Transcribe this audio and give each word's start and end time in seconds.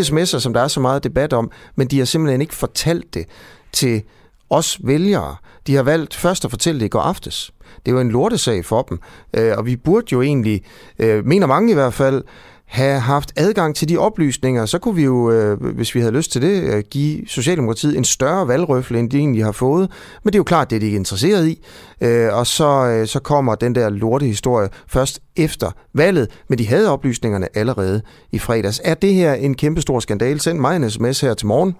de 0.00 0.06
sms'er, 0.06 0.38
som 0.38 0.52
der 0.52 0.60
er 0.60 0.68
så 0.68 0.80
meget 0.80 1.04
debat 1.04 1.32
om, 1.32 1.50
men 1.76 1.86
de 1.86 1.98
har 1.98 2.04
simpelthen 2.04 2.40
ikke 2.40 2.54
fortalt 2.54 3.14
det 3.14 3.26
til 3.72 4.02
os 4.50 4.78
vælgere. 4.84 5.36
De 5.66 5.74
har 5.74 5.82
valgt 5.82 6.14
først 6.14 6.44
at 6.44 6.50
fortælle 6.50 6.80
det 6.80 6.86
i 6.86 6.88
går 6.88 7.00
aftes. 7.00 7.52
Det 7.86 7.94
var 7.94 8.00
en 8.00 8.10
lortesag 8.10 8.64
for 8.64 8.82
dem, 8.82 8.98
øh, 9.36 9.52
og 9.56 9.66
vi 9.66 9.76
burde 9.76 10.06
jo 10.12 10.22
egentlig, 10.22 10.62
øh, 10.98 11.26
mener 11.26 11.46
mange 11.46 11.70
i 11.70 11.74
hvert 11.74 11.94
fald, 11.94 12.24
have 12.70 13.00
haft 13.00 13.32
adgang 13.36 13.76
til 13.76 13.88
de 13.88 13.98
oplysninger, 13.98 14.66
så 14.66 14.78
kunne 14.78 14.94
vi 14.94 15.04
jo, 15.04 15.30
øh, 15.30 15.60
hvis 15.60 15.94
vi 15.94 16.00
havde 16.00 16.12
lyst 16.12 16.32
til 16.32 16.42
det, 16.42 16.62
øh, 16.62 16.84
give 16.90 17.28
Socialdemokratiet 17.28 17.96
en 17.96 18.04
større 18.04 18.48
valgrøfle, 18.48 18.98
end 18.98 19.10
de 19.10 19.18
egentlig 19.18 19.44
har 19.44 19.52
fået. 19.52 19.90
Men 20.22 20.32
det 20.32 20.34
er 20.34 20.38
jo 20.38 20.44
klart, 20.44 20.70
det 20.70 20.76
er 20.76 20.80
de 20.80 20.86
ikke 20.86 20.96
interesseret 20.96 21.48
i. 21.48 21.62
Øh, 22.00 22.34
og 22.34 22.46
så, 22.46 22.86
øh, 22.86 23.06
så 23.06 23.20
kommer 23.20 23.54
den 23.54 23.74
der 23.74 23.88
lorte 23.88 24.26
historie 24.26 24.68
først 24.88 25.20
efter 25.36 25.70
valget, 25.94 26.28
men 26.48 26.58
de 26.58 26.66
havde 26.66 26.90
oplysningerne 26.92 27.48
allerede 27.54 28.02
i 28.32 28.38
fredags. 28.38 28.80
Er 28.84 28.94
det 28.94 29.14
her 29.14 29.34
en 29.34 29.54
kæmpestor 29.54 30.00
skandal? 30.00 30.40
Send 30.40 30.58
mig 30.58 30.76
en 30.76 30.90
sms 30.90 31.20
her 31.20 31.34
til 31.34 31.46
morgen. 31.46 31.76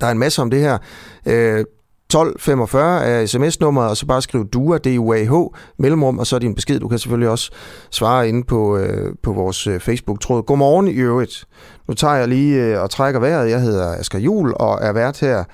Der 0.00 0.06
er 0.06 0.10
en 0.10 0.18
masse 0.18 0.42
om 0.42 0.50
det 0.50 0.60
her. 0.60 0.78
Øh, 1.26 1.64
1245 2.10 3.04
er 3.04 3.26
sms-nummeret, 3.26 3.90
og 3.90 3.96
så 3.96 4.06
bare 4.06 4.22
skriv 4.22 4.48
DUA, 4.48 4.78
D-U-A-H, 4.78 5.32
mellemrum, 5.78 6.18
og 6.18 6.26
så 6.26 6.38
din 6.38 6.54
besked. 6.54 6.80
Du 6.80 6.88
kan 6.88 6.98
selvfølgelig 6.98 7.28
også 7.28 7.50
svare 7.90 8.28
inde 8.28 8.44
på, 8.44 8.76
øh, 8.76 9.14
på 9.22 9.32
vores 9.32 9.66
øh, 9.66 9.80
Facebook-tråd. 9.80 10.42
Godmorgen 10.42 10.88
i 10.88 10.94
øvrigt. 10.94 11.44
Nu 11.88 11.94
tager 11.94 12.14
jeg 12.14 12.28
lige 12.28 12.62
øh, 12.64 12.82
og 12.82 12.90
trækker 12.90 13.20
vejret. 13.20 13.50
Jeg 13.50 13.60
hedder 13.60 13.98
Asger 13.98 14.18
Jul 14.18 14.52
og 14.56 14.78
er 14.82 14.92
vært 14.92 15.20
her 15.20 15.44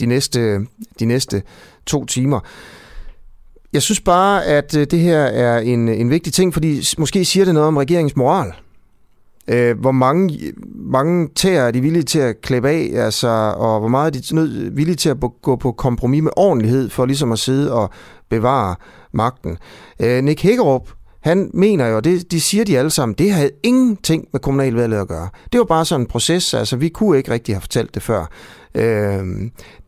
de 0.00 0.06
næste, 0.06 0.60
de 0.98 1.04
næste 1.04 1.42
to 1.86 2.04
timer. 2.04 2.40
Jeg 3.72 3.82
synes 3.82 4.00
bare, 4.00 4.44
at 4.44 4.76
øh, 4.76 4.86
det 4.90 4.98
her 4.98 5.18
er 5.20 5.58
en, 5.58 5.88
en 5.88 6.10
vigtig 6.10 6.32
ting, 6.32 6.52
fordi 6.52 6.82
måske 6.98 7.24
siger 7.24 7.44
det 7.44 7.54
noget 7.54 7.68
om 7.68 7.76
regeringens 7.76 8.16
moral. 8.16 8.52
Øh, 9.50 9.80
hvor 9.80 9.92
mange, 9.92 10.52
mange 10.76 11.28
tæer 11.36 11.62
er 11.62 11.70
de 11.70 11.80
villige 11.80 12.02
til 12.02 12.18
at 12.18 12.40
klippe 12.40 12.68
af, 12.68 12.90
altså, 12.94 13.28
og 13.56 13.80
hvor 13.80 13.88
meget 13.88 14.16
er 14.16 14.20
de 14.20 14.34
nød, 14.34 14.70
villige 14.70 14.96
til 14.96 15.08
at 15.08 15.16
gå 15.42 15.56
på 15.56 15.72
kompromis 15.72 16.22
med 16.22 16.30
ordentlighed 16.36 16.90
for 16.90 17.06
ligesom 17.06 17.32
at 17.32 17.38
sidde 17.38 17.72
og 17.72 17.90
bevare 18.30 18.74
magten. 19.12 19.58
Øh, 20.00 20.24
Nick 20.24 20.42
Hækkerup, 20.42 20.88
han 21.20 21.50
mener 21.54 21.86
jo, 21.86 21.96
og 21.96 22.04
det, 22.04 22.32
de 22.32 22.40
siger 22.40 22.64
de 22.64 22.78
alle 22.78 22.90
sammen, 22.90 23.14
det 23.18 23.32
havde 23.32 23.50
ingenting 23.62 24.24
med 24.32 24.40
kommunalvalget 24.40 24.98
at 25.00 25.08
gøre. 25.08 25.28
Det 25.52 25.58
var 25.58 25.64
bare 25.64 25.84
sådan 25.84 26.00
en 26.00 26.06
proces, 26.06 26.54
altså 26.54 26.76
vi 26.76 26.88
kunne 26.88 27.18
ikke 27.18 27.30
rigtig 27.30 27.54
have 27.54 27.60
fortalt 27.60 27.94
det 27.94 28.02
før. 28.02 28.26
Øh, 28.74 29.24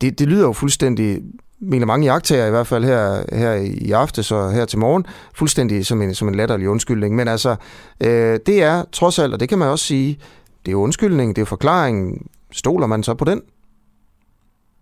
det, 0.01 0.19
det 0.19 0.27
lyder 0.27 0.47
jo 0.47 0.53
fuldstændig 0.53 1.21
mener 1.63 1.85
mange 1.85 2.05
jagttager 2.05 2.47
i 2.47 2.49
hvert 2.49 2.67
fald 2.67 2.83
her, 2.83 3.23
her 3.35 3.53
i 3.53 3.91
aftes 3.91 4.31
og 4.31 4.53
her 4.53 4.65
til 4.65 4.79
morgen, 4.79 5.05
fuldstændig 5.35 5.85
som 5.85 6.01
en, 6.01 6.15
som 6.15 6.27
en 6.27 6.35
latterlig 6.35 6.69
undskyldning. 6.69 7.15
Men 7.15 7.27
altså, 7.27 7.55
øh, 8.01 8.39
det 8.45 8.63
er 8.63 8.83
trods 8.91 9.19
alt, 9.19 9.33
og 9.33 9.39
det 9.39 9.49
kan 9.49 9.57
man 9.57 9.67
også 9.67 9.85
sige, 9.85 10.19
det 10.65 10.71
er 10.71 10.75
undskyldning, 10.75 11.35
det 11.35 11.41
er 11.41 11.45
forklaring. 11.45 12.27
Stoler 12.51 12.87
man 12.87 13.03
så 13.03 13.13
på 13.13 13.25
den? 13.25 13.41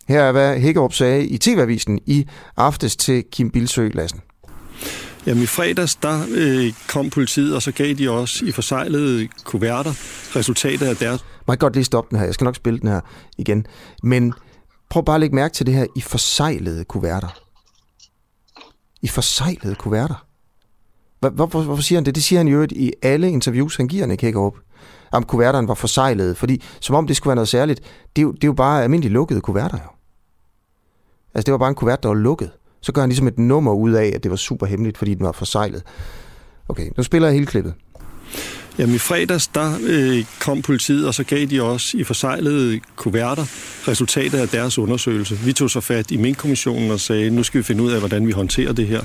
Her 0.07 0.21
er, 0.21 0.31
hvad 0.31 0.59
Hækkerup 0.59 0.93
sagde 0.93 1.25
i 1.25 1.37
TV-avisen 1.37 1.99
i 2.05 2.27
aftes 2.57 2.95
til 2.95 3.23
Kim 3.31 3.51
Bilsø 3.51 3.89
Lassen. 3.93 4.21
Jamen 5.25 5.43
i 5.43 5.45
fredags, 5.45 5.95
der 5.95 6.25
øh, 6.35 6.73
kom 6.87 7.09
politiet, 7.09 7.55
og 7.55 7.61
så 7.61 7.71
gav 7.71 7.93
de 7.93 8.09
også 8.09 8.45
i 8.45 8.51
forsejlede 8.51 9.27
kuverter 9.43 9.91
resultatet 10.35 10.87
af 10.87 10.95
deres... 10.95 11.25
Må 11.47 11.53
jeg 11.53 11.59
godt 11.59 11.73
lige 11.73 11.83
stoppe 11.83 12.09
den 12.09 12.19
her? 12.19 12.25
Jeg 12.25 12.33
skal 12.33 12.45
nok 12.45 12.55
spille 12.55 12.79
den 12.79 12.89
her 12.89 13.01
igen. 13.37 13.65
Men 14.03 14.33
Prøv 14.91 15.05
bare 15.05 15.15
at 15.15 15.19
lægge 15.19 15.35
mærke 15.35 15.53
til 15.53 15.65
det 15.65 15.73
her 15.75 15.85
i 15.95 16.01
forsejlede 16.01 16.85
kuverter. 16.85 17.39
I 19.01 19.07
forsejlede 19.07 19.75
kuverter. 19.75 20.25
Hvorfor, 21.19 21.61
hvorfor 21.61 21.83
siger 21.83 21.99
han 21.99 22.05
det? 22.05 22.15
Det 22.15 22.23
siger 22.23 22.39
han 22.39 22.47
jo 22.47 22.67
i 22.71 22.93
alle 23.01 23.29
interviews, 23.31 23.75
han 23.75 23.87
giver 23.87 24.05
Nick 24.05 24.21
Hækkerup. 24.21 24.55
Om 25.11 25.23
kuverterne 25.23 25.67
var 25.67 25.73
forsejlede. 25.73 26.35
Fordi 26.35 26.63
som 26.79 26.95
om 26.95 27.07
det 27.07 27.15
skulle 27.15 27.29
være 27.31 27.35
noget 27.35 27.49
særligt. 27.49 27.79
Det 28.15 28.21
er 28.21 28.23
jo, 28.23 28.31
det 28.31 28.43
er 28.43 28.47
jo 28.47 28.53
bare 28.53 28.83
almindeligt 28.83 29.13
lukkede 29.13 29.41
kuverter 29.41 29.77
jo. 29.77 29.89
Altså 31.33 31.45
det 31.45 31.51
var 31.51 31.57
bare 31.57 31.69
en 31.69 31.75
kuvert, 31.75 32.03
der 32.03 32.09
var 32.09 32.15
lukket. 32.15 32.51
Så 32.81 32.91
gør 32.91 33.01
han 33.01 33.09
ligesom 33.09 33.27
et 33.27 33.39
nummer 33.39 33.73
ud 33.73 33.91
af, 33.91 34.11
at 34.15 34.23
det 34.23 34.31
var 34.31 34.37
super 34.37 34.65
hemmeligt, 34.65 34.97
fordi 34.97 35.13
den 35.13 35.25
var 35.25 35.31
forsejlet. 35.31 35.83
Okay, 36.69 36.89
nu 36.97 37.03
spiller 37.03 37.27
jeg 37.27 37.33
hele 37.33 37.45
klippet. 37.45 37.73
Jamen 38.77 38.95
i 38.95 38.97
fredags, 38.97 39.47
der 39.47 39.77
øh, 39.83 40.25
kom 40.39 40.61
politiet, 40.61 41.07
og 41.07 41.13
så 41.13 41.23
gav 41.23 41.45
de 41.45 41.59
os 41.59 41.93
i 41.93 42.03
forsejlede 42.03 42.79
kuverter 42.95 43.45
resultatet 43.87 44.37
af 44.37 44.49
deres 44.49 44.77
undersøgelse. 44.77 45.35
Vi 45.35 45.53
tog 45.53 45.69
så 45.69 45.79
fat 45.79 46.11
i 46.11 46.17
Mink-kommissionen 46.17 46.91
og 46.91 46.99
sagde, 46.99 47.29
nu 47.29 47.43
skal 47.43 47.57
vi 47.57 47.63
finde 47.63 47.83
ud 47.83 47.91
af, 47.91 47.99
hvordan 47.99 48.27
vi 48.27 48.31
håndterer 48.31 48.73
det 48.73 48.87
her. 48.87 49.01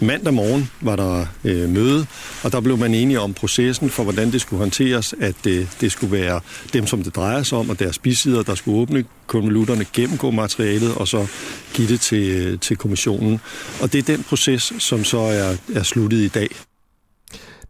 Mandag 0.00 0.34
morgen 0.34 0.70
var 0.80 0.96
der 0.96 1.26
øh, 1.44 1.68
møde, 1.68 2.06
og 2.42 2.52
der 2.52 2.60
blev 2.60 2.78
man 2.78 2.94
enige 2.94 3.20
om 3.20 3.34
processen 3.34 3.90
for, 3.90 4.02
hvordan 4.02 4.32
det 4.32 4.40
skulle 4.40 4.58
håndteres, 4.58 5.14
at 5.20 5.46
øh, 5.46 5.66
det 5.80 5.92
skulle 5.92 6.12
være 6.12 6.40
dem, 6.72 6.86
som 6.86 7.02
det 7.02 7.16
drejer 7.16 7.42
sig 7.42 7.58
om, 7.58 7.70
og 7.70 7.78
deres 7.78 7.98
bisider, 7.98 8.42
der 8.42 8.54
skulle 8.54 8.78
åbne 8.78 9.04
konvolutterne, 9.26 9.86
gennemgå 9.92 10.30
materialet, 10.30 10.94
og 10.94 11.08
så 11.08 11.26
give 11.74 11.88
det 11.88 12.00
til, 12.00 12.30
øh, 12.30 12.58
til 12.58 12.76
kommissionen. 12.76 13.40
Og 13.80 13.92
det 13.92 13.98
er 13.98 14.16
den 14.16 14.22
proces, 14.22 14.72
som 14.78 15.04
så 15.04 15.18
er, 15.18 15.56
er 15.74 15.82
sluttet 15.82 16.18
i 16.18 16.28
dag. 16.28 16.48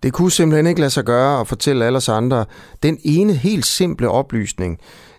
Det 0.02 0.12
kunne 0.12 0.30
simpelthen 0.30 0.66
ikke 0.66 0.80
lade 0.80 0.90
sig 0.90 1.04
gøre 1.04 1.40
at 1.40 1.48
fortælle 1.48 1.84
alle 1.84 1.96
os 1.96 2.08
andre. 2.08 2.44
Den 2.82 2.98
ene 3.02 3.32
helt 3.32 3.66
simple 3.66 4.08
oplysning, 4.08 4.78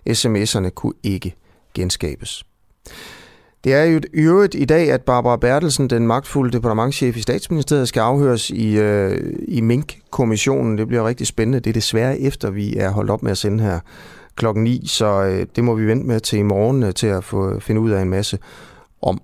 sms'erne 0.10 0.70
kunne 0.70 0.94
ikke 1.04 1.36
genskabes. 1.74 2.44
Det 3.64 3.74
er 3.74 3.84
jo 3.84 4.02
i 4.14 4.22
øvrigt 4.22 4.56
i 4.56 4.66
dag, 4.66 4.92
at 4.92 5.02
Barbara 5.02 5.38
Bertelsen, 5.38 5.90
den 5.90 6.08
magtfulde 6.08 6.58
departementchef 6.58 7.18
i 7.18 7.22
statsministeriet, 7.22 7.88
skal 7.88 8.02
afhøres 8.02 8.50
i, 8.50 8.78
øh, 8.78 9.34
i 9.48 9.62
Mink-kommissionen. 9.62 10.78
Det 10.78 10.88
bliver 10.88 11.08
rigtig 11.08 11.28
spændende. 11.28 11.60
Det 11.60 11.70
er 11.70 11.74
desværre 11.74 12.20
efter, 12.20 12.50
vi 12.50 12.76
er 12.76 12.90
holdt 12.90 13.10
op 13.10 13.24
med 13.24 13.32
at 13.32 13.38
sende 13.38 13.64
her 13.64 13.80
klokken 14.36 14.64
9, 14.64 14.84
så 14.88 15.24
øh, 15.24 15.46
det 15.56 15.64
må 15.64 15.76
vi 15.76 15.88
vente 15.88 16.08
med 16.08 16.20
til 16.20 16.40
i 16.40 16.42
morgen 16.42 16.84
øh, 16.84 16.94
til 16.94 17.08
at 17.08 17.24
få 17.24 17.54
øh, 17.54 17.62
finde 17.62 17.82
ud 17.82 17.92
af 17.92 18.02
en 18.02 18.10
masse 18.10 18.40
om. 19.02 19.22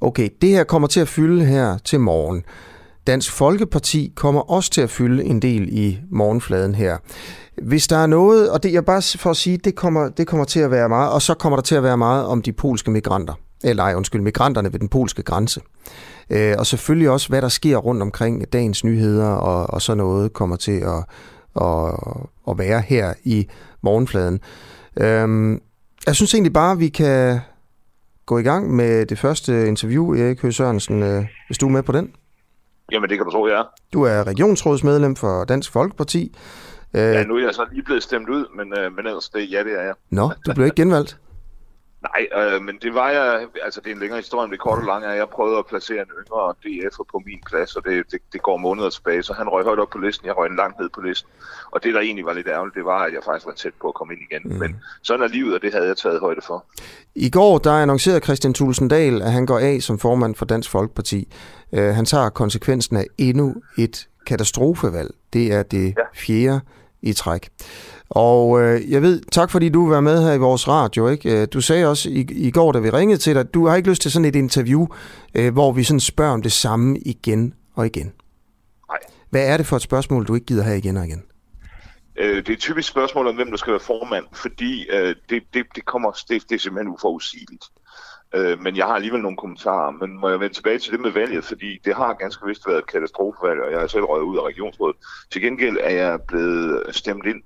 Okay, 0.00 0.28
det 0.42 0.48
her 0.48 0.64
kommer 0.64 0.88
til 0.88 1.00
at 1.00 1.08
fylde 1.08 1.44
her 1.44 1.78
til 1.78 2.00
morgen. 2.00 2.44
Dansk 3.06 3.32
Folkeparti 3.32 4.12
kommer 4.16 4.40
også 4.40 4.70
til 4.70 4.80
at 4.80 4.90
fylde 4.90 5.24
en 5.24 5.42
del 5.42 5.68
i 5.72 5.98
morgenfladen 6.10 6.74
her. 6.74 6.96
Hvis 7.62 7.86
der 7.86 7.96
er 7.96 8.06
noget, 8.06 8.50
og 8.50 8.62
det 8.62 8.72
jeg 8.72 8.84
bare 8.84 9.18
for 9.18 9.30
at 9.30 9.36
sige, 9.36 9.56
det 9.56 9.74
kommer, 9.74 10.08
det 10.08 10.26
kommer 10.26 10.44
til 10.44 10.60
at 10.60 10.70
være 10.70 10.88
meget, 10.88 11.12
og 11.12 11.22
så 11.22 11.34
kommer 11.34 11.56
der 11.56 11.62
til 11.62 11.74
at 11.74 11.82
være 11.82 11.96
meget 11.96 12.26
om 12.26 12.42
de 12.42 12.52
polske 12.52 12.90
migranter. 12.90 13.34
Eller 13.64 13.82
ej, 13.82 13.94
undskyld, 13.94 14.20
migranterne 14.20 14.72
ved 14.72 14.80
den 14.80 14.88
polske 14.88 15.22
grænse. 15.22 15.60
Øh, 16.30 16.54
og 16.58 16.66
selvfølgelig 16.66 17.10
også, 17.10 17.28
hvad 17.28 17.42
der 17.42 17.48
sker 17.48 17.76
rundt 17.76 18.02
omkring 18.02 18.52
dagens 18.52 18.84
nyheder, 18.84 19.28
og, 19.28 19.70
og 19.70 19.82
så 19.82 19.94
noget 19.94 20.32
kommer 20.32 20.56
til 20.56 20.80
at, 20.80 21.04
at, 21.60 21.94
at 22.48 22.58
være 22.58 22.80
her 22.80 23.14
i 23.24 23.46
morgenfladen. 23.82 24.40
Øh, 24.96 25.58
jeg 26.06 26.14
synes 26.14 26.34
egentlig 26.34 26.52
bare, 26.52 26.72
at 26.72 26.78
vi 26.78 26.88
kan 26.88 27.40
gå 28.26 28.38
i 28.38 28.42
gang 28.42 28.74
med 28.74 29.06
det 29.06 29.18
første 29.18 29.68
interview, 29.68 30.14
Erik 30.14 30.42
Høgh 30.42 30.54
Sørensen, 30.54 31.02
øh, 31.02 31.24
hvis 31.48 31.58
du 31.58 31.66
er 31.66 31.70
med 31.70 31.82
på 31.82 31.92
den. 31.92 32.10
Jamen, 32.92 33.10
det 33.10 33.18
kan 33.18 33.24
du 33.24 33.30
tro, 33.32 33.46
jeg 33.46 33.54
er. 33.58 33.64
Du 33.92 34.02
er 34.02 34.26
regionsrådsmedlem 34.26 35.16
for 35.16 35.44
Dansk 35.44 35.72
Folkeparti. 35.72 36.36
Ja, 36.94 37.24
nu 37.24 37.36
er 37.36 37.44
jeg 37.44 37.54
så 37.54 37.66
lige 37.72 37.82
blevet 37.82 38.02
stemt 38.02 38.28
ud, 38.28 38.46
men, 38.56 38.78
øh, 38.78 38.96
men 38.96 39.06
ellers, 39.06 39.28
det, 39.28 39.50
ja, 39.52 39.64
det 39.64 39.72
er 39.78 39.82
jeg. 39.82 39.94
Nå, 40.10 40.32
du 40.46 40.52
blev 40.54 40.64
ikke 40.64 40.76
genvalgt? 40.76 41.18
Nej, 42.08 42.26
øh, 42.40 42.62
men 42.62 42.78
det 42.82 42.94
var 42.94 43.10
jeg, 43.10 43.46
altså 43.62 43.80
det 43.80 43.90
er 43.90 43.94
en 43.94 44.00
længere 44.00 44.20
historie, 44.20 44.46
men 44.46 44.52
det 44.52 44.60
kort 44.60 44.78
og 44.78 44.84
langt 44.84 45.06
er, 45.06 45.12
jeg 45.12 45.28
prøvede 45.28 45.58
at 45.58 45.66
placere 45.66 46.00
en 46.00 46.12
yngre 46.20 46.54
DF'er 46.64 47.04
på 47.12 47.22
min 47.26 47.40
plads, 47.46 47.76
og 47.76 47.84
det, 47.84 48.12
det, 48.12 48.20
det 48.32 48.42
går 48.42 48.56
måneder 48.56 48.90
tilbage, 48.90 49.22
så 49.22 49.32
han 49.32 49.48
røg 49.48 49.64
højt 49.64 49.78
op 49.78 49.88
på 49.92 49.98
listen, 49.98 50.26
jeg 50.26 50.36
røg 50.36 50.50
en 50.50 50.56
langt 50.56 50.80
ned 50.80 50.88
på 50.88 51.00
listen. 51.00 51.30
Og 51.70 51.84
det, 51.84 51.94
der 51.94 52.00
egentlig 52.00 52.24
var 52.24 52.32
lidt 52.32 52.46
ærgerligt, 52.46 52.76
det 52.76 52.84
var, 52.84 53.00
at 53.04 53.12
jeg 53.12 53.20
faktisk 53.24 53.46
var 53.46 53.52
tæt 53.52 53.72
på 53.80 53.88
at 53.88 53.94
komme 53.94 54.14
ind 54.14 54.22
igen. 54.30 54.42
Mm. 54.44 54.58
Men 54.58 54.76
sådan 55.02 55.24
er 55.24 55.28
livet, 55.28 55.54
og 55.54 55.62
det 55.62 55.72
havde 55.72 55.86
jeg 55.86 55.96
taget 55.96 56.20
højde 56.20 56.40
for. 56.46 56.64
I 57.14 57.30
går, 57.30 57.58
der 57.58 57.72
annoncerede 57.72 58.20
Christian 58.20 58.54
Tulsendal, 58.54 59.22
at 59.22 59.32
han 59.32 59.46
går 59.46 59.58
af 59.58 59.82
som 59.82 59.98
formand 59.98 60.34
for 60.34 60.44
Dansk 60.44 60.70
Folkeparti. 60.70 61.32
Uh, 61.72 61.78
han 61.78 62.04
tager 62.04 62.28
konsekvensen 62.28 62.96
af 62.96 63.06
endnu 63.18 63.54
et 63.78 64.08
katastrofevalg. 64.26 65.14
Det 65.32 65.52
er 65.52 65.62
det 65.62 65.94
ja. 65.98 66.02
fjerde 66.14 66.60
i 67.02 67.12
træk. 67.12 67.48
Og 68.10 68.62
øh, 68.62 68.90
jeg 68.90 69.02
ved, 69.02 69.22
tak 69.32 69.50
fordi 69.50 69.68
du 69.68 69.88
var 69.88 70.00
med 70.00 70.24
her 70.24 70.32
i 70.32 70.38
vores 70.38 70.68
radio. 70.68 71.08
Ikke? 71.08 71.40
Øh, 71.42 71.48
du 71.52 71.60
sagde 71.60 71.86
også 71.86 72.10
i, 72.10 72.26
i 72.30 72.50
går, 72.50 72.72
da 72.72 72.78
vi 72.78 72.90
ringede 72.90 73.18
til 73.18 73.34
dig, 73.34 73.54
du 73.54 73.66
har 73.66 73.76
ikke 73.76 73.88
lyst 73.88 74.02
til 74.02 74.10
sådan 74.10 74.24
et 74.24 74.36
interview, 74.36 74.86
øh, 75.34 75.52
hvor 75.52 75.72
vi 75.72 75.84
sådan 75.84 76.00
spørger 76.00 76.32
om 76.32 76.42
det 76.42 76.52
samme 76.52 76.98
igen 76.98 77.54
og 77.74 77.86
igen. 77.86 78.12
Nej. 78.88 78.98
Hvad 79.30 79.48
er 79.48 79.56
det 79.56 79.66
for 79.66 79.76
et 79.76 79.82
spørgsmål, 79.82 80.26
du 80.26 80.34
ikke 80.34 80.46
gider 80.46 80.62
have 80.62 80.78
igen 80.78 80.96
og 80.96 81.06
igen? 81.06 81.22
Øh, 82.16 82.46
det 82.46 82.52
er 82.52 82.56
typisk 82.56 82.88
spørgsmål 82.88 83.26
om, 83.26 83.34
hvem 83.34 83.50
der 83.50 83.56
skal 83.56 83.70
være 83.70 83.80
formand, 83.80 84.24
fordi 84.32 84.86
øh, 84.90 85.14
det, 85.30 85.42
det, 85.54 85.66
det, 85.74 85.84
kommer, 85.84 86.10
det, 86.28 86.42
det 86.48 86.54
er 86.54 86.58
simpelthen 86.58 86.92
uforudsigeligt. 86.92 87.64
Øh, 88.34 88.60
men 88.60 88.76
jeg 88.76 88.86
har 88.86 88.94
alligevel 88.94 89.22
nogle 89.22 89.36
kommentarer. 89.36 89.90
Men 89.90 90.20
må 90.20 90.28
jeg 90.28 90.40
vende 90.40 90.54
tilbage 90.54 90.78
til 90.78 90.92
det 90.92 91.00
med 91.00 91.10
valget, 91.10 91.44
fordi 91.44 91.78
det 91.84 91.94
har 91.94 92.12
ganske 92.12 92.46
vist 92.46 92.66
været 92.66 92.78
et 92.78 92.86
katastrofevalg, 92.86 93.60
og 93.60 93.70
jeg 93.72 93.80
har 93.80 93.86
selv 93.86 94.04
røget 94.04 94.24
ud 94.24 94.36
af 94.36 94.42
regionsrådet. 94.42 94.96
Til 95.32 95.42
gengæld 95.42 95.76
er 95.80 95.90
jeg 95.90 96.18
blevet 96.28 96.82
stemt 96.90 97.26
ind 97.26 97.42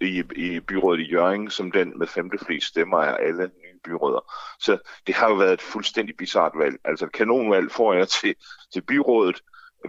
i, 0.00 0.22
i 0.36 0.60
byrådet 0.60 1.00
i 1.00 1.10
Jørgen 1.10 1.50
som 1.50 1.70
den 1.72 1.98
med 1.98 2.06
femte 2.06 2.38
flest 2.46 2.66
stemmer 2.66 2.98
af 2.98 3.26
alle 3.26 3.42
nye 3.42 3.78
byråder. 3.84 4.32
Så 4.60 4.78
det 5.06 5.14
har 5.14 5.28
jo 5.28 5.34
været 5.34 5.52
et 5.52 5.62
fuldstændig 5.62 6.16
bizart 6.16 6.52
valg. 6.58 6.76
Altså 6.84 7.06
kanonvalg 7.06 7.72
får 7.72 7.94
jeg 7.94 8.08
til, 8.08 8.34
til 8.72 8.80
byrådet. 8.80 9.40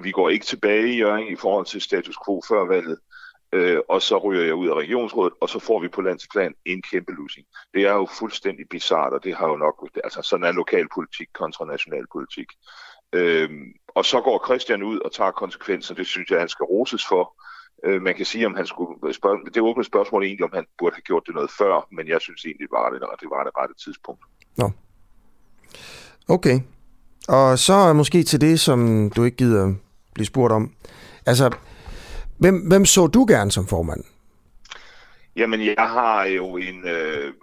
Vi 0.01 0.11
går 0.11 0.29
ikke 0.29 0.45
tilbage 0.45 0.93
i 0.93 0.97
Jørgen 0.97 1.27
i 1.27 1.35
forhold 1.35 1.65
til 1.65 1.81
status 1.81 2.17
quo 2.25 2.41
før 2.47 2.65
valget. 2.65 2.99
øh, 3.53 3.79
og 3.89 4.01
så 4.01 4.17
ryger 4.17 4.43
jeg 4.43 4.55
ud 4.55 4.67
af 4.67 4.73
regionsrådet, 4.73 5.33
og 5.41 5.49
så 5.49 5.59
får 5.59 5.79
vi 5.79 5.87
på 5.87 6.01
landsplan 6.01 6.53
en 6.65 6.81
kæmpe 6.81 7.11
losing. 7.11 7.47
Det 7.73 7.81
er 7.83 7.93
jo 7.93 8.07
fuldstændig 8.19 8.65
bizart, 8.69 9.13
og 9.13 9.23
det 9.23 9.35
har 9.35 9.47
jo 9.47 9.55
nok, 9.55 9.89
altså 10.03 10.21
sådan 10.21 10.45
er 10.45 10.51
lokalpolitik 10.51 11.27
kontra 11.33 11.65
nationalpolitik. 11.65 12.47
Øh, 13.13 13.49
og 13.87 14.05
så 14.05 14.21
går 14.21 14.45
Christian 14.45 14.83
ud 14.83 14.99
og 14.99 15.11
tager 15.11 15.31
konsekvenser, 15.31 15.95
det 15.95 16.07
synes 16.07 16.29
jeg, 16.29 16.39
han 16.39 16.49
skal 16.49 16.63
roses 16.63 17.05
for. 17.07 17.35
Øh, 17.83 18.01
man 18.01 18.15
kan 18.15 18.25
sige, 18.25 18.45
om 18.45 18.55
han 18.55 18.65
skulle 18.65 19.13
spørge, 19.13 19.45
det 19.53 19.61
åbne 19.61 19.83
spørgsmål 19.83 20.23
egentlig, 20.23 20.45
om 20.45 20.51
han 20.53 20.65
burde 20.77 20.95
have 20.95 21.01
gjort 21.01 21.23
det 21.25 21.35
noget 21.35 21.51
før, 21.57 21.87
men 21.91 22.07
jeg 22.07 22.21
synes 22.21 22.45
egentlig, 22.45 22.67
det 22.67 22.71
var 22.71 22.89
det, 22.89 23.01
det, 23.21 23.29
var 23.29 23.43
det 23.43 23.51
rette 23.57 23.75
tidspunkt. 23.85 24.23
Nå. 24.57 24.71
Okay. 26.27 26.59
Og 27.27 27.59
så 27.59 27.93
måske 27.93 28.23
til 28.23 28.41
det, 28.41 28.59
som 28.59 29.09
du 29.15 29.23
ikke 29.23 29.37
gider 29.37 29.73
blive 30.13 30.25
spurgt 30.25 30.53
om. 30.53 30.73
Altså, 31.25 31.55
hvem, 32.39 32.67
hvem 32.67 32.85
så 32.85 33.07
du 33.07 33.25
gerne 33.29 33.51
som 33.51 33.67
formand? 33.67 34.03
Jamen, 35.35 35.65
jeg 35.65 35.75
har 35.77 36.23
jo 36.23 36.57
en, 36.57 36.87
øh, 36.87 37.33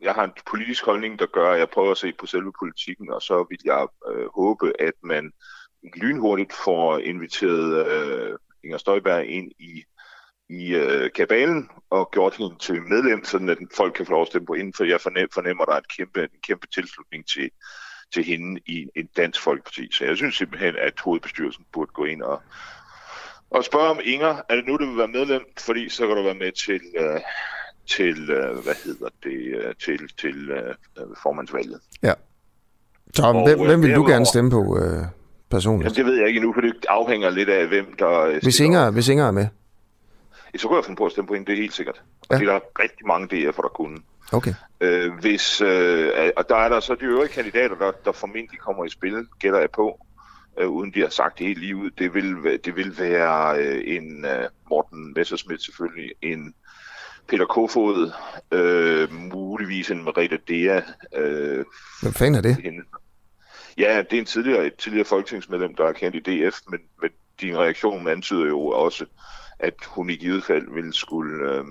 jeg 0.00 0.12
har 0.14 0.24
en 0.24 0.32
politisk 0.50 0.84
holdning, 0.84 1.18
der 1.18 1.26
gør, 1.26 1.52
at 1.52 1.58
jeg 1.58 1.68
prøver 1.68 1.90
at 1.90 1.96
se 1.96 2.12
på 2.20 2.26
selve 2.26 2.52
politikken, 2.58 3.12
og 3.12 3.22
så 3.22 3.46
vil 3.50 3.58
jeg 3.64 3.86
øh, 4.12 4.26
håbe, 4.34 4.72
at 4.78 4.94
man 5.02 5.32
lynhurtigt 5.96 6.52
får 6.64 6.98
inviteret 6.98 7.86
øh, 7.86 8.38
Inger 8.64 8.78
Støjberg 8.78 9.26
ind 9.26 9.52
i, 9.58 9.84
i 10.48 10.74
øh, 10.74 11.10
kabalen 11.12 11.68
og 11.90 12.10
gjort 12.12 12.36
hende 12.36 12.58
til 12.60 12.82
medlem, 12.82 13.24
sådan 13.24 13.48
at 13.48 13.58
folk 13.76 13.94
kan 13.94 14.06
få 14.06 14.12
lov 14.12 14.22
at 14.22 14.28
stemme 14.28 14.46
på 14.46 14.54
hende, 14.54 14.72
for 14.76 14.84
jeg 14.84 15.00
fornemmer, 15.00 15.28
fornemmer 15.34 15.64
der 15.64 15.72
er 15.72 15.78
et 15.78 15.96
kæmpe, 15.96 16.22
en 16.22 16.40
kæmpe 16.42 16.66
tilslutning 16.66 17.26
til, 17.26 17.50
til 18.14 18.24
hende 18.24 18.60
i 18.66 18.88
en 18.96 19.08
dansk 19.16 19.42
folkeparti. 19.42 19.92
Så 19.92 20.04
jeg 20.04 20.16
synes 20.16 20.34
simpelthen, 20.36 20.76
at 20.76 21.00
hovedbestyrelsen 21.00 21.64
burde 21.72 21.92
gå 21.94 22.04
ind 22.04 22.22
og, 22.22 22.42
og 23.50 23.64
spørge 23.64 23.90
om 23.90 24.00
Inger, 24.04 24.40
er 24.48 24.56
det 24.56 24.66
nu, 24.66 24.76
du 24.76 24.86
vil 24.86 24.98
være 24.98 25.08
medlem? 25.08 25.42
Fordi 25.58 25.88
så 25.88 26.06
kan 26.06 26.16
du 26.16 26.22
være 26.22 26.34
med 26.34 26.52
til, 26.52 26.80
øh, 26.98 27.20
til 27.86 28.30
øh, 28.30 28.58
hvad 28.64 28.84
hedder 28.84 29.08
det, 29.22 29.40
øh, 29.58 29.74
til, 29.84 30.08
til 30.20 30.50
øh, 30.50 30.74
formandsvalget. 31.22 31.80
Ja. 32.02 32.12
Så 33.14 33.22
og, 33.22 33.48
hvem, 33.48 33.66
hvem 33.66 33.82
vil 33.82 33.94
du 33.94 34.06
gerne 34.06 34.26
stemme 34.26 34.50
på 34.50 34.78
øh, 34.78 35.21
personligt? 35.52 35.84
Jamen, 35.84 35.96
det 35.96 36.06
ved 36.06 36.18
jeg 36.18 36.28
ikke 36.28 36.38
endnu, 36.38 36.52
for 36.52 36.60
det 36.60 36.86
afhænger 36.88 37.30
lidt 37.30 37.48
af, 37.48 37.66
hvem 37.66 37.94
der... 37.98 38.40
Hvis 38.42 38.60
Inger, 38.60 38.90
hvis 38.90 39.08
Inger 39.08 39.26
er 39.26 39.30
med? 39.30 39.46
Så 40.56 40.68
kunne 40.68 40.76
jeg 40.76 40.84
finde 40.84 40.98
på 40.98 41.06
at 41.06 41.12
stemme 41.12 41.28
på 41.28 41.34
hende, 41.34 41.46
det 41.46 41.52
er 41.52 41.56
helt 41.56 41.74
sikkert. 41.74 42.02
Ja. 42.30 42.34
Fordi 42.34 42.46
der 42.46 42.52
er 42.52 42.60
rigtig 42.78 43.06
mange 43.06 43.26
DF'er, 43.26 43.62
der 43.62 43.68
kunne. 43.74 43.98
Okay. 44.32 44.54
Øh, 44.80 45.12
hvis, 45.20 45.60
øh, 45.60 46.30
og 46.36 46.48
der 46.48 46.56
er 46.56 46.68
der 46.68 46.80
så 46.80 46.94
de 46.94 47.04
øvrige 47.04 47.28
kandidater, 47.28 47.74
der, 47.76 47.92
der 48.04 48.12
formentlig 48.12 48.58
kommer 48.58 48.84
i 48.84 48.90
spil, 48.90 49.26
gætter 49.38 49.60
jeg 49.60 49.70
på, 49.70 50.06
øh, 50.58 50.68
uden 50.68 50.94
de 50.94 51.00
har 51.00 51.08
sagt 51.08 51.38
det 51.38 51.46
helt 51.46 51.60
lige 51.60 51.76
ud. 51.76 51.90
Det 51.90 52.14
vil, 52.14 52.58
det 52.64 52.76
vil 52.76 52.98
være 52.98 53.58
øh, 53.58 53.82
en 53.96 54.24
øh, 54.24 54.48
Morten 54.70 55.12
Messerschmidt 55.16 55.62
selvfølgelig, 55.62 56.10
en 56.22 56.54
Peter 57.28 57.46
Kofod, 57.46 58.12
øh, 58.52 59.12
muligvis 59.12 59.90
en 59.90 60.04
Merete 60.04 60.38
Dea. 60.48 60.80
Øh, 61.16 61.64
Hvem 62.02 62.12
fanden 62.12 62.34
er 62.34 62.40
det? 62.42 62.56
Hende. 62.56 62.82
Ja, 63.78 64.02
det 64.10 64.16
er 64.16 64.20
en 64.20 64.26
tidligere, 64.26 64.66
et 64.66 64.74
tidligere 64.74 65.04
folketingsmedlem, 65.04 65.74
der 65.74 65.84
er 65.84 65.92
kendt 65.92 66.16
i 66.16 66.20
DF, 66.20 66.56
men, 66.70 66.80
men 67.02 67.10
din 67.40 67.58
reaktion 67.58 68.08
antyder 68.08 68.46
jo 68.46 68.66
også, 68.66 69.04
at 69.58 69.74
hun 69.86 70.10
i 70.10 70.16
givet 70.16 70.44
fald 70.44 70.74
ville 70.74 70.92
skulle... 70.92 71.52
Øh, 71.52 71.64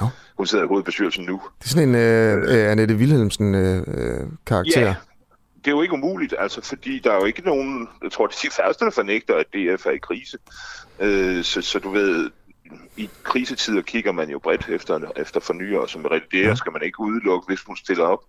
no. 0.00 0.06
Hun 0.36 0.46
sidder 0.46 0.64
i 0.64 0.68
hovedbestyrelsen 0.68 1.24
nu. 1.24 1.40
Det 1.58 1.64
er 1.64 1.68
sådan 1.68 1.88
en 1.88 1.94
øh, 1.94 2.64
øh, 2.64 2.70
Annette 2.70 2.94
Wilhelmsen-karakter. 2.94 4.80
Øh, 4.80 4.86
ja, 4.86 4.94
det 5.64 5.66
er 5.66 5.70
jo 5.70 5.82
ikke 5.82 5.94
umuligt, 5.94 6.34
altså, 6.38 6.60
fordi 6.60 6.98
der 6.98 7.12
er 7.12 7.16
jo 7.16 7.24
ikke 7.24 7.42
nogen... 7.42 7.88
Jeg 8.02 8.12
tror, 8.12 8.26
det 8.26 8.36
er 8.36 8.48
de 8.48 8.54
færreste, 8.54 8.84
der 8.84 8.90
fornægter, 8.90 9.34
at 9.34 9.46
DF 9.46 9.86
er 9.86 9.90
i 9.90 9.98
krise. 9.98 10.38
Øh, 11.00 11.44
så, 11.44 11.62
så 11.62 11.78
du 11.78 11.90
ved, 11.90 12.30
i 12.96 13.10
krisetider 13.22 13.82
kigger 13.82 14.12
man 14.12 14.30
jo 14.30 14.38
bredt 14.38 14.68
efter, 14.68 15.00
efter 15.16 15.40
fornyer, 15.40 15.78
og 15.78 15.90
som 15.90 16.04
realiderer 16.04 16.48
ja. 16.48 16.54
skal 16.54 16.72
man 16.72 16.82
ikke 16.82 17.00
udelukke, 17.00 17.46
hvis 17.46 17.60
hun 17.60 17.76
stiller 17.76 18.04
op. 18.04 18.24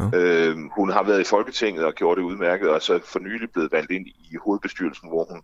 Ja. 0.00 0.18
Øh, 0.18 0.56
hun 0.76 0.90
har 0.90 1.02
været 1.02 1.20
i 1.20 1.24
Folketinget 1.24 1.84
og 1.84 1.94
gjort 1.94 2.16
det 2.16 2.24
udmærket, 2.24 2.68
og 2.68 2.82
så 2.82 3.00
for 3.04 3.18
nylig 3.18 3.50
blevet 3.50 3.72
valgt 3.72 3.90
ind 3.90 4.06
i 4.06 4.36
hovedbestyrelsen, 4.44 5.08
hvor 5.08 5.24
hun 5.30 5.42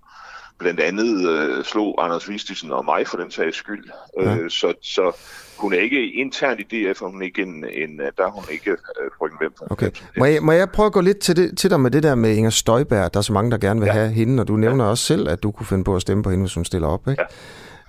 blandt 0.59 0.81
andet 0.81 1.31
øh, 1.31 1.65
slog 1.65 2.05
Anders 2.05 2.29
Vistisen 2.29 2.73
og 2.73 2.85
mig 2.85 3.07
for 3.07 3.17
den 3.17 3.31
sags 3.31 3.57
skyld. 3.57 3.85
Ja. 4.21 4.37
Øh, 4.37 4.51
så, 4.51 4.75
så 4.83 5.13
hun 5.59 5.73
er 5.73 5.79
ikke 5.79 6.13
internt 6.13 6.61
i 6.61 6.63
DF, 6.63 7.03
og 7.03 7.11
hun 7.11 7.23
er 7.23 7.27
ikke 7.27 7.43
en, 7.43 7.65
en 7.73 7.99
der 7.99 8.25
er 8.27 8.31
hun 8.31 8.45
ikke 8.51 8.71
øh, 8.71 8.77
frygten 9.19 9.39
hvem. 9.39 9.53
Okay. 9.71 9.91
Må 10.17 10.25
jeg, 10.25 10.43
må 10.43 10.53
jeg 10.53 10.71
prøve 10.71 10.87
at 10.87 10.93
gå 10.93 11.01
lidt 11.01 11.19
til, 11.19 11.37
det, 11.37 11.59
til 11.59 11.71
dig 11.71 11.81
med 11.81 11.91
det 11.91 12.03
der 12.03 12.15
med 12.15 12.37
Inger 12.37 12.51
Støjberg? 12.51 13.15
Der 13.15 13.21
er 13.21 13.23
så 13.23 13.33
mange, 13.33 13.51
der 13.51 13.59
gerne 13.59 13.81
vil 13.81 13.87
ja. 13.87 13.93
have 13.93 14.09
hende, 14.09 14.41
og 14.41 14.49
du 14.49 14.57
nævner 14.57 14.85
ja. 14.85 14.91
også 14.91 15.05
selv, 15.05 15.29
at 15.29 15.43
du 15.43 15.51
kunne 15.51 15.67
finde 15.67 15.85
på 15.85 15.97
at 15.97 16.03
stemme 16.03 16.23
på 16.23 16.31
hende, 16.31 16.43
hvis 16.43 16.55
hun 16.55 16.65
stiller 16.65 16.89
op, 16.89 17.09
ikke? 17.09 17.23
Ja. 17.23 17.27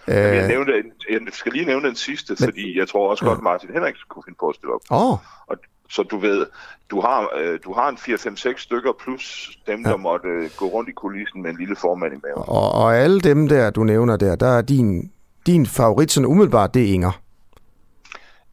Jeg, 0.07 0.41
øh. 0.43 0.47
nævnte, 0.47 0.73
jeg 1.09 1.19
skal 1.31 1.51
lige 1.51 1.65
nævne 1.65 1.87
den 1.87 1.95
sidste, 1.95 2.35
Men, 2.39 2.47
fordi 2.47 2.79
jeg 2.79 2.87
tror 2.87 3.09
også 3.09 3.25
godt, 3.25 3.41
Martin 3.41 3.69
Henrik 3.73 3.93
kunne 4.09 4.23
finde 4.25 4.37
på 4.39 4.49
at 4.49 4.55
stille 4.55 4.73
op. 4.73 4.81
Oh. 4.89 5.17
Og, 5.47 5.57
så 5.93 6.03
du 6.03 6.17
ved, 6.17 6.45
du 6.89 7.01
har, 7.01 7.29
øh, 7.37 7.59
du 7.63 7.73
har 7.73 7.89
en 7.89 7.97
4-5-6 7.97 8.57
stykker, 8.57 8.91
plus 9.03 9.57
dem, 9.67 9.81
ja. 9.85 9.89
der 9.89 9.97
måtte 9.97 10.27
øh, 10.27 10.49
gå 10.57 10.65
rundt 10.65 10.89
i 10.89 10.91
kulissen 10.91 11.41
med 11.41 11.49
en 11.49 11.57
lille 11.57 11.75
formand 11.75 12.13
i 12.13 12.17
maven. 12.23 12.43
Og, 12.47 12.71
og 12.71 12.97
alle 12.97 13.19
dem 13.19 13.47
der, 13.47 13.69
du 13.69 13.83
nævner 13.83 14.17
der, 14.17 14.35
der 14.35 14.47
er 14.47 14.61
din, 14.61 15.11
din 15.45 15.65
favorit 15.65 16.11
sådan 16.11 16.27
umiddelbart, 16.27 16.73
det 16.73 16.83
er 16.83 16.93
Inger. 16.93 17.19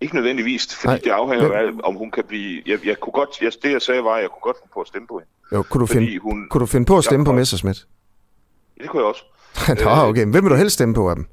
Ikke 0.01 0.15
nødvendigvis, 0.15 0.75
fordi 0.75 0.93
Nej. 0.93 1.01
det 1.05 1.11
afhænger 1.11 1.53
af, 1.53 1.71
om 1.85 1.95
hun 1.95 2.11
kan 2.11 2.25
blive... 2.29 2.63
Jeg, 2.67 2.87
jeg 2.87 3.01
kunne 3.01 3.13
godt, 3.13 3.43
jeg, 3.43 3.53
det 3.63 3.73
jeg 3.73 3.83
sagde 3.83 4.05
var, 4.05 4.15
at 4.15 4.23
jeg 4.23 4.31
kunne 4.31 4.43
godt 4.43 4.57
finde 4.63 4.73
på 4.75 4.81
at 4.81 4.87
stemme 4.87 5.09
på 5.09 5.19
hende. 5.19 5.31
Jo, 5.53 5.63
kunne 5.63 5.81
du, 5.81 5.87
finde, 5.87 6.19
hun, 6.19 6.47
kunne 6.51 6.61
du 6.61 6.67
finde 6.67 6.87
på 6.87 6.99
at 6.99 7.05
stemme 7.05 7.25
på 7.25 7.33
Messersmith? 7.33 7.81
Ja, 8.79 8.83
det 8.83 8.91
kunne 8.91 9.03
jeg 9.03 9.09
også. 9.09 9.25
Nå, 9.85 10.09
okay. 10.09 10.27
Hvem 10.27 10.45
vil 10.45 10.51
du 10.51 10.57
helst 10.57 10.75
stemme 10.75 10.95
på 10.95 11.11
af 11.11 11.17
dem? 11.17 11.27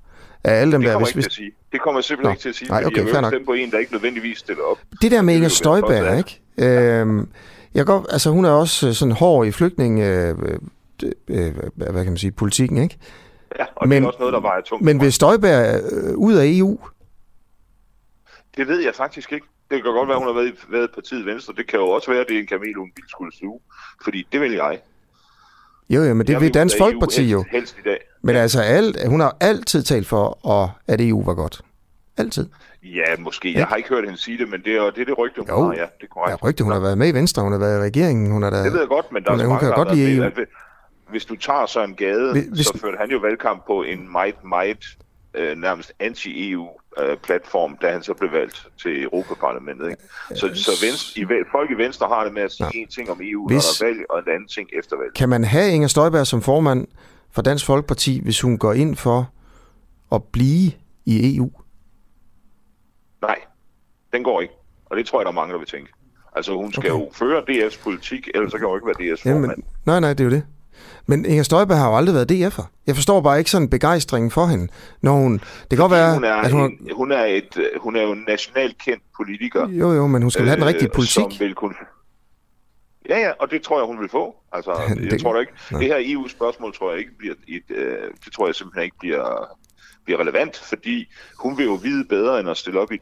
Af 0.43 0.53
alle 0.61 0.71
dem 0.71 0.81
det 0.81 0.89
der... 0.89 0.97
Hvis, 0.97 1.09
ikke 1.09 1.21
til 1.21 1.29
at 1.29 1.33
sige. 1.33 1.51
Det 1.71 1.81
kommer 1.81 1.99
jeg 1.99 2.03
simpelthen 2.03 2.29
Nå. 2.29 2.31
ikke 2.31 2.41
til 2.41 2.49
at 2.49 2.55
sige, 2.55 2.69
Nej, 2.69 2.83
okay, 2.85 2.97
jeg 2.97 3.05
vil 3.05 3.25
stemme 3.27 3.45
på 3.45 3.53
en, 3.53 3.71
der 3.71 3.77
ikke 3.77 3.91
nødvendigvis 3.91 4.37
stiller 4.37 4.63
op. 4.63 4.77
Det 5.01 5.11
der 5.11 5.21
med 5.21 5.35
Inger 5.35 5.49
Støjberg, 5.49 6.17
ikke? 6.17 6.41
Øhm, 6.57 7.29
jeg 7.73 7.85
går, 7.85 8.05
altså 8.09 8.29
hun 8.29 8.45
er 8.45 8.49
også 8.49 8.87
øh, 8.87 8.93
sådan 8.93 9.11
hård 9.11 9.47
i 9.47 9.51
flygtning, 9.51 9.99
øh, 9.99 10.37
øh, 11.03 11.09
øh, 11.27 11.53
hvad 11.75 12.03
kan 12.03 12.05
man 12.05 12.17
sige, 12.17 12.31
politikken, 12.31 12.77
ikke? 12.77 12.97
Ja, 13.59 13.65
og 13.75 13.87
men, 13.87 13.95
det 13.95 14.03
er 14.03 14.07
også 14.07 14.19
noget, 14.19 14.33
der 14.33 14.39
vejer 14.39 14.61
tungt. 14.61 14.85
Men 14.85 15.01
vil 15.01 15.13
Støjberg 15.13 15.81
øh, 15.91 16.17
ud 16.17 16.33
af 16.33 16.45
EU? 16.45 16.79
Det 18.57 18.67
ved 18.67 18.79
jeg 18.79 18.95
faktisk 18.95 19.33
ikke. 19.33 19.45
Det 19.71 19.83
kan 19.83 19.93
godt 19.93 20.09
være, 20.09 20.17
hun 20.17 20.27
har 20.27 20.33
været 20.33 20.47
i, 20.47 20.71
været 20.71 20.91
partiet 20.91 21.25
Venstre. 21.25 21.53
Det 21.57 21.67
kan 21.67 21.79
jo 21.79 21.89
også 21.89 22.11
være, 22.11 22.21
at 22.21 22.27
det 22.29 22.35
er 22.35 22.39
en 22.39 22.47
kamel, 22.47 22.73
hun 22.77 22.91
ville 22.95 23.09
skulle 23.09 23.37
sluge. 23.37 23.59
Fordi 24.03 24.27
det 24.31 24.41
vil 24.41 24.51
jeg. 24.51 24.79
Jo, 25.89 26.03
jo, 26.03 26.13
men 26.13 26.27
det 26.27 26.41
vil 26.41 26.53
Dansk 26.53 26.77
Folkeparti 26.77 27.23
jo. 27.23 27.45
Helst 27.51 27.77
i 27.79 27.81
dag. 27.85 27.97
Men 28.21 28.35
ja. 28.35 28.41
altså, 28.41 28.61
alt, 28.61 29.07
hun 29.07 29.19
har 29.19 29.37
altid 29.39 29.83
talt 29.83 30.07
for, 30.07 30.39
at 30.87 31.01
EU 31.01 31.23
var 31.23 31.33
godt. 31.33 31.61
Altid. 32.17 32.49
Ja, 32.83 33.17
måske. 33.19 33.53
Jeg 33.53 33.67
har 33.67 33.75
ikke 33.75 33.89
hørt 33.89 34.03
hende 34.03 34.17
sige 34.17 34.37
det, 34.37 34.49
men 34.49 34.61
det 34.61 34.75
er 34.75 34.89
det, 34.89 35.01
er 35.01 35.05
det 35.05 35.17
rygte, 35.17 35.41
hun 35.41 35.49
jo. 35.49 35.63
har. 35.63 35.73
Ja, 35.73 35.81
det 35.81 36.03
er 36.03 36.07
korrekt. 36.07 36.41
Ja, 36.43 36.47
rygte. 36.47 36.63
Hun 36.63 36.73
har 36.73 36.79
været 36.79 36.97
med 36.97 37.07
i 37.07 37.13
Venstre, 37.13 37.43
hun 37.43 37.51
har 37.51 37.59
været 37.59 37.79
i 37.79 37.81
regeringen. 37.81 38.31
Hun 38.31 38.43
er 38.43 38.49
der, 38.49 38.63
det 38.63 38.73
ved 38.73 38.79
jeg 38.79 38.87
godt, 38.87 39.11
men 39.11 39.23
der 39.23 39.31
hun, 39.31 39.39
er 39.39 39.47
mange, 39.47 39.59
kan 39.59 39.71
godt 39.71 39.95
lide 39.95 40.17
EU. 40.17 40.29
Hvis 41.09 41.25
du 41.25 41.35
tager 41.35 41.65
så 41.65 41.83
en 41.83 41.95
gade, 41.95 42.33
hvis, 42.33 42.67
så 42.67 42.77
førte 42.81 42.97
han 42.97 43.09
jo 43.09 43.17
valgkamp 43.17 43.65
på 43.67 43.83
en 43.83 44.11
meget, 44.11 44.43
meget 44.43 44.97
øh, 45.33 45.57
nærmest 45.57 45.93
anti-EU-platform, 45.99 46.86
øh, 46.99 47.79
da 47.81 47.91
han 47.91 48.03
så 48.03 48.13
blev 48.13 48.31
valgt 48.31 48.67
til 48.81 49.03
Europaparlamentet. 49.03 49.89
Ikke? 49.89 50.01
Så, 50.35 50.49
så 50.55 50.71
venstre, 50.85 51.21
i, 51.21 51.25
folk 51.51 51.71
i 51.71 51.73
Venstre 51.73 52.07
har 52.07 52.23
det 52.23 52.33
med 52.33 52.41
at 52.41 52.51
sige 52.51 52.69
ja. 52.73 52.79
en 52.79 52.87
ting 52.87 53.09
om 53.11 53.19
EU, 53.21 53.47
hvis, 53.47 53.81
når 53.81 53.87
der 53.87 53.91
er 53.91 53.95
valg, 53.95 54.05
og 54.09 54.19
en 54.19 54.29
anden 54.29 54.47
ting 54.47 54.69
efter 54.79 54.97
valg. 54.97 55.13
Kan 55.13 55.29
man 55.29 55.43
have 55.43 55.71
Inger 55.71 55.87
Støjberg 55.87 56.27
som 56.27 56.41
formand 56.41 56.87
for 57.31 57.41
Dansk 57.41 57.65
Folkeparti, 57.65 58.21
hvis 58.23 58.41
hun 58.41 58.57
går 58.57 58.73
ind 58.73 58.95
for 58.95 59.31
at 60.11 60.23
blive 60.23 60.71
i 61.05 61.35
EU? 61.35 61.51
Nej, 63.21 63.39
den 64.13 64.23
går 64.23 64.41
ikke. 64.41 64.53
Og 64.85 64.97
det 64.97 65.05
tror 65.05 65.19
jeg, 65.19 65.25
der 65.25 65.31
er 65.31 65.35
mange, 65.35 65.53
der 65.53 65.59
vil 65.59 65.67
tænke. 65.67 65.91
Altså, 66.35 66.53
hun 66.53 66.73
skal 66.73 66.91
okay. 66.91 67.05
jo 67.05 67.09
føre 67.13 67.41
DF's 67.49 67.83
politik, 67.83 68.29
ellers 68.35 68.51
så 68.51 68.57
kan 68.57 68.67
hun 68.67 68.77
ikke 68.77 68.87
være 68.87 69.13
DF's 69.13 69.23
formand. 69.23 69.51
Jamen, 69.51 69.63
nej, 69.85 69.99
nej, 69.99 70.13
det 70.13 70.19
er 70.19 70.23
jo 70.23 70.31
det. 70.31 70.43
Men 71.09 71.25
Inger 71.25 71.43
Støjberg 71.43 71.77
har 71.77 71.89
jo 71.89 71.97
aldrig 71.97 72.15
været 72.15 72.31
DF'er. 72.31 72.65
Jeg 72.87 72.95
forstår 72.95 73.21
bare 73.21 73.37
ikke 73.37 73.51
sådan 73.51 73.69
begejstringen 73.69 74.31
for 74.31 74.45
hende, 74.45 74.67
når 75.01 75.11
hun... 75.11 75.33
Det 75.33 75.69
kan 75.69 75.77
godt 75.77 75.91
være, 75.91 76.13
hun 76.13 76.23
er, 76.23 76.33
at 76.33 76.51
hun... 76.51 76.61
En, 76.61 76.91
hun, 76.95 77.11
er 77.11 77.25
et, 77.25 77.69
hun 77.79 77.95
er 77.95 78.01
jo 78.01 78.11
en 78.11 78.23
nationalt 78.27 78.77
kendt 78.77 79.03
politiker. 79.17 79.69
Jo, 79.69 79.91
jo, 79.91 80.07
men 80.07 80.21
hun 80.21 80.31
skal 80.31 80.41
øh, 80.41 80.47
have 80.47 80.59
den 80.59 80.65
rigtige 80.65 80.89
politik. 80.89 81.13
Som 81.13 81.39
vil 81.39 81.55
kunne... 81.55 81.73
Ja, 83.09 83.19
ja, 83.19 83.31
og 83.39 83.51
det 83.51 83.61
tror 83.61 83.79
jeg, 83.79 83.87
hun 83.87 83.99
vil 83.99 84.09
få. 84.09 84.35
Altså, 84.51 84.71
det, 84.97 85.11
jeg 85.11 85.21
tror 85.21 85.33
da 85.33 85.39
ikke... 85.39 85.53
Nej. 85.71 85.79
Det 85.81 85.87
her 85.87 85.97
EU-spørgsmål 85.99 86.73
tror 86.73 86.91
jeg 86.91 86.99
ikke 86.99 87.17
bliver 87.17 87.35
et... 87.47 87.63
Øh, 87.69 88.11
det 88.25 88.33
tror 88.33 88.47
jeg 88.47 88.55
simpelthen 88.55 88.83
ikke 88.83 88.97
bliver, 88.99 89.57
bliver 90.05 90.19
relevant, 90.19 90.57
fordi 90.57 91.07
hun 91.39 91.57
vil 91.57 91.65
jo 91.65 91.73
vide 91.73 92.05
bedre, 92.05 92.39
end 92.39 92.49
at 92.49 92.57
stille 92.57 92.79
op 92.79 92.91
i 92.91 92.95
et 92.95 93.01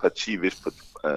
parti, 0.00 0.36
hvis 0.36 0.62
øh, 1.06 1.12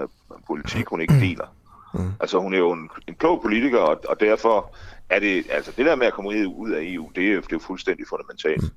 politik 0.47 0.87
hun 0.87 1.01
ikke 1.01 1.19
deler. 1.25 1.47
Mm. 1.93 2.11
Altså, 2.19 2.39
hun 2.39 2.53
er 2.53 2.57
jo 2.57 2.71
en, 2.71 2.89
en 3.07 3.15
klog 3.15 3.41
politiker, 3.41 3.79
og, 3.79 4.01
og 4.09 4.19
derfor 4.19 4.75
er 5.11 5.19
det, 5.19 5.45
altså 5.49 5.71
det 5.77 5.85
der 5.85 5.95
med 5.95 6.07
at 6.07 6.13
komme 6.13 6.29
ud 6.47 6.71
af 6.71 6.81
EU, 6.83 7.11
det 7.15 7.31
er, 7.31 7.35
det 7.35 7.43
er 7.43 7.47
jo 7.51 7.59
fuldstændig 7.59 8.05
fundamentalt. 8.09 8.61
Mm. 8.61 8.69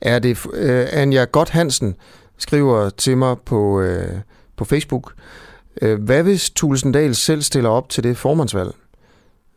Er 0.00 0.18
det, 0.18 0.46
uh, 0.46 1.00
Anja 1.00 1.24
Godt 1.24 1.50
Hansen 1.50 1.96
skriver 2.38 2.90
til 2.90 3.16
mig 3.16 3.36
på, 3.40 3.80
uh, 3.80 4.20
på 4.56 4.64
Facebook, 4.64 5.14
uh, 5.82 5.92
hvad 5.92 6.22
hvis 6.22 6.50
Tulsendal 6.50 7.14
selv 7.14 7.42
stiller 7.42 7.70
op 7.70 7.88
til 7.88 8.04
det 8.04 8.16
formandsvalg? 8.16 8.74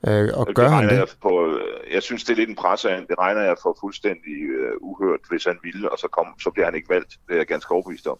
Uh, 0.07 0.39
og 0.39 0.47
gør 0.55 0.69
han 0.69 0.89
det? 0.89 1.15
På, 1.21 1.59
jeg 1.93 2.03
synes, 2.03 2.23
det 2.23 2.33
er 2.33 2.37
lidt 2.37 2.49
en 2.49 2.55
presse 2.55 2.89
Det 2.89 3.19
regner 3.19 3.41
jeg 3.41 3.55
for 3.63 3.77
fuldstændig 3.79 4.37
øh, 4.59 4.71
uhørt, 4.81 5.19
hvis 5.29 5.45
han 5.45 5.57
ville, 5.63 5.91
og 5.91 5.97
så, 5.97 6.07
kom, 6.07 6.25
så 6.39 6.49
bliver 6.51 6.65
han 6.65 6.75
ikke 6.75 6.89
valgt. 6.89 7.11
Det 7.27 7.33
er 7.33 7.37
jeg 7.37 7.47
ganske 7.47 7.71
overbevist 7.71 8.07
om. 8.07 8.17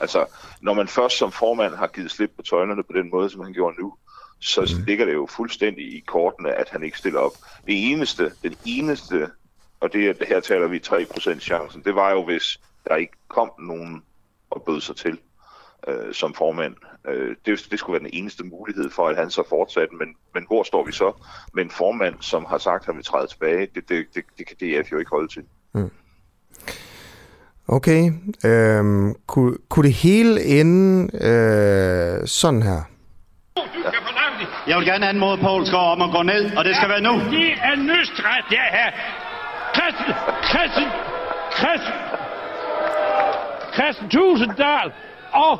Altså, 0.00 0.26
når 0.60 0.74
man 0.74 0.88
først 0.88 1.18
som 1.18 1.32
formand 1.32 1.74
har 1.74 1.86
givet 1.86 2.10
slip 2.10 2.30
på 2.36 2.42
tøjlerne 2.42 2.82
på 2.82 2.92
den 2.92 3.10
måde, 3.10 3.30
som 3.30 3.44
han 3.44 3.52
gjorde 3.52 3.80
nu, 3.80 3.94
så 4.40 4.60
mm. 4.60 4.84
ligger 4.84 5.04
det 5.04 5.14
jo 5.14 5.26
fuldstændig 5.30 5.84
i 5.84 6.00
kortene, 6.06 6.52
at 6.52 6.68
han 6.68 6.82
ikke 6.82 6.98
stiller 6.98 7.20
op. 7.20 7.32
Det 7.66 7.90
eneste, 7.90 8.32
den 8.42 8.56
eneste, 8.64 9.30
og 9.80 9.92
det 9.92 10.08
er, 10.08 10.26
her 10.28 10.40
taler 10.40 10.68
vi 10.68 10.82
3% 10.86 11.38
chancen, 11.38 11.82
det 11.84 11.94
var 11.94 12.10
jo, 12.10 12.24
hvis 12.24 12.60
der 12.88 12.96
ikke 12.96 13.12
kom 13.28 13.50
nogen 13.58 14.02
og 14.50 14.62
bød 14.62 14.80
sig 14.80 14.96
til 14.96 15.18
øh, 15.88 16.14
som 16.14 16.34
formand. 16.34 16.74
Øh, 17.08 17.36
det, 17.46 17.66
det 17.70 17.78
skulle 17.78 18.00
være 18.00 18.10
den 18.10 18.18
eneste 18.18 18.44
mulighed 18.44 18.90
for, 18.90 19.08
at 19.08 19.16
han 19.16 19.30
så 19.30 19.42
fortsatte, 19.48 19.94
men, 19.94 20.08
men 20.34 20.44
hvor 20.46 20.62
står 20.62 20.84
vi 20.84 20.92
så 20.92 21.12
med 21.54 21.64
en 21.64 21.70
formand, 21.70 22.14
som 22.20 22.44
har 22.44 22.58
sagt, 22.58 22.82
at 22.82 22.86
han 22.86 22.96
vil 22.96 23.04
træde 23.04 23.26
tilbage? 23.26 23.68
Det, 23.74 23.88
det, 23.88 24.06
det, 24.14 24.24
det 24.38 24.46
kan 24.46 24.56
DF 24.56 24.92
jo 24.92 24.98
ikke 24.98 25.10
holde 25.10 25.28
til. 25.28 25.42
Mm. 25.74 25.90
Okay. 27.68 28.12
Øhm, 28.44 29.14
kunne, 29.26 29.56
kunne 29.68 29.86
det 29.86 29.94
hele 29.94 30.44
ende 30.44 31.10
øh, 31.14 32.26
sådan 32.26 32.62
her? 32.62 32.82
Jeg 34.66 34.78
vil 34.78 34.86
gerne 34.86 35.08
anmode 35.08 35.38
Poul 35.38 35.66
Skov 35.66 35.92
om 35.92 36.02
at 36.02 36.10
gå 36.10 36.22
ned, 36.22 36.56
og 36.56 36.64
det 36.64 36.76
skal 36.76 36.88
ja, 36.88 36.92
være 36.94 37.00
nu. 37.08 37.14
Det 37.36 37.48
er 37.68 37.76
nøstret, 37.76 38.44
det 38.50 38.58
her. 38.76 38.90
Christen, 39.76 40.14
Christen, 40.50 40.88
Christen, 41.58 41.94
Christen 43.76 44.08
Tusinddal, 44.08 44.92
og 45.32 45.54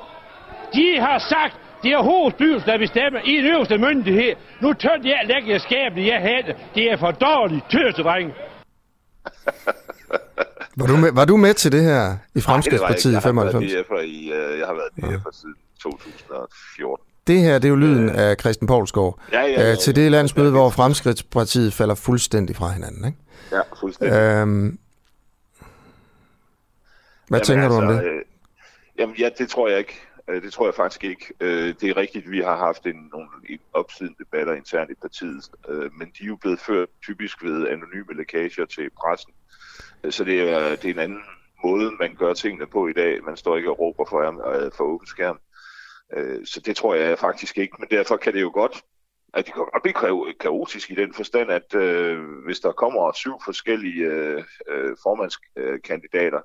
de 0.75 1.01
har 1.01 1.19
sagt, 1.19 1.55
det 1.83 1.93
er 1.93 2.03
hovedstyrelsen, 2.03 2.71
der 2.71 2.79
bestemmer 2.79 3.21
i 3.25 3.33
en 3.39 3.45
øverste 3.45 3.79
myndighed. 3.79 4.33
Nu 4.61 4.73
tør 4.73 4.97
jeg 5.05 5.21
lægge 5.25 5.51
jeg 5.51 5.61
skabet, 5.61 6.07
jeg 6.07 6.21
havde. 6.21 6.59
Det 6.75 6.93
er 6.93 6.97
for 6.97 7.11
dårligt, 7.11 7.65
tøsedreng. 7.71 8.33
Var 10.77 10.87
du, 10.87 10.97
med, 10.97 11.13
var 11.13 11.25
du 11.25 11.37
med 11.37 11.55
til 11.55 11.73
det 11.73 11.83
her 11.83 12.17
i 12.35 12.41
Fremskridspartiet 12.41 13.19
i 13.19 13.21
95? 13.21 13.73
Jeg 13.73 13.85
har 13.89 13.95
været 13.95 14.07
i, 14.07 14.33
uh, 14.33 14.59
jeg 14.59 14.67
har 14.67 14.75
været 14.75 15.13
ja. 15.13 15.31
siden 15.33 15.55
2014. 15.83 17.14
Det 17.27 17.41
her, 17.41 17.55
det 17.55 17.65
er 17.65 17.69
jo 17.69 17.77
lyden 17.77 18.09
øh, 18.09 18.19
af 18.19 18.37
Christian 18.41 18.67
Poulsgaard. 18.67 19.21
Ja, 19.33 19.41
ja, 19.41 19.47
ja, 19.47 19.69
ja, 19.69 19.75
til 19.75 19.97
det 19.97 20.11
landsmøde, 20.11 20.51
hvor 20.51 20.71
Fremskridspartiet 20.71 21.73
falder 21.73 21.95
fuldstændig 21.95 22.57
fra 22.57 22.71
hinanden, 22.71 23.05
ikke? 23.05 23.19
Ja, 23.53 23.61
fuldstændig. 23.81 24.17
Øhm, 24.17 24.79
hvad 27.29 27.41
jamen, 27.41 27.45
tænker 27.45 27.65
altså, 27.65 27.81
du 27.81 27.87
om 27.87 27.91
altså, 27.93 28.05
det? 28.05 28.13
Øh, 28.13 28.23
jamen, 28.99 29.17
ja, 29.17 29.31
det 29.39 29.49
tror 29.49 29.69
jeg 29.69 29.79
ikke. 29.79 30.01
Øh, 30.29 30.43
det 30.43 30.53
tror 30.53 30.67
jeg 30.67 30.75
faktisk 30.75 31.05
ikke. 31.05 31.33
Øh, 31.41 31.75
det 31.81 31.91
er 31.91 31.97
rigtigt, 31.97 32.31
vi 32.31 32.41
har 32.41 32.57
haft 32.57 32.87
en, 32.87 33.11
nogle 33.13 33.29
opsiden 33.73 34.17
debatter 34.19 34.55
internt 34.55 34.91
i 34.91 34.95
partiet, 35.03 35.51
øh, 35.69 35.91
men 35.99 36.09
de 36.19 36.25
er 36.25 36.27
jo 36.27 36.37
blevet 36.37 36.61
ført 36.61 36.89
typisk 37.03 37.45
ved 37.45 37.69
anonyme 37.69 38.15
lækager 38.15 38.67
til 38.67 38.91
pressen. 38.91 39.33
Så 40.11 40.25
det 40.25 40.51
er, 40.51 40.77
det 40.77 40.85
er 40.85 40.95
en 40.95 40.99
anden 40.99 41.23
måde, 41.65 41.91
man 42.01 42.15
gør 42.15 42.35
tingene 42.35 42.67
på 42.67 42.89
i 42.89 42.93
dag. 42.93 43.25
Man 43.25 43.37
står 43.37 43.57
ikke 43.57 43.71
og 43.71 43.79
råber 43.79 44.05
for, 44.11 44.21
for 44.77 44.85
åben 44.85 45.07
skærm. 45.07 45.39
Så 46.45 46.61
det 46.67 46.77
tror 46.77 46.95
jeg 46.95 47.19
faktisk 47.19 47.59
ikke, 47.59 47.77
men 47.79 47.89
derfor 47.91 48.17
kan 48.17 48.35
det 48.35 48.41
jo 48.41 48.51
godt 48.55 48.83
at 49.35 49.47
det 49.47 49.55
kan 49.55 49.67
godt 49.73 49.83
blive 49.83 50.35
kaotisk 50.41 50.91
i 50.91 50.95
den 50.95 51.15
forstand, 51.15 51.51
at 51.51 51.75
øh, 51.75 52.19
hvis 52.45 52.61
der 52.61 52.73
kommer 52.73 53.13
syv 53.15 53.33
forskellige 53.45 54.05
øh, 54.05 54.97
formandskandidater, 55.03 56.41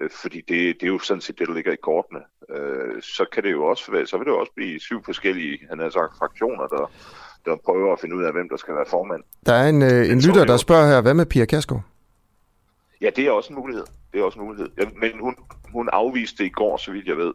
øh, 0.00 0.10
fordi 0.10 0.40
det, 0.40 0.76
det 0.80 0.82
er 0.82 0.86
jo 0.86 0.98
sådan 0.98 1.20
set 1.20 1.38
det, 1.38 1.48
der 1.48 1.54
ligger 1.54 1.72
i 1.72 1.76
kortene, 1.82 2.20
øh, 2.50 3.02
så 3.02 3.24
kan 3.32 3.42
det 3.42 3.52
jo 3.52 3.64
også 3.64 3.84
så 3.84 4.16
vil 4.16 4.26
det 4.26 4.32
jo 4.32 4.40
også 4.40 4.52
blive 4.56 4.80
syv 4.80 5.04
forskellige, 5.04 5.58
han 5.68 5.78
har 5.78 5.90
sagt, 5.90 6.18
fraktioner, 6.18 6.66
der, 6.66 6.90
der 7.44 7.56
prøver 7.64 7.92
at 7.92 8.00
finde 8.00 8.16
ud 8.16 8.24
af, 8.24 8.32
hvem 8.32 8.48
der 8.48 8.56
skal 8.56 8.74
være 8.74 8.86
formand. 8.90 9.22
Der 9.46 9.52
er 9.52 9.68
en, 9.68 9.82
øh, 9.82 10.10
en 10.10 10.20
lytter, 10.20 10.44
der 10.44 10.56
spørger 10.56 10.86
her, 10.86 11.00
hvad 11.00 11.14
med 11.14 11.26
Pia 11.26 11.44
Kasko? 11.44 11.80
Ja, 13.00 13.10
det 13.16 13.26
er 13.26 13.30
også 13.30 13.52
en 13.52 13.58
mulighed. 13.58 13.84
Det 14.12 14.20
er 14.20 14.24
også 14.24 14.38
en 14.38 14.44
mulighed. 14.44 14.68
Ja, 14.78 14.84
men 15.00 15.20
hun, 15.20 15.36
hun 15.72 15.88
afviste 15.92 16.38
det 16.38 16.44
i 16.44 16.52
går, 16.52 16.76
så 16.76 16.92
vidt 16.92 17.06
jeg 17.06 17.16
ved. 17.16 17.32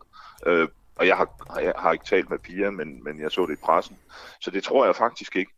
Øh, 0.47 0.67
og 1.01 1.07
jeg 1.07 1.15
har, 1.17 1.27
jeg 1.61 1.73
har 1.77 1.91
ikke 1.91 2.05
talt 2.05 2.29
med 2.29 2.37
Pia, 2.37 2.69
men, 2.69 3.03
men 3.03 3.19
jeg 3.21 3.31
så 3.31 3.45
det 3.45 3.53
i 3.53 3.61
pressen. 3.65 3.97
Så 4.41 4.51
det 4.51 4.63
tror 4.63 4.85
jeg 4.85 4.95
faktisk 4.95 5.35
ikke. 5.35 5.51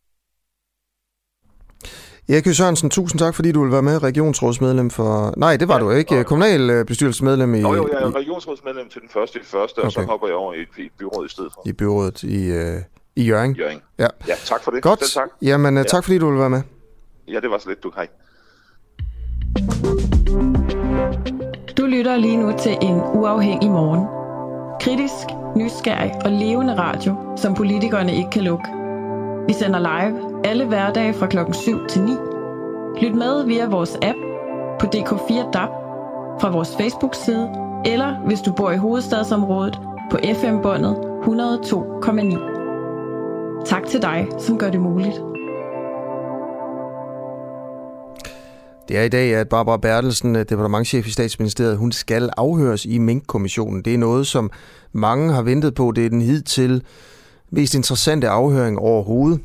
Erik 2.29 2.55
Sørensen, 2.55 2.89
tusind 2.89 3.19
tak, 3.19 3.35
fordi 3.35 3.51
du 3.51 3.63
vil 3.63 3.71
være 3.71 3.81
med 3.81 4.03
regionsrådsmedlem 4.03 4.89
for... 4.89 5.33
Nej, 5.37 5.57
det 5.57 5.67
var 5.67 5.77
ja, 5.77 5.83
du 5.83 5.89
ikke. 5.89 6.19
Og... 6.19 6.25
Kommunalbestyrelsesmedlem 6.25 7.55
i... 7.55 7.59
Jo, 7.59 7.73
jo, 7.73 7.89
jeg 7.91 8.01
er 8.01 8.15
regionsrådsmedlem 8.15 8.89
til 8.89 9.01
den 9.01 9.09
første 9.09 9.39
i 9.39 9.43
første, 9.43 9.79
okay. 9.79 9.85
og 9.85 9.91
så 9.91 10.01
hopper 10.01 10.27
jeg 10.27 10.35
over 10.35 10.53
i 10.53 10.57
i 10.77 10.85
et 10.85 10.91
byråd 10.99 11.25
i 11.25 11.29
stedet 11.29 11.53
for. 11.53 11.61
I 11.65 11.73
byrådet 11.73 12.23
i, 12.23 12.51
øh, 12.51 12.81
i 13.15 13.23
Jørgen. 13.23 13.55
Jørgen. 13.55 13.81
Ja. 13.99 14.07
ja, 14.27 14.35
tak 14.45 14.63
for 14.63 14.71
det. 14.71 14.83
Godt. 14.83 14.99
Selv 14.99 15.09
tak. 15.09 15.29
Jamen, 15.41 15.77
øh, 15.77 15.77
ja. 15.77 15.83
tak 15.83 16.03
fordi 16.03 16.17
du 16.17 16.29
vil 16.29 16.39
være 16.39 16.49
med. 16.49 16.61
Ja, 17.27 17.39
det 17.39 17.49
var 17.49 17.57
så 17.57 17.69
lidt, 17.69 17.83
du. 17.83 17.91
Hej. 17.95 18.07
Du 21.77 21.85
lytter 21.85 22.17
lige 22.17 22.37
nu 22.37 22.53
til 22.59 22.77
en 22.81 22.95
uafhængig 22.95 23.71
morgen. 23.71 24.22
Kritisk, 24.83 25.27
nysgerrig 25.55 26.11
og 26.25 26.31
levende 26.31 26.77
radio, 26.77 27.15
som 27.35 27.55
politikerne 27.55 28.15
ikke 28.15 28.29
kan 28.29 28.43
lukke. 28.43 28.65
Vi 29.47 29.53
sender 29.53 29.79
live 29.79 30.45
alle 30.45 30.65
hverdage 30.65 31.13
fra 31.13 31.27
klokken 31.27 31.53
7 31.53 31.87
til 31.87 32.01
9. 32.01 32.11
Lyt 33.01 33.15
med 33.15 33.45
via 33.45 33.67
vores 33.67 33.95
app 33.95 34.17
på 34.79 34.87
DK4 34.95 35.51
DAB, 35.51 35.69
fra 36.41 36.51
vores 36.51 36.77
Facebook-side, 36.77 37.49
eller 37.85 38.15
hvis 38.25 38.41
du 38.41 38.53
bor 38.53 38.71
i 38.71 38.77
hovedstadsområdet 38.77 39.79
på 40.11 40.17
FM-båndet 40.33 40.95
102,9. 40.95 43.65
Tak 43.65 43.85
til 43.85 44.01
dig, 44.01 44.27
som 44.39 44.57
gør 44.57 44.69
det 44.69 44.81
muligt. 44.81 45.32
Det 48.87 48.97
er 48.97 49.03
i 49.03 49.09
dag, 49.09 49.35
at 49.35 49.49
Barbara 49.49 49.77
Bertelsen, 49.77 50.35
øh, 50.35 50.45
departementchef 50.49 51.07
i 51.07 51.11
statsministeriet, 51.11 51.77
hun 51.77 51.91
skal 51.91 52.29
afhøres 52.37 52.85
i 52.85 52.97
Mink-kommissionen. 52.97 53.81
Det 53.81 53.93
er 53.93 53.97
noget, 53.97 54.27
som 54.27 54.51
mange 54.91 55.33
har 55.33 55.41
ventet 55.41 55.75
på. 55.75 55.91
Det 55.95 56.05
er 56.05 56.09
den 56.09 56.21
hidtil 56.21 56.83
mest 57.51 57.75
interessante 57.75 58.29
afhøring 58.29 58.79
overhovedet. 58.79 59.41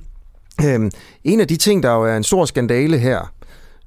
Øhm, 0.64 0.90
en 1.24 1.40
af 1.40 1.48
de 1.48 1.56
ting, 1.56 1.82
der 1.82 1.94
jo 1.94 2.04
er 2.04 2.16
en 2.16 2.24
stor 2.24 2.44
skandale 2.44 2.98
her, 2.98 3.34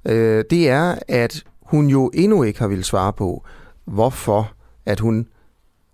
øh, 0.06 0.44
det 0.50 0.70
er, 0.70 0.96
at 1.08 1.44
hun 1.62 1.88
jo 1.88 2.12
endnu 2.14 2.44
ikke 2.44 2.60
har 2.60 2.68
ville 2.68 2.84
svare 2.84 3.14
på, 3.14 3.46
hvorfor 3.86 4.52
at 4.86 5.00
hun 5.00 5.28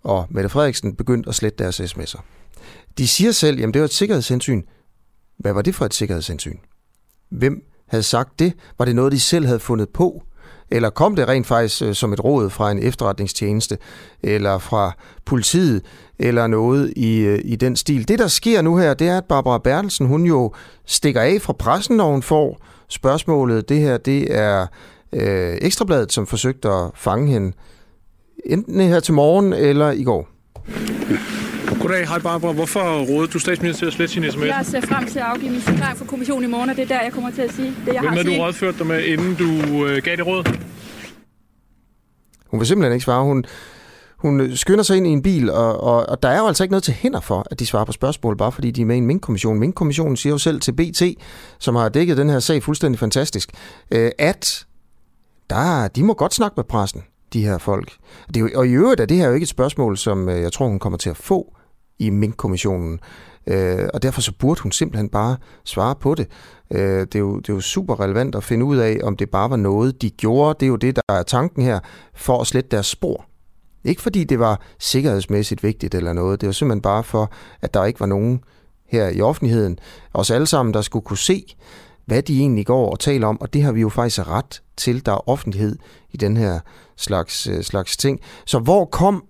og 0.03 0.25
Mette 0.29 0.49
Frederiksen 0.49 0.95
begyndte 0.95 1.29
at 1.29 1.35
slette 1.35 1.63
deres 1.63 1.81
sms'er. 1.81 2.21
De 2.97 3.07
siger 3.07 3.31
selv, 3.31 3.59
jamen 3.59 3.73
det 3.73 3.81
var 3.81 3.85
et 3.85 3.93
sikkerhedshensyn. 3.93 4.61
Hvad 5.37 5.53
var 5.53 5.61
det 5.61 5.75
for 5.75 5.85
et 5.85 5.93
sikkerhedshensyn? 5.93 6.57
Hvem 7.29 7.63
havde 7.87 8.03
sagt 8.03 8.39
det? 8.39 8.53
Var 8.77 8.85
det 8.85 8.95
noget, 8.95 9.11
de 9.11 9.19
selv 9.19 9.45
havde 9.45 9.59
fundet 9.59 9.89
på? 9.89 10.23
Eller 10.71 10.89
kom 10.89 11.15
det 11.15 11.27
rent 11.27 11.47
faktisk 11.47 11.81
øh, 11.81 11.95
som 11.95 12.13
et 12.13 12.23
råd 12.23 12.49
fra 12.49 12.71
en 12.71 12.79
efterretningstjeneste, 12.79 13.77
eller 14.23 14.57
fra 14.57 14.91
politiet, 15.25 15.81
eller 16.19 16.47
noget 16.47 16.93
i, 16.95 17.17
øh, 17.19 17.39
i 17.43 17.55
den 17.55 17.75
stil? 17.75 18.07
Det, 18.07 18.19
der 18.19 18.27
sker 18.27 18.61
nu 18.61 18.77
her, 18.77 18.93
det 18.93 19.07
er, 19.07 19.17
at 19.17 19.25
Barbara 19.25 19.57
Bertelsen, 19.57 20.07
hun 20.07 20.25
jo 20.25 20.53
stikker 20.85 21.21
af 21.21 21.41
fra 21.41 21.53
pressen, 21.53 21.97
når 21.97 22.11
hun 22.11 22.21
får 22.21 22.61
spørgsmålet. 22.89 23.69
Det 23.69 23.77
her, 23.79 23.97
det 23.97 24.37
er 24.37 24.67
øh, 25.13 25.57
Ekstrabladet, 25.61 26.13
som 26.13 26.27
forsøgte 26.27 26.69
at 26.69 26.89
fange 26.95 27.31
hende 27.31 27.51
enten 28.45 28.79
her 28.79 28.99
til 28.99 29.13
morgen 29.13 29.53
eller 29.53 29.91
i 29.91 30.03
går. 30.03 30.27
Goddag, 31.87 32.07
hej 32.07 32.19
Barbara. 32.19 32.51
Hvorfor 32.51 32.99
rådede 32.99 33.31
du 33.31 33.39
statsminister 33.39 33.79
til 33.79 33.85
at 33.85 33.93
slette 33.93 34.13
sin 34.13 34.31
sms? 34.31 34.45
Jeg 34.45 34.65
ser 34.65 34.81
frem 34.81 35.07
til 35.07 35.19
at 35.19 35.25
afgive 35.25 35.51
min 35.51 35.61
signaling 35.61 35.97
for 35.97 36.05
kommissionen 36.05 36.43
i 36.43 36.51
morgen, 36.51 36.69
og 36.69 36.75
det 36.75 36.83
er 36.83 36.87
der, 36.87 37.01
jeg 37.01 37.11
kommer 37.11 37.31
til 37.31 37.41
at 37.41 37.53
sige 37.53 37.75
det, 37.85 37.93
jeg 37.93 38.01
Hvem 38.01 38.13
har. 38.13 38.23
Hvem 38.23 38.33
du 38.33 38.41
rådført 38.41 38.75
dig 38.79 38.87
med, 38.87 39.03
inden 39.03 39.35
du 39.35 39.85
øh, 39.85 40.03
gav 40.03 40.15
det 40.15 40.27
råd? 40.27 40.43
Hun 42.47 42.59
vil 42.59 42.67
simpelthen 42.67 42.93
ikke 42.93 43.03
svare. 43.03 43.23
Hun, 43.23 43.45
hun 44.17 44.55
skynder 44.55 44.83
sig 44.83 44.97
ind 44.97 45.07
i 45.07 45.09
en 45.09 45.21
bil, 45.21 45.49
og, 45.49 45.83
og, 45.83 46.09
og 46.09 46.23
der 46.23 46.29
er 46.29 46.39
jo 46.39 46.47
altså 46.47 46.63
ikke 46.63 46.71
noget 46.71 46.83
til 46.83 46.93
hinder 46.93 47.19
for, 47.19 47.45
at 47.51 47.59
de 47.59 47.65
svarer 47.65 47.85
på 47.85 47.91
spørgsmål, 47.91 48.37
bare 48.37 48.51
fordi 48.51 48.71
de 48.71 48.81
er 48.81 48.85
med 48.85 48.95
i 48.95 48.97
en 48.97 49.05
Mink-kommission. 49.05 49.59
Mink-kommissionen 49.59 50.17
siger 50.17 50.33
jo 50.33 50.37
selv 50.37 50.61
til 50.61 50.71
BT, 50.71 51.01
som 51.59 51.75
har 51.75 51.89
dækket 51.89 52.17
den 52.17 52.29
her 52.29 52.39
sag 52.39 52.63
fuldstændig 52.63 52.99
fantastisk, 52.99 53.51
øh, 53.91 54.11
at 54.17 54.65
der, 55.49 55.87
de 55.87 56.03
må 56.03 56.13
godt 56.13 56.33
snakke 56.33 56.53
med 56.57 56.63
pressen, 56.63 57.03
de 57.33 57.41
her 57.41 57.57
folk. 57.57 57.91
Det 58.27 58.37
er 58.37 58.41
jo, 58.41 58.49
og 58.55 58.67
i 58.67 58.71
øvrigt 58.71 59.01
er 59.01 59.05
det 59.05 59.17
her 59.17 59.27
jo 59.27 59.33
ikke 59.33 59.43
et 59.43 59.49
spørgsmål, 59.49 59.97
som 59.97 60.29
øh, 60.29 60.41
jeg 60.41 60.53
tror, 60.53 60.67
hun 60.67 60.79
kommer 60.79 60.97
til 60.97 61.09
at 61.09 61.17
få 61.17 61.53
i 61.99 62.09
Mink-kommissionen. 62.09 62.99
Øh, 63.47 63.89
og 63.93 64.03
derfor 64.03 64.21
så 64.21 64.31
burde 64.39 64.61
hun 64.61 64.71
simpelthen 64.71 65.09
bare 65.09 65.37
svare 65.63 65.95
på 65.95 66.15
det. 66.15 66.27
Øh, 66.71 66.99
det, 66.99 67.15
er 67.15 67.19
jo, 67.19 67.37
det 67.39 67.49
er 67.49 67.53
jo 67.53 67.61
super 67.61 67.99
relevant 67.99 68.35
at 68.35 68.43
finde 68.43 68.65
ud 68.65 68.77
af, 68.77 68.99
om 69.03 69.17
det 69.17 69.29
bare 69.29 69.49
var 69.49 69.55
noget, 69.55 70.01
de 70.01 70.09
gjorde. 70.09 70.57
Det 70.59 70.65
er 70.65 70.69
jo 70.69 70.75
det, 70.75 70.95
der 70.95 71.01
er 71.09 71.23
tanken 71.23 71.63
her, 71.63 71.79
for 72.15 72.41
at 72.41 72.47
slette 72.47 72.69
deres 72.69 72.85
spor. 72.85 73.25
Ikke 73.83 74.01
fordi 74.01 74.23
det 74.23 74.39
var 74.39 74.61
sikkerhedsmæssigt 74.79 75.63
vigtigt 75.63 75.95
eller 75.95 76.13
noget. 76.13 76.41
Det 76.41 76.47
var 76.47 76.53
simpelthen 76.53 76.81
bare 76.81 77.03
for, 77.03 77.31
at 77.61 77.73
der 77.73 77.85
ikke 77.85 77.99
var 77.99 78.05
nogen 78.05 78.41
her 78.87 79.09
i 79.09 79.21
offentligheden, 79.21 79.79
os 80.13 80.31
alle 80.31 80.47
sammen, 80.47 80.73
der 80.73 80.81
skulle 80.81 81.05
kunne 81.05 81.17
se, 81.17 81.55
hvad 82.05 82.21
de 82.21 82.39
egentlig 82.39 82.65
går 82.65 82.91
og 82.91 82.99
taler 82.99 83.27
om, 83.27 83.41
og 83.41 83.53
det 83.53 83.63
har 83.63 83.71
vi 83.71 83.81
jo 83.81 83.89
faktisk 83.89 84.27
ret 84.27 84.61
til, 84.77 85.05
der 85.05 85.11
er 85.11 85.29
offentlighed 85.29 85.77
i 86.11 86.17
den 86.17 86.37
her 86.37 86.59
slags, 86.97 87.47
øh, 87.47 87.63
slags 87.63 87.97
ting. 87.97 88.19
Så 88.45 88.59
hvor 88.59 88.85
kom 88.85 89.23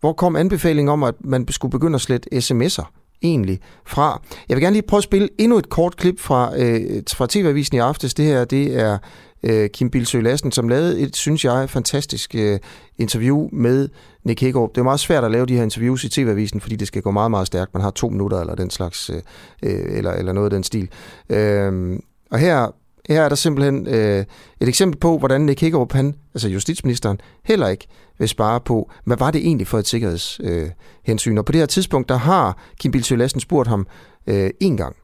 hvor 0.00 0.12
kom 0.12 0.36
anbefalingen 0.36 0.92
om, 0.92 1.02
at 1.02 1.14
man 1.20 1.46
skulle 1.50 1.72
begynde 1.72 1.94
at 1.94 2.00
slette 2.00 2.28
sms'er 2.34 2.92
egentlig 3.22 3.60
fra? 3.86 4.22
Jeg 4.48 4.56
vil 4.56 4.62
gerne 4.62 4.74
lige 4.74 4.86
prøve 4.88 4.98
at 4.98 5.04
spille 5.04 5.28
endnu 5.38 5.58
et 5.58 5.68
kort 5.68 5.96
klip 5.96 6.20
fra, 6.20 6.52
øh, 6.56 7.02
fra 7.12 7.26
TV-avisen 7.30 7.76
i 7.76 7.78
aftes. 7.78 8.14
Det 8.14 8.24
her, 8.24 8.44
det 8.44 8.80
er 8.80 8.98
øh, 9.42 9.70
Kim 9.70 9.90
Bilsø 9.90 10.20
Lassen, 10.20 10.52
som 10.52 10.68
lavede 10.68 11.00
et, 11.00 11.16
synes 11.16 11.44
jeg, 11.44 11.70
fantastisk 11.70 12.34
øh, 12.34 12.58
interview 12.98 13.48
med 13.52 13.88
Nick 14.24 14.40
Hækkerup. 14.40 14.70
Det 14.74 14.80
er 14.80 14.84
meget 14.84 15.00
svært 15.00 15.24
at 15.24 15.30
lave 15.30 15.46
de 15.46 15.56
her 15.56 15.62
interviews 15.62 16.04
i 16.04 16.08
TV-avisen, 16.08 16.60
fordi 16.60 16.76
det 16.76 16.88
skal 16.88 17.02
gå 17.02 17.10
meget, 17.10 17.30
meget 17.30 17.46
stærkt. 17.46 17.74
Man 17.74 17.82
har 17.82 17.90
to 17.90 18.08
minutter 18.08 18.40
eller 18.40 18.54
den 18.54 18.70
slags, 18.70 19.10
øh, 19.10 19.16
øh 19.62 19.96
eller, 19.98 20.12
eller 20.12 20.32
noget 20.32 20.46
af 20.46 20.50
den 20.50 20.62
stil. 20.62 20.88
Øh, 21.30 21.98
og 22.30 22.38
her, 22.38 22.74
her 23.08 23.22
er 23.22 23.28
der 23.28 23.36
simpelthen 23.36 23.86
øh, 23.86 24.24
et 24.60 24.68
eksempel 24.68 25.00
på, 25.00 25.18
hvordan 25.18 25.40
Nick 25.40 25.60
Hækkerup, 25.60 25.92
han, 25.92 26.14
altså 26.34 26.48
justitsministeren, 26.48 27.20
heller 27.44 27.68
ikke 27.68 27.86
vil 28.18 28.28
spare 28.28 28.60
på, 28.60 28.90
hvad 29.04 29.16
var 29.16 29.30
det 29.30 29.40
egentlig 29.40 29.66
for 29.66 29.78
et 29.78 29.86
sikkerhedshensyn. 29.86 31.32
Øh, 31.32 31.38
og 31.38 31.44
på 31.44 31.52
det 31.52 31.58
her 31.58 31.66
tidspunkt, 31.66 32.08
der 32.08 32.16
har 32.16 32.58
Kim 32.80 32.92
Bilsø 32.92 33.16
Lassen 33.16 33.40
spurgt 33.40 33.68
ham 33.68 33.86
øh, 34.26 34.50
en 34.60 34.76
gang, 34.76 34.96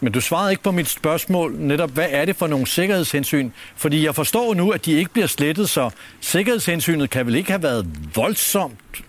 men 0.00 0.12
du 0.12 0.20
svarede 0.20 0.50
ikke 0.52 0.62
på 0.62 0.70
mit 0.70 0.88
spørgsmål 0.88 1.54
netop, 1.58 1.90
hvad 1.90 2.06
er 2.10 2.24
det 2.24 2.36
for 2.36 2.46
nogle 2.46 2.66
sikkerhedshensyn? 2.66 3.50
Fordi 3.76 4.04
jeg 4.04 4.14
forstår 4.14 4.54
nu, 4.54 4.70
at 4.70 4.84
de 4.84 4.92
ikke 4.92 5.10
bliver 5.12 5.26
slettet, 5.26 5.70
så 5.70 5.90
sikkerhedshensynet 6.20 7.10
kan 7.10 7.26
vel 7.26 7.34
ikke 7.34 7.50
have 7.50 7.62
været 7.62 7.86
voldsomt 8.14 9.04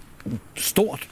stort? 0.56 1.08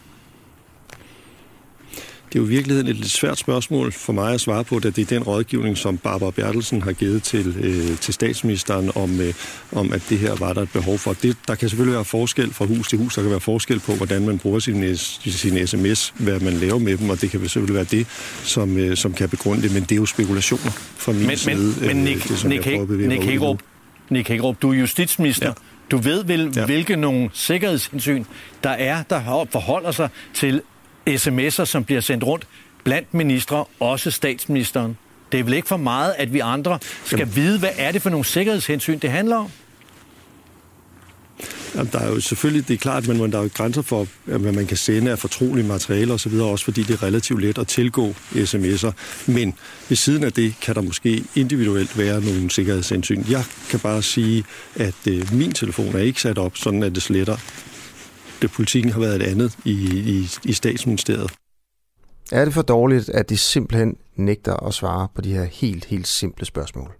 Det 2.34 2.40
er 2.40 2.44
jo 2.44 2.48
i 2.48 2.50
virkeligheden 2.50 2.88
et 2.88 2.96
lidt 2.96 3.12
svært 3.12 3.38
spørgsmål 3.38 3.92
for 3.92 4.14
mig 4.14 4.34
at 4.34 4.42
svare 4.42 4.64
på, 4.64 4.80
da 4.80 4.90
det 4.90 5.02
er 5.02 5.06
den 5.06 5.24
rådgivning, 5.24 5.78
som 5.78 5.98
Barbara 5.98 6.32
Bertelsen 6.32 6.82
har 6.82 6.92
givet 6.92 7.24
til, 7.24 7.56
øh, 7.60 7.98
til 7.98 8.14
statsministeren 8.14 8.92
om, 8.96 9.22
øh, 9.22 9.34
om, 9.72 9.94
at 9.94 10.02
det 10.10 10.20
her 10.20 10.36
var 10.36 10.54
der 10.54 10.62
et 10.62 10.72
behov 10.72 10.98
for. 10.98 11.14
Det, 11.14 11.38
der 11.48 11.56
kan 11.56 11.70
selvfølgelig 11.70 11.96
være 11.96 12.06
forskel 12.06 12.54
fra 12.54 12.66
hus 12.66 12.88
til 12.88 12.98
hus. 12.98 13.16
Der 13.16 13.22
kan 13.22 13.32
være 13.32 13.40
forskel 13.40 13.80
på, 13.80 13.96
hvordan 13.96 14.26
man 14.26 14.40
bruger 14.40 14.60
sin, 14.60 14.98
sin 14.98 15.68
sms, 15.68 16.14
hvad 16.18 16.40
man 16.40 16.54
laver 16.54 16.80
med 16.80 16.98
dem, 16.98 17.10
og 17.10 17.22
det 17.22 17.32
kan 17.32 17.50
selvfølgelig 17.50 17.76
være 17.76 17.86
det, 17.92 18.08
som, 18.44 18.78
øh, 18.78 18.98
som 18.98 19.14
kan 19.14 19.30
begrunde 19.30 19.62
det. 19.62 19.74
Men 19.74 19.84
det 19.84 19.92
er 19.92 19.96
jo 19.96 20.06
spekulationer 20.06 20.72
fra 20.98 21.12
min 21.12 21.28
men, 21.28 21.38
side. 21.38 21.76
Men, 21.80 21.88
men 21.88 22.04
Nick, 22.04 22.28
det, 22.28 22.46
Nick, 22.46 22.66
Nick, 23.08 23.24
Hækkerup, 23.24 23.60
Nick 24.10 24.28
Hækkerup, 24.28 24.62
du 24.62 24.72
er 24.72 24.76
justitsminister. 24.76 25.48
Ja. 25.48 25.54
Du 25.92 25.98
ved 25.98 26.24
vel, 26.24 26.54
ja. 26.56 26.66
hvilke 26.66 26.96
nogle 26.96 27.30
sikkerhedshensyn 27.34 28.24
der 28.64 28.70
er, 28.70 29.04
der 29.04 29.48
forholder 29.52 29.92
sig 29.92 30.10
til 30.34 30.62
sms'er, 31.10 31.66
som 31.66 31.84
bliver 31.84 32.02
sendt 32.02 32.24
rundt 32.24 32.48
blandt 32.84 33.14
ministre, 33.14 33.66
også 33.80 34.12
statsministeren. 34.12 34.98
Det 35.32 35.40
er 35.40 35.44
vel 35.44 35.54
ikke 35.54 35.68
for 35.68 35.78
meget, 35.78 36.16
at 36.18 36.34
vi 36.34 36.40
andre 36.40 36.80
skal 37.06 37.20
Jamen. 37.20 37.36
vide, 37.36 37.60
hvad 37.60 37.70
er 37.78 37.92
det 37.92 38.02
for 38.02 38.10
nogle 38.10 38.26
sikkerhedshensyn, 38.26 39.00
det 39.00 39.12
handler 39.12 39.36
om? 39.36 39.50
Jamen, 41.76 41.90
der 41.92 42.00
er 42.00 42.10
jo 42.10 42.20
selvfølgelig, 42.20 42.68
det 42.68 42.74
er 42.74 42.78
klart, 42.78 43.08
men 43.08 43.32
der 43.32 43.38
er 43.38 43.44
jo 43.44 43.50
grænser 43.54 43.82
for, 43.82 44.08
hvad 44.24 44.52
man 44.52 44.68
kan 44.68 44.78
sende 44.78 45.12
af 45.12 45.20
fortrolige 45.20 45.68
materialer 45.68 46.14
osv., 46.14 46.34
også 46.34 46.66
fordi 46.66 46.84
det 46.84 46.94
er 46.94 47.04
relativt 47.04 47.42
let 47.42 47.58
at 47.58 47.68
tilgå 47.68 48.16
sms'er. 48.32 48.92
Men 49.28 49.54
ved 49.90 49.98
siden 49.98 50.24
af 50.24 50.34
det 50.34 50.54
kan 50.62 50.76
der 50.76 50.82
måske 50.82 51.24
individuelt 51.36 51.98
være 51.98 52.22
nogle 52.22 52.52
sikkerhedshensyn. 52.52 53.24
Jeg 53.30 53.44
kan 53.70 53.80
bare 53.80 54.02
sige, 54.02 54.44
at 54.76 54.96
øh, 55.08 55.34
min 55.34 55.52
telefon 55.52 55.96
er 55.96 56.00
ikke 56.00 56.22
sat 56.22 56.38
op, 56.38 56.58
sådan 56.58 56.84
at 56.84 56.96
det 56.96 57.04
sletter 57.04 57.38
politikken 58.48 58.92
har 58.92 59.00
været 59.00 59.16
et 59.16 59.22
andet 59.22 59.58
i, 59.66 59.72
i, 60.00 60.28
i 60.46 60.54
statsministeriet. 60.54 61.32
Er 62.32 62.46
det 62.46 62.54
for 62.54 62.62
dårligt, 62.62 63.10
at 63.10 63.30
de 63.30 63.38
simpelthen 63.38 63.98
nægter 64.16 64.68
at 64.68 64.74
svare 64.74 65.08
på 65.16 65.22
de 65.22 65.34
her 65.34 65.44
helt, 65.44 65.86
helt 65.86 66.08
simple 66.08 66.46
spørgsmål? 66.46 66.92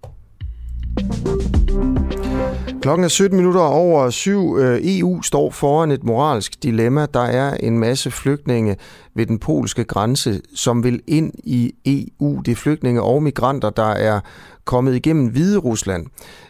Klokken 2.82 3.04
er 3.04 3.08
17 3.08 3.36
minutter 3.36 3.60
over 3.60 4.10
syv. 4.10 4.56
Øh, 4.58 4.80
EU 4.82 5.22
står 5.22 5.50
foran 5.50 5.90
et 5.90 6.04
moralsk 6.04 6.62
dilemma. 6.62 7.06
Der 7.14 7.20
er 7.20 7.54
en 7.54 7.78
masse 7.78 8.10
flygtninge 8.10 8.76
ved 9.14 9.26
den 9.26 9.38
polske 9.38 9.84
grænse, 9.84 10.40
som 10.54 10.84
vil 10.84 11.00
ind 11.06 11.32
i 11.44 11.72
EU. 11.86 12.40
Det 12.40 12.52
er 12.52 12.56
flygtninge 12.56 13.02
og 13.02 13.22
migranter, 13.22 13.70
der 13.70 13.90
er 13.90 14.20
kommet 14.64 14.94
igennem 14.94 15.26
Hvide 15.26 15.58
Rusland. 15.58 16.06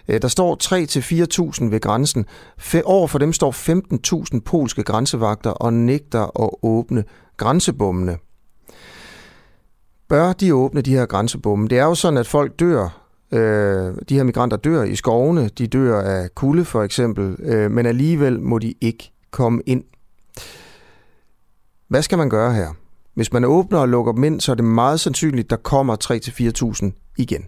Øh, 0.08 0.22
der 0.22 0.28
står 0.28 0.56
3-4.000 1.64 1.70
ved 1.70 1.80
grænsen. 1.80 2.24
Over 2.84 3.06
for 3.06 3.18
dem 3.18 3.32
står 3.32 3.50
15.000 4.34 4.40
polske 4.40 4.82
grænsevagter 4.82 5.50
og 5.50 5.72
nægter 5.72 6.42
at 6.42 6.50
åbne 6.62 7.04
grænsebommene. 7.36 8.16
Bør 10.08 10.32
de 10.32 10.54
åbne 10.54 10.80
de 10.80 10.90
her 10.90 11.06
grænsebomme? 11.06 11.68
Det 11.68 11.78
er 11.78 11.84
jo 11.84 11.94
sådan, 11.94 12.18
at 12.18 12.26
folk 12.26 12.60
dør 12.60 13.04
Øh, 13.34 13.94
de 14.08 14.14
her 14.14 14.22
migranter 14.22 14.56
dør 14.56 14.82
i 14.82 14.96
skovene, 14.96 15.48
de 15.48 15.66
dør 15.66 16.00
af 16.00 16.34
kulde 16.34 16.64
for 16.64 16.82
eksempel, 16.82 17.36
øh, 17.38 17.70
men 17.70 17.86
alligevel 17.86 18.40
må 18.40 18.58
de 18.58 18.74
ikke 18.80 19.12
komme 19.30 19.62
ind. 19.66 19.84
Hvad 21.88 22.02
skal 22.02 22.18
man 22.18 22.30
gøre 22.30 22.54
her? 22.54 22.68
Hvis 23.14 23.32
man 23.32 23.44
åbner 23.44 23.78
og 23.78 23.88
lukker 23.88 24.12
dem 24.12 24.24
ind, 24.24 24.40
så 24.40 24.52
er 24.52 24.56
det 24.56 24.64
meget 24.64 25.00
sandsynligt, 25.00 25.44
at 25.44 25.50
der 25.50 25.56
kommer 25.56 25.96
3-4.000 26.84 27.14
igen. 27.18 27.44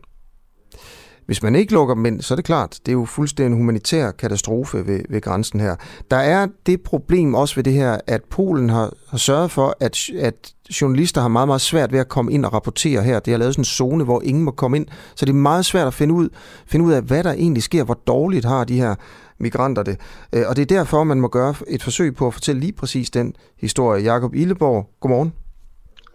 Hvis 1.26 1.42
man 1.42 1.54
ikke 1.54 1.72
lukker 1.72 1.94
dem 1.94 2.06
ind, 2.06 2.20
så 2.20 2.34
er 2.34 2.36
det 2.36 2.44
klart, 2.44 2.80
det 2.86 2.88
er 2.88 2.96
jo 2.96 3.04
fuldstændig 3.04 3.52
en 3.52 3.62
humanitær 3.62 4.10
katastrofe 4.10 4.86
ved, 4.86 5.00
ved 5.08 5.20
grænsen 5.20 5.60
her. 5.60 5.76
Der 6.10 6.16
er 6.16 6.46
det 6.66 6.80
problem 6.80 7.34
også 7.34 7.54
ved 7.54 7.64
det 7.64 7.72
her, 7.72 7.98
at 8.06 8.24
Polen 8.24 8.70
har, 8.70 8.92
har 9.10 9.18
sørget 9.18 9.50
for, 9.50 9.76
at, 9.80 9.98
at 10.18 10.34
journalister 10.80 11.20
har 11.20 11.28
meget, 11.28 11.48
meget 11.48 11.60
svært 11.60 11.92
ved 11.92 12.00
at 12.00 12.08
komme 12.08 12.32
ind 12.32 12.44
og 12.44 12.52
rapportere 12.52 13.02
her. 13.02 13.20
Det 13.20 13.32
har 13.32 13.38
lavet 13.38 13.54
sådan 13.54 13.60
en 13.60 13.64
zone, 13.64 14.04
hvor 14.04 14.22
ingen 14.22 14.44
må 14.44 14.50
komme 14.50 14.76
ind, 14.76 14.86
så 15.14 15.24
det 15.24 15.32
er 15.32 15.36
meget 15.36 15.64
svært 15.64 15.86
at 15.86 15.94
finde 15.94 16.14
ud, 16.14 16.28
finde 16.66 16.84
ud 16.84 16.92
af, 16.92 17.02
hvad 17.02 17.24
der 17.24 17.32
egentlig 17.32 17.62
sker, 17.62 17.84
hvor 17.84 17.98
dårligt 18.06 18.44
har 18.44 18.64
de 18.64 18.76
her 18.76 18.94
migranter 19.38 19.82
det. 19.82 20.00
Øh, 20.32 20.44
og 20.48 20.56
det 20.56 20.62
er 20.62 20.76
derfor, 20.76 21.04
man 21.04 21.20
må 21.20 21.28
gøre 21.28 21.54
et 21.68 21.82
forsøg 21.82 22.14
på 22.14 22.26
at 22.26 22.34
fortælle 22.34 22.60
lige 22.60 22.72
præcis 22.72 23.10
den 23.10 23.34
historie. 23.60 24.02
Jakob 24.02 24.34
Illeborg, 24.34 24.88
godmorgen. 25.00 25.32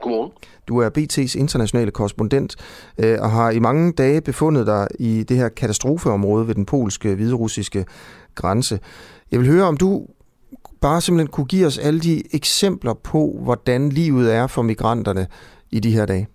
Godmorgen. 0.01 0.31
Du 0.67 0.77
er 0.77 0.89
BT's 0.97 1.39
internationale 1.39 1.91
korrespondent 1.91 2.55
øh, 2.97 3.17
og 3.21 3.31
har 3.31 3.51
i 3.51 3.59
mange 3.59 3.93
dage 3.93 4.21
befundet 4.21 4.67
dig 4.67 4.87
i 4.99 5.23
det 5.23 5.37
her 5.37 5.49
katastrofeområde 5.49 6.47
ved 6.47 6.55
den 6.55 6.65
polske 6.65 7.15
hviderussiske 7.15 7.85
grænse. 8.35 8.79
Jeg 9.31 9.39
vil 9.39 9.47
høre, 9.47 9.63
om 9.63 9.77
du 9.77 10.07
bare 10.81 11.01
simpelthen 11.01 11.27
kunne 11.27 11.45
give 11.45 11.67
os 11.67 11.77
alle 11.77 11.99
de 11.99 12.23
eksempler 12.35 12.93
på, 12.93 13.39
hvordan 13.43 13.89
livet 13.89 14.33
er 14.33 14.47
for 14.47 14.61
migranterne 14.61 15.27
i 15.71 15.79
de 15.79 15.91
her 15.91 16.05
dage. 16.05 16.27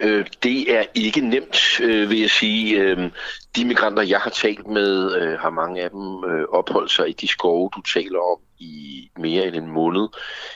Øh, 0.00 0.26
det 0.42 0.76
er 0.76 0.84
ikke 0.94 1.20
nemt, 1.20 1.80
øh, 1.80 2.10
vil 2.10 2.20
jeg 2.20 2.30
sige. 2.30 2.80
Øh, 2.80 3.10
de 3.56 3.64
migranter, 3.64 4.02
jeg 4.02 4.18
har 4.18 4.30
talt 4.30 4.66
med, 4.66 5.16
øh, 5.16 5.38
har 5.38 5.50
mange 5.50 5.82
af 5.82 5.90
dem 5.90 6.24
øh, 6.24 6.44
opholdt 6.48 6.90
sig 6.90 7.08
i 7.08 7.12
de 7.12 7.28
skove, 7.28 7.70
du 7.76 7.82
taler 7.82 8.18
om, 8.18 8.38
i 8.58 9.10
mere 9.18 9.46
end 9.46 9.56
en 9.56 9.70
måned. 9.70 10.08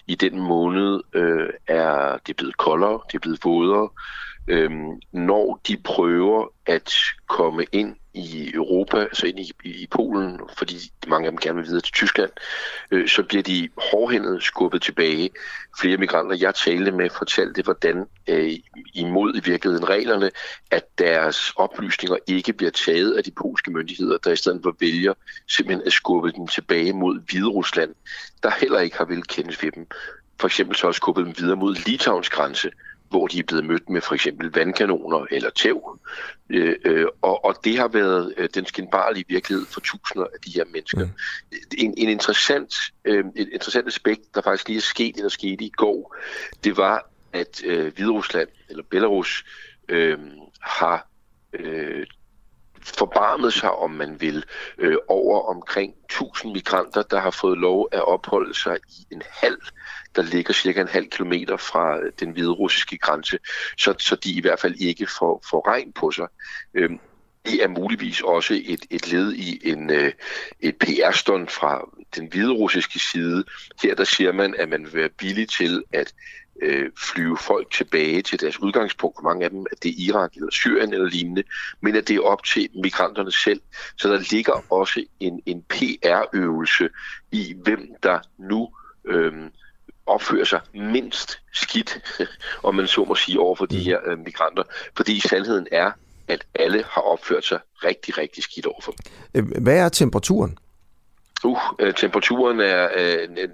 I 0.07 0.15
den 0.15 0.41
måned 0.41 1.01
øh, 1.13 1.49
er 1.67 2.19
det 2.27 2.37
blevet 2.37 2.57
koldere, 2.57 3.01
det 3.09 3.15
er 3.15 3.21
blevet 3.21 3.45
vådere. 3.45 3.89
Øhm, 4.49 5.01
når 5.13 5.61
de 5.69 5.77
prøver 5.77 6.47
at 6.67 6.95
komme 7.27 7.65
ind 7.73 7.97
i 8.15 8.51
Europa, 8.55 9.07
så 9.13 9.27
ind 9.27 9.39
i, 9.41 9.53
i 9.65 9.87
Polen, 9.91 10.41
fordi 10.57 10.75
mange 11.07 11.27
af 11.27 11.33
dem 11.33 11.39
gerne 11.39 11.57
vil 11.57 11.67
videre 11.67 11.81
til 11.81 11.93
Tyskland, 11.93 12.31
øh, 12.91 13.09
så 13.09 13.23
bliver 13.23 13.43
de 13.43 13.69
hårdhændet 13.77 14.43
skubbet 14.43 14.83
tilbage. 14.83 15.31
Flere 15.81 15.97
migranter, 15.97 16.37
jeg 16.41 16.55
talte 16.55 16.93
med, 16.93 17.11
fortalte, 17.11 17.63
hvordan 17.63 18.07
øh, 18.29 18.53
imod 18.95 19.35
i 19.35 19.41
virkeligheden 19.51 19.89
reglerne, 19.89 20.31
at 20.71 20.99
deres 20.99 21.53
oplysninger 21.57 22.17
ikke 22.27 22.53
bliver 22.53 22.71
taget 22.71 23.17
af 23.17 23.25
de 23.25 23.31
polske 23.31 23.71
myndigheder, 23.71 24.19
der 24.19 24.33
i 24.33 24.37
stedet 24.37 24.61
for 24.63 24.77
vælger 24.81 25.15
simpelthen 25.49 25.87
at 25.87 25.93
skubbe 25.93 26.33
dem 26.33 26.47
tilbage 26.47 26.93
mod 26.93 27.21
Hviderusland, 27.31 27.95
der 28.43 28.51
heller 28.61 28.81
ikke 28.81 28.99
har 28.99 29.05
vil 29.05 29.23
kendes 29.23 29.63
ved 29.63 29.73
dem. 29.73 29.87
For 30.41 30.47
eksempel 30.47 30.77
så 30.77 30.87
har 30.87 30.93
skubbet 30.93 31.27
dem 31.27 31.35
videre 31.39 31.57
mod 31.57 31.75
Litauens 31.75 32.31
grænse, 32.31 32.71
hvor 33.11 33.27
de 33.27 33.39
er 33.39 33.43
blevet 33.43 33.65
mødt 33.65 33.91
med 33.91 34.01
for 34.01 34.15
eksempel 34.15 34.53
vandkanoner 34.55 35.27
eller 35.31 35.51
tæv. 35.51 35.99
Øh, 36.51 36.77
øh, 36.85 37.07
og, 37.23 37.45
og 37.45 37.65
det 37.65 37.79
har 37.79 37.89
været 37.89 38.35
øh, 38.37 38.49
den 38.55 38.67
skinbarlige 38.67 39.25
virkelighed 39.29 39.67
for 39.67 39.81
tusinder 39.81 40.27
af 40.27 40.41
de 40.47 40.51
her 40.51 40.65
mennesker. 40.73 41.05
Mm. 41.05 41.11
En, 41.79 41.95
en 41.97 42.09
interessant, 42.09 42.75
øh, 43.05 43.25
et 43.37 43.49
interessant 43.53 43.87
aspekt, 43.87 44.35
der 44.35 44.41
faktisk 44.43 44.69
lige 44.69 44.77
er 44.77 44.81
sket, 44.81 45.17
eller 45.17 45.29
skete 45.29 45.65
i 45.65 45.71
går, 45.77 46.17
det 46.65 46.77
var, 46.77 47.11
at 47.33 47.63
øh, 47.65 47.95
Hviderusland, 47.95 48.49
eller 48.69 48.83
Belarus, 48.91 49.45
øh, 49.89 50.19
har 50.61 51.09
øh, 51.53 52.07
forbarmet 52.83 53.53
sig, 53.53 53.73
om 53.73 53.91
man 53.91 54.21
vil, 54.21 54.45
øh, 54.79 54.97
over 55.09 55.49
omkring 55.49 55.95
1000 56.05 56.53
migranter, 56.53 57.03
der 57.03 57.21
har 57.21 57.31
fået 57.31 57.59
lov 57.59 57.89
at 57.93 58.09
opholde 58.09 58.55
sig 58.55 58.77
i 58.89 59.15
en 59.15 59.23
halv 59.31 59.61
der 60.17 60.23
ligger 60.23 60.55
cirka 60.55 60.81
en 60.81 60.89
halv 60.89 61.09
kilometer 61.09 61.57
fra 61.57 61.99
øh, 61.99 62.13
den 62.21 62.31
hvide 62.31 62.51
russiske 62.51 62.99
grænse, 62.99 63.39
så, 63.79 63.95
så 63.99 64.17
de 64.17 64.33
i 64.33 64.41
hvert 64.41 64.61
fald 64.61 64.75
ikke 64.79 65.07
får, 65.07 65.45
får 65.51 65.69
regn 65.69 65.93
på 65.93 66.11
sig. 66.11 66.27
Øhm, 66.75 66.99
det 67.47 67.63
er 67.63 67.69
muligvis 67.69 68.21
også 68.21 68.61
et, 68.65 68.87
et 68.91 69.13
led 69.13 69.33
i 69.33 69.69
en, 69.69 69.91
øh, 69.91 70.13
et 70.61 70.77
PR-stund 70.77 71.49
fra 71.49 71.89
den 72.17 72.27
hvide 72.27 72.53
russiske 72.53 72.99
side. 72.99 73.45
Her 73.83 73.95
der 73.95 74.05
siger 74.05 74.33
man, 74.33 74.55
at 74.59 74.69
man 74.69 74.85
vil 74.85 74.95
være 74.95 75.09
villig 75.21 75.49
til 75.49 75.83
at 75.93 76.15
øh, 76.63 76.91
flyve 76.99 77.37
folk 77.37 77.71
tilbage 77.73 78.23
til 78.23 78.41
deres 78.41 78.61
udgangspunkt. 78.61 79.17
For 79.17 79.23
mange 79.23 79.45
af 79.45 79.51
dem, 79.51 79.67
at 79.73 79.83
det 79.83 79.89
er 79.89 79.95
Irak 79.99 80.33
eller 80.35 80.51
Syrien 80.51 80.93
eller 80.93 81.09
lignende, 81.09 81.43
men 81.81 81.97
at 81.97 82.09
det 82.09 82.17
er 82.17 82.21
op 82.21 82.45
til 82.45 82.69
migranterne 82.83 83.33
selv. 83.33 83.61
Så 83.97 84.09
der 84.09 84.19
ligger 84.31 84.73
også 84.73 85.05
en, 85.21 85.43
en 85.47 85.63
PR-øvelse 85.63 86.89
i, 87.33 87.55
hvem 87.63 87.89
der 88.03 88.19
nu 88.39 88.71
øh, 89.05 89.33
opfører 90.07 90.45
sig 90.45 90.61
mindst 90.75 91.39
skidt, 91.53 91.99
om 92.63 92.75
man 92.75 92.87
så 92.87 93.05
må 93.05 93.15
sige, 93.15 93.41
over 93.41 93.57
for 93.57 93.67
de 93.67 93.77
mm. 93.77 93.83
her 93.83 93.99
øh, 94.07 94.19
migranter. 94.19 94.63
Fordi 94.97 95.21
sandheden 95.21 95.67
er, 95.73 95.93
at 96.29 96.45
alle 96.55 96.85
har 96.91 97.01
opført 97.03 97.45
sig 97.45 97.59
rigtig, 97.85 98.19
rigtig 98.19 98.43
skidt 98.43 98.67
over 98.67 98.81
for 98.83 98.93
dem. 98.93 99.13
Øh, 99.35 99.63
hvad 99.63 99.79
er 99.79 99.89
temperaturen? 99.89 100.59
Uh, 101.45 101.59
øh, 101.79 101.95
temperaturen 101.95 102.61
er 102.61 102.89
øh, 102.97 103.49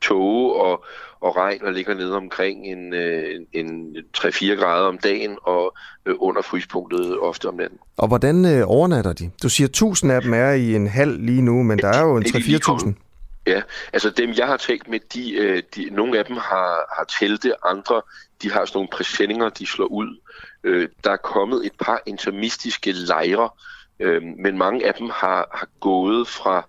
tåge 0.00 0.54
og, 0.54 0.84
og 1.20 1.36
regn 1.36 1.62
og 1.64 1.72
ligger 1.72 1.94
nede 1.94 2.16
omkring 2.16 2.66
en, 2.66 2.94
øh, 2.94 3.40
en 3.52 3.96
3-4 4.16 4.54
grader 4.54 4.88
om 4.88 4.98
dagen 4.98 5.36
og 5.42 5.76
øh, 6.06 6.14
under 6.18 6.42
fryspunktet 6.42 7.18
ofte 7.20 7.48
om 7.48 7.54
natten. 7.54 7.78
Og 7.96 8.08
hvordan 8.08 8.44
øh, 8.44 8.62
overnatter 8.66 9.12
de? 9.12 9.30
Du 9.42 9.48
siger, 9.48 9.66
1000 9.66 10.12
af 10.12 10.22
dem 10.22 10.34
er 10.34 10.50
i 10.50 10.74
en 10.74 10.86
halv 10.86 11.20
lige 11.20 11.42
nu, 11.42 11.62
men 11.62 11.78
der 11.78 11.88
er 11.88 12.02
jo 12.02 12.16
en 12.16 12.24
3-4.000. 12.24 12.92
Ja, 13.46 13.62
altså 13.92 14.10
dem 14.10 14.30
jeg 14.36 14.46
har 14.46 14.56
talt 14.56 14.88
med, 14.88 15.00
de, 15.14 15.62
de, 15.76 15.90
nogle 15.90 16.18
af 16.18 16.24
dem 16.24 16.36
har, 16.36 16.96
har 16.96 17.04
telte, 17.20 17.66
andre 17.66 18.02
de 18.42 18.52
har 18.52 18.64
sådan 18.64 18.76
nogle 18.76 18.88
præsendinger, 18.92 19.48
de 19.48 19.66
slår 19.66 19.86
ud. 19.86 20.20
Øh, 20.64 20.88
der 21.04 21.10
er 21.10 21.16
kommet 21.16 21.66
et 21.66 21.72
par 21.80 22.02
intermistiske 22.06 22.92
lejre, 22.92 23.48
øh, 24.00 24.22
men 24.22 24.58
mange 24.58 24.86
af 24.86 24.94
dem 24.94 25.10
har, 25.10 25.48
har 25.52 25.68
gået 25.80 26.28
fra 26.28 26.68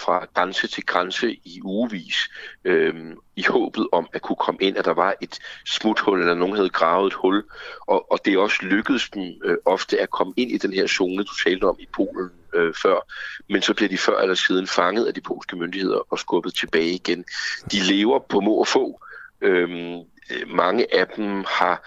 fra 0.00 0.26
grænse 0.34 0.66
til 0.66 0.86
grænse 0.86 1.32
i 1.32 1.60
ugevis, 1.62 2.16
øh, 2.64 2.94
i 3.36 3.42
håbet 3.42 3.88
om 3.92 4.08
at 4.12 4.22
kunne 4.22 4.36
komme 4.36 4.58
ind, 4.62 4.76
at 4.76 4.84
der 4.84 4.94
var 4.94 5.14
et 5.20 5.38
smuthul, 5.66 6.20
eller 6.20 6.34
nogen 6.34 6.56
havde 6.56 6.70
gravet 6.70 7.06
et 7.06 7.14
hul. 7.14 7.44
Og, 7.86 8.12
og 8.12 8.18
det 8.24 8.34
er 8.34 8.38
også 8.38 8.58
lykkedes 8.62 9.10
dem 9.10 9.22
øh, 9.44 9.56
ofte 9.64 10.00
at 10.00 10.10
komme 10.10 10.32
ind 10.36 10.50
i 10.50 10.58
den 10.58 10.72
her 10.72 10.86
zone, 10.86 11.24
du 11.24 11.34
talte 11.44 11.64
om 11.64 11.76
i 11.78 11.88
Polen 11.92 12.30
øh, 12.54 12.74
før. 12.74 13.06
Men 13.48 13.62
så 13.62 13.74
bliver 13.74 13.88
de 13.88 13.98
før 13.98 14.20
eller 14.20 14.34
siden 14.34 14.66
fanget 14.66 15.06
af 15.06 15.14
de 15.14 15.20
polske 15.20 15.56
myndigheder 15.56 16.12
og 16.12 16.18
skubbet 16.18 16.54
tilbage 16.54 16.90
igen. 16.90 17.24
De 17.72 17.80
lever 17.82 18.18
på 18.18 18.40
må 18.40 18.54
og 18.54 18.66
få. 18.66 19.00
Øhm, 19.42 19.70
øh, 19.70 19.98
mange 20.46 20.94
af 20.94 21.06
dem 21.06 21.44
har 21.48 21.82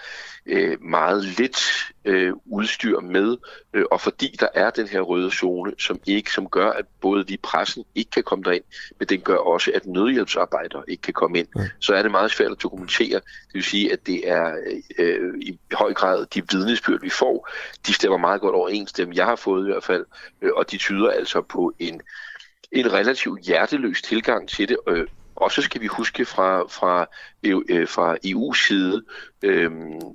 øh, 0.46 0.82
meget 0.82 1.24
lidt 1.24 1.58
øh, 2.04 2.32
udstyr 2.46 3.00
med, 3.00 3.36
øh, 3.74 3.84
og 3.90 4.00
fordi 4.00 4.36
der 4.40 4.48
er 4.54 4.70
den 4.70 4.88
her 4.88 5.00
røde 5.00 5.30
zone, 5.30 5.72
som 5.78 6.00
ikke 6.06 6.32
som 6.32 6.48
gør, 6.48 6.70
at 6.70 6.84
både 7.00 7.26
vi 7.26 7.36
pressen 7.36 7.84
ikke 7.94 8.10
kan 8.10 8.22
komme 8.22 8.44
derind, 8.44 8.64
men 8.98 9.08
den 9.08 9.20
gør 9.20 9.36
også, 9.36 9.70
at 9.74 9.86
nødhjælpsarbejdere 9.86 10.82
ikke 10.88 11.02
kan 11.02 11.14
komme 11.14 11.38
ind, 11.38 11.48
ja. 11.56 11.68
så 11.80 11.94
er 11.94 12.02
det 12.02 12.10
meget 12.10 12.30
svært 12.30 12.52
at 12.52 12.62
dokumentere. 12.62 13.14
Det 13.14 13.54
vil 13.54 13.64
sige, 13.64 13.92
at 13.92 14.06
det 14.06 14.28
er 14.28 14.56
øh, 14.98 15.34
i 15.40 15.58
høj 15.72 15.92
grad 15.94 16.26
de 16.26 16.42
vidnesbyrd, 16.52 17.00
vi 17.00 17.10
får, 17.10 17.48
de 17.86 17.92
stemmer 17.92 18.18
meget 18.18 18.40
godt 18.40 18.54
overens, 18.54 18.92
dem 18.92 19.12
jeg 19.12 19.24
har 19.24 19.36
fået 19.36 19.68
i 19.68 19.70
hvert 19.70 19.84
fald, 19.84 20.04
øh, 20.42 20.50
og 20.56 20.70
de 20.70 20.76
tyder 20.76 21.10
altså 21.10 21.40
på 21.40 21.72
en 21.78 22.02
en 22.72 22.92
relativt 22.92 23.40
hjerteløs 23.40 24.02
tilgang 24.02 24.48
til 24.48 24.68
det, 24.68 24.76
øh, 24.88 25.06
og 25.36 25.52
så 25.52 25.62
skal 25.62 25.80
vi 25.80 25.86
huske 25.86 26.24
fra, 26.24 26.62
fra, 26.62 27.06
øh, 27.42 27.56
øh 27.68 27.88
fra 27.88 28.16
EU's 28.26 28.66
side, 28.66 29.04
øh, 29.42 29.70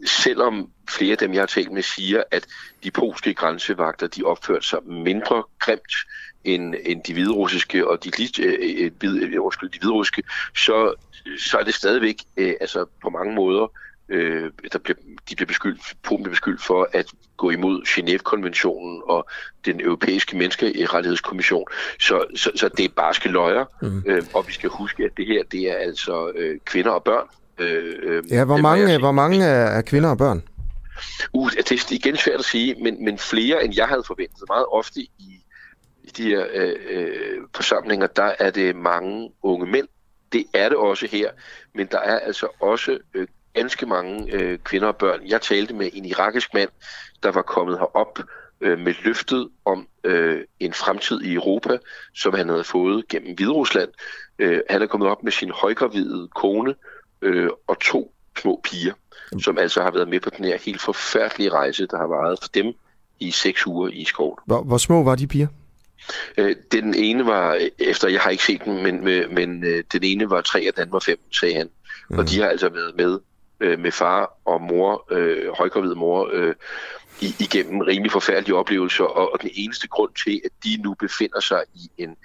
selvom 0.05 0.71
flere 0.89 1.11
af 1.11 1.17
dem, 1.17 1.33
jeg 1.33 1.41
har 1.41 1.47
talt 1.47 1.71
med, 1.71 1.81
siger, 1.81 2.23
at 2.31 2.47
de 2.83 2.91
polske 2.91 3.33
grænsevagter, 3.33 4.07
de 4.07 4.23
opførte 4.23 4.67
sig 4.67 4.79
mindre 4.83 5.43
grimt 5.59 5.93
end, 6.43 6.75
end 6.85 7.03
de 7.03 7.13
hviderussiske 7.13 7.87
og 7.87 8.03
de, 8.03 8.11
øh, 8.39 8.53
øh, 8.61 8.91
øh 9.03 9.71
de 9.73 9.79
hviderussiske, 9.79 10.23
så, 10.57 10.93
så 11.49 11.57
er 11.57 11.63
det 11.63 11.73
stadigvæk 11.73 12.15
øh, 12.37 12.53
altså 12.61 12.85
på 13.01 13.09
mange 13.09 13.35
måder 13.35 13.67
øh, 14.09 14.51
der 14.73 14.79
bliver, 14.79 14.97
de 15.29 15.35
bliver 15.35 15.47
beskyldt, 15.47 15.81
Polen 16.03 16.23
bliver 16.23 16.33
beskyldt 16.33 16.63
for 16.63 16.89
at 16.93 17.05
gå 17.37 17.49
imod 17.49 17.81
Genève-konventionen 17.87 19.01
og 19.05 19.27
den 19.65 19.81
europæiske 19.81 20.37
menneskerettighedskommission. 20.37 21.65
Så, 21.99 22.25
så, 22.35 22.51
så 22.55 22.69
det 22.77 22.85
er 22.85 22.89
barske 22.95 23.29
løjer, 23.29 23.65
mm. 23.81 24.03
øh, 24.05 24.23
og 24.33 24.47
vi 24.47 24.53
skal 24.53 24.69
huske, 24.69 25.03
at 25.03 25.11
det 25.17 25.25
her, 25.25 25.43
det 25.51 25.61
er 25.71 25.75
altså 25.75 26.31
øh, 26.35 26.59
kvinder 26.65 26.91
og 26.91 27.03
børn. 27.03 27.27
Øh, 27.59 27.95
øh 28.01 28.23
ja, 28.31 28.45
hvor 28.45 28.57
mange, 28.57 28.97
hvor 28.97 29.11
mange 29.11 29.45
er 29.45 29.81
kvinder 29.81 30.09
og 30.09 30.17
børn? 30.17 30.43
Uh, 31.33 31.51
det 31.51 31.71
er 31.71 31.91
igen 31.91 32.17
svært 32.17 32.39
at 32.39 32.45
sige, 32.45 32.75
men, 32.83 33.05
men 33.05 33.17
flere 33.17 33.63
end 33.63 33.73
jeg 33.75 33.87
havde 33.87 34.03
forventet. 34.07 34.43
Meget 34.47 34.65
ofte 34.71 34.99
i, 35.01 35.43
i 36.03 36.11
de 36.17 36.23
her 36.23 36.45
øh, 36.53 36.75
øh, 36.89 37.37
forsamlinger, 37.55 38.07
der 38.07 38.33
er 38.39 38.51
det 38.51 38.75
mange 38.75 39.31
unge 39.43 39.65
mænd. 39.65 39.87
Det 40.33 40.45
er 40.53 40.69
det 40.69 40.77
også 40.77 41.07
her, 41.11 41.31
men 41.75 41.87
der 41.91 41.99
er 41.99 42.19
altså 42.19 42.47
også 42.59 42.97
øh, 43.13 43.27
ganske 43.53 43.85
mange 43.85 44.33
øh, 44.33 44.59
kvinder 44.59 44.87
og 44.87 44.95
børn. 44.95 45.19
Jeg 45.27 45.41
talte 45.41 45.73
med 45.73 45.89
en 45.93 46.05
irakisk 46.05 46.53
mand, 46.53 46.69
der 47.23 47.31
var 47.31 47.41
kommet 47.41 47.79
herop 47.79 48.19
øh, 48.61 48.79
med 48.79 48.93
løftet 49.03 49.49
om 49.65 49.87
øh, 50.03 50.41
en 50.59 50.73
fremtid 50.73 51.21
i 51.21 51.33
Europa, 51.33 51.77
som 52.15 52.33
han 52.33 52.49
havde 52.49 52.63
fået 52.63 53.07
gennem 53.07 53.35
Hviderusland. 53.35 53.89
Øh, 54.39 54.61
han 54.69 54.81
er 54.81 54.87
kommet 54.87 55.09
op 55.09 55.23
med 55.23 55.31
sin 55.31 55.51
højgravide 55.51 56.27
kone 56.35 56.75
øh, 57.21 57.49
og 57.67 57.79
to 57.79 58.13
små 58.41 58.61
piger, 58.63 58.93
mm. 59.31 59.39
som 59.39 59.57
altså 59.57 59.81
har 59.81 59.91
været 59.91 60.07
med 60.07 60.19
på 60.19 60.29
den 60.29 60.45
her 60.45 60.57
helt 60.57 60.81
forfærdelige 60.81 61.49
rejse, 61.49 61.87
der 61.87 61.97
har 61.97 62.07
varet 62.07 62.39
for 62.41 62.49
dem 62.53 62.73
i 63.19 63.31
seks 63.31 63.67
uger 63.67 63.89
i 63.89 64.05
skoven. 64.05 64.37
Hvor, 64.45 64.63
hvor 64.63 64.77
små 64.77 65.03
var 65.03 65.15
de 65.15 65.27
piger? 65.27 65.47
Øh, 66.37 66.55
den 66.71 66.93
ene 66.93 67.25
var, 67.25 67.59
efter 67.79 68.09
jeg 68.09 68.21
har 68.21 68.29
ikke 68.29 68.43
set 68.43 68.65
den, 68.65 68.83
men, 68.83 69.03
men, 69.03 69.35
men 69.35 69.63
øh, 69.63 69.83
den 69.93 70.03
ene 70.03 70.29
var 70.29 70.41
tre, 70.41 70.69
og 70.69 70.77
den 70.77 70.91
var 70.91 70.99
fem, 70.99 71.19
sagde 71.31 71.55
han. 71.55 71.69
Mm. 72.09 72.19
Og 72.19 72.29
de 72.29 72.39
har 72.39 72.49
altså 72.49 72.69
været 72.69 72.95
med 72.97 73.19
øh, 73.59 73.79
med 73.79 73.91
far 73.91 74.37
og 74.45 74.61
mor, 74.61 75.05
øh, 75.11 75.53
højgravid 75.57 75.95
mor, 75.95 76.29
øh, 76.33 76.55
i, 77.21 77.35
igennem 77.39 77.79
rimelig 77.79 78.11
forfærdelige 78.11 78.55
oplevelser, 78.55 79.03
og, 79.03 79.33
og 79.33 79.41
den 79.41 79.49
eneste 79.53 79.87
grund 79.87 80.11
til, 80.25 80.41
at 80.45 80.51
de 80.63 80.81
nu 80.83 80.93
befinder 80.93 81.39
sig 81.39 81.63
i 81.73 81.91
en 81.97 82.15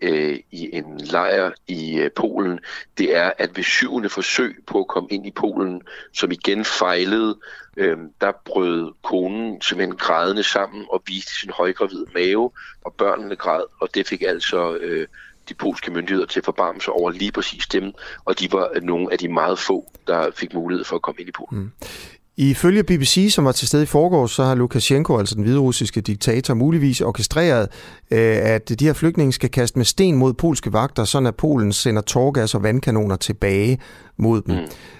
øh, 0.00 0.38
i 0.50 0.76
en 0.76 1.00
lejr 1.00 1.50
i 1.66 1.98
øh, 1.98 2.10
Polen, 2.10 2.60
det 2.98 3.16
er, 3.16 3.32
at 3.38 3.56
ved 3.56 3.64
syvende 3.64 4.08
forsøg 4.08 4.56
på 4.66 4.80
at 4.80 4.88
komme 4.88 5.08
ind 5.10 5.26
i 5.26 5.30
Polen, 5.30 5.82
som 6.12 6.32
igen 6.32 6.64
fejlede, 6.64 7.38
øh, 7.76 7.98
der 8.20 8.32
brød 8.44 8.92
konen 9.02 9.62
simpelthen 9.62 9.96
grædende 9.96 10.42
sammen 10.42 10.86
og 10.90 11.02
viste 11.06 11.40
sin 11.40 11.50
højgravide 11.50 12.06
mave, 12.14 12.50
og 12.84 12.94
børnene 12.94 13.36
græd, 13.36 13.64
og 13.80 13.94
det 13.94 14.06
fik 14.06 14.22
altså 14.22 14.76
øh, 14.76 15.06
de 15.48 15.54
polske 15.54 15.90
myndigheder 15.90 16.26
til 16.26 16.40
at 16.40 16.44
forbarme 16.44 16.80
sig 16.80 16.92
over 16.92 17.10
lige 17.10 17.32
præcis 17.32 17.66
dem, 17.66 17.92
og 18.24 18.40
de 18.40 18.52
var 18.52 18.68
nogle 18.82 19.12
af 19.12 19.18
de 19.18 19.28
meget 19.28 19.58
få, 19.58 19.92
der 20.06 20.30
fik 20.36 20.54
mulighed 20.54 20.84
for 20.84 20.96
at 20.96 21.02
komme 21.02 21.20
ind 21.20 21.28
i 21.28 21.32
Polen. 21.32 21.62
Mm. 21.62 21.70
Ifølge 22.36 22.82
BBC, 22.82 23.28
som 23.30 23.44
var 23.44 23.52
til 23.52 23.68
stede 23.68 23.82
i 23.82 23.86
forgårs, 23.86 24.30
så 24.30 24.44
har 24.44 24.54
Lukashenko, 24.54 25.18
altså 25.18 25.34
den 25.34 25.42
hviderussiske 25.42 26.00
diktator, 26.00 26.54
muligvis 26.54 27.00
orkestreret, 27.00 27.68
øh, 28.10 28.36
at 28.36 28.80
de 28.80 28.84
her 28.84 28.92
flygtninge 28.92 29.32
skal 29.32 29.50
kaste 29.50 29.78
med 29.78 29.84
sten 29.84 30.16
mod 30.16 30.32
polske 30.32 30.72
vagter, 30.72 31.04
sådan 31.04 31.26
at 31.26 31.34
Polen 31.34 31.72
sender 31.72 32.02
tårgas 32.02 32.54
og 32.54 32.62
vandkanoner 32.62 33.16
tilbage 33.16 33.78
mod 34.16 34.42
dem. 34.42 34.54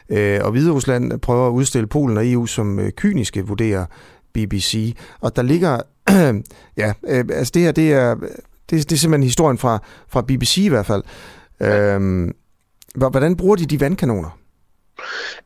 Mm. 0.08 0.16
Øh, 0.16 0.40
og 0.44 0.50
Hviderusland 0.50 1.20
prøver 1.20 1.48
at 1.48 1.52
udstille 1.52 1.86
Polen 1.86 2.16
og 2.16 2.30
EU 2.30 2.46
som 2.46 2.78
øh, 2.78 2.92
kyniske, 2.92 3.46
vurderer 3.46 3.86
BBC. 4.32 4.96
Og 5.20 5.36
der 5.36 5.42
ligger, 5.42 5.80
ja, 6.82 6.92
altså 7.08 7.50
det 7.54 7.62
her, 7.62 7.72
det 7.72 7.92
er 7.92 8.16
det, 8.70 8.90
det 8.90 8.92
er 8.92 8.98
simpelthen 8.98 9.22
historien 9.22 9.58
fra, 9.58 9.78
fra 10.08 10.22
BBC 10.22 10.56
i 10.56 10.68
hvert 10.68 10.86
fald. 10.86 11.02
Ja. 11.60 11.94
Øhm, 11.94 12.34
hvordan 12.94 13.36
bruger 13.36 13.56
de 13.56 13.66
de 13.66 13.80
vandkanoner? 13.80 14.38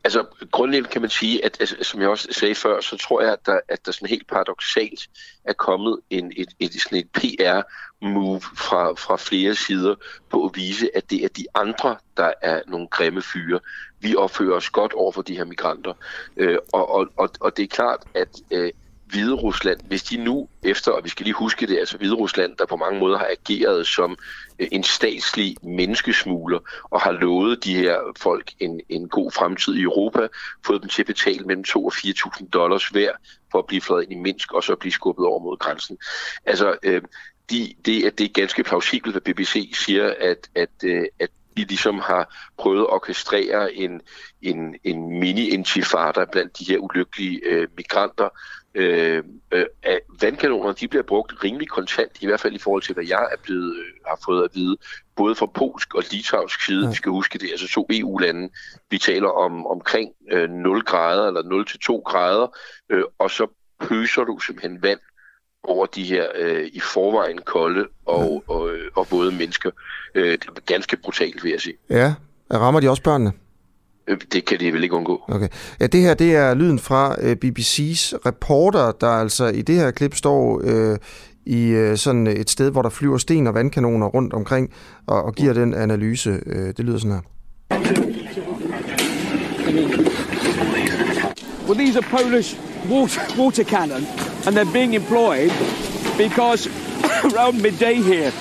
Altså, 0.05 0.25
grundlæggende 0.53 0.91
kan 0.91 1.01
man 1.01 1.11
sige, 1.11 1.45
at 1.45 1.57
altså, 1.61 1.77
som 1.83 2.01
jeg 2.01 2.09
også 2.09 2.29
sagde 2.31 2.55
før, 2.55 2.81
så 2.81 2.97
tror 2.97 3.23
jeg, 3.23 3.33
at 3.33 3.47
der, 3.47 3.61
at 3.69 3.87
der 3.87 3.93
sådan 3.93 4.09
helt 4.09 4.29
paradoxalt 4.29 5.01
er 5.45 5.53
kommet 5.53 5.99
en, 6.11 6.33
et, 6.37 6.49
et, 6.59 6.73
sådan 6.83 6.99
et 6.99 7.09
PR-move 7.13 8.41
fra, 8.41 8.93
fra 8.93 9.17
flere 9.17 9.55
sider 9.55 9.95
på 10.31 10.45
at 10.45 10.51
vise, 10.55 10.97
at 10.97 11.11
det 11.11 11.25
er 11.25 11.29
de 11.29 11.47
andre, 11.55 11.97
der 12.17 12.33
er 12.43 12.61
nogle 12.67 12.89
grimme 12.89 13.23
fyre. 13.23 13.61
Vi 14.01 14.17
opfører 14.17 14.57
os 14.57 14.71
godt 14.71 14.93
over 14.93 15.13
for 15.13 15.23
de 15.23 15.37
her 15.37 15.45
migranter. 15.45 15.93
Øh, 16.37 16.59
og, 16.73 16.91
og, 16.91 17.09
og, 17.17 17.31
og 17.41 17.57
det 17.57 17.63
er 17.63 17.69
klart, 17.69 18.05
at 18.15 18.29
øh, 18.51 18.73
Hvide 19.11 19.33
Rusland, 19.33 19.81
hvis 19.87 20.03
de 20.03 20.17
nu 20.17 20.49
efter, 20.63 20.93
og 20.93 21.05
vi 21.05 21.09
skal 21.09 21.25
lige 21.25 21.35
huske 21.35 21.67
det, 21.67 21.79
altså 21.79 21.97
Hvide 21.97 22.15
Rusland, 22.15 22.57
der 22.57 22.67
på 22.67 22.77
mange 22.77 23.01
måder 23.01 23.19
har 23.19 23.31
ageret 23.41 23.87
som 23.87 24.17
øh, 24.59 24.69
en 24.73 24.83
statslig 24.83 25.57
menneskesmugler 25.63 26.59
og 26.85 27.01
har 27.01 27.13
lovet 27.13 27.65
de 27.65 27.75
her 27.75 27.99
folk 28.19 28.53
en, 28.61 28.81
en 28.89 29.09
god 29.09 29.33
fremtid 29.33 29.75
i 29.75 29.83
Europa, 29.83 30.29
fået 30.67 30.83
dem 30.83 30.89
til 30.89 31.03
at 31.03 31.07
betale 31.07 31.45
mellem 31.45 31.65
2 31.65 31.87
og 31.87 31.93
4.000 31.95 32.49
dollars 32.49 32.89
hver 32.89 33.13
for 33.53 33.59
at 33.59 33.67
blive 33.67 33.81
fløjet 33.81 34.03
ind 34.03 34.13
i 34.13 34.17
Minsk 34.17 34.53
og 34.53 34.65
så 34.65 34.77
blive 34.77 34.93
skubbet 34.93 35.27
over 35.27 35.41
mod 35.41 35.57
grænsen. 35.57 35.99
Altså, 36.47 36.77
øh, 36.83 37.03
de, 37.51 37.75
det, 37.85 38.19
det 38.19 38.25
er 38.25 38.33
ganske 38.33 38.63
plausibelt, 38.63 39.15
hvad 39.15 39.35
BBC 39.35 39.75
siger, 39.85 40.15
at, 40.21 40.49
at, 40.55 40.71
øh, 40.85 41.05
at 41.21 41.31
de 41.57 41.65
ligesom 41.65 41.99
har 41.99 42.51
prøvet 42.59 42.81
at 42.81 42.87
orkestrere 42.87 43.75
en, 43.75 44.01
en, 44.43 44.77
en 44.85 45.19
mini-intifada 45.21 46.25
blandt 46.33 46.59
de 46.59 46.65
her 46.65 46.79
ulykkelige 46.79 47.41
øh, 47.45 47.69
migranter, 47.77 48.29
øh, 48.75 49.25
øh, 49.53 49.65
vandkanoner, 50.21 50.73
de 50.73 50.89
bliver 50.89 51.03
brugt 51.03 51.45
rimelig 51.45 51.69
kontant, 51.69 52.13
i 52.21 52.27
hvert 52.27 52.41
fald 52.41 52.55
i 52.55 52.59
forhold 52.59 52.83
til, 52.83 52.95
hvad 52.95 53.05
jeg 53.05 53.29
er 53.33 53.37
blevet, 53.43 53.77
øh, 53.77 53.85
har 54.07 54.19
fået 54.25 54.45
at 54.45 54.51
vide, 54.55 54.77
både 55.17 55.35
fra 55.35 55.47
polsk 55.47 55.95
og 55.95 56.03
litauisk 56.13 56.65
side. 56.67 56.83
Ja. 56.83 56.91
Vi 56.91 56.95
skal 56.95 57.11
huske, 57.11 57.39
det 57.39 57.47
er 57.47 57.53
altså 57.53 57.69
to 57.69 57.87
EU-lande. 57.91 58.49
Vi 58.91 58.99
taler 58.99 59.29
om 59.29 59.67
omkring 59.67 60.11
øh, 60.31 60.51
0 60.51 60.83
grader, 60.83 61.27
eller 61.27 61.43
0 61.43 61.67
til 61.67 61.79
2 61.79 62.03
grader, 62.07 62.57
øh, 62.91 63.05
og 63.19 63.31
så 63.31 63.47
pøser 63.81 64.25
du 64.25 64.39
simpelthen 64.39 64.83
vand 64.83 65.01
over 65.63 65.87
de 65.87 66.05
her 66.05 66.27
øh, 66.35 66.67
i 66.73 66.81
forvejen 66.81 67.39
kolde 67.39 67.87
og, 68.07 68.43
ja. 68.49 68.55
og, 68.55 68.63
og, 68.63 68.71
og 68.97 69.07
våde 69.11 69.33
mennesker. 69.33 69.71
Øh, 70.15 70.33
det 70.33 70.49
er 70.57 70.61
ganske 70.67 70.97
brutalt, 70.97 71.45
vil 71.45 71.51
jeg 71.51 71.61
sige. 71.61 71.77
Ja, 71.91 72.15
Rammer 72.53 72.81
de 72.81 72.91
også 72.91 73.03
børnene? 73.03 73.33
Øh, 74.09 74.19
det 74.33 74.45
kan 74.45 74.61
de 74.61 74.73
vel 74.73 74.83
ikke 74.83 74.95
undgå. 74.95 75.23
Okay. 75.29 75.49
Ja, 75.81 75.87
det 75.87 76.01
her 76.01 76.15
det 76.15 76.37
er 76.37 76.55
lyden 76.55 76.79
fra 76.79 77.17
øh, 77.21 77.37
BBC's 77.45 78.17
reporter, 78.27 78.93
der 78.93 79.09
altså 79.09 79.47
i 79.47 79.63
det 79.63 79.75
her 79.75 79.91
klip 79.91 80.15
står 80.15 80.61
øh, 80.65 80.99
i 81.47 81.69
øh, 81.69 81.97
sådan 81.97 82.27
et 82.27 82.51
sted, 82.51 82.71
hvor 82.71 82.83
der 82.83 82.89
flyver 82.89 83.19
sten 83.19 83.47
og 83.47 83.55
vandkanoner 83.55 84.07
rundt 84.07 84.33
omkring 84.33 84.71
og, 85.07 85.23
og 85.23 85.35
giver 85.35 85.53
den 85.53 85.75
analyse. 85.75 86.41
Øh, 86.47 86.67
det 86.77 86.81
lyder 86.81 86.99
sådan 86.99 87.13
her. 87.13 87.21
Well, 91.67 91.79
these 91.79 91.97
are 91.97 92.23
Polish 92.23 92.57
water, 92.91 93.21
water 93.39 93.65
cannon, 93.65 94.03
and 94.47 94.57
they're 94.57 94.73
being 94.73 94.95
employed 94.95 95.51
because 96.17 96.71
around 97.31 97.63
midday 97.63 97.97
here 98.03 98.33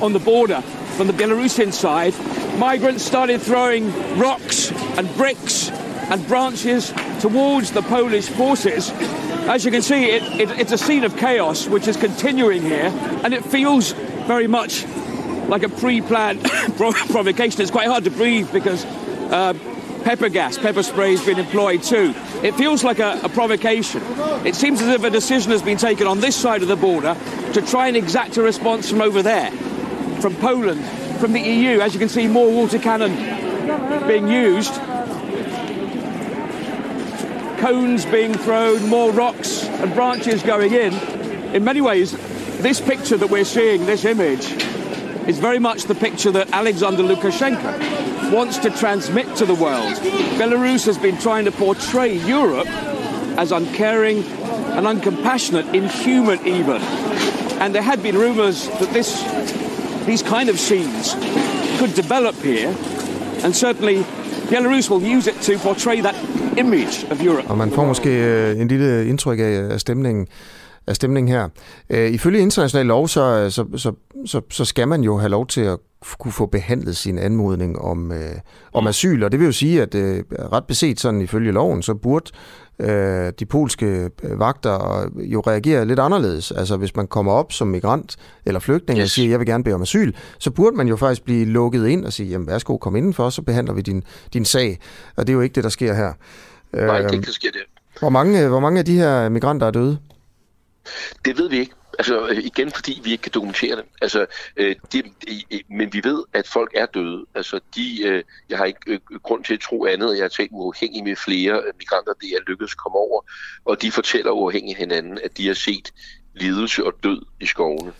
on 0.00 0.12
the 0.12 0.24
border 0.24 0.62
from 1.00 1.06
the 1.06 1.14
Belarusian 1.14 1.72
side, 1.72 2.12
migrants 2.58 3.02
started 3.02 3.40
throwing 3.40 3.90
rocks 4.18 4.70
and 4.70 5.08
bricks 5.16 5.70
and 5.70 6.28
branches 6.28 6.92
towards 7.20 7.70
the 7.70 7.80
Polish 7.80 8.28
forces. 8.28 8.90
As 9.48 9.64
you 9.64 9.70
can 9.70 9.80
see, 9.80 10.10
it, 10.10 10.22
it, 10.38 10.50
it's 10.60 10.72
a 10.72 10.76
scene 10.76 11.04
of 11.04 11.16
chaos 11.16 11.66
which 11.66 11.88
is 11.88 11.96
continuing 11.96 12.60
here, 12.60 12.92
and 13.24 13.32
it 13.32 13.42
feels 13.46 13.92
very 14.26 14.46
much 14.46 14.86
like 15.48 15.62
a 15.62 15.70
pre-planned 15.70 16.44
provocation. 16.76 17.62
It's 17.62 17.70
quite 17.70 17.88
hard 17.88 18.04
to 18.04 18.10
breathe 18.10 18.52
because 18.52 18.84
uh, 18.84 19.54
pepper 20.04 20.28
gas, 20.28 20.58
pepper 20.58 20.82
spray 20.82 21.12
has 21.12 21.24
been 21.24 21.38
employed 21.38 21.82
too. 21.82 22.12
It 22.42 22.56
feels 22.56 22.84
like 22.84 22.98
a, 22.98 23.20
a, 23.22 23.30
provocation. 23.30 24.02
It 24.44 24.54
seems 24.54 24.82
as 24.82 24.88
if 24.88 25.02
a 25.02 25.08
decision 25.08 25.50
has 25.52 25.62
been 25.62 25.78
taken 25.78 26.06
on 26.06 26.20
this 26.20 26.36
side 26.36 26.60
of 26.60 26.68
the 26.68 26.76
border 26.76 27.16
to 27.54 27.62
try 27.62 27.88
and 27.88 27.96
exact 27.96 28.36
a 28.36 28.42
response 28.42 28.90
from 28.90 29.00
over 29.00 29.22
there, 29.22 29.50
from 30.20 30.34
Poland, 30.36 30.84
from 31.18 31.32
the 31.32 31.40
EU. 31.40 31.80
As 31.80 31.94
you 31.94 31.98
can 31.98 32.08
see, 32.08 32.26
more 32.28 32.50
water 32.50 32.78
cannon 32.78 33.14
being 34.06 34.28
used. 34.28 34.74
Cones 37.58 38.04
being 38.06 38.34
thrown, 38.34 38.88
more 38.88 39.12
rocks 39.12 39.64
and 39.64 39.92
branches 39.94 40.42
going 40.42 40.72
in. 40.72 40.94
In 41.54 41.64
many 41.64 41.80
ways, 41.80 42.12
this 42.62 42.80
picture 42.80 43.16
that 43.16 43.30
we're 43.30 43.44
seeing, 43.44 43.86
this 43.86 44.04
image, 44.04 44.50
is 45.28 45.38
very 45.38 45.58
much 45.58 45.84
the 45.84 45.94
picture 45.94 46.30
that 46.30 46.50
Alexander 46.52 47.02
Lukashenko 47.02 48.32
wants 48.32 48.58
to 48.58 48.70
transmit 48.70 49.34
to 49.36 49.44
the 49.44 49.54
world. 49.54 49.94
Belarus 50.38 50.86
has 50.86 50.98
been 50.98 51.18
trying 51.18 51.44
to 51.44 51.52
portray 51.52 52.14
Europe 52.14 52.68
as 53.38 53.52
uncaring 53.52 54.18
and 54.18 54.86
uncompassionate, 54.86 55.74
inhuman 55.74 56.44
even. 56.46 56.80
And 57.60 57.74
there 57.74 57.82
had 57.82 58.02
been 58.02 58.16
rumours 58.16 58.68
that 58.68 58.90
this, 58.92 59.22
these 60.06 60.22
kind 60.22 60.50
of 60.50 60.56
scenes 60.58 61.16
could 61.78 61.94
develop 62.02 62.34
here, 62.34 62.68
and 63.44 63.54
certainly 63.54 63.96
Belarus 64.50 64.90
will 64.90 65.16
use 65.16 65.30
it 65.30 65.36
to 65.42 65.52
portray 65.68 66.00
that 66.00 66.14
image 66.58 67.06
of 67.10 67.24
Europe. 67.24 67.48
Og 67.50 67.58
man 67.58 67.70
får 67.70 67.84
måske 67.84 68.10
øh, 68.10 68.60
en 68.60 68.68
lille 68.68 69.06
indtryk 69.06 69.38
af 69.40 69.80
stemningen 69.80 70.26
af 70.86 70.96
stemningen 70.96 71.32
her. 71.32 71.48
Øh, 71.90 72.10
ifølge 72.10 72.40
international 72.40 72.86
lov, 72.86 73.08
så, 73.08 73.50
så, 73.50 73.64
så, 73.76 73.92
så, 74.26 74.40
så 74.50 74.64
skal 74.64 74.88
man 74.88 75.02
jo 75.02 75.18
have 75.18 75.30
lov 75.30 75.46
til 75.46 75.60
at 75.60 75.78
kunne 76.18 76.32
få 76.32 76.46
behandlet 76.46 76.96
sin 76.96 77.18
anmodning 77.18 77.78
om, 77.78 78.12
øh, 78.12 78.34
om 78.72 78.86
asyl, 78.86 79.22
og 79.22 79.32
det 79.32 79.40
vil 79.40 79.46
jo 79.46 79.52
sige, 79.52 79.82
at 79.82 79.94
øh, 79.94 80.24
ret 80.52 80.64
beset 80.64 81.00
sådan 81.00 81.20
ifølge 81.20 81.52
loven, 81.52 81.82
så 81.82 81.94
burde 81.94 82.30
øh, 82.80 83.32
de 83.38 83.46
polske 83.46 84.10
øh, 84.22 84.40
vagter 84.40 85.08
jo 85.16 85.40
reagere 85.40 85.86
lidt 85.86 85.98
anderledes. 85.98 86.52
Altså 86.52 86.76
hvis 86.76 86.96
man 86.96 87.06
kommer 87.06 87.32
op 87.32 87.52
som 87.52 87.68
migrant 87.68 88.16
eller 88.44 88.60
flygtning 88.60 88.98
yes. 88.98 89.04
og 89.04 89.10
siger, 89.10 89.30
jeg 89.30 89.38
vil 89.38 89.46
gerne 89.46 89.64
bede 89.64 89.74
om 89.74 89.82
asyl, 89.82 90.12
så 90.38 90.50
burde 90.50 90.76
man 90.76 90.88
jo 90.88 90.96
faktisk 90.96 91.24
blive 91.24 91.44
lukket 91.44 91.86
ind 91.86 92.04
og 92.04 92.12
sige, 92.12 92.28
jamen 92.28 92.46
værsgo, 92.46 92.76
kom 92.76 92.96
indenfor, 92.96 93.30
så 93.30 93.42
behandler 93.42 93.74
vi 93.74 93.82
din, 93.82 94.04
din 94.32 94.44
sag. 94.44 94.78
Og 95.16 95.26
det 95.26 95.32
er 95.32 95.34
jo 95.34 95.40
ikke 95.40 95.54
det, 95.54 95.64
der 95.64 95.70
sker 95.70 95.94
her. 95.94 96.12
Nej, 96.72 97.00
det 97.00 97.24
kan 97.24 97.32
ske 97.32 97.46
det. 97.46 97.62
Hvor 98.00 98.08
mange, 98.08 98.48
hvor 98.48 98.60
mange 98.60 98.78
af 98.78 98.84
de 98.84 98.96
her 98.96 99.28
migranter 99.28 99.66
er 99.66 99.70
døde? 99.70 99.98
Det 101.24 101.38
ved 101.38 101.50
vi 101.50 101.58
ikke. 101.58 101.72
Altså 102.00 102.28
øh, 102.28 102.38
igen, 102.38 102.70
fordi 102.70 103.00
vi 103.04 103.10
ikke 103.12 103.22
kan 103.22 103.32
dokumentere 103.34 103.76
det. 103.76 103.84
Altså, 104.02 104.26
øh, 104.56 104.76
det, 104.92 105.04
de, 105.28 105.42
øh, 105.50 105.60
men 105.68 105.92
vi 105.92 106.00
ved, 106.04 106.24
at 106.32 106.48
folk 106.48 106.70
er 106.74 106.86
døde. 106.86 107.26
Altså, 107.34 107.60
de, 107.74 108.02
øh, 108.02 108.24
jeg 108.48 108.58
har 108.58 108.64
ikke 108.64 108.80
øh, 108.86 109.00
grund 109.22 109.44
til 109.44 109.54
at 109.54 109.60
tro 109.60 109.86
andet. 109.86 110.16
Jeg 110.16 110.24
har 110.24 110.28
talt 110.28 110.50
uafhængigt 110.52 111.04
med 111.04 111.16
flere 111.16 111.62
øh, 111.66 111.72
migranter, 111.78 112.12
det 112.12 112.28
er 112.28 112.38
lykkedes 112.46 112.72
at 112.72 112.76
komme 112.76 112.98
over. 112.98 113.22
Og 113.64 113.82
de 113.82 113.92
fortæller 113.92 114.30
uafhængigt 114.30 114.78
hinanden, 114.78 115.18
at 115.24 115.36
de 115.36 115.46
har 115.46 115.54
set 115.54 115.92
lidelse 116.34 116.84
og 116.84 116.92
død 117.02 117.22
i 117.40 117.46
skovene. 117.46 117.92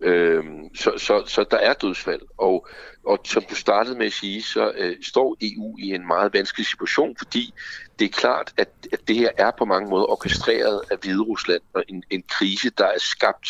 Øh, 0.00 0.44
så, 0.74 0.92
så, 0.96 1.24
så 1.26 1.44
der 1.50 1.58
er 1.58 1.72
dødsfald. 1.72 2.22
Og, 2.38 2.68
og 3.06 3.18
som 3.24 3.42
du 3.50 3.54
startede 3.54 3.98
med 3.98 4.06
at 4.06 4.12
sige, 4.12 4.42
så 4.42 4.72
øh, 4.76 4.96
står 5.02 5.36
EU 5.42 5.78
i 5.78 5.94
en 5.94 6.06
meget 6.06 6.34
vanskelig 6.34 6.66
situation, 6.66 7.16
fordi 7.18 7.54
det 8.00 8.06
er 8.06 8.20
klart, 8.20 8.52
at, 8.56 8.68
at 8.92 9.08
det 9.08 9.16
her 9.16 9.30
er 9.38 9.50
på 9.58 9.64
mange 9.64 9.90
måder 9.90 10.10
orkestreret 10.10 10.80
af 10.90 10.96
Hvide 11.02 11.22
Rusland 11.22 11.62
og 11.72 11.84
en, 11.88 12.04
en 12.10 12.22
krise, 12.28 12.70
der 12.70 12.86
er 12.86 12.98
skabt. 12.98 13.48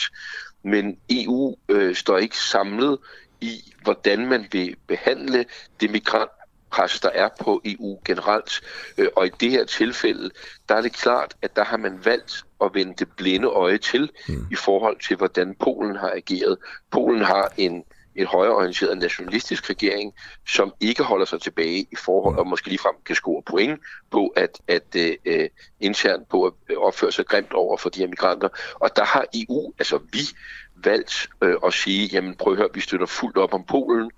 Men 0.63 0.99
EU 1.11 1.57
øh, 1.69 1.95
står 1.95 2.19
ikke 2.19 2.39
samlet 2.39 2.99
i, 3.41 3.75
hvordan 3.83 4.27
man 4.27 4.47
vil 4.53 4.77
behandle 4.87 5.45
det 5.81 5.91
migrantpres, 5.91 7.01
der 7.01 7.09
er 7.09 7.29
på 7.41 7.61
EU 7.65 8.01
generelt. 8.05 8.61
Øh, 8.99 9.09
og 9.17 9.27
i 9.27 9.31
det 9.41 9.51
her 9.51 9.65
tilfælde, 9.65 10.31
der 10.69 10.75
er 10.75 10.81
det 10.81 10.93
klart, 10.93 11.35
at 11.43 11.57
der 11.57 11.65
har 11.65 11.77
man 11.77 12.05
valgt 12.05 12.45
at 12.65 12.71
vende 12.75 12.95
det 12.99 13.09
blinde 13.17 13.49
øje 13.49 13.79
til 13.79 14.11
mm. 14.29 14.47
i 14.51 14.55
forhold 14.55 15.01
til, 15.09 15.17
hvordan 15.17 15.55
Polen 15.55 15.97
har 15.97 16.11
ageret. 16.11 16.59
Polen 16.91 17.23
har 17.23 17.53
en 17.57 17.85
en 18.21 18.27
højreorienteret 18.27 18.99
nationalistisk 18.99 19.71
regering, 19.71 20.15
som 20.49 20.73
ikke 20.81 21.03
holder 21.03 21.27
sig 21.27 21.41
tilbage 21.41 21.87
i 21.93 21.97
forhold, 21.97 22.39
og 22.39 22.47
måske 22.47 22.69
ligefrem 22.69 22.95
kan 23.07 23.15
score 23.15 23.43
point 23.43 23.81
på 24.11 24.27
at, 24.27 24.61
at 24.69 24.97
uh, 25.27 25.35
internt 25.81 26.29
på 26.29 26.45
at 26.47 26.77
opføre 26.77 27.13
sig 27.13 27.27
grimt 27.27 27.53
over 27.53 27.77
for 27.77 27.91
de 27.91 28.01
her 28.01 28.09
migranter. 28.09 28.49
Og 28.75 28.97
der 28.97 29.05
har 29.05 29.25
EU, 29.35 29.73
altså 29.79 29.99
vi, 30.13 30.21
valgt 30.77 31.29
uh, 31.45 31.55
at 31.67 31.73
sige, 31.75 32.09
jamen 32.13 32.35
prøv 32.35 32.53
at 32.53 32.57
høre, 32.57 32.69
vi 32.75 32.81
støtter 32.81 33.07
fuldt 33.07 33.37
op 33.37 33.55
om 33.55 33.65
Polen. 33.65 34.11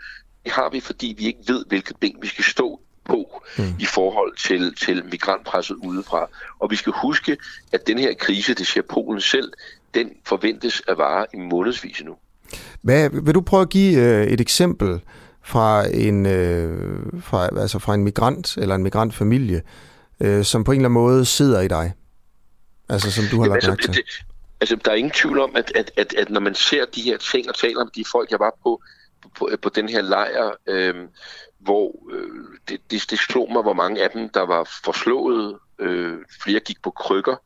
Det 0.44 0.52
har 0.52 0.70
vi, 0.70 0.80
fordi 0.80 1.14
vi 1.18 1.26
ikke 1.26 1.40
ved, 1.46 1.64
hvilket 1.68 1.96
ben 2.00 2.18
vi 2.20 2.26
skal 2.26 2.44
stå 2.44 2.80
på 3.04 3.42
mm. 3.58 3.64
i 3.80 3.84
forhold 3.84 4.36
til, 4.36 4.74
til 4.74 5.04
migrantpresset 5.04 5.74
udefra. 5.74 6.28
Og 6.58 6.70
vi 6.70 6.76
skal 6.76 6.92
huske, 6.92 7.36
at 7.72 7.86
den 7.86 7.98
her 7.98 8.14
krise, 8.14 8.54
det 8.54 8.66
siger 8.66 8.82
Polen 8.82 9.20
selv, 9.20 9.52
den 9.94 10.10
forventes 10.24 10.82
at 10.88 10.98
vare 10.98 11.26
i 11.34 11.36
månedsvis 11.36 12.02
nu. 12.04 12.16
Hvad, 12.82 13.10
vil 13.22 13.34
du 13.34 13.40
prøve 13.40 13.62
at 13.62 13.70
give 13.70 14.00
øh, 14.00 14.26
et 14.26 14.40
eksempel 14.40 15.00
fra 15.42 15.86
en, 15.88 16.26
øh, 16.26 17.22
fra, 17.22 17.60
altså 17.60 17.78
fra 17.78 17.94
en 17.94 18.04
migrant 18.04 18.56
eller 18.56 18.74
en 18.74 18.82
migrantfamilie, 18.82 19.62
øh, 20.20 20.44
som 20.44 20.64
på 20.64 20.72
en 20.72 20.78
eller 20.78 20.88
anden 20.88 21.02
måde 21.02 21.24
sidder 21.24 21.60
i 21.60 21.68
dig? 21.68 21.92
Altså 22.88 23.10
som 23.10 23.24
du 23.30 23.40
har 23.40 23.48
lagt 23.48 23.56
altså, 23.56 23.70
mærke 23.70 23.82
til. 23.82 23.94
Det, 23.94 24.04
altså, 24.60 24.76
der 24.84 24.90
er 24.90 24.94
ingen 24.94 25.10
tvivl 25.10 25.38
om, 25.38 25.56
at, 25.56 25.72
at, 25.74 25.90
at, 25.96 26.14
at 26.14 26.30
når 26.30 26.40
man 26.40 26.54
ser 26.54 26.84
de 26.84 27.02
her 27.02 27.18
ting 27.18 27.48
og 27.48 27.54
taler 27.54 27.80
om 27.80 27.90
de 27.94 28.04
folk, 28.12 28.30
jeg 28.30 28.40
var 28.40 28.54
på, 28.62 28.82
på, 29.38 29.50
på 29.62 29.68
den 29.68 29.88
her 29.88 30.02
lejr, 30.02 30.50
øh, 30.66 30.94
hvor 31.58 32.12
øh, 32.12 32.58
det, 32.68 32.80
det, 32.90 33.10
det 33.10 33.18
slog 33.18 33.52
mig, 33.52 33.62
hvor 33.62 33.74
mange 33.74 34.02
af 34.02 34.10
dem, 34.10 34.28
der 34.28 34.46
var 34.46 34.80
forslået. 34.84 35.58
Øh, 35.78 36.18
flere 36.42 36.60
gik 36.60 36.82
på 36.82 36.90
krykker. 36.90 37.36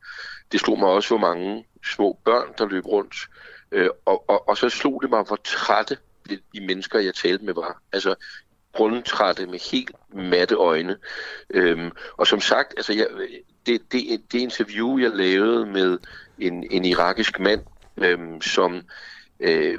Det 0.53 0.61
slog 0.61 0.79
mig 0.79 0.88
også, 0.88 1.09
hvor 1.09 1.19
mange 1.19 1.64
små 1.95 2.19
børn, 2.25 2.49
der 2.59 2.69
løb 2.69 2.87
rundt. 2.87 3.14
Øh, 3.14 3.56
Øh, 3.73 3.89
og, 4.05 4.25
og, 4.29 4.49
og 4.49 4.57
så 4.57 4.69
slog 4.69 5.03
det 5.03 5.11
mig, 5.11 5.23
hvor 5.23 5.39
trætte 5.45 5.99
de 6.29 6.67
mennesker, 6.67 6.99
jeg 6.99 7.15
talte 7.15 7.45
med, 7.45 7.55
var. 7.55 7.83
Altså 7.93 8.15
grundtrætte 8.73 9.47
med 9.47 9.71
helt 9.71 9.91
matte 10.15 10.55
øjne. 10.55 10.97
Øhm, 11.51 11.91
og 12.17 12.27
som 12.27 12.41
sagt, 12.41 12.75
altså 12.77 12.93
jeg, 12.93 13.07
det, 13.67 13.93
det, 13.93 14.23
det 14.33 14.39
interview, 14.39 14.99
jeg 14.99 15.11
lavede 15.11 15.67
med 15.67 15.99
en, 16.39 16.67
en 16.71 16.85
irakisk 16.85 17.41
mand, 17.41 17.61
øhm, 17.97 18.41
som 18.41 18.83
øh, 19.41 19.79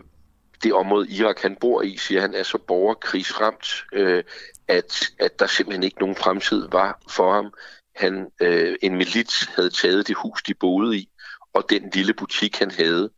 det 0.64 0.74
område, 0.74 1.10
Irak 1.10 1.42
han 1.42 1.56
bor 1.56 1.82
i, 1.82 1.98
siger 1.98 2.22
han, 2.22 2.34
er 2.34 2.44
så 2.44 2.58
borgerkrigsramt, 2.58 3.86
øh, 3.94 4.24
at, 4.68 5.10
at 5.20 5.40
der 5.40 5.48
simpelthen 5.48 5.84
ikke 5.84 6.00
nogen 6.00 6.16
fremtid 6.16 6.68
var 6.72 7.02
for 7.10 7.34
ham. 7.34 7.54
Han, 7.96 8.28
øh, 8.42 8.76
en 8.82 8.96
milits 8.96 9.46
havde 9.46 9.70
taget 9.70 10.08
det 10.08 10.16
hus, 10.16 10.44
de 10.44 10.54
boede 10.54 10.98
i, 10.98 11.10
og 11.54 11.70
den 11.70 11.90
lille 11.94 12.14
butik, 12.14 12.60
han 12.60 12.72
havde 12.72 13.10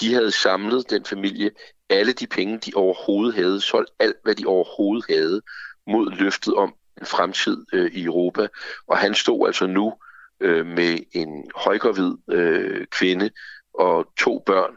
de 0.00 0.14
havde 0.14 0.30
samlet 0.30 0.90
den 0.90 1.04
familie 1.04 1.50
alle 1.92 2.12
de 2.12 2.26
penge, 2.26 2.58
de 2.58 2.72
overhovedet 2.74 3.34
havde, 3.34 3.60
solgt 3.60 3.90
alt, 3.98 4.16
hvad 4.22 4.34
de 4.34 4.46
overhovedet 4.46 5.04
havde, 5.08 5.42
mod 5.86 6.10
løftet 6.10 6.54
om 6.54 6.74
en 7.00 7.06
fremtid 7.06 7.64
øh, 7.72 7.90
i 7.92 8.04
Europa. 8.04 8.48
Og 8.86 8.98
han 8.98 9.14
stod 9.14 9.46
altså 9.46 9.66
nu 9.66 9.94
øh, 10.40 10.66
med 10.66 10.98
en 11.12 11.50
højgravid 11.56 12.12
øh, 12.30 12.86
kvinde 12.86 13.30
og 13.74 14.08
to 14.16 14.42
børn, 14.46 14.76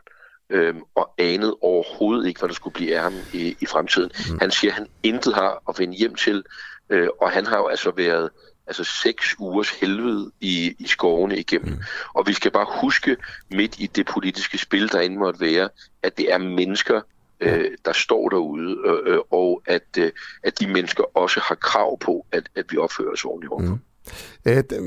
øh, 0.50 0.76
og 0.96 1.14
anede 1.18 1.58
overhovedet 1.62 2.28
ikke, 2.28 2.40
hvad 2.40 2.50
der 2.50 2.56
skulle 2.56 2.74
blive 2.74 2.96
af 2.96 3.02
ham 3.02 3.14
i, 3.34 3.58
i 3.60 3.66
fremtiden. 3.66 4.12
Mm. 4.32 4.40
Han 4.40 4.52
siger, 4.52 4.72
at 4.72 4.78
han 4.78 4.88
intet 5.04 5.34
har 5.34 5.64
at 5.70 5.80
vende 5.80 5.98
hjem 5.98 6.16
til, 6.16 6.44
øh, 6.90 7.10
og 7.22 7.32
han 7.32 7.46
har 7.46 7.58
jo 7.58 7.68
altså 7.68 7.92
været 7.92 8.30
altså 8.68 8.84
seks 8.84 9.36
ugers 9.40 9.70
helvede 9.70 10.32
i, 10.42 10.76
i 10.80 10.88
skovene 10.88 11.38
igennem. 11.38 11.74
Mm. 11.74 11.80
Og 12.14 12.28
vi 12.28 12.34
skal 12.34 12.52
bare 12.52 12.82
huske 12.82 13.18
midt 13.52 13.76
i 13.80 13.88
det 13.88 14.06
politiske 14.06 14.58
spil, 14.58 14.92
der 14.92 15.02
inde 15.02 15.18
måtte 15.18 15.42
være, 15.42 15.70
at 16.04 16.18
det 16.18 16.34
er 16.34 16.38
mennesker, 16.38 17.02
øh, 17.40 17.72
der 17.86 17.94
står 17.94 18.30
derude, 18.30 18.78
øh, 18.86 19.14
øh, 19.14 19.20
og 19.32 19.62
at, 19.66 19.82
øh, 19.98 20.12
at 20.44 20.60
de 20.60 20.68
mennesker 20.68 21.04
også 21.18 21.40
har 21.44 21.56
krav 21.56 22.00
på, 22.00 22.26
at, 22.32 22.50
at 22.56 22.66
vi 22.70 22.78
opfører 22.78 23.12
os 23.14 23.26
ordentligt 23.26 23.52
overfor. 23.52 23.74
Mm. 23.74 23.80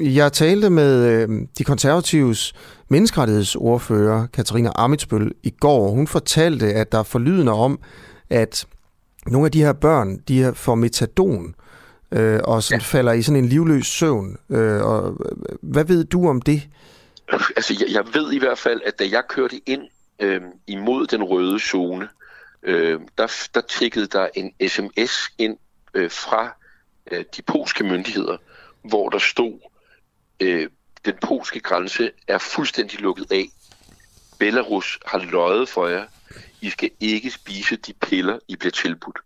Jeg 0.00 0.32
talte 0.32 0.70
med 0.70 1.28
de 1.58 1.64
konservatives 1.64 2.54
menneskerettighedsordfører, 2.88 4.26
Katarina 4.26 4.70
Amitsbøl, 4.74 5.32
i 5.42 5.50
går. 5.50 5.90
Hun 5.90 6.06
fortalte, 6.06 6.66
at 6.66 6.92
der 6.92 6.98
er 6.98 7.02
forlydende 7.02 7.52
om, 7.52 7.80
at 8.30 8.66
nogle 9.26 9.46
af 9.46 9.52
de 9.52 9.62
her 9.62 9.72
børn, 9.72 10.18
de 10.28 10.52
får 10.54 10.74
metadon, 10.74 11.46
øh, 11.46 11.67
og 12.44 12.62
sådan 12.62 12.81
ja. 12.81 12.85
falder 12.85 13.12
i 13.12 13.23
sådan 13.23 13.44
en 13.44 13.49
livløs 13.49 13.87
søvn. 13.87 14.38
Øh, 14.51 14.83
og, 14.83 15.16
hvad 15.62 15.85
ved 15.85 16.05
du 16.05 16.29
om 16.29 16.42
det? 16.42 16.62
Altså, 17.57 17.77
jeg, 17.81 17.88
jeg 17.92 18.14
ved 18.14 18.33
i 18.33 18.38
hvert 18.38 18.59
fald, 18.59 18.81
at 18.87 18.99
da 18.99 19.09
jeg 19.11 19.23
kørte 19.29 19.61
ind 19.66 19.83
øh, 20.18 20.40
imod 20.66 21.07
den 21.07 21.23
røde 21.23 21.61
zone, 21.61 22.09
øh, 22.62 23.01
der, 23.18 23.49
der 23.55 23.61
tikkede 23.61 24.07
der 24.07 24.29
en 24.35 24.68
sms 24.68 25.31
ind 25.38 25.57
øh, 25.94 26.11
fra 26.11 26.57
øh, 27.11 27.25
de 27.37 27.42
polske 27.42 27.85
myndigheder, 27.85 28.37
hvor 28.83 29.09
der 29.09 29.18
stod, 29.18 29.59
øh, 30.40 30.68
den 31.05 31.14
polske 31.23 31.61
grænse 31.61 32.11
er 32.29 32.38
fuldstændig 32.38 33.01
lukket 33.01 33.33
af. 33.33 33.49
Belarus 34.38 34.99
har 35.07 35.18
løjet 35.18 35.68
for 35.68 35.87
jer. 35.87 36.05
I 36.61 36.71
skal 36.71 36.90
ikke 37.01 37.31
spise 37.31 37.77
de 37.77 37.92
piller, 37.92 38.38
I 38.49 38.57
bliver 38.57 38.73
tilbudt. 38.73 39.18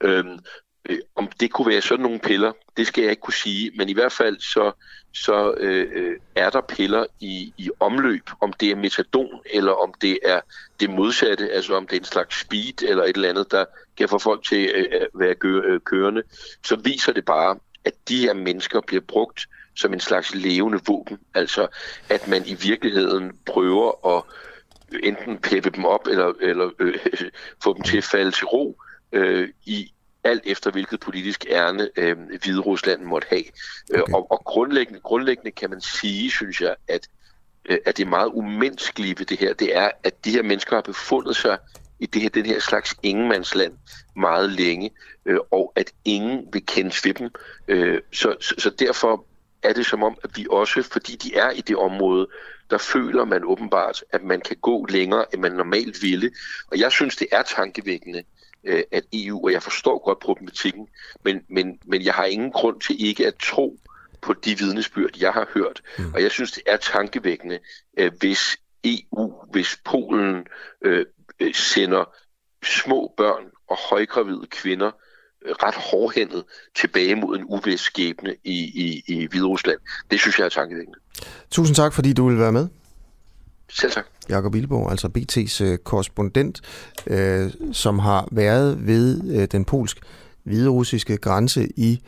Øhm, 0.00 0.38
øh, 0.90 0.98
om 1.16 1.28
det 1.40 1.52
kunne 1.52 1.70
være 1.72 1.80
sådan 1.80 2.02
nogle 2.02 2.18
piller, 2.18 2.52
det 2.76 2.86
skal 2.86 3.02
jeg 3.02 3.10
ikke 3.10 3.20
kunne 3.20 3.34
sige, 3.34 3.72
men 3.76 3.88
i 3.88 3.92
hvert 3.92 4.12
fald 4.12 4.40
så, 4.40 4.72
så 5.14 5.54
øh, 5.56 5.88
øh, 5.92 6.16
er 6.34 6.50
der 6.50 6.60
piller 6.60 7.06
i, 7.20 7.52
i 7.56 7.70
omløb, 7.80 8.30
om 8.40 8.52
det 8.52 8.70
er 8.70 8.76
metadon, 8.76 9.40
eller 9.54 9.72
om 9.72 9.94
det 10.00 10.18
er 10.22 10.40
det 10.80 10.90
modsatte, 10.90 11.50
altså 11.50 11.74
om 11.74 11.86
det 11.86 11.96
er 11.96 12.00
en 12.00 12.04
slags 12.04 12.40
speed 12.40 12.82
eller 12.82 13.04
et 13.04 13.16
eller 13.16 13.28
andet, 13.28 13.50
der 13.50 13.64
kan 13.96 14.08
få 14.08 14.18
folk 14.18 14.44
til 14.44 14.70
øh, 14.74 14.86
at 14.92 15.08
være 15.14 15.34
øh, 15.44 15.80
kørende, 15.80 16.22
så 16.64 16.76
viser 16.76 17.12
det 17.12 17.24
bare, 17.24 17.58
at 17.84 17.94
de 18.08 18.18
her 18.18 18.34
mennesker 18.34 18.80
bliver 18.80 19.02
brugt 19.08 19.46
som 19.74 19.92
en 19.92 20.00
slags 20.00 20.34
levende 20.34 20.80
våben. 20.86 21.18
Altså 21.34 21.66
at 22.08 22.28
man 22.28 22.46
i 22.46 22.54
virkeligheden 22.54 23.38
prøver 23.46 24.16
at 24.16 24.24
enten 25.02 25.38
peppe 25.38 25.70
dem 25.70 25.84
op 25.84 26.06
eller, 26.06 26.32
eller 26.40 26.70
øh, 26.78 26.98
få 27.64 27.74
dem 27.74 27.82
til 27.82 27.98
at 27.98 28.04
falde 28.04 28.30
til 28.30 28.46
ro 28.46 28.76
øh, 29.12 29.48
i 29.66 29.92
alt 30.24 30.42
efter 30.44 30.70
hvilket 30.70 31.00
politisk 31.00 31.46
ærne 31.48 31.88
øh, 31.96 32.16
Hvide 32.42 32.60
Rusland 32.60 33.02
måtte 33.02 33.26
have. 33.30 33.44
Øh, 33.90 34.00
okay. 34.00 34.12
Og, 34.12 34.32
og 34.32 34.44
grundlæggende, 34.44 35.00
grundlæggende 35.00 35.50
kan 35.50 35.70
man 35.70 35.80
sige, 35.80 36.30
synes 36.30 36.60
jeg, 36.60 36.74
at, 36.88 37.08
øh, 37.64 37.78
at 37.86 37.96
det 37.96 38.04
er 38.04 38.08
meget 38.08 38.30
umenneskelige 38.34 39.18
ved 39.18 39.26
det 39.26 39.38
her, 39.38 39.54
det 39.54 39.76
er, 39.76 39.90
at 40.04 40.24
de 40.24 40.30
her 40.30 40.42
mennesker 40.42 40.76
har 40.76 40.82
befundet 40.82 41.36
sig 41.36 41.58
i 41.98 42.06
det 42.06 42.22
her, 42.22 42.28
den 42.28 42.46
her 42.46 42.60
slags 42.60 42.94
ingenmandsland 43.02 43.72
meget 44.16 44.50
længe, 44.50 44.90
øh, 45.26 45.38
og 45.50 45.72
at 45.76 45.92
ingen 46.04 46.48
vil 46.52 46.66
kende 46.66 46.94
ved 47.04 47.14
dem. 47.14 47.30
Øh, 47.68 48.00
så, 48.12 48.36
så, 48.40 48.54
så 48.58 48.70
derfor 48.70 49.24
er 49.62 49.72
det 49.72 49.86
som 49.86 50.02
om, 50.02 50.18
at 50.24 50.30
vi 50.36 50.46
også, 50.50 50.82
fordi 50.82 51.16
de 51.16 51.36
er 51.36 51.50
i 51.50 51.60
det 51.60 51.76
område, 51.76 52.28
der 52.70 52.78
føler 52.78 53.24
man 53.24 53.44
åbenbart, 53.44 54.04
at 54.10 54.22
man 54.22 54.40
kan 54.40 54.56
gå 54.56 54.86
længere, 54.86 55.24
end 55.32 55.40
man 55.40 55.52
normalt 55.52 56.02
ville. 56.02 56.30
Og 56.70 56.78
jeg 56.78 56.92
synes, 56.92 57.16
det 57.16 57.26
er 57.32 57.42
tankevækkende, 57.42 58.22
øh, 58.64 58.82
at 58.92 59.04
EU, 59.12 59.44
og 59.44 59.52
jeg 59.52 59.62
forstår 59.62 60.04
godt 60.04 60.18
problematikken, 60.18 60.88
men, 61.24 61.40
men, 61.48 61.78
men 61.84 62.04
jeg 62.04 62.14
har 62.14 62.24
ingen 62.24 62.52
grund 62.52 62.80
til 62.80 63.06
ikke 63.06 63.26
at 63.26 63.34
tro 63.42 63.78
på 64.22 64.32
de 64.32 64.58
vidnesbyrd, 64.58 65.10
jeg 65.20 65.32
har 65.32 65.48
hørt. 65.54 65.82
Mm. 65.98 66.14
Og 66.14 66.22
jeg 66.22 66.30
synes, 66.30 66.52
det 66.52 66.62
er 66.66 66.76
tankevækkende, 66.76 67.58
øh, 67.98 68.12
hvis 68.20 68.56
EU, 68.84 69.32
hvis 69.52 69.78
Polen 69.84 70.46
øh, 70.84 71.06
øh, 71.40 71.54
sender 71.54 72.04
små 72.64 73.14
børn 73.16 73.44
og 73.68 73.76
højgravide 73.90 74.46
kvinder 74.50 74.90
øh, 75.46 75.54
ret 75.62 75.74
hårdhændet 75.74 76.44
tilbage 76.76 77.14
mod 77.14 77.36
en 77.36 77.44
uvis 77.48 77.80
skæbne 77.80 78.36
i, 78.44 78.58
i, 78.84 79.02
i 79.06 79.26
Hviderusland. 79.26 79.78
Det 80.10 80.20
synes 80.20 80.38
jeg 80.38 80.44
er 80.44 80.48
tankevækkende. 80.48 80.98
Tusind 81.50 81.76
tak, 81.76 81.92
fordi 81.92 82.12
du 82.12 82.28
vil 82.28 82.38
være 82.38 82.52
med. 82.52 82.68
Selv 83.70 83.92
tak. 83.92 84.04
Jakob 84.28 84.54
Ilborg, 84.54 84.90
altså 84.90 85.08
BT's 85.18 85.64
øh, 85.64 85.78
korrespondent, 85.78 86.60
øh, 87.06 87.50
som 87.72 87.98
har 87.98 88.28
været 88.32 88.86
ved 88.86 89.20
øh, 89.34 89.48
den 89.52 89.64
polsk-hviderussiske 89.64 91.16
grænse 91.16 91.68
i 91.76 92.02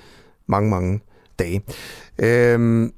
mange, 0.46 0.70
mange 0.70 1.00
dage. 1.38 1.62
Øh, 2.18 2.88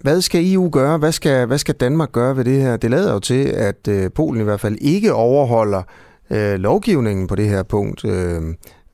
hvad 0.00 0.20
skal 0.20 0.52
EU 0.52 0.70
gøre? 0.70 0.98
Hvad 0.98 1.12
skal, 1.12 1.46
hvad 1.46 1.58
skal 1.58 1.74
Danmark 1.74 2.12
gøre 2.12 2.36
ved 2.36 2.44
det 2.44 2.60
her? 2.60 2.76
Det 2.76 2.90
lader 2.90 3.12
jo 3.12 3.18
til, 3.18 3.44
at 3.44 3.88
øh, 3.88 4.10
Polen 4.14 4.40
i 4.40 4.44
hvert 4.44 4.60
fald 4.60 4.76
ikke 4.80 5.12
overholder 5.12 5.82
øh, 6.30 6.54
lovgivningen 6.54 7.26
på 7.26 7.34
det 7.34 7.48
her 7.48 7.62
punkt. 7.62 8.04
Øh, 8.04 8.42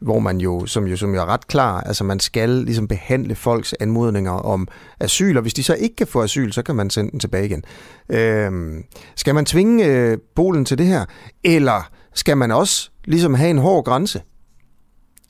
hvor 0.05 0.19
man 0.19 0.41
jo, 0.41 0.67
som 0.67 0.87
jo, 0.87 0.97
som 0.97 1.15
jo 1.15 1.21
er 1.21 1.27
ret 1.27 1.47
klar, 1.47 1.81
altså 1.81 2.05
man 2.05 2.21
skal 2.21 2.49
ligesom 2.49 2.89
behandle 2.89 3.35
folks 3.35 3.75
anmodninger 3.81 4.31
om 4.31 4.69
asyl, 5.01 5.37
og 5.37 5.43
hvis 5.43 5.55
de 5.55 5.63
så 5.63 5.75
ikke 5.75 5.97
kan 5.97 6.07
få 6.07 6.23
asyl, 6.23 6.53
så 6.53 6.63
kan 6.63 6.75
man 6.75 6.91
sende 6.91 7.11
den 7.11 7.21
tilbage 7.21 7.47
igen. 7.47 7.65
Øh, 8.09 8.83
skal 9.17 9.35
man 9.35 9.45
tvinge 9.45 9.87
øh, 9.87 10.19
Polen 10.37 10.65
til 10.65 10.79
det 10.79 10.87
her, 10.87 11.05
eller 11.45 11.91
skal 12.15 12.37
man 12.37 12.51
også 12.51 12.91
ligesom 13.05 13.35
have 13.35 13.51
en 13.51 13.59
hård 13.59 13.85
grænse, 13.85 14.23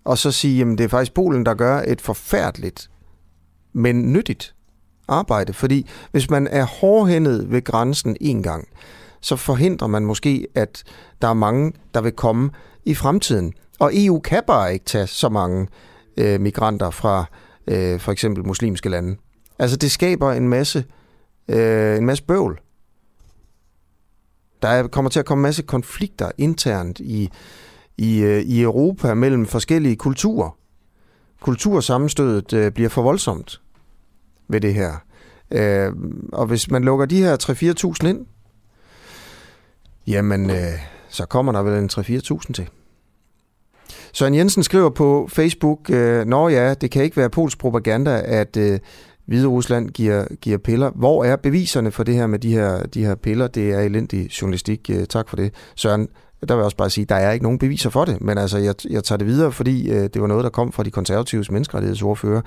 og 0.04 0.18
så 0.18 0.30
sige, 0.30 0.58
jamen 0.58 0.78
det 0.78 0.84
er 0.84 0.88
faktisk 0.88 1.14
Polen, 1.14 1.46
der 1.46 1.54
gør 1.54 1.82
et 1.86 2.00
forfærdeligt, 2.00 2.90
men 3.72 4.12
nyttigt 4.12 4.54
arbejde, 5.08 5.52
fordi 5.52 5.90
hvis 6.12 6.30
man 6.30 6.46
er 6.46 6.64
hårdhændet 6.64 7.50
ved 7.50 7.64
grænsen 7.64 8.16
en 8.20 8.42
gang, 8.42 8.68
så 9.20 9.36
forhindrer 9.36 9.88
man 9.88 10.04
måske, 10.04 10.46
at 10.54 10.84
der 11.22 11.28
er 11.28 11.34
mange, 11.34 11.72
der 11.94 12.00
vil 12.00 12.12
komme 12.12 12.50
i 12.84 12.94
fremtiden. 12.94 13.52
Og 13.78 13.90
EU 13.94 14.20
kan 14.20 14.42
bare 14.46 14.72
ikke 14.72 14.84
tage 14.84 15.06
så 15.06 15.28
mange 15.28 15.68
øh, 16.16 16.40
migranter 16.40 16.90
fra 16.90 17.24
øh, 17.66 18.00
for 18.00 18.12
eksempel 18.12 18.46
muslimske 18.46 18.88
lande. 18.88 19.16
Altså 19.58 19.76
det 19.76 19.90
skaber 19.90 20.32
en 20.32 20.48
masse, 20.48 20.84
øh, 21.48 21.96
en 21.96 22.06
masse 22.06 22.24
bøvl. 22.24 22.60
Der 24.62 24.88
kommer 24.88 25.10
til 25.10 25.20
at 25.20 25.26
komme 25.26 25.40
en 25.40 25.42
masse 25.42 25.62
konflikter 25.62 26.30
internt 26.38 27.00
i, 27.00 27.30
i, 27.98 28.18
øh, 28.18 28.42
i 28.42 28.62
Europa 28.62 29.14
mellem 29.14 29.46
forskellige 29.46 29.96
kulturer. 29.96 30.56
Kultursammenstødet 31.40 32.52
øh, 32.52 32.72
bliver 32.72 32.88
for 32.88 33.02
voldsomt 33.02 33.60
ved 34.48 34.60
det 34.60 34.74
her. 34.74 34.92
Øh, 35.50 35.92
og 36.32 36.46
hvis 36.46 36.70
man 36.70 36.84
lukker 36.84 37.06
de 37.06 37.22
her 37.22 37.36
3-4.000 38.02 38.08
ind, 38.08 38.26
jamen, 40.06 40.50
øh, 40.50 40.78
så 41.08 41.26
kommer 41.26 41.52
der 41.52 41.62
vel 41.62 41.82
en 41.82 41.90
3-4.000 41.92 42.52
til. 42.52 42.68
Søren 44.14 44.34
Jensen 44.34 44.62
skriver 44.62 44.90
på 44.90 45.28
Facebook, 45.32 45.90
øh, 45.90 46.26
Nå 46.26 46.48
ja, 46.48 46.74
det 46.74 46.90
kan 46.90 47.04
ikke 47.04 47.16
være 47.16 47.30
polsk 47.30 47.58
propaganda, 47.58 48.22
at 48.24 48.56
øh, 48.56 48.78
Hvide 49.26 49.46
Rusland 49.46 49.88
giver, 49.88 50.24
giver 50.40 50.58
piller. 50.58 50.90
Hvor 50.90 51.24
er 51.24 51.36
beviserne 51.36 51.90
for 51.90 52.02
det 52.04 52.14
her 52.14 52.26
med 52.26 52.38
de 52.38 52.52
her, 52.52 52.82
de 52.82 53.04
her 53.04 53.14
piller? 53.14 53.46
Det 53.46 53.70
er 53.70 53.80
elendig 53.80 54.30
journalistik. 54.42 54.90
Øh, 54.90 55.06
tak 55.06 55.28
for 55.28 55.36
det, 55.36 55.54
Søren. 55.76 56.08
Der 56.48 56.54
vil 56.54 56.60
jeg 56.60 56.64
også 56.64 56.76
bare 56.76 56.90
sige, 56.90 57.04
der 57.04 57.14
er 57.14 57.32
ikke 57.32 57.42
nogen 57.42 57.58
beviser 57.58 57.90
for 57.90 58.04
det, 58.04 58.20
men 58.20 58.38
altså, 58.38 58.58
jeg, 58.58 58.74
jeg 58.90 59.04
tager 59.04 59.16
det 59.16 59.26
videre, 59.26 59.52
fordi 59.52 59.90
øh, 59.90 60.02
det 60.14 60.20
var 60.22 60.26
noget, 60.26 60.44
der 60.44 60.50
kom 60.50 60.72
fra 60.72 60.82
de 60.82 60.90
konservatives 60.90 61.50
menneskerettighedsordfører 61.50 62.40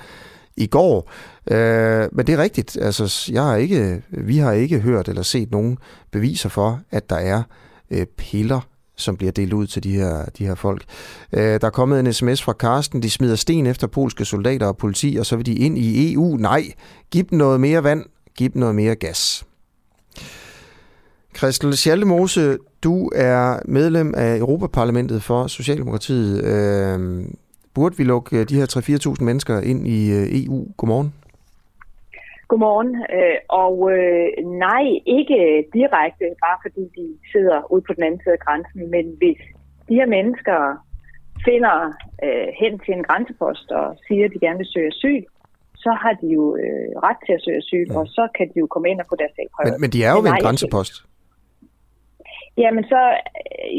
i 0.58 0.68
går. 0.68 1.12
Øh, 1.52 2.10
men 2.12 2.28
det 2.28 2.34
er 2.34 2.38
rigtigt. 2.38 2.78
Altså, 2.82 3.32
jeg 3.32 3.44
har 3.44 3.56
ikke, 3.56 4.02
vi 4.10 4.38
har 4.38 4.52
ikke 4.52 4.80
hørt 4.80 5.08
eller 5.08 5.22
set 5.22 5.52
nogen 5.52 5.78
beviser 6.12 6.50
for, 6.50 6.80
at 6.92 7.10
der 7.10 7.16
er 7.16 7.44
øh, 7.92 8.06
piller 8.18 8.60
som 8.98 9.18
bliver 9.18 9.32
delt 9.32 9.54
ud 9.54 9.68
til 9.68 9.84
de 9.84 9.92
her, 9.92 10.26
de 10.38 10.46
her 10.46 10.56
folk. 10.56 10.84
Øh, 11.34 11.42
der 11.62 11.68
er 11.68 11.70
kommet 11.70 12.00
en 12.00 12.14
sms 12.14 12.44
fra 12.44 12.54
Karsten. 12.54 13.04
De 13.04 13.10
smider 13.10 13.36
sten 13.36 13.66
efter 13.66 13.88
polske 13.88 14.26
soldater 14.26 14.66
og 14.68 14.78
politi, 14.78 15.18
og 15.20 15.26
så 15.26 15.36
vil 15.36 15.46
de 15.46 15.54
ind 15.54 15.78
i 15.78 16.14
EU. 16.14 16.38
Nej, 16.38 16.64
giv 17.12 17.24
dem 17.24 17.38
noget 17.38 17.62
mere 17.62 17.84
vand, 17.84 18.06
giv 18.38 18.50
dem 18.50 18.60
noget 18.60 18.76
mere 18.76 18.96
gas. 18.96 19.46
Christel 21.38 21.78
Schaldemose, 21.78 22.58
du 22.84 23.10
er 23.16 23.60
medlem 23.66 24.14
af 24.18 24.38
Europaparlamentet 24.38 25.24
for 25.24 25.48
Socialdemokratiet. 25.48 26.44
Øh, 26.44 27.26
burde 27.74 27.98
vi 27.98 28.04
lukke 28.04 28.44
de 28.44 28.56
her 28.56 29.16
3-4.000 29.20 29.24
mennesker 29.24 29.62
ind 29.62 29.88
i 29.88 30.12
øh, 30.12 30.28
EU? 30.32 30.68
Godmorgen. 30.78 31.14
Godmorgen. 32.50 32.92
Øh, 33.18 33.38
og 33.64 33.76
øh, 33.96 34.28
nej, 34.66 34.86
ikke 35.18 35.40
direkte, 35.78 36.26
bare 36.46 36.58
fordi 36.66 36.84
de 36.98 37.06
sidder 37.32 37.72
ude 37.74 37.84
på 37.88 37.94
den 37.94 38.04
anden 38.04 38.22
side 38.24 38.36
af 38.40 38.44
grænsen, 38.46 38.82
men 38.96 39.06
hvis 39.20 39.40
de 39.88 39.94
her 40.00 40.10
mennesker 40.18 40.60
finder 41.48 41.78
øh, 42.26 42.48
hen 42.62 42.74
til 42.84 42.94
en 42.98 43.04
grænsepost 43.08 43.68
og 43.80 43.88
siger, 44.06 44.26
at 44.26 44.32
de 44.34 44.40
gerne 44.46 44.60
vil 44.62 44.74
søge 44.74 44.92
asyl, 44.94 45.24
så 45.84 45.92
har 46.02 46.14
de 46.22 46.28
jo 46.38 46.44
øh, 46.64 46.90
ret 47.08 47.20
til 47.26 47.34
at 47.38 47.44
søge 47.46 47.58
asyl, 47.64 47.88
ja. 47.90 47.98
og 48.00 48.06
så 48.08 48.24
kan 48.38 48.46
de 48.52 48.60
jo 48.64 48.68
komme 48.74 48.88
ind 48.92 49.00
og 49.02 49.08
få 49.10 49.16
deres 49.22 49.34
sag 49.36 49.48
prøvet. 49.56 49.74
Men, 49.74 49.82
men 49.82 49.90
de 49.94 50.00
er 50.08 50.12
jo 50.16 50.20
men 50.20 50.24
ved 50.24 50.32
nej, 50.32 50.38
en 50.38 50.46
grænsepost. 50.46 50.94
Jamen 52.64 52.84
så, 52.94 53.02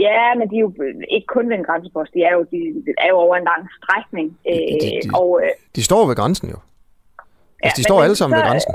ja, 0.07 0.19
men 0.39 0.47
de 0.51 0.57
er 0.57 0.65
jo 0.67 0.73
ikke 1.17 1.27
kun 1.27 1.45
ved 1.51 1.57
en 1.57 1.69
grænsepost, 1.69 2.11
de 2.15 2.21
er 2.29 2.33
jo, 2.37 2.43
de 2.53 2.59
er 3.05 3.09
jo 3.09 3.17
over 3.27 3.37
en 3.37 3.47
lang 3.53 3.63
strækning. 3.79 4.39
Øh, 4.51 4.55
de, 4.55 4.87
de, 5.05 5.11
og, 5.21 5.41
øh, 5.43 5.51
de 5.77 5.83
står 5.89 6.07
ved 6.09 6.17
grænsen 6.17 6.49
jo. 6.55 6.59
Altså, 7.63 7.77
de 7.79 7.83
står 7.83 8.03
alle 8.03 8.17
sammen 8.17 8.35
så, 8.35 8.39
ved 8.39 8.51
grænsen. 8.51 8.75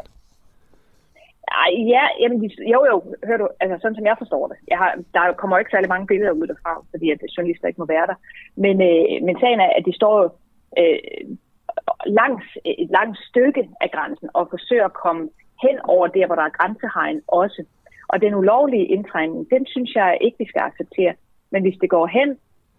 Ej, 1.63 1.71
ja, 1.95 2.05
jamen, 2.21 2.37
jo, 2.73 2.79
jo, 2.91 2.95
hør 3.27 3.37
du, 3.37 3.47
altså 3.59 3.77
sådan 3.81 3.95
som 3.95 4.05
jeg 4.05 4.15
forstår 4.17 4.47
det. 4.47 4.57
Jeg 4.67 4.77
har, 4.77 4.91
der 5.13 5.33
kommer 5.33 5.57
ikke 5.57 5.71
særlig 5.71 5.89
mange 5.89 6.07
billeder 6.07 6.31
ud 6.31 6.47
derfra, 6.47 6.73
fordi 6.91 7.11
at 7.11 7.19
journalister 7.37 7.67
ikke 7.67 7.81
må 7.81 7.85
være 7.85 8.07
der. 8.07 8.17
Men, 8.55 8.75
øh, 8.89 9.23
men 9.25 9.35
sagen 9.39 9.59
er, 9.59 9.69
at 9.77 9.83
de 9.85 9.93
står 9.99 10.15
jo 10.21 10.27
øh, 10.79 10.99
langs 12.05 12.45
et 12.65 12.89
langt 12.97 13.17
stykke 13.29 13.69
af 13.81 13.89
grænsen 13.91 14.29
og 14.33 14.47
forsøger 14.49 14.85
at 14.85 14.99
komme 15.03 15.29
hen 15.63 15.75
over 15.83 16.07
der, 16.07 16.25
hvor 16.25 16.35
der 16.35 16.43
er 16.43 16.57
grænsehegn 16.59 17.21
også. 17.27 17.63
Og 18.07 18.21
den 18.21 18.33
ulovlige 18.35 18.85
indtrængning, 18.85 19.49
den 19.53 19.65
synes 19.65 19.95
jeg 19.95 20.17
ikke, 20.21 20.37
vi 20.39 20.47
skal 20.47 20.61
acceptere. 20.61 21.13
Men 21.51 21.61
hvis 21.61 21.77
det 21.81 21.89
går 21.89 22.07
hen 22.07 22.29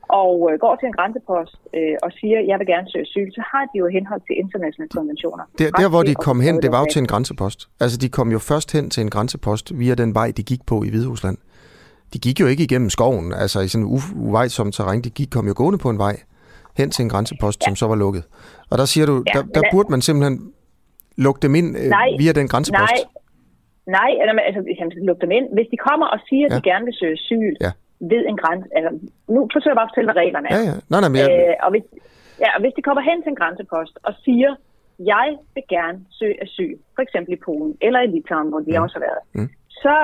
og 0.08 0.50
øh, 0.52 0.58
går 0.64 0.76
til 0.76 0.86
en 0.86 0.92
grænsepost 0.92 1.56
øh, 1.74 1.96
og 2.02 2.10
siger, 2.18 2.38
jeg 2.50 2.58
vil 2.58 2.66
gerne 2.66 2.86
søge 2.90 3.02
asyl, 3.02 3.28
så 3.32 3.42
har 3.52 3.64
de 3.70 3.78
jo 3.78 3.86
henhold 3.86 4.20
til 4.28 4.34
internationale 4.44 4.92
konventioner. 4.98 5.44
Der, 5.58 5.70
der 5.70 5.88
hvor 5.88 6.02
de 6.02 6.14
kom 6.14 6.40
hen, 6.40 6.62
det 6.62 6.70
var 6.72 6.80
jo 6.80 6.86
til 6.92 7.00
en 7.00 7.06
grænsepost. 7.06 7.68
Altså 7.80 7.96
de 7.98 8.08
kom 8.08 8.28
jo 8.32 8.38
først 8.38 8.72
hen 8.72 8.90
til 8.90 9.00
en 9.00 9.10
grænsepost 9.10 9.78
via 9.78 9.94
den 9.94 10.14
vej, 10.14 10.32
de 10.36 10.42
gik 10.42 10.62
på 10.66 10.76
i 10.86 10.88
Hviderusland. 10.90 11.36
De 12.12 12.18
gik 12.18 12.40
jo 12.40 12.46
ikke 12.46 12.62
igennem 12.62 12.90
skoven, 12.90 13.32
altså 13.32 13.60
i 13.60 13.68
sådan 13.68 13.86
en 13.86 14.00
uvejsom 14.16 14.72
terræn. 14.72 15.00
De 15.00 15.10
gik, 15.10 15.28
kom 15.30 15.46
jo 15.46 15.54
gående 15.56 15.78
på 15.78 15.90
en 15.90 15.98
vej 15.98 16.16
hen 16.78 16.90
til 16.90 17.02
en 17.02 17.08
grænsepost, 17.08 17.60
ja. 17.60 17.64
som 17.66 17.76
så 17.76 17.86
var 17.86 17.96
lukket. 18.04 18.24
Og 18.70 18.78
der 18.78 18.84
siger 18.84 19.06
du, 19.06 19.22
ja, 19.26 19.38
der, 19.38 19.42
der 19.54 19.62
burde 19.72 19.90
man 19.90 20.00
simpelthen 20.02 20.52
lukke 21.16 21.40
dem 21.42 21.54
ind 21.54 21.76
øh, 21.78 21.88
nej, 21.88 22.08
via 22.18 22.32
den 22.32 22.48
grænsepost. 22.48 22.98
Nej, 23.86 24.00
nej 24.00 24.10
altså, 24.48 24.60
skal 24.76 25.02
lukke 25.08 25.20
dem 25.20 25.30
ind. 25.30 25.46
Hvis 25.52 25.66
de 25.70 25.76
kommer 25.76 26.06
og 26.06 26.18
siger, 26.28 26.46
at 26.46 26.52
ja. 26.52 26.56
de 26.56 26.62
gerne 26.70 26.84
vil 26.84 26.94
søge 27.00 27.12
asyl, 27.12 27.54
ja 27.60 27.70
ved 28.12 28.22
en 28.30 28.38
grænse. 28.42 28.66
Altså, 28.76 28.90
nu 29.34 29.40
forsøger 29.52 29.72
jeg 29.72 29.80
bare 29.80 29.88
at 29.88 29.92
fortælle, 29.92 30.08
hvad 30.10 30.20
reglerne 30.22 30.48
er. 30.50 30.54
Ja, 30.56 30.62
ja. 30.70 30.76
Nej, 30.92 31.00
nej, 31.04 31.10
men 31.12 31.20
jeg... 31.22 31.28
øh, 31.32 31.54
og, 31.64 31.70
hvis, 31.74 31.84
ja, 32.42 32.48
og 32.56 32.60
hvis 32.62 32.74
de 32.76 32.82
kommer 32.86 33.02
hen 33.10 33.18
til 33.22 33.30
en 33.32 33.40
grænsepost 33.40 33.94
og 34.08 34.12
siger, 34.24 34.50
jeg 35.14 35.28
vil 35.54 35.64
gerne 35.76 35.98
søge 36.18 36.36
asyl, 36.44 36.76
for 36.96 37.02
eksempel 37.06 37.30
i 37.36 37.40
Polen 37.46 37.72
eller 37.86 38.00
i 38.06 38.08
Litauen, 38.14 38.48
hvor 38.52 38.60
de 38.66 38.72
mm. 38.72 38.82
også 38.84 38.94
har 38.98 39.04
været, 39.08 39.22
mm. 39.36 39.48
så, 39.82 39.94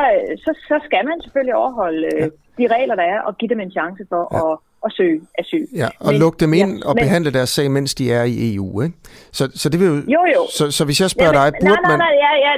så, 0.45 0.51
så 0.69 0.77
skal 0.87 1.03
man 1.09 1.17
selvfølgelig 1.25 1.57
overholde 1.63 2.07
øh, 2.15 2.21
ja. 2.21 2.27
de 2.59 2.65
regler, 2.75 2.95
der 3.01 3.07
er, 3.15 3.21
og 3.27 3.33
give 3.39 3.51
dem 3.53 3.61
en 3.61 3.73
chance 3.79 4.03
for 4.13 4.23
ja. 4.33 4.41
at 4.43 4.59
at 4.87 4.91
søge 4.99 5.21
asyl. 5.41 5.67
Ja, 5.83 5.89
og 6.07 6.13
men, 6.13 6.21
lukke 6.23 6.39
dem 6.45 6.53
ind 6.63 6.73
ja, 6.79 6.89
og 6.89 6.93
men, 6.95 7.03
behandle 7.05 7.31
deres 7.39 7.51
sag, 7.57 7.67
mens 7.71 7.95
de 7.95 8.05
er 8.19 8.25
i 8.35 8.55
EU, 8.55 8.81
ikke? 8.85 8.97
Så, 9.39 9.45
så 9.61 9.67
det 9.69 9.79
vil 9.81 9.87
jo... 9.93 9.97
Jo, 10.17 10.23
jo. 10.37 10.43
Så, 10.59 10.65
så 10.79 10.83
hvis 10.89 10.99
jeg 11.01 11.11
spørger 11.11 11.35
Jamen, 11.39 11.53
dig, 11.53 11.61
burde 11.63 11.83
nej, 11.83 11.97
nej, 11.97 11.97
nej, 12.07 12.15
ja, 12.25 12.33
ja, 12.47 12.53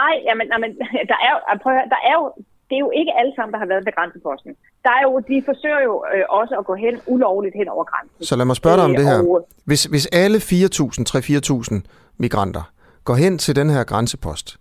nej, 0.00 0.14
jamen, 0.28 0.46
nej, 0.52 0.58
men, 0.64 0.70
der 1.10 1.18
er, 1.26 1.32
prøv 1.62 1.72
høre, 1.76 1.88
der 1.94 2.00
er 2.10 2.14
jo 2.20 2.24
det 2.68 2.74
er 2.78 2.82
jo 2.86 2.90
ikke 3.00 3.12
alle 3.20 3.32
sammen, 3.36 3.52
der 3.52 3.58
har 3.58 3.66
været 3.66 3.84
ved 3.86 3.92
grænseposten. 3.98 4.52
Der 4.84 4.90
er 4.98 5.02
jo, 5.08 5.12
de 5.30 5.42
forsøger 5.44 5.80
jo 5.88 6.04
øh, 6.14 6.24
også 6.28 6.54
at 6.60 6.64
gå 6.70 6.74
hen 6.74 6.94
ulovligt 7.06 7.54
hen 7.60 7.68
over 7.68 7.84
grænsen. 7.84 8.24
Så 8.24 8.36
lad 8.36 8.44
mig 8.44 8.56
spørge 8.56 8.76
dig 8.76 8.84
om 8.84 8.90
øh, 8.90 8.98
det 8.98 9.06
her. 9.06 9.44
Hvis, 9.64 9.84
hvis 9.84 10.06
alle 10.06 10.38
4.000, 10.38 11.72
3-4.000 11.72 11.80
migranter 12.16 12.72
går 13.04 13.14
hen 13.14 13.38
til 13.38 13.56
den 13.56 13.70
her 13.70 13.84
grænsepost 13.84 14.58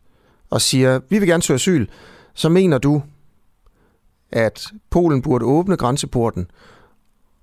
og 0.51 0.62
siger, 0.62 0.99
vi 1.10 1.20
vil 1.20 1.28
gerne 1.28 1.43
søge 1.43 1.56
asyl, 1.56 1.88
så 2.34 2.49
mener 2.49 2.78
du, 2.78 3.01
at 4.32 4.68
Polen 4.91 5.22
burde 5.22 5.45
åbne 5.45 5.78
grænseporten 5.78 6.51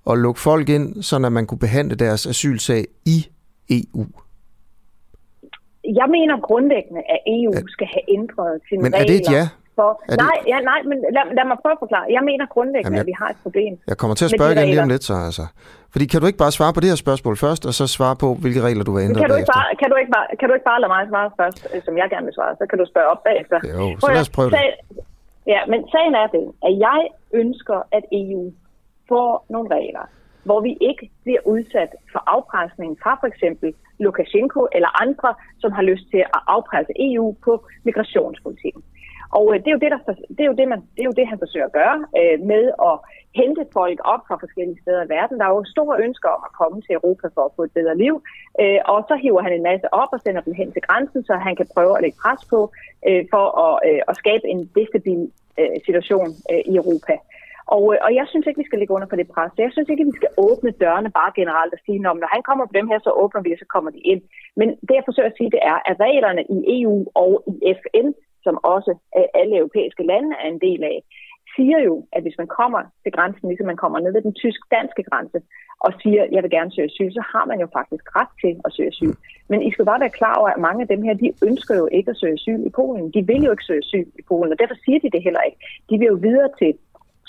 og 0.05 0.17
lukke 0.17 0.41
folk 0.41 0.69
ind, 0.69 1.03
så 1.03 1.19
man 1.19 1.47
kunne 1.47 1.59
behandle 1.59 1.95
deres 1.95 2.27
asylsag 2.27 2.85
i 3.05 3.27
EU? 3.69 4.05
Jeg 5.83 6.07
mener 6.09 6.39
grundlæggende, 6.41 7.01
at 7.09 7.19
EU 7.27 7.53
skal 7.67 7.87
have 7.87 8.19
ændret 8.19 8.61
sine 8.69 8.81
Men 8.81 8.93
regler. 8.93 8.99
er 8.99 9.07
det 9.07 9.15
et 9.15 9.31
ja? 9.31 9.47
For, 9.77 9.89
det... 10.09 10.17
nej, 10.25 10.37
ja, 10.51 10.57
nej, 10.71 10.79
men 10.89 10.97
lad, 11.15 11.25
lad 11.37 11.45
mig 11.51 11.57
prøve 11.63 11.75
at 11.77 11.81
forklare. 11.85 12.05
Jeg 12.17 12.23
mener 12.29 12.45
grundlæggende, 12.55 12.87
Jamen, 12.87 12.99
jeg, 12.99 13.07
at 13.07 13.11
vi 13.11 13.15
har 13.21 13.29
et 13.35 13.39
problem. 13.45 13.71
Jeg 13.91 13.97
kommer 14.01 14.15
til 14.19 14.25
at 14.27 14.31
spørge 14.37 14.51
igen 14.55 14.67
lige 14.73 14.83
om 14.85 14.91
lidt, 14.95 15.03
så 15.09 15.15
altså. 15.29 15.45
Fordi 15.93 16.05
kan 16.11 16.17
du 16.21 16.25
ikke 16.29 16.41
bare 16.45 16.53
svare 16.59 16.73
på 16.75 16.79
det 16.83 16.89
her 16.93 16.99
spørgsmål 17.05 17.35
først, 17.45 17.61
og 17.69 17.73
så 17.79 17.85
svare 17.97 18.15
på, 18.23 18.27
hvilke 18.43 18.61
regler 18.67 18.83
du 18.87 18.91
vil 18.95 19.01
ændre 19.07 19.19
kan 19.21 19.29
du, 19.33 19.37
ikke 19.41 19.53
bare, 19.57 19.69
kan, 19.81 19.87
du 19.91 19.95
ikke 20.01 20.13
bare, 20.17 20.27
kan 20.39 20.45
du 20.49 20.53
ikke 20.57 20.67
bare 20.71 20.79
lade 20.81 20.91
mig 20.95 21.01
svare 21.11 21.29
først, 21.41 21.59
øh, 21.73 21.81
som 21.85 21.93
jeg 22.01 22.07
gerne 22.13 22.25
vil 22.27 22.35
svare? 22.39 22.53
Så 22.61 22.65
kan 22.69 22.77
du 22.81 22.85
spørge 22.93 23.07
op 23.13 23.21
bagefter. 23.29 23.57
Jo, 23.73 23.85
så 24.01 24.09
lad 24.15 24.23
os 24.27 24.33
prøve 24.37 24.49
det. 24.51 24.57
Ja, 25.53 25.61
men 25.71 25.79
sagen 25.93 26.13
er 26.23 26.27
det, 26.37 26.45
at 26.67 26.73
jeg 26.87 27.01
ønsker, 27.41 27.79
at 27.97 28.03
EU 28.11 28.43
får 29.09 29.45
nogle 29.53 29.67
regler, 29.77 30.05
hvor 30.47 30.59
vi 30.67 30.77
ikke 30.89 31.05
bliver 31.23 31.41
udsat 31.53 31.91
for 32.11 32.21
afpresning 32.35 32.91
fra 33.03 33.13
for 33.21 33.27
eksempel 33.27 33.73
Lukashenko 33.99 34.61
eller 34.77 35.01
andre, 35.05 35.29
som 35.61 35.71
har 35.71 35.83
lyst 35.91 36.05
til 36.11 36.21
at 36.37 36.41
afpresse 36.55 36.93
EU 36.99 37.35
på 37.45 37.65
migrationspolitikken. 37.83 38.83
Og 39.37 39.45
øh, 39.51 39.57
det 39.63 39.69
er 39.69 39.75
jo 39.77 39.83
det, 39.83 39.91
der, 39.93 40.01
det 40.35 40.43
er 40.43 40.51
jo 40.51 40.59
det, 40.59 40.67
man, 40.71 40.79
det 40.95 41.01
er 41.03 41.09
jo 41.11 41.19
det 41.19 41.27
han 41.31 41.39
forsøger 41.43 41.67
at 41.67 41.77
gøre 41.81 41.97
øh, 42.19 42.37
med 42.51 42.63
at 42.89 42.95
hente 43.39 43.63
folk 43.77 43.99
op 44.13 44.23
fra 44.27 44.41
forskellige 44.43 44.81
steder 44.83 45.01
i 45.03 45.09
verden. 45.17 45.39
Der 45.39 45.45
er 45.45 45.55
jo 45.57 45.71
store 45.75 45.95
ønsker 46.05 46.29
om 46.35 46.41
at 46.47 46.55
komme 46.59 46.77
til 46.81 46.93
Europa 46.99 47.27
for 47.35 47.43
at 47.45 47.55
få 47.55 47.61
et 47.63 47.73
bedre 47.79 47.95
liv, 48.03 48.15
øh, 48.61 48.79
og 48.93 48.99
så 49.09 49.15
hiver 49.23 49.41
han 49.45 49.53
en 49.53 49.67
masse 49.69 49.87
op 50.01 50.11
og 50.15 50.19
sender 50.21 50.41
dem 50.47 50.53
hen 50.59 50.69
til 50.71 50.85
grænsen, 50.87 51.21
så 51.27 51.33
han 51.47 51.55
kan 51.59 51.67
prøve 51.75 51.93
at 51.95 52.03
lægge 52.03 52.21
pres 52.23 52.41
på 52.53 52.59
øh, 53.07 53.23
for 53.33 53.45
at, 53.65 53.73
øh, 53.87 54.01
at 54.09 54.15
skabe 54.21 54.45
en 54.53 54.59
destabil 54.77 55.21
øh, 55.59 55.77
situation 55.87 56.29
øh, 56.51 56.63
i 56.71 56.73
Europa. 56.81 57.15
Og, 57.75 57.83
øh, 57.93 57.99
og 58.05 58.11
jeg 58.19 58.25
synes 58.27 58.45
ikke, 58.45 58.61
vi 58.61 58.69
skal 58.69 58.79
ligge 58.79 58.95
under 58.95 59.07
for 59.09 59.19
det 59.19 59.33
pres. 59.35 59.51
Jeg 59.65 59.71
synes 59.71 59.89
ikke, 59.89 60.09
vi 60.09 60.19
skal 60.19 60.31
åbne 60.47 60.71
dørene 60.83 61.11
bare 61.19 61.31
generelt 61.39 61.73
og 61.73 61.79
sige, 61.85 61.99
når 62.05 62.33
han 62.35 62.43
kommer 62.49 62.65
på 62.65 62.75
dem 62.79 62.87
her, 62.91 62.99
så 62.99 63.11
åbner 63.23 63.41
vi, 63.41 63.51
og 63.55 63.59
så 63.61 63.67
kommer 63.75 63.91
de 63.91 64.01
ind. 64.11 64.21
Men 64.59 64.67
det, 64.87 64.95
jeg 64.95 65.07
forsøger 65.07 65.29
at 65.29 65.37
sige, 65.37 65.53
det 65.55 65.61
er, 65.71 65.77
at 65.89 65.95
reglerne 66.05 66.43
i 66.55 66.57
EU 66.77 66.97
og 67.23 67.31
i 67.47 67.55
FN 67.81 68.07
som 68.43 68.55
også 68.63 68.91
alle 69.33 69.57
europæiske 69.57 70.03
lande 70.11 70.35
er 70.43 70.47
en 70.49 70.61
del 70.67 70.83
af, 70.83 70.97
siger 71.55 71.79
jo, 71.87 71.95
at 72.15 72.21
hvis 72.23 72.37
man 72.37 72.47
kommer 72.47 72.81
til 73.03 73.11
grænsen, 73.11 73.47
ligesom 73.47 73.67
man 73.67 73.81
kommer 73.83 73.99
ned 73.99 74.11
ved 74.13 74.21
den 74.21 74.33
tysk-danske 74.33 75.03
grænse, 75.09 75.39
og 75.85 75.91
siger, 76.01 76.21
at 76.23 76.31
jeg 76.31 76.43
vil 76.43 76.55
gerne 76.57 76.71
søge 76.71 76.89
asyl, 76.91 77.11
så 77.11 77.23
har 77.33 77.45
man 77.45 77.59
jo 77.63 77.67
faktisk 77.77 78.05
ret 78.19 78.33
til 78.43 78.53
at 78.65 78.73
søge 78.75 78.91
asyl. 78.93 79.13
Men 79.51 79.59
I 79.67 79.71
skal 79.71 79.85
bare 79.85 80.03
være 80.05 80.17
klar 80.19 80.35
over, 80.39 80.49
at 80.49 80.63
mange 80.67 80.81
af 80.81 80.87
dem 80.87 81.01
her, 81.03 81.13
de 81.13 81.29
ønsker 81.47 81.75
jo 81.81 81.87
ikke 81.97 82.09
at 82.11 82.19
søge 82.21 82.33
asyl 82.39 82.59
i 82.69 82.71
Polen. 82.79 83.11
De 83.15 83.21
vil 83.29 83.43
jo 83.43 83.51
ikke 83.51 83.69
søge 83.69 83.83
asyl 83.85 84.07
i 84.21 84.23
Polen, 84.29 84.53
og 84.53 84.59
derfor 84.59 84.77
siger 84.85 84.99
de 84.99 85.09
det 85.15 85.23
heller 85.23 85.43
ikke. 85.47 85.59
De 85.89 85.95
vil 85.99 86.07
jo 86.13 86.17
videre 86.27 86.49
til 86.61 86.71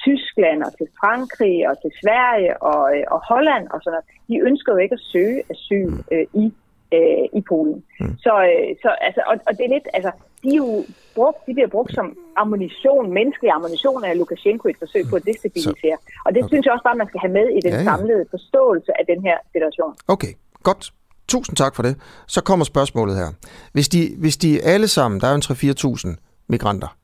Tyskland 0.05 0.63
og 0.67 0.73
til 0.79 0.89
Frankrig 1.01 1.69
og 1.71 1.75
til 1.83 1.93
Sverige 2.01 2.53
og, 2.63 2.83
øh, 2.97 3.05
og 3.15 3.21
Holland 3.31 3.65
og 3.73 3.79
sådan 3.81 3.95
noget. 3.95 4.09
De 4.31 4.37
ønsker 4.49 4.73
jo 4.73 4.79
ikke 4.85 4.99
at 4.99 5.07
søge 5.13 5.39
asyl 5.53 5.93
øh, 6.13 6.27
i 6.45 6.47
øh, 6.93 7.25
i 7.39 7.41
Polen. 7.49 7.85
Mm. 8.01 8.19
Så, 8.19 8.33
øh, 8.51 8.77
så 8.83 8.89
altså, 9.01 9.21
og, 9.31 9.37
og 9.47 9.53
det 9.57 9.65
er 9.65 9.73
lidt, 9.77 9.89
altså, 9.93 10.11
de 10.43 10.49
er 10.49 10.57
jo 10.65 10.85
brugt, 11.15 11.39
de 11.47 11.53
bliver 11.55 11.69
brugt 11.69 11.95
som 11.95 12.07
ammunition, 12.37 13.13
menneskelig 13.19 13.51
ammunition 13.51 14.05
af 14.05 14.19
Lukashenko 14.19 14.69
i 14.69 14.71
et 14.71 14.77
forsøg 14.79 15.05
på 15.11 15.17
at 15.17 15.25
destabilisere. 15.27 15.97
Så, 16.01 16.13
og 16.27 16.35
det 16.35 16.43
okay. 16.43 16.51
synes 16.51 16.65
jeg 16.65 16.73
også 16.73 16.87
bare, 16.89 16.97
man 17.03 17.09
skal 17.09 17.21
have 17.25 17.33
med 17.33 17.47
i 17.59 17.61
den 17.67 17.73
ja, 17.73 17.79
ja. 17.79 17.85
samlede 17.85 18.25
forståelse 18.31 18.91
af 19.01 19.05
den 19.07 19.23
her 19.23 19.37
situation. 19.53 19.95
Okay, 20.09 20.33
godt. 20.63 20.93
Tusind 21.29 21.57
tak 21.57 21.75
for 21.77 21.83
det. 21.83 21.97
Så 22.27 22.43
kommer 22.43 22.65
spørgsmålet 22.65 23.17
her. 23.17 23.29
Hvis 23.73 23.89
de, 23.89 24.15
hvis 24.19 24.37
de 24.37 24.63
alle 24.63 24.89
sammen, 24.89 25.21
der 25.21 25.27
er 25.27 25.33
jo 25.33 25.39
3-4.000 25.39 26.45
migranter, 26.49 26.97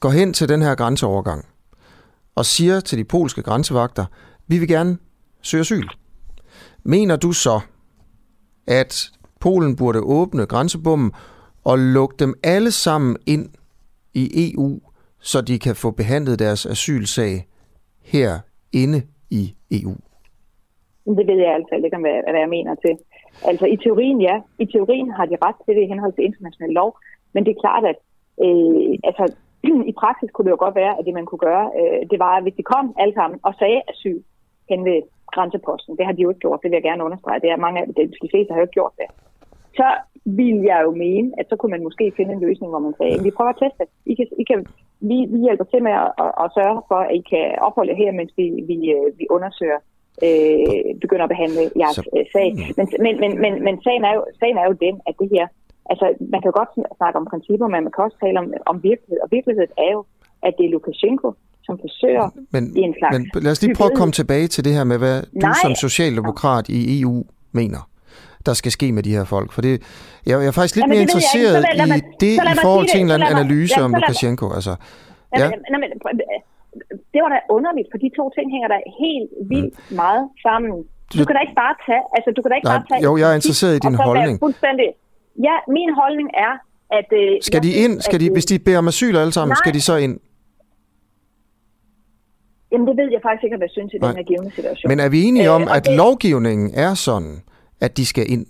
går 0.00 0.08
hen 0.10 0.32
til 0.32 0.48
den 0.48 0.62
her 0.62 0.74
grænseovergang 0.74 1.44
og 2.34 2.46
siger 2.46 2.80
til 2.80 2.98
de 2.98 3.04
polske 3.04 3.42
grænsevagter, 3.42 4.04
vi 4.46 4.58
vil 4.58 4.68
gerne 4.68 4.98
søge 5.42 5.60
asyl. 5.60 5.86
Mener 6.82 7.16
du 7.16 7.32
så, 7.32 7.60
at 8.66 9.10
Polen 9.40 9.76
burde 9.76 10.00
åbne 10.00 10.46
grænsebommen 10.46 11.12
og 11.64 11.78
lukke 11.78 12.16
dem 12.18 12.34
alle 12.44 12.70
sammen 12.70 13.16
ind 13.26 13.46
i 14.14 14.24
EU, 14.46 14.80
så 15.20 15.40
de 15.40 15.58
kan 15.58 15.74
få 15.74 15.90
behandlet 15.90 16.38
deres 16.38 16.66
asylsag 16.66 17.46
her 18.02 18.30
inde 18.72 19.02
i 19.30 19.54
EU? 19.70 19.94
Det 21.18 21.26
ved 21.26 21.38
jeg 21.46 21.54
altså 21.54 21.74
ikke, 21.74 21.98
hvad, 22.04 22.16
hvad 22.30 22.40
jeg 22.40 22.48
mener 22.48 22.74
til. 22.74 22.94
Altså 23.50 23.66
i 23.66 23.76
teorien, 23.76 24.20
ja. 24.20 24.36
I 24.58 24.66
teorien 24.66 25.10
har 25.10 25.26
de 25.26 25.36
ret 25.46 25.56
til 25.64 25.76
det 25.76 25.82
i 25.82 25.90
henhold 25.92 26.12
til 26.12 26.24
international 26.24 26.70
lov, 26.80 26.98
men 27.32 27.44
det 27.44 27.50
er 27.50 27.62
klart, 27.64 27.84
at 27.92 27.98
øh, 28.44 28.98
altså, 29.08 29.24
i 29.90 29.92
praksis 30.02 30.30
kunne 30.30 30.46
det 30.46 30.56
jo 30.56 30.64
godt 30.64 30.74
være, 30.74 30.98
at 30.98 31.04
det 31.06 31.14
man 31.14 31.26
kunne 31.26 31.44
gøre, 31.48 31.66
øh, 31.78 32.00
det 32.10 32.18
var, 32.18 32.32
at 32.36 32.42
hvis 32.42 32.58
de 32.58 32.70
kom 32.72 32.94
alle 33.02 33.14
sammen 33.14 33.38
og 33.42 33.54
sagde 33.58 33.82
asyl 33.88 34.20
hen 34.70 34.84
ved 34.84 34.98
grænseposten. 35.34 35.96
Det 35.98 36.06
har 36.06 36.12
de 36.12 36.22
jo 36.22 36.30
ikke 36.30 36.44
gjort, 36.44 36.60
det 36.62 36.70
vil 36.70 36.76
jeg 36.80 36.88
gerne 36.90 37.04
understrege. 37.04 37.40
Det 37.40 37.50
er 37.50 37.64
mange 37.66 37.80
af 37.80 37.86
dem, 37.86 37.94
de 38.24 38.30
fleste 38.32 38.52
har 38.52 38.60
jo 38.60 38.66
ikke 38.66 38.78
gjort 38.80 38.94
det. 39.00 39.08
Så 39.78 39.88
vil 40.24 40.58
jeg 40.70 40.80
jo 40.86 40.90
mene, 41.04 41.28
at 41.38 41.46
så 41.48 41.56
kunne 41.56 41.74
man 41.74 41.82
måske 41.82 42.12
finde 42.16 42.32
en 42.34 42.44
løsning, 42.46 42.70
hvor 42.70 42.78
man 42.86 42.94
sagde, 42.98 43.22
vi 43.22 43.30
prøver 43.36 43.50
at 43.50 43.60
teste. 43.64 43.84
I 44.06 44.14
kan, 44.14 44.26
I 44.42 44.44
kan, 44.50 44.66
vi, 45.00 45.16
vi 45.32 45.38
hjælper 45.46 45.64
til 45.64 45.82
med 45.82 45.92
at, 45.92 46.10
at, 46.24 46.32
at 46.42 46.48
sørge 46.58 46.82
for, 46.88 47.00
at 47.08 47.14
I 47.20 47.22
kan 47.32 47.46
opholde 47.66 47.94
her, 47.94 48.12
mens 48.12 48.32
vi, 48.36 48.46
vi, 48.70 48.78
øh, 48.96 49.18
vi 49.18 49.24
undersøger 49.36 49.80
øh, 50.26 50.90
begynder 51.02 51.26
at 51.26 51.34
behandle 51.34 51.62
jeres 51.80 51.96
så... 51.96 52.02
Øh, 52.16 52.24
sag. 52.34 52.48
Men, 52.78 52.86
men, 53.04 53.14
men, 53.22 53.32
men, 53.44 53.52
men 53.66 53.74
sagen, 53.86 54.04
er 54.04 54.14
jo, 54.18 54.22
sagen 54.40 54.56
er 54.58 54.66
jo 54.70 54.76
den, 54.86 54.94
at 55.08 55.14
det 55.20 55.28
her, 55.34 55.46
altså 55.90 56.06
man 56.32 56.40
kan 56.42 56.52
godt 56.60 56.72
snakke 56.98 57.16
om 57.20 57.26
principper, 57.32 57.66
men 57.68 57.82
man 57.84 57.92
kan 57.92 58.04
også 58.04 58.18
tale 58.24 58.38
om, 58.42 58.46
om 58.66 58.76
virkelighed, 58.90 59.18
og 59.24 59.28
virkeligheden 59.36 59.72
er 59.86 59.90
jo, 59.96 60.00
at 60.46 60.52
det 60.58 60.64
er 60.66 60.70
Lukashenko, 60.70 61.28
som 61.66 61.78
forsøger 61.84 62.26
men, 62.50 62.76
i 62.76 62.80
en 62.80 62.94
slags... 62.98 63.12
Men 63.14 63.42
lad 63.42 63.52
os 63.52 63.62
lige 63.62 63.74
prøve 63.74 63.90
at 63.92 63.96
komme 64.00 64.12
tilbage 64.12 64.46
til 64.46 64.64
det 64.64 64.72
her 64.72 64.84
med, 64.84 64.98
hvad 64.98 65.22
du 65.22 65.46
Nej. 65.46 65.52
som 65.62 65.74
socialdemokrat 65.74 66.68
i 66.68 67.00
EU 67.00 67.24
mener 67.52 67.88
der 68.46 68.54
skal 68.54 68.72
ske 68.72 68.92
med 68.92 69.02
de 69.02 69.12
her 69.16 69.24
folk. 69.24 69.52
For 69.52 69.62
det, 69.66 69.74
jeg, 70.26 70.34
jeg 70.42 70.46
er 70.52 70.56
faktisk 70.58 70.76
lidt 70.76 70.82
Jamen, 70.82 70.94
mere 70.94 71.02
interesseret 71.06 71.64
i 71.74 71.90
det 72.24 72.34
i 72.54 72.56
forhold 72.66 72.86
til 72.92 72.98
en 73.00 73.06
eller 73.06 73.14
anden 73.14 73.30
analyse 73.36 73.78
om 73.86 73.90
Lukashenko. 73.94 74.46
Altså, 74.58 74.72
ja. 75.38 75.46
Jamen, 75.72 75.90
det 77.12 77.20
var 77.24 77.30
da 77.34 77.38
underligt, 77.56 77.88
for 77.92 77.98
de 78.04 78.08
to 78.18 78.24
ting 78.36 78.46
hænger 78.54 78.68
der 78.74 78.80
helt 79.04 79.30
vildt 79.52 79.74
mm. 79.78 79.96
meget 80.02 80.24
sammen. 80.46 80.70
Du, 81.10 81.14
du 81.18 81.24
kan 81.26 81.34
da 81.36 81.40
ikke 81.46 81.58
bare 81.64 81.74
tage... 81.86 82.04
Altså, 82.16 82.28
du 82.36 82.40
kan 82.42 82.48
da 82.50 82.54
ikke 82.58 82.68
nej, 82.70 82.76
bare 82.76 82.84
tage 82.90 83.00
jo, 83.06 83.10
jeg 83.20 83.28
er 83.32 83.36
interesseret 83.40 83.74
i 83.78 83.82
din 83.86 83.96
holdning. 84.06 84.34
Fuldstændig. 84.46 84.88
Ja, 85.46 85.56
min 85.76 85.90
holdning 86.00 86.28
er, 86.46 86.52
at... 86.98 87.08
Øh, 87.20 87.32
skal 87.48 87.62
de 87.66 87.70
ind? 87.82 87.94
Skal 88.06 88.18
de, 88.22 88.26
hvis 88.36 88.46
de 88.50 88.54
beder 88.66 88.78
om 88.78 88.88
asyl 88.88 89.16
alle 89.22 89.32
sammen, 89.32 89.52
nej, 89.52 89.62
skal 89.62 89.74
de 89.74 89.82
så 89.90 89.96
ind? 89.96 90.14
Jamen, 92.74 92.86
det 92.88 92.96
ved 92.96 93.08
jeg 93.12 93.20
faktisk 93.22 93.44
ikke, 93.44 93.56
hvad 93.56 93.68
jeg 93.68 93.76
synes 93.78 93.92
i 93.92 93.98
nej. 93.98 94.08
den 94.08 94.16
her 94.16 94.24
givende 94.24 94.50
situation. 94.50 94.88
Men 94.88 95.00
er 95.00 95.08
vi 95.08 95.22
enige 95.22 95.50
om, 95.50 95.62
øh, 95.62 95.76
at 95.76 95.84
det... 95.84 95.96
lovgivningen 95.96 96.68
er 96.74 96.94
sådan, 96.94 97.34
at 97.80 97.96
de 97.96 98.06
skal 98.06 98.24
ind, 98.34 98.46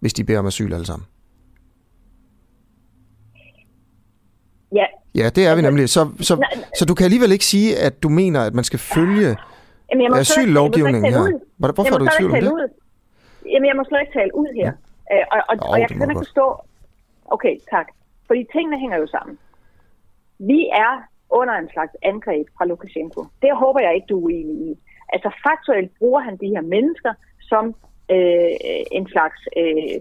hvis 0.00 0.12
de 0.14 0.24
beder 0.24 0.38
om 0.38 0.46
asyl 0.46 0.72
alle 0.72 0.86
sammen? 0.86 1.06
Ja. 4.80 4.86
Ja, 5.14 5.28
det 5.36 5.46
er 5.46 5.54
vi 5.56 5.62
nemlig. 5.62 5.88
Så, 5.88 6.02
så, 6.20 6.34
så 6.78 6.84
du 6.84 6.94
kan 6.94 7.04
alligevel 7.04 7.32
ikke 7.32 7.44
sige, 7.44 7.78
at 7.86 8.02
du 8.02 8.08
mener, 8.08 8.40
at 8.48 8.54
man 8.54 8.64
skal 8.64 8.78
følge 8.78 9.36
Jamen, 9.90 10.14
asyllovgivningen 10.14 11.12
her. 11.12 11.40
Hvorfor 11.58 11.94
er 11.94 11.98
du 11.98 12.04
i 12.04 12.08
tvivl 12.18 12.30
om 12.30 12.40
det? 12.40 12.52
Ud. 12.52 12.68
Jamen, 13.52 13.66
jeg 13.70 13.76
må 13.76 13.84
slet 13.88 14.00
ikke 14.00 14.12
tale 14.18 14.30
ud 14.34 14.48
her. 14.60 14.72
Ja. 15.10 15.16
Øh, 15.16 15.24
og, 15.32 15.38
og, 15.48 15.56
oh, 15.62 15.70
og 15.70 15.80
jeg 15.80 15.88
kan 15.88 16.10
ikke 16.10 16.24
forstå... 16.26 16.46
Okay, 17.34 17.54
tak. 17.70 17.86
Fordi 18.26 18.46
tingene 18.52 18.78
hænger 18.78 18.98
jo 18.98 19.06
sammen. 19.06 19.38
Vi 20.38 20.60
er 20.84 20.92
under 21.30 21.54
en 21.54 21.70
slags 21.72 21.92
angreb 22.02 22.46
fra 22.56 22.64
Lukashenko. 22.64 23.20
Det 23.42 23.56
håber 23.56 23.80
jeg 23.80 23.94
ikke, 23.94 24.06
du 24.06 24.18
er 24.18 24.24
uenig 24.24 24.56
i. 24.70 24.78
Altså 25.08 25.30
faktuelt 25.46 25.90
bruger 25.98 26.20
han 26.20 26.36
de 26.36 26.48
her 26.48 26.60
mennesker 26.60 27.12
som 27.40 27.74
øh, 28.10 28.54
en 28.92 29.08
slags 29.08 29.40
øh, 29.56 29.98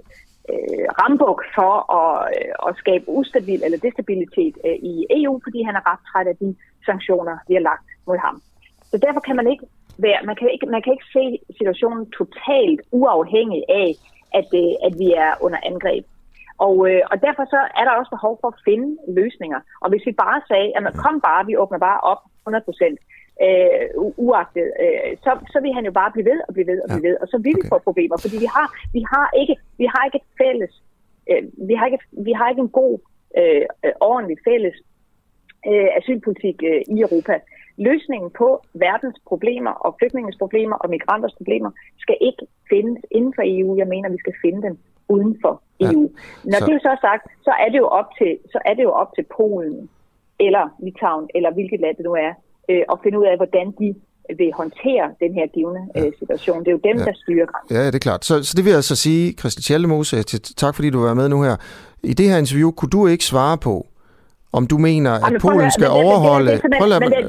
øh, 0.51 0.85
rambuk 1.01 1.41
for 1.55 1.73
at, 1.99 2.33
øh, 2.37 2.67
at 2.67 2.77
skabe 2.77 3.05
ustabil 3.07 3.61
eller 3.63 3.77
destabilitet 3.77 4.55
øh, 4.65 4.75
i 4.91 5.05
EU, 5.09 5.39
fordi 5.43 5.59
han 5.61 5.75
er 5.75 5.83
ret 5.91 5.99
træt 6.09 6.27
af 6.27 6.37
de 6.37 6.55
sanktioner, 6.85 7.37
vi 7.47 7.53
har 7.53 7.61
lagt 7.71 7.87
mod 8.07 8.17
ham. 8.17 8.41
Så 8.91 8.97
derfor 8.97 9.19
kan 9.19 9.35
man 9.35 9.47
ikke 9.51 9.65
være, 9.97 10.19
man 10.25 10.35
kan 10.35 10.49
ikke, 10.53 10.65
man 10.65 10.81
kan 10.81 10.93
ikke 10.93 11.09
se 11.17 11.25
situationen 11.57 12.11
totalt 12.19 12.81
uafhængig 12.91 13.63
af, 13.69 13.89
at, 14.39 14.47
øh, 14.61 14.73
at 14.87 14.93
vi 15.01 15.07
er 15.25 15.31
under 15.41 15.59
angreb. 15.63 16.05
Og, 16.57 16.75
øh, 16.89 17.01
og 17.11 17.21
derfor 17.21 17.45
så 17.53 17.59
er 17.79 17.83
der 17.85 17.91
også 17.99 18.11
behov 18.17 18.37
for 18.41 18.47
at 18.47 18.61
finde 18.67 18.97
løsninger. 19.19 19.59
Og 19.83 19.89
hvis 19.89 20.05
vi 20.05 20.11
bare 20.11 20.41
sagde, 20.47 20.69
at 20.77 20.93
kom 21.03 21.21
bare, 21.21 21.45
vi 21.45 21.57
åbner 21.57 21.79
bare 21.89 21.99
op 22.11 22.21
100 22.47 22.63
procent, 22.65 22.99
øh, 23.45 23.85
uagtet, 24.27 24.67
øh, 24.83 25.11
så, 25.23 25.31
så 25.53 25.57
vil 25.63 25.73
han 25.77 25.85
jo 25.85 25.91
bare 25.91 26.11
blive 26.11 26.29
ved 26.31 26.39
og 26.47 26.53
blive 26.53 26.67
ved 26.71 26.79
og 26.83 26.87
blive 26.89 27.07
ved, 27.09 27.17
og 27.21 27.27
så 27.27 27.37
vil 27.37 27.55
vi 27.57 27.63
okay. 27.63 27.69
få 27.73 27.77
problemer, 27.87 28.17
fordi 28.17 28.37
vi 28.45 28.49
har, 28.55 28.67
vi 28.93 29.01
har, 29.13 29.27
ikke, 29.41 29.55
vi 29.81 29.85
har 29.93 30.01
ikke 30.05 30.19
et 30.21 30.29
fælles, 30.41 30.73
øh, 31.31 31.43
vi, 31.69 31.73
har 31.79 31.85
ikke, 31.85 31.99
vi 32.27 32.31
har 32.31 32.49
ikke 32.49 32.65
en 32.67 32.75
god, 32.81 32.95
øh, 33.39 33.65
ordentlig 34.11 34.37
fælles 34.47 34.75
øh, 35.69 35.89
asylpolitik 35.99 36.57
øh, 36.69 36.81
i 36.95 36.97
Europa. 37.05 37.35
Løsningen 37.77 38.29
på 38.41 38.49
verdens 38.73 39.17
problemer 39.29 39.71
og 39.71 39.95
flygtningens 39.99 40.37
problemer 40.43 40.75
og 40.75 40.89
migranters 40.89 41.35
problemer 41.39 41.71
skal 42.03 42.17
ikke 42.21 42.45
findes 42.69 42.97
inden 43.11 43.33
for 43.35 43.43
EU. 43.45 43.77
Jeg 43.77 43.87
mener, 43.87 44.09
vi 44.09 44.23
skal 44.23 44.33
finde 44.43 44.61
dem 44.61 44.77
uden 45.09 45.37
for 45.41 45.61
EU. 45.79 46.03
Ja, 46.45 46.49
Når 46.51 46.59
så... 46.59 46.65
det 46.65 46.73
er 46.75 46.79
så 46.79 46.97
sagt, 47.01 47.23
så 47.43 47.51
er 47.63 47.69
det 47.71 47.77
jo 47.77 47.87
op 47.87 48.09
til, 48.19 48.37
så 48.51 48.59
er 48.65 48.73
det 48.73 48.83
jo 48.83 48.91
op 48.91 49.11
til 49.15 49.25
Polen 49.37 49.89
eller 50.39 50.63
Litauen 50.85 51.29
eller 51.35 51.53
hvilket 51.53 51.79
land 51.79 51.95
det 51.97 52.05
nu 52.05 52.13
er, 52.13 52.33
øh, 52.69 52.83
at 52.91 52.97
finde 53.03 53.19
ud 53.19 53.25
af, 53.31 53.35
hvordan 53.37 53.67
de 53.81 53.95
vil 54.37 54.51
håndtere 54.53 55.05
den 55.23 55.33
her 55.33 55.47
givende 55.47 55.83
ja. 55.95 56.05
øh, 56.05 56.11
situation. 56.19 56.59
Det 56.59 56.67
er 56.67 56.71
jo 56.71 56.83
dem, 56.89 56.97
ja. 56.97 57.05
der 57.05 57.13
styrer 57.23 57.45
grænsen. 57.45 57.75
Ja, 57.77 57.85
det 57.87 57.95
er 57.95 57.99
klart. 57.99 58.25
Så, 58.25 58.43
så 58.43 58.53
det 58.55 58.63
vil 58.65 58.71
jeg 58.71 58.81
altså 58.83 58.95
sige, 58.95 59.33
Christian 59.39 59.61
Tjallemose, 59.61 60.23
tak 60.63 60.75
fordi 60.75 60.89
du 60.89 60.99
var 61.01 61.13
med 61.13 61.29
nu 61.29 61.41
her. 61.41 61.55
I 62.03 62.13
det 62.13 62.29
her 62.29 62.37
interview 62.37 62.71
kunne 62.71 62.89
du 62.89 63.07
ikke 63.07 63.25
svare 63.25 63.57
på, 63.57 63.87
om 64.53 64.67
du 64.67 64.77
mener, 64.77 65.11
at 65.11 65.21
Jamen, 65.25 65.41
Polen 65.41 65.71
skal 65.71 65.87
overholde... 66.03 66.51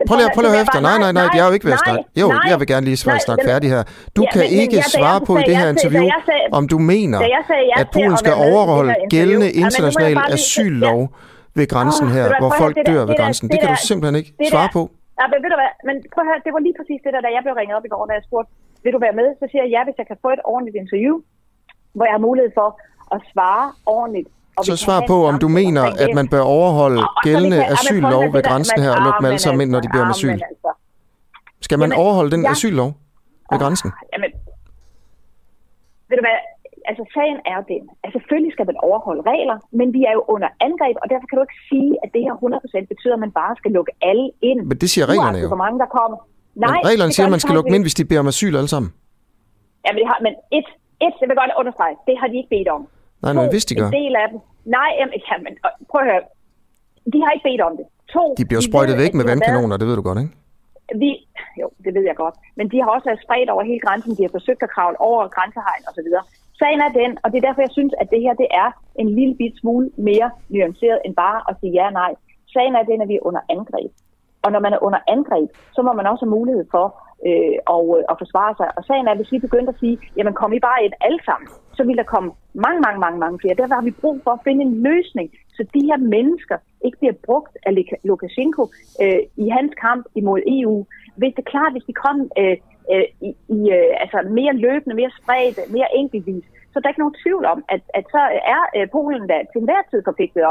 Prøv 0.09 0.17
lige 0.19 0.27
at 0.27 0.51
høre 0.55 0.63
efter. 0.67 0.81
Nej, 0.81 0.99
nej, 1.05 1.13
nej, 1.13 1.29
jeg 1.35 1.43
er 1.45 1.49
jo 1.51 1.55
ikke 1.59 1.67
ved 1.71 1.73
at 1.73 1.83
snakke. 1.87 2.05
Jo, 2.23 2.27
jeg 2.51 2.57
vil 2.61 2.67
gerne 2.67 2.85
lige 2.91 2.97
snakke 2.97 3.45
færdig 3.51 3.69
her. 3.71 3.83
Du 4.17 4.23
kan 4.33 4.45
ikke 4.63 4.79
svare 4.97 5.21
på 5.29 5.33
i 5.43 5.45
det 5.51 5.57
her 5.57 5.69
interview, 5.75 6.05
om 6.53 6.69
du 6.73 6.79
mener, 6.79 7.19
at 7.77 7.87
Polen 7.95 8.17
skal 8.17 8.35
overholde 8.53 8.95
gældende 9.11 9.49
international 9.63 10.17
asyllov 10.37 11.01
ved 11.59 11.67
grænsen 11.75 12.09
her, 12.17 12.27
hvor 12.41 12.51
folk 12.63 12.77
dør 12.87 13.03
ved 13.11 13.17
grænsen. 13.21 13.47
Det 13.53 13.59
kan 13.61 13.69
du 13.75 13.79
simpelthen 13.91 14.17
ikke 14.21 14.33
svare 14.53 14.71
på. 14.79 14.83
Ja, 15.21 15.25
men 15.33 15.39
ved 15.43 15.51
du 15.55 15.59
hvad, 15.63 15.73
men 15.89 15.97
prøv 16.13 16.23
at 16.25 16.29
høre, 16.31 16.41
det 16.47 16.53
var 16.57 16.63
lige 16.67 16.77
præcis 16.81 17.01
det 17.05 17.11
der, 17.15 17.21
da 17.27 17.31
jeg 17.37 17.43
blev 17.45 17.55
ringet 17.61 17.75
op 17.79 17.87
i 17.89 17.93
går, 17.95 18.03
da 18.11 18.13
jeg 18.19 18.25
spurgte, 18.29 18.51
vil 18.85 18.93
du 18.97 19.01
være 19.07 19.17
med? 19.21 19.29
Så 19.41 19.45
siger 19.51 19.63
jeg 19.65 19.71
ja, 19.77 19.81
hvis 19.87 19.99
jeg 20.01 20.07
kan 20.11 20.19
få 20.25 20.29
et 20.37 20.43
ordentligt 20.53 20.77
interview, 20.83 21.15
hvor 21.97 22.05
jeg 22.09 22.15
har 22.19 22.25
mulighed 22.29 22.51
for 22.61 22.69
at 23.15 23.21
svare 23.31 23.65
ordentligt 23.97 24.29
så 24.65 24.77
svar 24.77 25.05
på, 25.07 25.27
om 25.27 25.39
du 25.39 25.49
mener, 25.49 25.83
at 25.83 26.15
man 26.15 26.29
bør 26.29 26.41
overholde 26.41 27.03
gældende 27.23 27.67
asyllov 27.67 28.33
ved 28.35 28.43
grænsen 28.43 28.83
her 28.83 28.91
og 28.97 29.03
lukke 29.05 29.19
dem 29.21 29.27
alle 29.27 29.39
sammen 29.39 29.61
ind, 29.61 29.71
når 29.71 29.81
de 29.81 29.89
beder 29.93 30.05
om 30.05 30.11
asyl. 30.11 30.31
Altså. 30.31 30.71
Skal 31.61 31.79
man 31.79 31.93
overholde 31.93 32.31
den 32.37 32.47
asyllov 32.47 32.91
ved 33.51 33.59
grænsen? 33.59 33.93
Jamen, 34.13 34.31
ved 36.09 36.17
du 36.19 36.25
hvad, 36.27 36.39
altså 36.91 37.05
sagen 37.17 37.39
er 37.53 37.61
den, 37.73 37.83
at 38.05 38.11
selvfølgelig 38.17 38.53
skal 38.57 38.67
man 38.71 38.77
overholde 38.89 39.23
regler, 39.33 39.57
men 39.79 39.87
vi 39.97 40.01
er 40.11 40.15
jo 40.19 40.23
under 40.35 40.49
angreb, 40.67 40.97
og 41.03 41.07
derfor 41.13 41.27
kan 41.29 41.37
du 41.39 41.43
ikke 41.49 41.61
sige, 41.71 41.91
at 42.05 42.09
det 42.15 42.23
her 42.27 42.35
100% 42.35 42.93
betyder, 42.93 43.15
at 43.19 43.23
man 43.27 43.33
bare 43.41 43.55
skal 43.61 43.71
lukke 43.79 43.93
alle 44.11 44.27
ind. 44.51 44.61
Men 44.71 44.77
det 44.83 44.89
siger 44.93 45.07
reglerne 45.13 45.39
jo. 45.43 45.49
Hvor 45.55 45.63
mange 45.65 45.79
der 45.85 45.91
kommer. 45.99 46.19
Nej, 46.67 46.79
men 46.81 46.87
reglerne 46.91 47.13
siger, 47.13 47.27
at 47.29 47.35
man 47.37 47.43
skal 47.45 47.55
lukke 47.57 47.69
dem 47.69 47.77
ind, 47.79 47.85
hvis 47.87 47.99
de 47.99 48.05
beder 48.11 48.21
om 48.25 48.29
asyl 48.35 48.55
alle 48.61 48.73
sammen. 48.75 48.91
Ja, 49.85 49.89
men, 49.93 49.99
det 50.01 50.07
har, 50.11 50.19
men 50.27 50.35
et, 50.59 50.69
et, 51.07 51.15
jeg 51.21 51.29
vil 51.29 51.37
godt 51.43 51.53
understrege, 51.61 51.95
det 52.09 52.15
har 52.21 52.27
de 52.31 52.37
ikke 52.41 52.53
bedt 52.57 52.69
om. 52.77 52.83
Nej, 53.23 53.33
men 53.33 53.47
hvis 53.55 53.65
de 53.69 53.75
gør. 53.75 53.87
En 53.87 53.93
del 54.03 54.15
af 54.23 54.27
dem. 54.31 54.39
Nej, 54.77 54.91
jamen, 54.99 55.53
prøv 55.91 56.01
at 56.05 56.09
høre. 56.13 56.23
De 57.13 57.19
har 57.23 57.31
ikke 57.35 57.47
bedt 57.51 57.63
om 57.69 57.75
det. 57.79 57.87
To, 58.15 58.25
de 58.39 58.45
bliver 58.51 58.63
de 58.65 58.69
sprøjtet 58.71 58.95
ved, 58.97 59.03
væk 59.05 59.15
med 59.19 59.25
vandkanoner, 59.33 59.77
det 59.81 59.87
ved 59.89 59.97
du 60.01 60.05
godt, 60.09 60.19
ikke? 60.25 60.33
Vi, 61.03 61.11
jo, 61.61 61.67
det 61.85 61.93
ved 61.97 62.05
jeg 62.11 62.17
godt. 62.25 62.37
Men 62.59 62.67
de 62.73 62.77
har 62.83 62.89
også 62.95 63.07
været 63.11 63.25
spredt 63.27 63.51
over 63.55 63.63
hele 63.71 63.83
grænsen. 63.87 64.17
De 64.19 64.23
har 64.27 64.33
forsøgt 64.39 64.63
at 64.67 64.71
kravle 64.75 64.99
over 65.09 65.29
grænsehegn 65.37 65.83
og 65.89 65.93
så 65.99 66.03
videre. 66.07 66.25
Sagen 66.61 66.81
er 66.87 66.93
den, 67.01 67.11
og 67.23 67.27
det 67.31 67.39
er 67.39 67.47
derfor, 67.49 67.63
jeg 67.67 67.77
synes, 67.79 67.93
at 68.01 68.09
det 68.13 68.21
her 68.25 68.35
det 68.43 68.49
er 68.63 68.69
en 69.03 69.09
lille 69.19 69.35
bit 69.41 69.55
smule 69.61 69.87
mere 70.09 70.29
nuanceret 70.49 70.99
end 71.05 71.15
bare 71.25 71.41
at 71.49 71.55
sige 71.61 71.73
ja 71.79 71.87
og 71.87 71.93
nej. 71.93 72.13
Sagen 72.55 72.75
er 72.75 72.85
den, 72.91 73.03
at 73.03 73.09
vi 73.09 73.17
er 73.17 73.27
under 73.29 73.43
angreb. 73.55 73.91
Og 74.45 74.53
når 74.53 74.61
man 74.67 74.73
er 74.77 74.81
under 74.87 75.01
angreb, 75.15 75.49
så 75.75 75.81
må 75.87 75.93
man 75.93 76.07
også 76.07 76.25
have 76.25 76.37
mulighed 76.39 76.65
for 76.75 76.87
øh, 77.29 77.57
og, 77.75 77.85
øh, 77.99 78.05
og 78.11 78.17
forsvare 78.23 78.55
sig. 78.61 78.69
Og 78.77 78.83
sagen 78.89 79.07
er, 79.07 79.13
at 79.13 79.21
hvis 79.21 79.33
vi 79.33 79.39
begyndte 79.47 79.73
at 79.75 79.81
sige, 79.83 79.97
jamen 80.17 80.35
kom 80.41 80.53
I 80.53 80.61
bare 80.69 80.85
ind 80.85 80.95
alle 81.07 81.21
sammen, 81.29 81.49
så 81.77 81.83
vil 81.85 81.97
der 81.97 82.13
komme 82.15 82.31
mange, 82.55 82.81
mange, 82.87 83.01
mange, 83.05 83.19
mange 83.19 83.39
flere. 83.41 83.55
Derfor 83.55 83.75
har 83.75 83.89
vi 83.89 84.01
brug 84.03 84.21
for 84.25 84.31
at 84.31 84.45
finde 84.45 84.63
en 84.65 84.83
løsning, 84.89 85.29
så 85.57 85.63
de 85.75 85.81
her 85.91 85.99
mennesker 86.15 86.57
ikke 86.85 86.99
bliver 86.99 87.17
brugt 87.27 87.55
af 87.67 87.73
Lukashenko 88.05 88.63
øh, 89.03 89.21
i 89.45 89.49
hans 89.49 89.73
kamp 89.87 90.07
imod 90.15 90.41
EU. 90.57 90.87
Hvis 91.17 91.35
det 91.37 91.43
er 91.47 91.53
klart, 91.55 91.73
hvis 91.73 91.89
de 91.91 91.93
kom 92.05 92.17
øh, 92.41 92.57
øh, 92.93 93.07
i, 93.29 93.31
i 93.57 93.59
øh, 93.77 93.93
altså 94.03 94.19
mere 94.39 94.55
løbende, 94.67 94.97
mere 95.01 95.13
spredt, 95.21 95.73
mere 95.77 95.91
enkeltvis, 96.01 96.45
så 96.71 96.81
der 96.81 96.87
er 96.87 96.93
ikke 96.93 97.05
nogen 97.05 97.21
tvivl 97.25 97.45
om, 97.55 97.65
at, 97.75 97.83
at 97.99 98.05
så 98.15 98.23
er 98.55 98.63
øh, 98.77 98.87
Polen 98.95 99.27
da 99.31 99.37
til 99.53 99.61
enhver 99.61 99.83
tid 99.91 100.01
forpligtet 100.05 100.43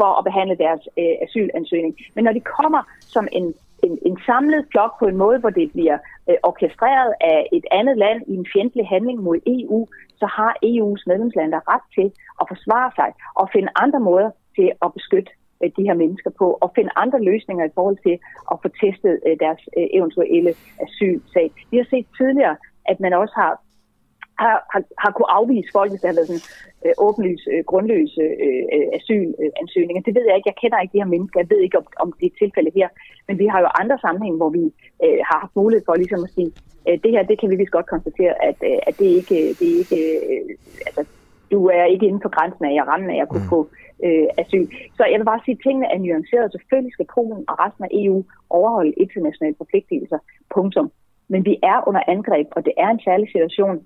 for 0.00 0.10
at 0.18 0.24
behandle 0.28 0.56
deres 0.64 0.82
øh, 1.00 1.14
asylansøgning. 1.24 1.94
Men 2.14 2.24
når 2.24 2.32
de 2.32 2.42
kommer 2.58 2.82
som 3.14 3.28
en 3.32 3.54
en, 3.86 3.98
en 4.08 4.16
samlet 4.26 4.66
flok 4.72 4.92
på 4.98 5.04
en 5.06 5.16
måde, 5.24 5.38
hvor 5.38 5.50
det 5.50 5.72
bliver 5.72 5.98
øh, 6.28 6.36
orkestreret 6.50 7.12
af 7.20 7.48
et 7.52 7.66
andet 7.78 7.96
land 8.04 8.18
i 8.32 8.34
en 8.40 8.46
fjendtlig 8.52 8.86
handling 8.94 9.18
mod 9.22 9.38
EU, 9.46 9.80
så 10.20 10.26
har 10.36 10.52
EU's 10.70 11.02
medlemslande 11.10 11.60
ret 11.72 11.86
til 11.96 12.08
at 12.40 12.44
forsvare 12.52 12.90
sig 12.98 13.10
og 13.40 13.46
finde 13.54 13.68
andre 13.84 14.00
måder 14.00 14.30
til 14.56 14.68
at 14.84 14.92
beskytte 14.98 15.30
øh, 15.62 15.70
de 15.76 15.86
her 15.88 15.96
mennesker 16.02 16.30
på, 16.40 16.46
og 16.62 16.72
finde 16.74 16.90
andre 16.96 17.20
løsninger 17.30 17.64
i 17.64 17.74
forhold 17.74 17.98
til 18.06 18.16
at 18.52 18.56
få 18.62 18.68
testet 18.82 19.14
øh, 19.26 19.36
deres 19.44 19.62
øh, 19.78 19.86
eventuelle 19.98 20.52
asylsag. 20.84 21.46
Vi 21.70 21.76
har 21.76 21.86
set 21.90 22.06
tidligere, 22.18 22.56
at 22.90 23.00
man 23.00 23.12
også 23.12 23.34
har 23.42 23.52
har, 24.42 24.56
har, 24.72 24.82
har 25.02 25.10
kunne 25.12 25.30
afvise 25.38 25.70
folk, 25.76 25.90
hvis 25.90 26.00
der 26.00 26.08
har 26.08 26.18
været 26.18 26.30
sådan 26.30 26.46
øh, 26.84 26.94
åbenlys, 27.06 27.42
øh, 27.52 27.62
grundløse 27.70 28.24
øh, 28.46 28.64
øh, 28.74 28.86
asylansøgninger. 28.98 30.02
Det 30.06 30.14
ved 30.16 30.24
jeg 30.26 30.36
ikke. 30.36 30.50
Jeg 30.52 30.60
kender 30.62 30.78
ikke 30.80 30.94
de 30.96 31.02
her 31.02 31.14
mennesker. 31.14 31.40
Jeg 31.40 31.50
ved 31.50 31.60
ikke, 31.62 31.78
om, 31.80 31.86
om 32.02 32.08
det 32.20 32.26
er 32.26 32.40
tilfælde 32.42 32.70
her. 32.78 32.88
Men 33.28 33.38
vi 33.42 33.46
har 33.52 33.60
jo 33.64 33.68
andre 33.80 33.98
sammenhæng, 34.04 34.36
hvor 34.40 34.50
vi 34.58 34.64
øh, 35.04 35.20
har 35.28 35.38
haft 35.42 35.56
mulighed 35.60 35.82
for 35.86 35.94
ligesom 35.94 36.24
at 36.26 36.34
sige, 36.36 36.50
øh, 36.88 36.96
det 37.02 37.10
her, 37.14 37.22
det 37.30 37.36
kan 37.40 37.50
vi 37.50 37.56
vist 37.56 37.76
godt 37.76 37.92
konstatere, 37.94 38.34
at, 38.48 38.58
øh, 38.70 38.78
at 38.88 38.94
det 39.00 39.08
ikke, 39.20 39.36
det 39.58 39.66
er 39.72 39.78
ikke 39.82 40.00
øh, 40.32 40.42
altså, 40.88 41.02
du 41.52 41.66
er 41.78 41.84
ikke 41.84 42.06
inden 42.06 42.24
for 42.24 42.34
grænsen 42.36 42.64
af 42.64 42.74
at 42.82 42.88
rende 42.90 43.14
af 43.14 43.20
at 43.22 43.28
kunne 43.28 43.48
mm. 43.48 43.54
få 43.54 43.60
øh, 44.06 44.28
asyl. 44.42 44.66
Så 44.96 45.02
jeg 45.10 45.18
vil 45.18 45.30
bare 45.32 45.44
sige, 45.44 45.56
at 45.56 45.64
tingene 45.66 45.86
er 45.94 45.98
nuanceret. 45.98 46.52
Selvfølgelig 46.52 46.92
skal 46.92 47.12
Polen 47.14 47.44
og 47.50 47.54
resten 47.62 47.84
af 47.84 47.90
EU 48.02 48.18
overholde 48.58 49.00
internationale 49.04 49.56
forpligtelser. 49.62 50.18
Punktum. 50.54 50.88
Men 51.32 51.40
vi 51.44 51.54
er 51.62 51.88
under 51.88 52.02
angreb, 52.14 52.48
og 52.56 52.64
det 52.64 52.74
er 52.84 52.88
en 52.88 53.00
særlig 53.08 53.28
situation, 53.34 53.76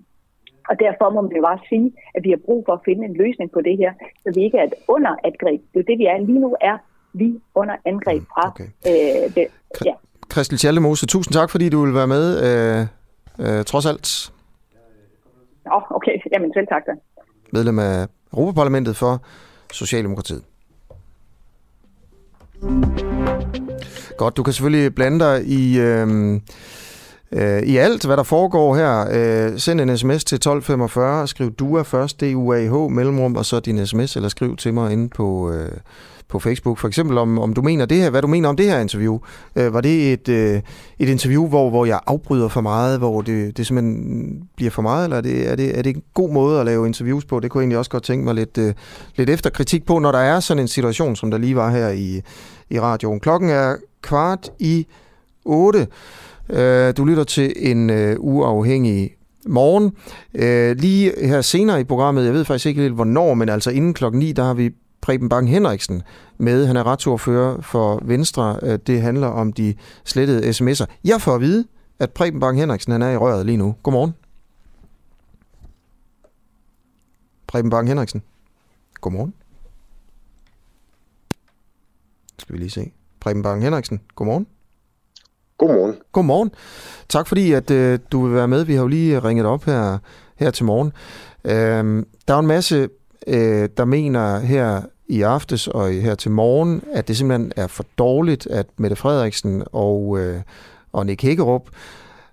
og 0.68 0.74
derfor 0.84 1.10
må 1.14 1.20
man 1.20 1.32
jo 1.36 1.42
bare 1.42 1.60
sige, 1.68 1.92
at 2.16 2.20
vi 2.24 2.30
har 2.30 2.40
brug 2.44 2.60
for 2.66 2.72
at 2.72 2.80
finde 2.84 3.02
en 3.08 3.14
løsning 3.22 3.50
på 3.56 3.60
det 3.60 3.76
her, 3.82 3.92
så 4.22 4.28
vi 4.34 4.40
ikke 4.46 4.58
er 4.58 4.68
under 4.88 5.12
angreb. 5.24 5.60
Det 5.72 5.80
er 5.80 5.88
det, 5.90 5.98
vi 5.98 6.04
er. 6.04 6.18
Lige 6.18 6.40
nu 6.40 6.56
er 6.60 6.76
vi 7.12 7.40
under 7.54 7.76
angreb 7.84 8.22
fra... 8.32 8.44
Mm, 8.46 8.52
okay. 8.52 8.68
Øh, 8.90 9.34
det, 9.34 9.46
ja. 9.84 9.94
Christel 10.32 10.58
Tjallemose, 10.58 11.06
tusind 11.06 11.32
tak, 11.32 11.50
fordi 11.50 11.68
du 11.68 11.84
vil 11.84 11.94
være 11.94 12.06
med, 12.06 12.24
øh, 12.46 12.80
øh, 13.44 13.64
trods 13.64 13.86
alt. 13.86 14.32
Oh, 15.70 15.82
okay, 15.90 16.12
jamen 16.32 16.52
selv 16.54 16.66
tak 16.66 16.82
da. 16.86 16.92
Medlem 17.52 17.78
af 17.78 18.06
Europaparlamentet 18.32 18.96
for 18.96 19.22
Socialdemokratiet. 19.72 20.42
Godt, 24.16 24.36
du 24.36 24.42
kan 24.42 24.52
selvfølgelig 24.52 24.94
blande 24.94 25.20
dig 25.20 25.44
i... 25.44 25.78
Øh, 25.80 26.40
øh, 27.32 27.62
i 27.62 27.76
alt, 27.76 28.06
hvad 28.06 28.16
der 28.16 28.22
foregår 28.22 28.76
her. 28.76 29.06
Øh, 29.10 29.58
send 29.58 29.80
en 29.80 29.98
sms 29.98 30.24
til 30.24 30.36
1245, 30.36 31.26
skriv 31.26 31.50
DUA 31.50 31.82
først, 31.82 32.20
D-U-A-H, 32.20 32.90
mellemrum, 32.90 33.36
og 33.36 33.46
så 33.46 33.60
din 33.60 33.86
sms, 33.86 34.16
eller 34.16 34.28
skriv 34.28 34.56
til 34.56 34.74
mig 34.74 34.92
inde 34.92 35.08
på... 35.08 35.52
Øh, 35.52 35.70
på 36.28 36.38
Facebook, 36.38 36.78
for 36.78 36.88
eksempel 36.88 37.18
om, 37.18 37.38
om 37.38 37.54
du 37.54 37.62
mener 37.62 37.86
det 37.86 37.96
her, 37.96 38.10
hvad 38.10 38.22
du 38.22 38.28
mener 38.28 38.48
om 38.48 38.56
det 38.56 38.66
her 38.66 38.78
interview. 38.78 39.18
Øh, 39.56 39.74
var 39.74 39.80
det 39.80 40.12
et, 40.12 40.28
øh, 40.28 40.60
et 40.98 41.08
interview, 41.08 41.48
hvor, 41.48 41.70
hvor 41.70 41.84
jeg 41.84 42.00
afbryder 42.06 42.48
for 42.48 42.60
meget, 42.60 42.98
hvor 42.98 43.22
det, 43.22 43.56
det 43.56 43.66
simpelthen 43.66 44.42
bliver 44.56 44.70
for 44.70 44.82
meget, 44.82 45.04
eller 45.04 45.16
er 45.16 45.20
det, 45.20 45.50
er, 45.50 45.56
det, 45.56 45.78
er 45.78 45.82
det 45.82 45.96
en 45.96 46.02
god 46.14 46.30
måde 46.30 46.60
at 46.60 46.66
lave 46.66 46.86
interviews 46.86 47.24
på? 47.24 47.40
Det 47.40 47.50
kunne 47.50 47.60
jeg 47.60 47.64
egentlig 47.64 47.78
også 47.78 47.90
godt 47.90 48.02
tænke 48.02 48.24
mig 48.24 48.34
lidt, 48.34 48.58
øh, 48.58 48.74
lidt 49.16 49.30
efter 49.30 49.50
kritik 49.50 49.86
på, 49.86 49.98
når 49.98 50.12
der 50.12 50.18
er 50.18 50.40
sådan 50.40 50.60
en 50.60 50.68
situation, 50.68 51.16
som 51.16 51.30
der 51.30 51.38
lige 51.38 51.56
var 51.56 51.70
her 51.70 51.88
i, 51.88 52.22
i 52.70 52.80
radioen. 52.80 53.20
Klokken 53.20 53.50
er 53.50 53.76
kvart 54.02 54.50
i 54.58 54.86
8. 55.44 55.86
Øh, 56.50 56.96
du 56.96 57.04
lytter 57.04 57.24
til 57.24 57.52
en 57.56 57.90
øh, 57.90 58.16
uafhængig 58.18 59.16
morgen. 59.46 59.92
Øh, 60.34 60.76
lige 60.76 61.26
her 61.26 61.40
senere 61.40 61.80
i 61.80 61.84
programmet, 61.84 62.24
jeg 62.24 62.32
ved 62.32 62.44
faktisk 62.44 62.66
ikke 62.66 62.82
helt 62.82 62.94
hvornår, 62.94 63.34
men 63.34 63.48
altså 63.48 63.70
inden 63.70 63.94
klokken 63.94 64.18
9, 64.18 64.32
der 64.32 64.44
har 64.44 64.54
vi 64.54 64.70
Preben 65.00 65.28
Bang 65.28 65.50
Henriksen 65.50 66.02
med. 66.38 66.66
Han 66.66 66.76
er 66.76 66.86
retsordfører 66.86 67.60
for 67.60 68.02
Venstre. 68.04 68.58
Øh, 68.62 68.78
det 68.86 69.00
handler 69.02 69.26
om 69.26 69.52
de 69.52 69.74
slettede 70.04 70.50
sms'er. 70.50 70.86
Jeg 71.04 71.20
får 71.20 71.34
at 71.34 71.40
vide, 71.40 71.66
at 71.98 72.10
Preben 72.10 72.40
Bang 72.40 72.58
Henriksen 72.58 72.92
han 72.92 73.02
er 73.02 73.10
i 73.10 73.16
røret 73.16 73.46
lige 73.46 73.56
nu. 73.56 73.74
Godmorgen. 73.82 74.14
Preben 77.46 77.70
Bang 77.70 77.88
Henriksen. 77.88 78.22
Godmorgen. 79.00 79.34
Skal 82.38 82.52
vi 82.52 82.58
lige 82.58 82.70
se. 82.70 82.92
Preben 83.20 83.42
Bang 83.42 83.62
Henriksen. 83.62 84.00
Godmorgen. 84.14 84.46
Godmorgen. 85.58 85.94
Godmorgen. 86.12 86.50
Tak 87.08 87.26
fordi, 87.26 87.52
at 87.52 87.70
øh, 87.70 87.98
du 88.12 88.26
vil 88.26 88.34
være 88.34 88.48
med. 88.48 88.64
Vi 88.64 88.74
har 88.74 88.82
jo 88.82 88.88
lige 88.88 89.18
ringet 89.18 89.46
op 89.46 89.64
her, 89.64 89.98
her 90.36 90.50
til 90.50 90.64
morgen. 90.64 90.92
Øh, 91.44 92.04
der 92.28 92.34
er 92.34 92.38
en 92.38 92.46
masse, 92.46 92.88
øh, 93.26 93.68
der 93.76 93.84
mener 93.84 94.38
her 94.38 94.82
i 95.08 95.22
aftes 95.22 95.68
og 95.68 95.90
her 95.90 96.14
til 96.14 96.30
morgen, 96.30 96.82
at 96.92 97.08
det 97.08 97.16
simpelthen 97.16 97.52
er 97.56 97.66
for 97.66 97.84
dårligt, 97.98 98.46
at 98.46 98.66
Mette 98.76 98.96
Frederiksen 98.96 99.62
og, 99.72 100.18
øh, 100.18 100.40
og 100.92 101.06
Nick 101.06 101.22
Hækkerup 101.22 101.68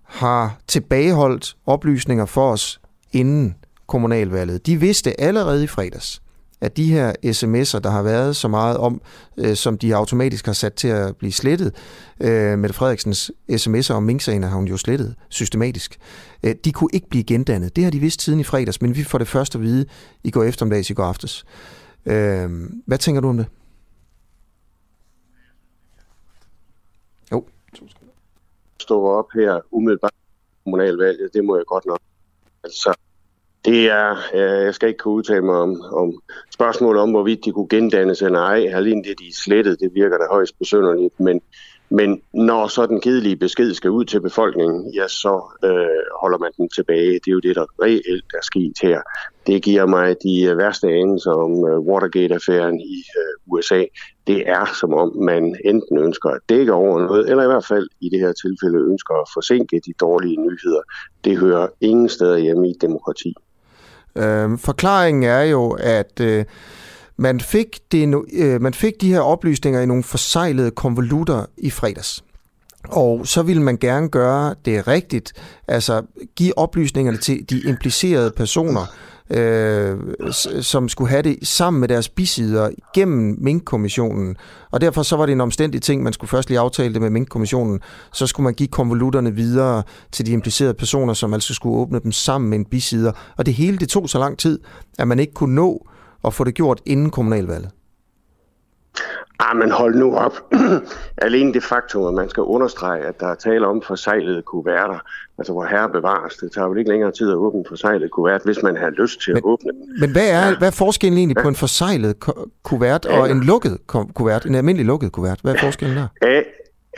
har 0.04 0.58
tilbageholdt 0.68 1.56
oplysninger 1.66 2.26
for 2.26 2.52
os 2.52 2.82
inden 3.12 3.56
kommunalvalget. 3.88 4.66
De 4.66 4.80
vidste 4.80 5.22
allerede 5.22 5.64
i 5.64 5.68
fredags, 5.68 6.22
at 6.62 6.78
de 6.78 6.92
her 6.92 7.14
sms'er, 7.26 7.80
der 7.80 7.90
har 7.90 8.02
været 8.02 8.36
så 8.36 8.48
meget 8.48 8.78
om, 8.78 9.02
øh, 9.38 9.56
som 9.56 9.78
de 9.78 9.96
automatisk 9.96 10.46
har 10.46 10.54
sat 10.54 10.74
til 10.74 10.88
at 10.88 11.18
blive 11.18 11.32
slettet, 11.32 11.76
øh, 12.22 12.60
Mette 12.60 12.76
Frederiksens 12.76 13.32
sms'er 13.52 13.94
om 13.94 14.04
mink 14.04 14.26
har 14.26 14.56
hun 14.56 14.68
jo 14.68 14.78
slettet 14.78 15.16
systematisk, 15.30 15.98
øh, 16.44 16.56
de 16.66 16.72
kunne 16.72 16.90
ikke 16.94 17.10
blive 17.10 17.24
gendannet. 17.24 17.76
Det 17.76 17.84
har 17.84 17.92
de 17.92 18.00
vidst 18.00 18.22
siden 18.22 18.40
i 18.40 18.44
fredags, 18.44 18.82
men 18.82 18.96
vi 18.96 19.04
får 19.04 19.18
det 19.18 19.28
først 19.28 19.56
at 19.56 19.62
vide 19.62 19.86
i 20.24 20.32
går 20.32 20.44
eftermiddags, 20.44 20.90
i 20.90 20.94
går 20.94 21.04
aftes. 21.04 21.46
Øh, 22.06 22.50
hvad 22.88 22.98
tænker 22.98 23.22
du 23.22 23.30
om 23.30 23.38
det? 23.38 23.46
Jo. 27.32 27.46
Stå 28.80 29.06
op 29.06 29.26
her 29.34 29.62
umiddelbart 29.72 30.14
kommunalvalget, 30.64 31.30
det 31.34 31.46
må 31.46 31.56
jeg 31.56 31.66
godt 31.66 31.86
nok. 31.86 32.00
Altså, 32.64 32.94
det 33.66 33.90
er, 33.90 34.12
øh, 34.34 34.66
jeg 34.66 34.76
skal 34.76 34.90
ikke 34.90 34.98
kunne 34.98 35.14
udtale 35.14 35.42
mig 35.42 35.56
om, 35.56 35.82
om 35.82 36.22
spørgsmål 36.54 36.98
om, 36.98 37.12
hvorvidt 37.12 37.46
de 37.46 37.52
kunne 37.52 37.70
gendannes 37.70 38.22
eller 38.22 38.40
ej. 38.40 38.72
Alene 38.74 39.04
det, 39.04 39.20
de 39.20 39.28
er 39.28 39.34
slettet, 39.44 39.80
det 39.80 39.92
virker 39.94 40.18
da 40.18 40.24
højst 40.32 40.60
besynderligt. 40.60 41.20
Men, 41.20 41.42
men 41.90 42.22
når 42.34 42.68
så 42.68 42.86
den 42.86 43.02
kedelige 43.02 43.36
besked 43.36 43.74
skal 43.74 43.90
ud 43.90 44.06
til 44.06 44.22
befolkningen, 44.22 44.94
ja, 44.94 45.08
så 45.08 45.44
øh, 45.64 46.20
holder 46.22 46.38
man 46.38 46.52
den 46.58 46.70
tilbage. 46.70 47.14
Det 47.14 47.28
er 47.28 47.32
jo 47.32 47.40
det, 47.40 47.56
der 47.56 47.66
reelt 47.84 48.34
er 48.34 48.44
sket 48.44 48.74
her. 48.82 49.02
Det 49.48 49.64
giver 49.64 49.86
mig 49.86 50.16
de 50.24 50.44
øh, 50.44 50.58
værste 50.58 50.88
anelser 50.88 51.32
om 51.32 51.52
øh, 51.70 51.80
Watergate-affæren 51.80 52.80
i 52.80 52.98
øh, 53.20 53.54
USA. 53.54 53.84
Det 54.28 54.50
er 54.50 54.66
som 54.80 54.94
om, 54.94 55.18
man 55.18 55.58
enten 55.66 55.98
ønsker 55.98 56.30
at 56.30 56.42
dække 56.50 56.74
over 56.74 57.00
noget, 57.00 57.30
eller 57.30 57.44
i 57.44 57.48
hvert 57.48 57.66
fald 57.66 57.88
i 58.02 58.10
det 58.10 58.20
her 58.20 58.34
tilfælde 58.34 58.86
ønsker 58.92 59.14
at 59.14 59.30
forsinke 59.34 59.82
de 59.86 59.94
dårlige 60.00 60.38
nyheder. 60.42 60.82
Det 61.24 61.38
hører 61.38 61.68
ingen 61.82 62.10
steder 62.10 62.38
hjemme 62.38 62.70
i 62.70 62.74
demokrati. 62.82 63.34
Øh, 64.16 64.58
forklaringen 64.58 65.24
er 65.24 65.42
jo, 65.42 65.70
at 65.70 66.20
øh, 66.20 66.46
man, 67.18 67.40
fik 67.40 67.80
det, 67.92 68.24
øh, 68.34 68.62
man 68.62 68.74
fik 68.74 69.02
de 69.02 69.14
her 69.14 69.20
oplysninger 69.20 69.82
i 69.82 69.86
nogle 69.86 70.04
forsejlede 70.04 70.72
konvolutter 70.72 71.46
i 71.58 71.70
fredags. 71.70 72.24
Og 72.90 73.28
så 73.28 73.44
vil 73.44 73.62
man 73.62 73.78
gerne 73.78 74.10
gøre 74.10 74.56
det 74.66 74.88
rigtigt, 74.88 75.34
altså 75.68 76.02
give 76.36 76.58
oplysningerne 76.58 77.18
til 77.18 77.50
de 77.50 77.62
implicerede 77.62 78.32
personer, 78.32 78.94
øh, 79.30 79.98
som 80.62 80.90
skulle 80.90 81.10
have 81.10 81.22
det 81.22 81.38
sammen 81.44 81.80
med 81.80 81.88
deres 81.88 82.10
bisider 82.10 82.70
gennem 82.94 83.38
minkkommissionen. 83.40 84.36
Og 84.72 84.82
derfor 84.82 85.04
så 85.04 85.16
var 85.16 85.26
det 85.26 85.34
en 85.34 85.42
omstændig 85.42 85.82
ting, 85.82 86.04
man 86.04 86.14
skulle 86.14 86.30
først 86.30 86.50
lige 86.50 86.60
aftale 86.60 86.94
det 86.94 87.02
med 87.02 87.10
minkkommissionen. 87.10 87.80
Så 88.14 88.28
skulle 88.28 88.44
man 88.44 88.54
give 88.54 88.68
konvolutterne 88.68 89.36
videre 89.36 89.84
til 90.12 90.26
de 90.26 90.32
implicerede 90.32 90.74
personer, 90.74 91.14
som 91.14 91.34
altså 91.34 91.54
skulle 91.54 91.78
åbne 91.78 92.00
dem 92.00 92.12
sammen 92.12 92.50
med 92.50 92.58
en 92.58 92.66
bisider. 92.66 93.12
Og 93.38 93.46
det 93.46 93.54
hele 93.54 93.78
det 93.78 93.90
tog 93.90 94.10
så 94.10 94.20
lang 94.20 94.38
tid, 94.38 94.60
at 95.00 95.08
man 95.08 95.20
ikke 95.20 95.34
kunne 95.34 95.56
nå 95.56 95.88
at 96.26 96.34
få 96.34 96.44
det 96.44 96.54
gjort 96.54 96.82
inden 96.86 97.10
kommunalvalget. 97.10 97.70
Ah, 99.40 99.58
men 99.58 99.72
hold 99.72 99.96
nu 99.96 100.16
op. 100.16 100.54
Alene 101.26 101.54
det 101.54 101.64
faktum, 101.64 102.08
at 102.08 102.14
man 102.14 102.30
skal 102.30 102.44
understrege, 102.44 103.06
at 103.06 103.20
der 103.20 103.28
er 103.28 103.36
tale 103.36 103.68
om 103.68 103.82
forsejlede 103.82 104.42
kuverter, 104.42 105.00
altså 105.38 105.54
hvor 105.54 105.66
herre 105.66 105.90
bevares, 105.90 106.36
det 106.36 106.52
tager 106.52 106.68
jo 106.68 106.76
ikke 106.76 106.90
længere 106.90 107.12
tid 107.12 107.30
at 107.30 107.36
åbne 107.36 107.64
forsejlet 107.68 108.12
kuvert, 108.12 108.42
hvis 108.46 108.64
man 108.64 108.78
har 108.78 108.90
lyst 108.90 109.22
til 109.22 109.34
men, 109.34 109.38
at 109.38 109.44
åbne 109.44 109.72
den. 109.72 110.00
Men 110.00 110.12
hvad 110.12 110.30
er, 110.30 110.48
ja. 110.48 110.58
hvad 110.58 110.68
er 110.68 110.72
forskellen 110.72 111.18
egentlig 111.18 111.38
ja. 111.38 111.42
på 111.42 111.48
en 111.48 111.56
forsejlet 111.56 112.16
kuvert 112.64 113.06
og 113.06 113.32
en 113.32 113.44
lukket 113.44 113.78
kuvert, 114.14 114.46
en 114.46 114.56
almindelig 114.56 114.86
lukket 114.86 115.12
kuvert? 115.12 115.40
Hvad 115.44 115.56
er 115.56 115.60
forskellen 115.60 115.98
der? 115.98 116.08
A 116.22 116.42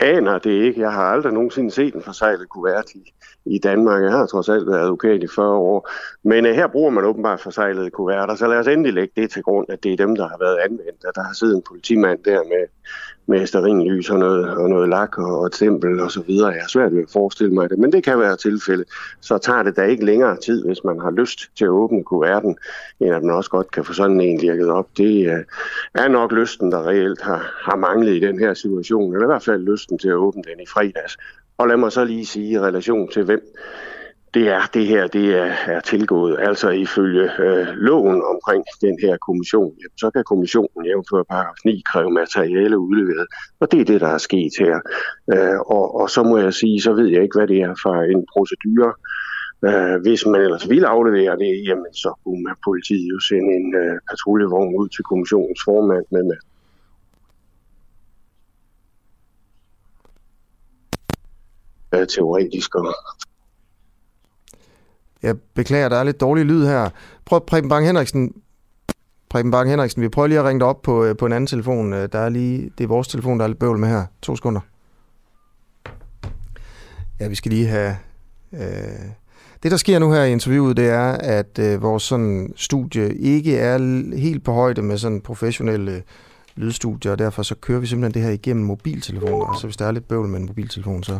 aner 0.00 0.38
det 0.38 0.50
ikke. 0.50 0.80
Jeg 0.80 0.92
har 0.92 1.02
aldrig 1.02 1.32
nogensinde 1.32 1.70
set 1.70 1.94
en 1.94 2.02
forsejlet 2.02 2.48
kuvert 2.48 2.90
i, 2.94 3.12
i 3.44 3.58
Danmark. 3.58 4.02
Jeg 4.02 4.12
har 4.12 4.26
trods 4.26 4.48
alt 4.48 4.66
været 4.66 4.80
advokat 4.80 5.22
i 5.22 5.26
40 5.34 5.48
år. 5.48 5.90
Men 6.22 6.46
uh, 6.46 6.52
her 6.52 6.66
bruger 6.66 6.90
man 6.90 7.04
åbenbart 7.04 7.40
forsejlede 7.40 7.90
kuverter, 7.90 8.34
så 8.34 8.46
lad 8.46 8.58
os 8.58 8.66
endelig 8.66 8.92
lægge 8.92 9.22
det 9.22 9.30
til 9.30 9.42
grund, 9.42 9.66
at 9.70 9.82
det 9.82 9.92
er 9.92 9.96
dem, 9.96 10.16
der 10.16 10.28
har 10.28 10.38
været 10.38 10.56
anvendt. 10.56 11.04
At 11.04 11.14
der 11.14 11.22
har 11.22 11.32
siddet 11.32 11.56
en 11.56 11.62
politimand 11.68 12.24
der 12.24 12.42
med, 12.42 12.66
med 13.28 13.46
sterinlys 13.46 14.10
og 14.10 14.18
noget, 14.18 14.56
og 14.56 14.68
noget 14.68 14.88
lak 14.88 15.18
og, 15.18 15.40
og 15.40 15.46
et 15.46 15.54
stempel 15.54 16.00
og 16.00 16.10
så 16.10 16.22
videre. 16.22 16.48
Jeg 16.48 16.60
har 16.60 16.68
svært 16.68 16.94
ved 16.94 17.02
at 17.02 17.10
forestille 17.12 17.54
mig 17.54 17.70
det, 17.70 17.78
men 17.78 17.92
det 17.92 18.04
kan 18.04 18.18
være 18.18 18.36
tilfælde. 18.36 18.84
Så 19.20 19.38
tager 19.38 19.62
det 19.62 19.76
da 19.76 19.82
ikke 19.82 20.04
længere 20.04 20.36
tid, 20.36 20.64
hvis 20.64 20.84
man 20.84 21.00
har 21.00 21.10
lyst 21.10 21.50
til 21.56 21.64
at 21.64 21.68
åbne 21.68 22.04
kuverten, 22.04 22.56
end 23.00 23.14
at 23.14 23.22
man 23.22 23.34
også 23.34 23.50
godt 23.50 23.70
kan 23.70 23.84
få 23.84 23.92
sådan 23.92 24.20
en 24.20 24.38
lirket 24.38 24.70
op. 24.70 24.88
Det 24.96 25.26
øh, 25.26 25.44
er 25.94 26.08
nok 26.08 26.32
lysten, 26.32 26.72
der 26.72 26.88
reelt 26.88 27.22
har, 27.22 27.54
har 27.62 27.76
manglet 27.76 28.16
i 28.16 28.20
den 28.20 28.38
her 28.38 28.54
situation, 28.54 29.12
eller 29.12 29.26
i 29.26 29.32
hvert 29.32 29.44
fald 29.44 29.62
lysten 29.62 29.98
til 29.98 30.08
at 30.08 30.14
åbne 30.14 30.42
den 30.42 30.60
i 30.60 30.66
fredags. 30.66 31.16
Og 31.58 31.68
lad 31.68 31.76
mig 31.76 31.92
så 31.92 32.04
lige 32.04 32.26
sige 32.26 32.50
i 32.50 32.60
relation 32.60 33.08
til 33.08 33.24
hvem 33.24 33.54
det 34.34 34.48
er 34.48 34.62
det 34.74 34.86
her, 34.86 35.06
det 35.06 35.26
er, 35.36 35.52
er 35.66 35.80
tilgået. 35.80 36.36
Altså 36.40 36.68
ifølge 36.70 37.24
øh, 37.38 37.66
loven 37.68 38.22
omkring 38.32 38.64
den 38.80 38.98
her 39.02 39.16
kommission, 39.26 39.74
jamen, 39.80 39.98
så 39.98 40.10
kan 40.10 40.24
kommissionen 40.24 40.86
jævnfør 40.86 41.22
paragraf 41.22 41.54
9 41.64 41.82
kræve 41.90 42.10
materiale 42.10 42.78
udleveret. 42.78 43.26
Og 43.60 43.72
det 43.72 43.80
er 43.80 43.84
det, 43.84 44.00
der 44.00 44.08
er 44.08 44.18
sket 44.18 44.52
her. 44.58 44.76
Øh, 45.32 45.58
og, 45.60 46.00
og 46.00 46.10
så 46.10 46.22
må 46.22 46.38
jeg 46.38 46.54
sige, 46.54 46.80
så 46.80 46.92
ved 46.92 47.06
jeg 47.06 47.22
ikke, 47.22 47.38
hvad 47.38 47.48
det 47.48 47.60
er 47.60 47.74
for 47.82 47.94
en 48.14 48.26
procedure. 48.32 48.92
Øh, 49.68 49.96
hvis 50.02 50.26
man 50.26 50.40
ellers 50.40 50.68
vil 50.68 50.84
aflevere 50.84 51.38
det, 51.42 51.52
jamen 51.68 51.94
så 51.94 52.10
kunne 52.24 52.42
man 52.42 52.56
politiet 52.64 53.08
jo 53.14 53.18
sende 53.28 53.50
en 53.58 53.74
øh, 53.82 53.94
patruljevogn 54.10 54.76
ud 54.80 54.88
til 54.88 55.04
kommissionens 55.04 55.60
formand 55.64 56.04
med, 56.10 56.22
med 56.30 56.38
øh, 61.94 62.06
teoretisk 62.06 62.74
og 62.74 62.94
jeg 65.22 65.36
beklager, 65.54 65.88
der 65.88 65.96
er 65.96 66.04
lidt 66.04 66.20
dårlig 66.20 66.44
lyd 66.44 66.66
her. 66.66 66.90
Prøv 67.24 67.46
Preben 67.46 67.68
Bang 67.68 67.86
Henriksen. 67.86 68.32
Preben 69.30 69.50
Bang 69.50 69.70
Henriksen, 69.70 70.02
vi 70.02 70.08
prøver 70.08 70.28
lige 70.28 70.38
at 70.38 70.44
ringe 70.44 70.60
dig 70.60 70.66
op 70.66 70.82
på, 70.82 71.04
øh, 71.04 71.16
på 71.16 71.26
en 71.26 71.32
anden 71.32 71.46
telefon. 71.46 71.92
Øh, 71.92 72.08
der 72.12 72.18
er 72.18 72.28
lige, 72.28 72.70
det 72.78 72.84
er 72.84 72.88
vores 72.88 73.08
telefon, 73.08 73.38
der 73.38 73.44
er 73.44 73.48
lidt 73.48 73.58
bøvl 73.58 73.78
med 73.78 73.88
her. 73.88 74.04
To 74.22 74.36
sekunder. 74.36 74.60
Ja, 77.20 77.28
vi 77.28 77.34
skal 77.34 77.52
lige 77.52 77.66
have... 77.66 77.96
Øh, 78.52 78.60
det, 79.62 79.70
der 79.70 79.76
sker 79.76 79.98
nu 79.98 80.12
her 80.12 80.22
i 80.22 80.32
interviewet, 80.32 80.76
det 80.76 80.88
er, 80.88 81.12
at 81.12 81.58
øh, 81.58 81.82
vores 81.82 82.02
sådan, 82.02 82.52
studie 82.56 83.16
ikke 83.18 83.58
er 83.58 83.78
helt 84.16 84.44
på 84.44 84.52
højde 84.52 84.82
med 84.82 84.98
sådan 84.98 85.20
professionelle 85.20 86.02
lydstudier, 86.56 87.12
og 87.12 87.18
derfor 87.18 87.42
så 87.42 87.54
kører 87.54 87.80
vi 87.80 87.86
simpelthen 87.86 88.14
det 88.14 88.22
her 88.22 88.34
igennem 88.34 88.64
mobiltelefoner. 88.64 89.58
Så 89.60 89.66
hvis 89.66 89.76
der 89.76 89.86
er 89.86 89.92
lidt 89.92 90.08
bøvl 90.08 90.28
med 90.28 90.40
en 90.40 90.46
mobiltelefon, 90.46 91.02
så 91.02 91.18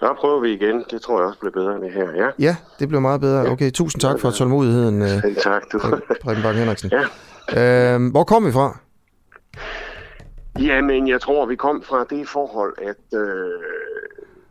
så 0.00 0.14
prøver 0.20 0.40
vi 0.40 0.52
igen. 0.52 0.84
Det 0.90 1.02
tror 1.02 1.20
jeg 1.20 1.26
også 1.26 1.38
bliver 1.40 1.52
bedre 1.52 1.80
det 1.80 1.92
her, 1.92 2.10
ja. 2.14 2.28
Ja, 2.38 2.56
det 2.78 2.88
bliver 2.88 3.00
meget 3.00 3.20
bedre. 3.20 3.46
Okay, 3.46 3.70
tusind 3.70 4.00
tak 4.00 4.20
for 4.20 4.30
tålmodigheden. 4.30 5.08
Selv 5.20 5.36
tak, 5.36 5.62
du. 5.72 5.78
Preben 6.22 6.42
Bang 6.42 6.56
Henriksen. 6.56 6.90
Ja. 6.92 7.94
Øhm, 7.94 8.08
hvor 8.08 8.24
kom 8.24 8.46
vi 8.46 8.52
fra? 8.52 8.78
Jamen, 10.60 11.08
jeg 11.08 11.20
tror, 11.20 11.46
vi 11.46 11.56
kom 11.56 11.82
fra 11.82 12.04
det 12.10 12.28
forhold, 12.28 12.74
at 12.82 13.18
øh, 13.18 13.50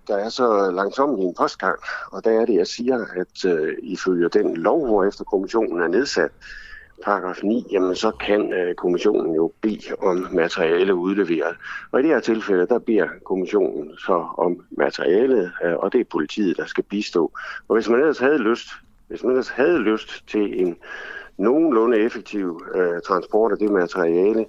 der 0.07 0.17
er 0.17 0.29
så 0.29 0.71
langsomt 0.71 1.19
i 1.19 1.23
en 1.23 1.33
postgang, 1.37 1.79
og 2.11 2.23
der 2.23 2.41
er 2.41 2.45
det, 2.45 2.55
jeg 2.55 2.67
siger, 2.67 3.05
at 3.15 3.51
øh, 3.51 3.73
ifølge 3.83 4.29
den 4.29 4.57
lov, 4.57 4.87
hvor 4.87 5.03
efter 5.03 5.23
kommissionen 5.23 5.81
er 5.81 5.87
nedsat, 5.87 6.31
paragraf 7.03 7.43
9, 7.43 7.67
jamen 7.71 7.95
så 7.95 8.11
kan 8.11 8.53
øh, 8.53 8.75
kommissionen 8.75 9.35
jo 9.35 9.51
bede 9.61 9.95
om 10.01 10.27
materiale 10.31 10.95
udleveret. 10.95 11.55
Og 11.91 11.99
i 11.99 12.03
det 12.03 12.11
her 12.11 12.19
tilfælde, 12.19 12.67
der 12.67 12.79
beder 12.79 13.07
kommissionen 13.25 13.97
så 13.97 14.25
om 14.37 14.65
materialet, 14.71 15.51
øh, 15.63 15.75
og 15.75 15.93
det 15.93 16.01
er 16.01 16.05
politiet, 16.11 16.57
der 16.57 16.65
skal 16.65 16.83
bistå. 16.83 17.31
Og 17.67 17.75
hvis 17.75 17.89
man 17.89 17.99
ellers 17.99 18.19
havde 18.19 18.37
lyst, 18.37 18.67
hvis 19.07 19.23
man 19.23 19.31
ellers 19.31 19.49
havde 19.49 19.79
lyst 19.79 20.27
til 20.27 20.61
en 20.61 20.77
nogenlunde 21.37 21.97
effektiv 21.97 22.61
øh, 22.75 23.01
transport 23.07 23.51
af 23.51 23.57
det 23.57 23.71
materiale, 23.71 24.45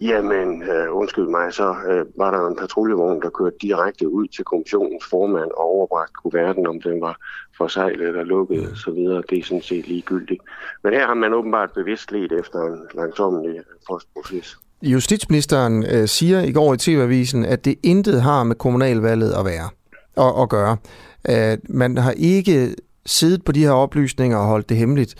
Jamen, 0.00 0.62
øh, 0.62 0.96
undskyld 0.96 1.26
mig, 1.26 1.52
så 1.52 1.74
øh, 1.90 2.06
var 2.16 2.30
der 2.30 2.48
en 2.48 2.56
patruljevogn, 2.56 3.22
der 3.22 3.30
kørte 3.30 3.56
direkte 3.62 4.08
ud 4.08 4.26
til 4.26 4.44
kommissionens 4.44 5.04
formand 5.10 5.50
og 5.50 5.64
overbragt 5.74 6.12
kuverten, 6.22 6.66
om 6.66 6.80
den 6.80 7.00
var 7.00 7.16
forsejlet 7.56 8.08
eller 8.08 8.24
lukket 8.24 8.72
osv. 8.72 8.94
Det 9.30 9.38
er 9.38 9.44
sådan 9.44 9.62
set 9.62 9.88
ligegyldigt. 9.88 10.40
Men 10.84 10.92
her 10.92 11.06
har 11.06 11.14
man 11.14 11.34
åbenbart 11.34 11.70
bevidst 11.74 12.12
let 12.12 12.32
efter 12.32 12.58
en 12.58 12.78
langsommelig 12.94 13.60
postproces. 13.88 14.58
Justitsministeren 14.82 15.84
øh, 15.84 16.08
siger 16.08 16.40
i 16.40 16.52
går 16.52 16.74
i 16.74 16.76
TV-avisen, 16.76 17.44
at 17.44 17.64
det 17.64 17.74
intet 17.82 18.22
har 18.22 18.44
med 18.44 18.56
kommunalvalget 18.56 19.32
at 19.32 19.44
være 19.44 19.68
og 20.16 20.42
at 20.42 20.48
gøre. 20.48 20.76
At 21.24 21.58
man 21.68 21.98
har 21.98 22.14
ikke 22.16 22.74
siddet 23.06 23.44
på 23.44 23.52
de 23.52 23.60
her 23.60 23.70
oplysninger 23.70 24.38
og 24.38 24.46
holdt 24.46 24.68
det 24.68 24.76
hemmeligt, 24.76 25.14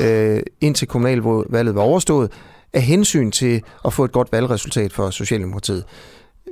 øh, 0.00 0.40
indtil 0.60 0.88
kommunalvalget 0.88 1.74
var 1.74 1.82
overstået 1.82 2.32
af 2.72 2.82
hensyn 2.82 3.30
til 3.30 3.64
at 3.84 3.92
få 3.92 4.04
et 4.04 4.12
godt 4.12 4.32
valgresultat 4.32 4.92
for 4.92 5.10
Socialdemokratiet. 5.10 5.84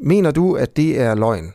Mener 0.01 0.31
du, 0.31 0.57
at 0.57 0.77
det 0.77 1.01
er 1.01 1.15
løgn? 1.15 1.53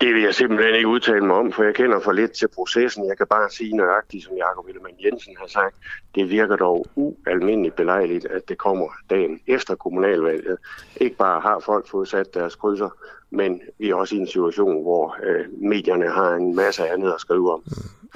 Det 0.00 0.14
vil 0.14 0.22
jeg 0.22 0.34
simpelthen 0.34 0.74
ikke 0.74 0.88
udtale 0.88 1.26
mig 1.26 1.36
om, 1.36 1.52
for 1.52 1.62
jeg 1.62 1.74
kender 1.74 2.00
for 2.00 2.12
lidt 2.12 2.32
til 2.32 2.48
processen. 2.54 3.08
Jeg 3.08 3.16
kan 3.16 3.26
bare 3.26 3.50
sige 3.50 3.76
nøjagtigt, 3.76 4.24
som 4.24 4.36
Jakob 4.36 4.66
Ellemann 4.66 4.96
Jensen 5.04 5.36
har 5.38 5.46
sagt, 5.46 5.76
det 6.14 6.30
virker 6.30 6.56
dog 6.56 6.86
ualmindeligt 6.94 7.76
belejligt, 7.76 8.24
at 8.24 8.48
det 8.48 8.58
kommer 8.58 8.88
dagen 9.10 9.40
efter 9.46 9.74
kommunalvalget. 9.74 10.56
Ikke 10.96 11.16
bare 11.16 11.40
har 11.40 11.60
folk 11.60 11.88
fået 11.88 12.08
sat 12.08 12.34
deres 12.34 12.54
krydser, 12.54 12.90
men 13.30 13.60
vi 13.78 13.90
er 13.90 13.94
også 13.94 14.14
i 14.14 14.18
en 14.18 14.26
situation, 14.26 14.82
hvor 14.82 15.16
øh, 15.22 15.44
medierne 15.62 16.08
har 16.08 16.34
en 16.34 16.56
masse 16.56 16.88
andet 16.88 17.12
at 17.12 17.20
skrive 17.20 17.52
om. 17.52 17.62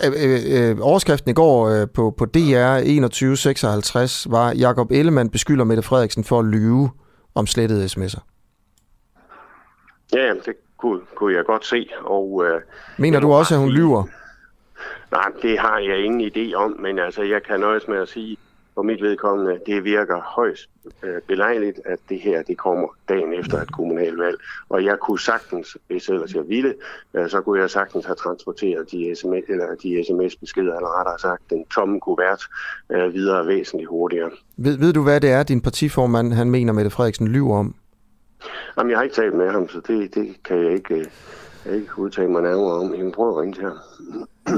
Øh, 0.04 0.12
øh, 0.24 0.70
øh 0.70 0.76
overskriften 0.80 1.30
i 1.30 1.34
går 1.34 1.68
øh, 1.68 1.88
på, 1.94 2.10
på 2.10 2.24
DR 2.24 2.78
2156 2.78 4.26
var, 4.30 4.52
Jakob 4.52 4.90
Ellemann 4.90 5.30
beskylder 5.30 5.64
Mette 5.64 5.82
Frederiksen 5.82 6.24
for 6.24 6.38
at 6.38 6.44
lyve 6.44 6.90
om 7.34 7.46
slettede 7.46 7.84
sms'er. 7.84 8.20
Ja, 10.12 10.34
det 10.46 10.54
kunne, 10.76 11.00
kunne 11.14 11.34
jeg 11.34 11.44
godt 11.44 11.66
se. 11.66 11.88
Og, 12.04 12.44
øh, 12.46 12.60
Mener 12.98 13.20
du 13.20 13.32
også, 13.32 13.54
at 13.54 13.60
hun 13.60 13.70
lyver? 13.70 14.04
Nej, 15.12 15.30
det 15.42 15.58
har 15.58 15.78
jeg 15.78 16.04
ingen 16.04 16.30
idé 16.30 16.54
om, 16.54 16.76
men 16.78 16.98
altså, 16.98 17.22
jeg 17.22 17.42
kan 17.42 17.60
nøjes 17.60 17.88
med 17.88 17.98
at 17.98 18.08
sige, 18.08 18.36
for 18.74 18.82
mit 18.82 19.02
vedkommende, 19.02 19.58
det 19.66 19.84
virker 19.84 20.20
højst 20.20 20.68
øh, 21.02 21.20
belejligt, 21.26 21.80
at 21.84 21.98
det 22.08 22.20
her 22.20 22.42
det 22.42 22.58
kommer 22.58 22.88
dagen 23.08 23.32
efter 23.32 23.60
et 23.60 23.72
kommunalvalg. 23.72 24.38
Og 24.68 24.84
jeg 24.84 24.98
kunne 24.98 25.20
sagtens, 25.20 25.76
hvis 25.86 26.08
ellers 26.08 26.34
jeg 26.34 26.48
ville, 26.48 26.74
øh, 27.14 27.30
så 27.30 27.40
kunne 27.40 27.60
jeg 27.60 27.70
sagtens 27.70 28.06
have 28.06 28.16
transporteret 28.16 28.90
de, 28.90 29.14
SMS, 29.16 29.44
eller 29.48 29.74
de 29.82 30.04
sms-beskeder, 30.06 30.76
eller 30.76 30.98
rettere 30.98 31.18
sagt 31.18 31.50
den 31.50 31.64
tomme 31.64 32.00
kuvert, 32.00 32.42
øh, 32.90 33.14
videre 33.14 33.46
væsentligt 33.46 33.88
hurtigere. 33.88 34.30
Ved, 34.56 34.78
ved 34.78 34.92
du, 34.92 35.02
hvad 35.02 35.20
det 35.20 35.30
er, 35.30 35.42
din 35.42 35.60
partiformand 35.60 36.32
han 36.32 36.50
mener, 36.50 36.72
Mette 36.72 36.90
Frederiksen 36.90 37.28
lyver 37.28 37.58
om? 37.58 37.74
Jamen, 38.78 38.90
jeg 38.90 38.98
har 38.98 39.02
ikke 39.02 39.16
talt 39.16 39.34
med 39.34 39.50
ham, 39.50 39.68
så 39.68 39.80
det, 39.80 40.14
det 40.14 40.36
kan 40.44 40.64
jeg 40.64 40.72
ikke, 40.72 41.10
jeg 41.66 41.74
ikke 41.74 41.98
udtale 41.98 42.30
mig 42.30 42.42
nærmere 42.42 42.72
om. 42.72 42.90
Jeg 42.90 42.98
kan 42.98 43.12
prøve 43.12 43.30
at 43.30 43.40
ringe 43.40 43.54
til 43.54 43.64
ham. 43.64 43.76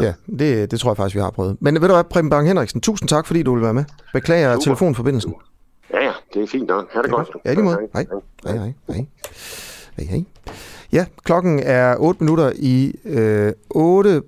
Ja, 0.01 0.13
det, 0.39 0.71
det 0.71 0.81
tror 0.81 0.91
jeg 0.91 0.97
faktisk, 0.97 1.15
vi 1.15 1.21
har 1.21 1.31
prøvet. 1.31 1.57
Men 1.61 1.75
ved 1.81 1.89
du 1.89 1.95
hvad, 1.95 2.05
Preben 2.05 2.31
Bang 2.31 2.49
Henriksen, 2.49 2.81
tusind 2.81 3.09
tak, 3.09 3.27
fordi 3.27 3.43
du 3.43 3.55
vil 3.55 3.63
være 3.63 3.75
med. 3.75 3.85
Beklager 4.13 4.53
Super. 4.53 4.63
telefonforbindelsen. 4.63 5.35
Ja, 5.93 6.05
ja, 6.05 6.13
det 6.35 6.43
er 6.43 6.47
fint 6.47 6.69
nok. 6.69 6.93
Ha' 6.93 6.99
det, 6.99 7.05
det 7.05 7.15
godt. 7.15 7.31
Ja, 7.45 7.53
i 7.53 7.57
måde. 7.57 7.79
Hej. 7.93 8.07
Hej, 8.45 8.57
hej, 8.57 8.73
hej. 8.89 9.07
Hej, 9.97 10.07
hej. 10.07 10.25
Ja, 10.93 11.07
klokken 11.25 11.61
er 11.63 11.97
8 11.99 12.25
minutter 12.25 12.53
i 12.57 12.95
øh, 13.05 13.53
8. 13.71 14.23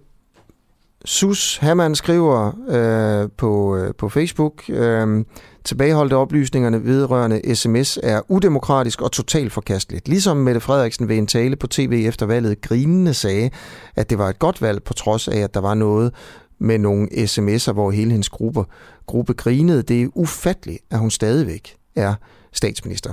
Sus 1.09 1.57
Hammann 1.57 1.95
skriver 1.95 2.53
øh, 2.69 3.31
på, 3.37 3.77
øh, 3.77 3.95
på 3.95 4.09
Facebook, 4.09 4.65
øh, 4.69 5.25
tilbageholdte 5.65 6.15
oplysningerne 6.15 6.85
vedrørende 6.85 7.55
sms 7.55 7.99
er 8.03 8.21
udemokratisk 8.29 9.03
og 9.03 9.13
totalt 9.13 9.53
forkasteligt. 9.53 10.09
Ligesom 10.09 10.37
Mette 10.37 10.61
Frederiksen 10.61 11.09
ved 11.09 11.17
en 11.17 11.27
tale 11.27 11.57
på 11.57 11.67
tv 11.67 12.05
efter 12.09 12.27
valget 12.27 12.61
grinende 12.61 13.15
sagde, 13.15 13.51
at 13.97 14.11
det 14.11 14.19
var 14.19 14.29
et 14.29 14.39
godt 14.39 14.63
valg 14.63 14.83
på 14.83 14.95
trods 14.95 15.29
af, 15.29 15.39
at 15.39 15.55
der 15.55 15.61
var 15.61 15.75
noget 15.75 16.15
med 16.59 16.79
nogle 16.79 17.09
sms'er, 17.13 17.73
hvor 17.73 17.91
hele 17.91 18.11
hendes 18.11 18.29
gruppe, 18.29 18.65
gruppe 19.07 19.35
grinede. 19.35 19.83
Det 19.83 20.03
er 20.03 20.09
ufatteligt, 20.15 20.79
at 20.91 20.99
hun 20.99 21.11
stadigvæk 21.11 21.77
er 21.97 22.15
statsminister. 22.53 23.13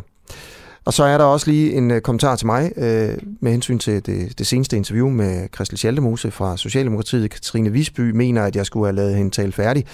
Og 0.86 0.94
så 0.94 1.04
er 1.04 1.18
der 1.18 1.26
også 1.26 1.52
lige 1.52 1.74
en 1.74 1.92
øh, 1.92 2.02
kommentar 2.02 2.36
til 2.36 2.46
mig 2.46 2.72
øh, 2.78 3.18
med 3.40 3.52
hensyn 3.52 3.80
til 3.80 4.06
det, 4.06 4.40
det 4.40 4.48
seneste 4.48 4.78
interview 4.78 5.10
med 5.10 5.48
Christel 5.56 5.78
Schaldemose 5.78 6.32
fra 6.32 6.58
Socialdemokratiet. 6.58 7.32
Katrine 7.32 7.72
Visby 7.72 8.12
mener, 8.12 8.44
at 8.44 8.56
jeg 8.56 8.66
skulle 8.66 8.86
have 8.86 8.96
lavet 8.96 9.16
hende 9.16 9.32
tale 9.32 9.52
færdig. 9.52 9.86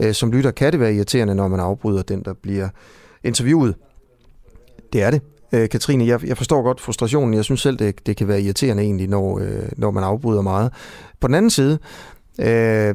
Øh, 0.00 0.14
som 0.14 0.32
lytter 0.32 0.50
kan 0.50 0.72
det 0.72 0.80
være 0.80 0.94
irriterende, 0.94 1.34
når 1.34 1.48
man 1.48 1.60
afbryder 1.60 2.02
den, 2.02 2.22
der 2.24 2.32
bliver 2.32 2.68
interviewet. 3.24 3.74
Det 4.92 5.02
er 5.02 5.10
det. 5.10 5.20
Øh, 5.52 5.68
Katrine, 5.68 6.06
jeg, 6.06 6.26
jeg 6.26 6.36
forstår 6.36 6.62
godt 6.62 6.80
frustrationen. 6.80 7.34
Jeg 7.34 7.44
synes 7.44 7.60
selv, 7.60 7.78
det, 7.78 8.06
det 8.06 8.16
kan 8.16 8.28
være 8.28 8.42
irriterende 8.42 8.82
egentlig, 8.82 9.08
når, 9.08 9.38
øh, 9.38 9.68
når 9.76 9.90
man 9.90 10.04
afbryder 10.04 10.42
meget. 10.42 10.72
På 11.20 11.26
den 11.26 11.34
anden 11.34 11.50
side, 11.50 11.78
øh, 12.38 12.94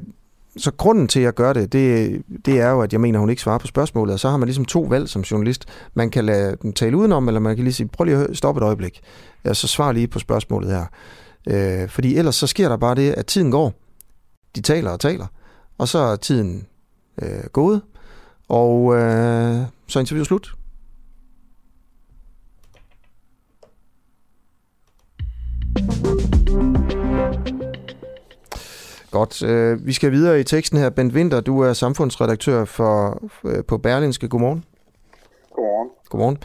så 0.57 0.71
grunden 0.71 1.07
til, 1.07 1.19
at 1.19 1.23
jeg 1.23 1.33
gør 1.33 1.53
det, 1.53 1.73
det, 1.73 2.21
det 2.45 2.59
er 2.59 2.69
jo, 2.69 2.81
at 2.81 2.93
jeg 2.93 3.01
mener, 3.01 3.19
at 3.19 3.21
hun 3.21 3.29
ikke 3.29 3.41
svarer 3.41 3.57
på 3.57 3.67
spørgsmålet, 3.67 4.13
og 4.13 4.19
så 4.19 4.29
har 4.29 4.37
man 4.37 4.47
ligesom 4.47 4.65
to 4.65 4.81
valg 4.81 5.09
som 5.09 5.21
journalist. 5.21 5.65
Man 5.93 6.09
kan 6.09 6.25
lade 6.25 6.57
den 6.61 6.73
tale 6.73 6.97
udenom, 6.97 7.27
eller 7.27 7.39
man 7.39 7.55
kan 7.55 7.63
lige 7.63 7.73
sige, 7.73 7.87
prøv 7.87 8.05
lige 8.05 8.17
at 8.17 8.37
stoppe 8.37 8.59
et 8.59 8.65
øjeblik, 8.65 9.01
og 9.43 9.55
så 9.55 9.67
svar 9.67 9.91
lige 9.91 10.07
på 10.07 10.19
spørgsmålet 10.19 10.69
her. 10.69 10.85
Øh, 11.49 11.89
fordi 11.89 12.17
ellers 12.17 12.35
så 12.35 12.47
sker 12.47 12.69
der 12.69 12.77
bare 12.77 12.95
det, 12.95 13.11
at 13.11 13.25
tiden 13.25 13.51
går. 13.51 13.73
De 14.55 14.61
taler 14.61 14.91
og 14.91 14.99
taler, 14.99 15.27
og 15.77 15.87
så 15.87 15.99
er 15.99 16.15
tiden 16.15 16.67
øh, 17.21 17.43
gået, 17.53 17.81
og 18.49 18.95
øh, 18.95 19.61
så 19.87 19.99
er 19.99 20.01
interviewet 20.01 20.27
slut. 20.27 20.55
Godt. 29.15 29.43
Øh, 29.43 29.85
vi 29.85 29.93
skal 29.93 30.11
videre 30.11 30.39
i 30.39 30.43
teksten 30.43 30.79
her. 30.79 30.89
Bent 30.89 31.13
Winter, 31.13 31.41
du 31.41 31.59
er 31.59 31.73
samfundsredaktør 31.73 32.65
for, 32.65 33.23
øh, 33.45 33.63
på 33.67 33.77
Berlinske. 33.77 34.27
Godmorgen. 34.27 34.63
Godmorgen. 35.55 35.89
Godmorgen. 36.09 36.37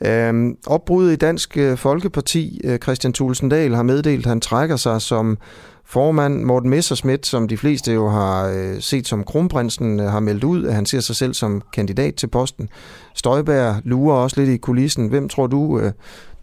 Øhm, 0.00 0.56
opbruddet 0.66 1.12
i 1.12 1.16
Dansk 1.16 1.56
øh, 1.56 1.78
Folkeparti, 1.78 2.60
Christian 2.82 3.12
Tulsendal, 3.12 3.74
har 3.74 3.82
meddelt, 3.82 4.26
at 4.26 4.28
han 4.28 4.40
trækker 4.40 4.76
sig 4.76 5.02
som 5.02 5.38
formand. 5.84 6.44
Morten 6.44 6.70
Messerschmidt, 6.70 7.26
som 7.26 7.48
de 7.48 7.56
fleste 7.56 7.92
jo 7.92 8.08
har 8.08 8.48
øh, 8.48 8.80
set 8.80 9.08
som 9.08 9.24
kronprinsen, 9.24 10.00
øh, 10.00 10.06
har 10.06 10.20
meldt 10.20 10.44
ud, 10.44 10.66
at 10.66 10.74
han 10.74 10.86
ser 10.86 11.00
sig 11.00 11.16
selv 11.16 11.34
som 11.34 11.62
kandidat 11.72 12.14
til 12.14 12.26
posten. 12.26 12.68
Støjberg 13.14 13.76
lurer 13.84 14.16
også 14.16 14.40
lidt 14.40 14.50
i 14.50 14.56
kulissen. 14.56 15.08
Hvem 15.08 15.28
tror 15.28 15.46
du, 15.46 15.78
øh, 15.78 15.92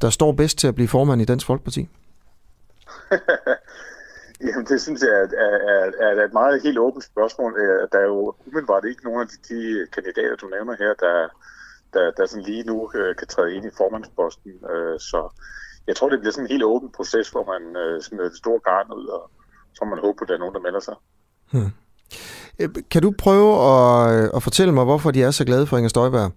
der 0.01 0.09
står 0.09 0.31
bedst 0.31 0.57
til 0.57 0.67
at 0.67 0.75
blive 0.75 0.87
formand 0.87 1.21
i 1.21 1.25
Dansk 1.25 1.45
Folkeparti? 1.45 1.87
Jamen, 4.47 4.65
det 4.65 4.81
synes 4.81 5.01
jeg 5.01 5.09
er, 5.09 5.27
er, 5.45 5.55
er, 5.99 6.21
er 6.21 6.25
et 6.25 6.33
meget 6.33 6.63
helt 6.63 6.79
åbent 6.79 7.03
spørgsmål. 7.03 7.51
Øh, 7.59 7.87
der 7.91 7.99
er 7.99 8.07
jo 8.13 8.35
umiddelbart 8.47 8.85
ikke 8.85 9.03
nogen 9.03 9.21
af 9.21 9.27
de, 9.27 9.37
de 9.49 9.87
kandidater, 9.95 10.35
du 10.35 10.47
nævner 10.47 10.75
her, 10.83 10.93
der, 11.05 11.27
der, 11.93 12.11
der 12.17 12.25
sådan 12.25 12.43
lige 12.43 12.63
nu 12.63 12.91
øh, 12.95 13.15
kan 13.15 13.27
træde 13.27 13.55
ind 13.55 13.65
i 13.65 13.77
formandsposten. 13.77 14.51
Øh, 14.73 14.99
så 14.99 15.19
jeg 15.87 15.95
tror, 15.95 16.09
det 16.09 16.19
bliver 16.19 16.33
sådan 16.33 16.45
en 16.45 16.51
helt 16.51 16.63
åben 16.63 16.89
proces, 16.91 17.29
hvor 17.29 17.45
man 17.53 17.61
øh, 17.83 18.01
smider 18.01 18.29
det 18.29 18.37
store 18.37 18.59
garn 18.59 18.91
ud, 18.99 19.05
og 19.05 19.31
så 19.73 19.85
man 19.85 19.99
håber, 19.99 20.21
at 20.21 20.27
der 20.27 20.33
er 20.33 20.39
nogen, 20.39 20.55
der 20.55 20.61
melder 20.61 20.79
sig. 20.79 20.95
Hmm. 21.51 21.71
Øh, 22.59 22.69
kan 22.91 23.01
du 23.01 23.13
prøve 23.17 23.51
at, 23.71 24.23
øh, 24.23 24.29
at 24.35 24.43
fortælle 24.43 24.73
mig, 24.73 24.83
hvorfor 24.83 25.11
de 25.11 25.23
er 25.23 25.31
så 25.31 25.45
glade 25.45 25.67
for 25.67 25.77
Inger 25.77 25.89
Støjberg? 25.89 26.31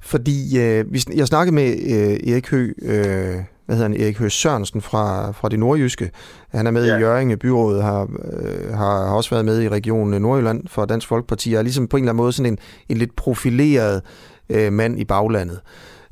Fordi 0.00 0.58
øh, 0.58 0.84
jeg 1.16 1.26
snakkede 1.26 1.54
med 1.54 1.68
øh, 1.68 2.32
Erik 2.32 2.50
Høgh, 2.50 2.74
øh, 2.82 3.44
hvad 3.68 3.76
hedder 3.76 3.90
han, 3.90 4.00
Erik 4.00 4.18
Høgh 4.18 4.30
Sørensen 4.30 4.80
fra, 4.80 5.30
fra 5.30 5.48
det 5.48 5.58
nordjyske. 5.58 6.10
Han 6.48 6.66
er 6.66 6.70
med 6.70 6.86
ja. 6.86 6.96
i 6.96 7.00
Jørgen 7.00 7.38
byrådet, 7.38 7.82
har, 7.82 8.02
øh, 8.02 8.74
har 8.74 9.10
også 9.10 9.30
været 9.30 9.44
med 9.44 9.62
i 9.62 9.68
regionen 9.68 10.22
Nordjylland 10.22 10.68
for 10.68 10.84
Dansk 10.84 11.08
Folkeparti, 11.08 11.52
og 11.52 11.58
er 11.58 11.62
ligesom 11.62 11.88
på 11.88 11.96
en 11.96 12.02
eller 12.02 12.12
anden 12.12 12.22
måde 12.22 12.32
sådan 12.32 12.52
en, 12.52 12.58
en 12.88 12.96
lidt 12.96 13.16
profileret 13.16 14.02
øh, 14.48 14.72
mand 14.72 15.00
i 15.00 15.04
baglandet. 15.04 15.60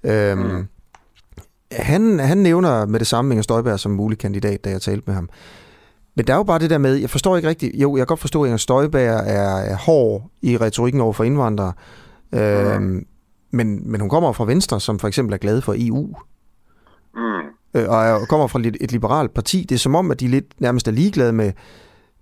Øhm, 0.04 0.38
mm. 0.38 0.66
han, 1.72 2.18
han 2.18 2.38
nævner 2.38 2.86
med 2.86 2.98
det 2.98 3.06
samme 3.06 3.34
Inger 3.34 3.42
Støjberg 3.42 3.80
som 3.80 3.92
mulig 3.92 4.18
kandidat, 4.18 4.64
da 4.64 4.70
jeg 4.70 4.82
talte 4.82 5.02
med 5.06 5.14
ham. 5.14 5.28
Men 6.16 6.26
der 6.26 6.32
er 6.32 6.36
jo 6.36 6.42
bare 6.42 6.58
det 6.58 6.70
der 6.70 6.78
med, 6.78 6.94
jeg 6.94 7.10
forstår 7.10 7.36
ikke 7.36 7.48
rigtigt, 7.48 7.74
jo, 7.74 7.96
jeg 7.96 8.00
kan 8.00 8.06
godt 8.06 8.20
forstå, 8.20 8.42
at 8.42 8.46
Inger 8.46 8.56
Støjberg 8.56 9.24
er, 9.26 9.56
er 9.58 9.76
hård 9.76 10.30
i 10.42 10.56
retorikken 10.56 11.00
over 11.00 11.12
for 11.12 11.24
indvandrere, 11.24 11.72
øhm, 12.32 12.82
mm. 12.82 13.06
men, 13.50 13.90
men 13.90 14.00
hun 14.00 14.10
kommer 14.10 14.32
fra 14.32 14.44
Venstre, 14.44 14.80
som 14.80 14.98
for 14.98 15.08
eksempel 15.08 15.34
er 15.34 15.38
glad 15.38 15.60
for 15.60 15.74
EU. 15.78 16.14
Mm. 17.16 17.80
øh, 17.80 17.88
og 17.88 18.28
kommer 18.28 18.46
fra 18.46 18.58
et 18.58 18.92
liberalt 18.92 19.34
parti. 19.34 19.66
Det 19.68 19.74
er 19.74 19.78
som 19.78 19.94
om, 19.94 20.10
at 20.10 20.20
de 20.20 20.28
lidt 20.28 20.60
nærmest 20.60 20.88
er 20.88 20.92
ligeglade 20.92 21.32
med, 21.32 21.52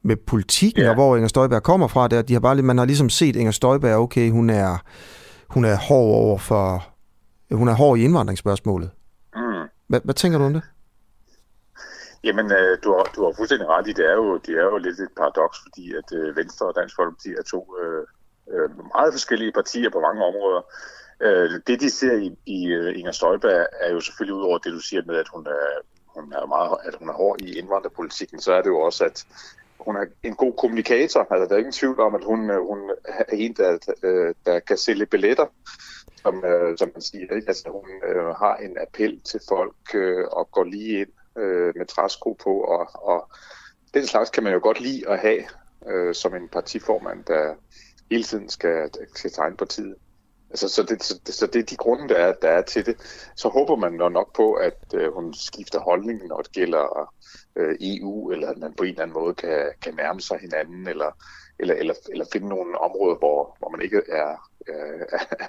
med 0.03 0.17
politikken, 0.17 0.83
ja. 0.83 0.89
og 0.89 0.95
hvor 0.95 1.17
Inger 1.17 1.29
Støjberg 1.29 1.63
kommer 1.63 1.89
fra. 1.89 2.09
Der. 2.09 2.23
De 2.23 2.33
har 2.33 2.41
bare, 2.41 2.63
man 2.63 2.79
har 2.79 2.85
ligesom 2.85 3.09
set 3.11 3.37
Inger 3.37 3.53
Støjberg, 3.53 3.97
okay, 3.97 4.31
hun 4.31 4.51
er, 4.51 4.83
hun 5.49 5.65
er 5.65 5.77
hård 5.77 6.15
over 6.25 6.39
for, 6.39 6.87
hun 7.53 7.69
er 7.69 7.75
hård 7.75 7.99
i 7.99 8.05
indvandringsspørgsmålet. 8.05 8.91
Mm. 9.37 9.43
Hvad, 9.89 10.01
hvad 10.05 10.15
tænker 10.15 10.39
du 10.39 10.45
om 10.45 10.53
det? 10.53 10.63
Jamen, 12.25 12.47
øh, 12.53 12.79
du, 12.85 12.89
har, 12.97 13.05
du 13.17 13.25
har 13.25 13.33
fuldstændig 13.37 13.69
ret 13.69 13.89
i, 13.89 13.93
det 13.93 14.07
er 14.13 14.17
jo, 14.23 14.39
det 14.47 14.55
er 14.61 14.65
jo 14.73 14.77
lidt 14.77 15.01
et 15.01 15.15
paradoks, 15.17 15.59
fordi 15.65 15.85
at 16.01 16.09
øh, 16.19 16.37
Venstre 16.37 16.67
og 16.67 16.75
Dansk 16.77 16.95
Folkeparti 16.97 17.31
er 17.41 17.43
to 17.43 17.61
øh, 17.83 18.03
øh, 18.53 18.69
meget 18.95 19.13
forskellige 19.17 19.53
partier 19.53 19.91
på 19.91 20.01
mange 20.07 20.21
områder. 20.31 20.63
Øh, 21.21 21.51
det, 21.67 21.81
de 21.81 21.91
ser 21.91 22.17
i, 22.17 22.37
i 22.47 22.67
øh, 22.67 22.99
Inger 22.99 23.13
Støjberg, 23.13 23.67
er 23.81 23.93
jo 23.93 24.01
selvfølgelig 24.01 24.35
udover 24.35 24.59
det, 24.59 24.73
du 24.73 24.81
siger 24.81 25.03
med, 25.07 25.17
at 25.17 25.29
hun 25.35 25.47
er, 25.47 25.81
hun 26.07 26.33
er, 26.33 26.47
meget, 26.47 26.79
at 26.85 26.95
hun 26.95 27.09
er 27.09 27.13
hård 27.13 27.41
i 27.41 27.59
indvandrerpolitikken, 27.59 28.41
så 28.41 28.53
er 28.53 28.63
det 28.63 28.71
jo 28.71 28.81
også, 28.81 29.05
at 29.05 29.27
hun 29.79 29.97
er 29.97 30.05
en 30.23 30.35
god 30.35 30.53
kommunikator. 30.53 31.27
Altså, 31.31 31.47
der 31.49 31.55
er 31.55 31.59
ingen 31.59 31.73
tvivl 31.73 32.01
om, 32.01 32.15
at 32.15 32.25
hun, 32.25 32.51
øh, 32.51 32.67
hun 32.67 32.91
er 33.05 33.25
en, 33.33 33.53
der, 33.53 33.79
øh, 34.03 34.35
der 34.47 34.59
kan 34.59 34.77
sælge 34.77 35.07
billetter, 35.07 35.47
som, 36.23 36.45
som 36.77 36.91
man 36.95 37.03
siger. 37.03 37.35
Ikke? 37.37 37.49
Altså, 37.49 37.69
hun 37.69 37.91
øh, 38.09 38.27
har 38.27 38.57
en 38.57 38.77
appel 38.81 39.21
til 39.21 39.41
folk 39.49 39.95
øh, 39.95 40.25
og 40.27 40.51
går 40.51 40.65
lige 40.65 41.01
ind 41.01 41.09
øh, 41.39 41.73
med 41.77 41.87
træsko 41.87 42.33
på, 42.33 42.61
og, 42.61 42.89
og 42.93 43.29
den 43.95 44.07
slags 44.07 44.31
kan 44.31 44.43
man 44.43 44.53
jo 44.53 44.61
godt 44.63 44.81
lide 44.81 45.09
at 45.09 45.19
have 45.19 45.43
øh, 45.87 46.15
som 46.15 46.35
en 46.35 46.49
partiformand, 46.49 47.25
der 47.25 47.55
hele 48.11 48.25
tiden 48.25 48.49
skal, 48.49 48.91
skal 49.15 49.31
tegne 49.31 49.57
partiet. 49.57 49.95
Altså, 50.51 50.69
så, 50.69 50.83
det, 50.83 51.03
så, 51.03 51.21
det, 51.27 51.35
så 51.35 51.47
det 51.47 51.59
er 51.61 51.65
de 51.65 51.77
grunde, 51.77 52.09
der 52.09 52.17
er, 52.17 52.33
der 52.43 52.49
er 52.49 52.63
til 52.63 52.87
det. 52.87 52.97
Så 53.37 53.49
håber 53.49 53.77
man 53.77 53.93
nok 53.93 54.37
på, 54.37 54.53
at 54.53 54.95
øh, 54.95 55.15
hun 55.15 55.35
skifter 55.35 55.81
holdning, 55.81 56.27
når 56.27 56.41
det 56.41 56.53
gælder 56.53 57.13
øh, 57.57 57.77
EU, 57.81 58.31
eller 58.31 58.49
at 58.49 58.59
man 58.59 58.73
på 58.77 58.83
en 58.83 58.91
eller 58.91 59.03
anden 59.03 59.15
måde 59.15 59.35
kan, 59.35 59.71
kan 59.83 59.95
nærme 59.95 60.21
sig 60.21 60.39
hinanden, 60.41 60.89
eller, 60.89 61.11
eller, 61.59 61.75
eller, 61.75 61.95
eller 62.13 62.25
finde 62.33 62.49
nogle 62.49 62.79
områder, 62.79 63.17
hvor, 63.17 63.57
hvor 63.59 63.69
man 63.69 63.83
ikke 63.83 64.03
er, 64.09 64.51
øh, 64.69 65.01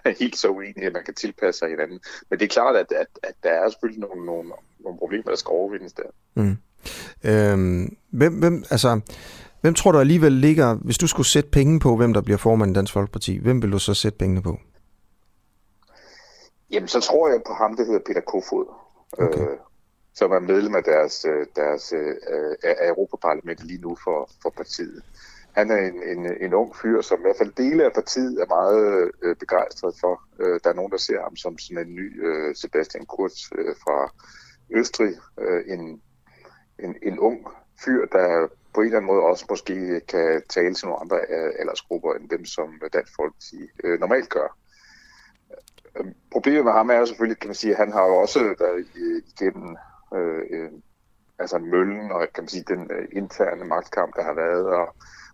er 0.05 0.15
helt 0.21 0.37
så 0.37 0.49
uenig, 0.49 0.83
at 0.83 0.93
man 0.93 1.03
kan 1.05 1.13
tilpasse 1.13 1.59
sig 1.59 1.69
hinanden. 1.69 1.99
Men 2.29 2.39
det 2.39 2.45
er 2.45 2.49
klart, 2.49 2.75
at, 2.75 2.91
at, 2.91 3.07
at 3.23 3.35
der 3.43 3.49
er 3.49 3.69
selvfølgelig 3.69 4.01
nogle, 4.01 4.25
nogle, 4.25 4.51
nogle 4.79 4.99
problemer, 4.99 5.29
der 5.29 5.35
skal 5.35 5.51
overvindes 5.51 5.93
der. 5.93 6.09
Mm. 6.35 6.57
Øhm, 7.23 7.97
hvem, 8.09 8.33
hvem, 8.33 8.63
altså, 8.69 8.99
hvem 9.61 9.73
tror 9.73 9.91
du 9.91 9.99
alligevel 9.99 10.31
ligger, 10.31 10.73
hvis 10.73 10.97
du 10.97 11.07
skulle 11.07 11.27
sætte 11.27 11.49
penge 11.49 11.79
på, 11.79 11.95
hvem 11.95 12.13
der 12.13 12.21
bliver 12.21 12.37
formand 12.37 12.71
i 12.71 12.73
Dansk 12.73 12.93
Folkeparti, 12.93 13.37
hvem 13.37 13.61
vil 13.61 13.71
du 13.71 13.79
så 13.79 13.93
sætte 13.93 14.17
pengene 14.17 14.41
på? 14.41 14.59
Jamen, 16.71 16.87
så 16.87 16.99
tror 16.99 17.29
jeg 17.29 17.41
på 17.47 17.53
ham, 17.53 17.75
der 17.75 17.85
hedder 17.85 17.99
Peter 18.05 18.21
Kofod, 18.21 18.65
okay. 19.11 19.41
øh, 19.41 19.57
som 20.13 20.31
er 20.31 20.39
medlem 20.39 20.75
af 20.75 20.83
deres, 20.83 21.25
øh, 21.25 21.45
deres 21.55 21.93
øh, 21.93 22.15
af 22.63 22.87
Europaparlamentet 22.89 23.65
lige 23.65 23.81
nu 23.81 23.97
for, 24.03 24.29
for 24.41 24.49
partiet. 24.49 25.03
Han 25.51 25.71
er 25.71 25.77
en, 25.77 26.03
en, 26.03 26.31
en 26.41 26.53
ung 26.53 26.75
fyr, 26.75 27.01
som 27.01 27.19
i 27.19 27.21
hvert 27.21 27.37
fald 27.37 27.51
dele 27.51 27.85
af 27.85 27.93
partiet 27.93 28.41
er 28.41 28.45
meget 28.45 29.11
øh, 29.21 29.35
begejstret 29.35 29.95
for. 30.01 30.21
Øh, 30.39 30.59
der 30.63 30.69
er 30.69 30.73
nogen, 30.73 30.91
der 30.91 30.97
ser 30.97 31.21
ham 31.21 31.35
som 31.35 31.57
sådan 31.57 31.87
en 31.87 31.95
ny 31.95 32.27
øh, 32.27 32.55
Sebastian 32.55 33.05
Kurz 33.05 33.51
øh, 33.55 33.75
fra 33.83 34.13
Østrig. 34.69 35.13
Øh, 35.39 35.63
en, 35.67 36.01
en, 36.79 36.95
en 37.03 37.19
ung 37.19 37.47
fyr, 37.85 38.05
der 38.05 38.47
på 38.73 38.81
en 38.81 38.85
eller 38.85 38.97
anden 38.97 39.11
måde 39.13 39.23
også 39.23 39.45
måske 39.49 40.01
kan 40.07 40.41
tale 40.49 40.73
til 40.73 40.87
nogle 40.87 41.01
andre 41.01 41.17
øh, 41.29 41.51
aldersgrupper, 41.59 42.13
end 42.13 42.29
dem, 42.29 42.45
som 42.45 42.81
Dansk 42.93 43.13
Folkeparti 43.15 43.69
øh, 43.83 43.99
normalt 43.99 44.29
gør. 44.29 44.57
Øhm, 45.97 46.13
problemet 46.31 46.65
med 46.65 46.71
ham 46.71 46.89
er 46.89 46.95
jo 46.95 47.05
selvfølgelig, 47.05 47.39
kan 47.39 47.47
man 47.47 47.55
sige, 47.55 47.71
at 47.71 47.77
han 47.77 47.91
har 47.91 48.05
jo 48.05 48.15
også 48.15 48.39
været 48.59 48.87
igennem 49.31 49.77
øh, 50.15 50.43
øh, 50.49 50.71
altså 51.39 51.57
møllen 51.57 52.11
og 52.11 52.27
kan 52.33 52.43
man 52.43 52.49
sige, 52.49 52.63
den 52.67 52.91
øh, 52.91 53.07
interne 53.11 53.65
magtkamp, 53.65 54.15
der 54.15 54.23
har 54.23 54.33
været, 54.33 54.65
og, 54.65 54.87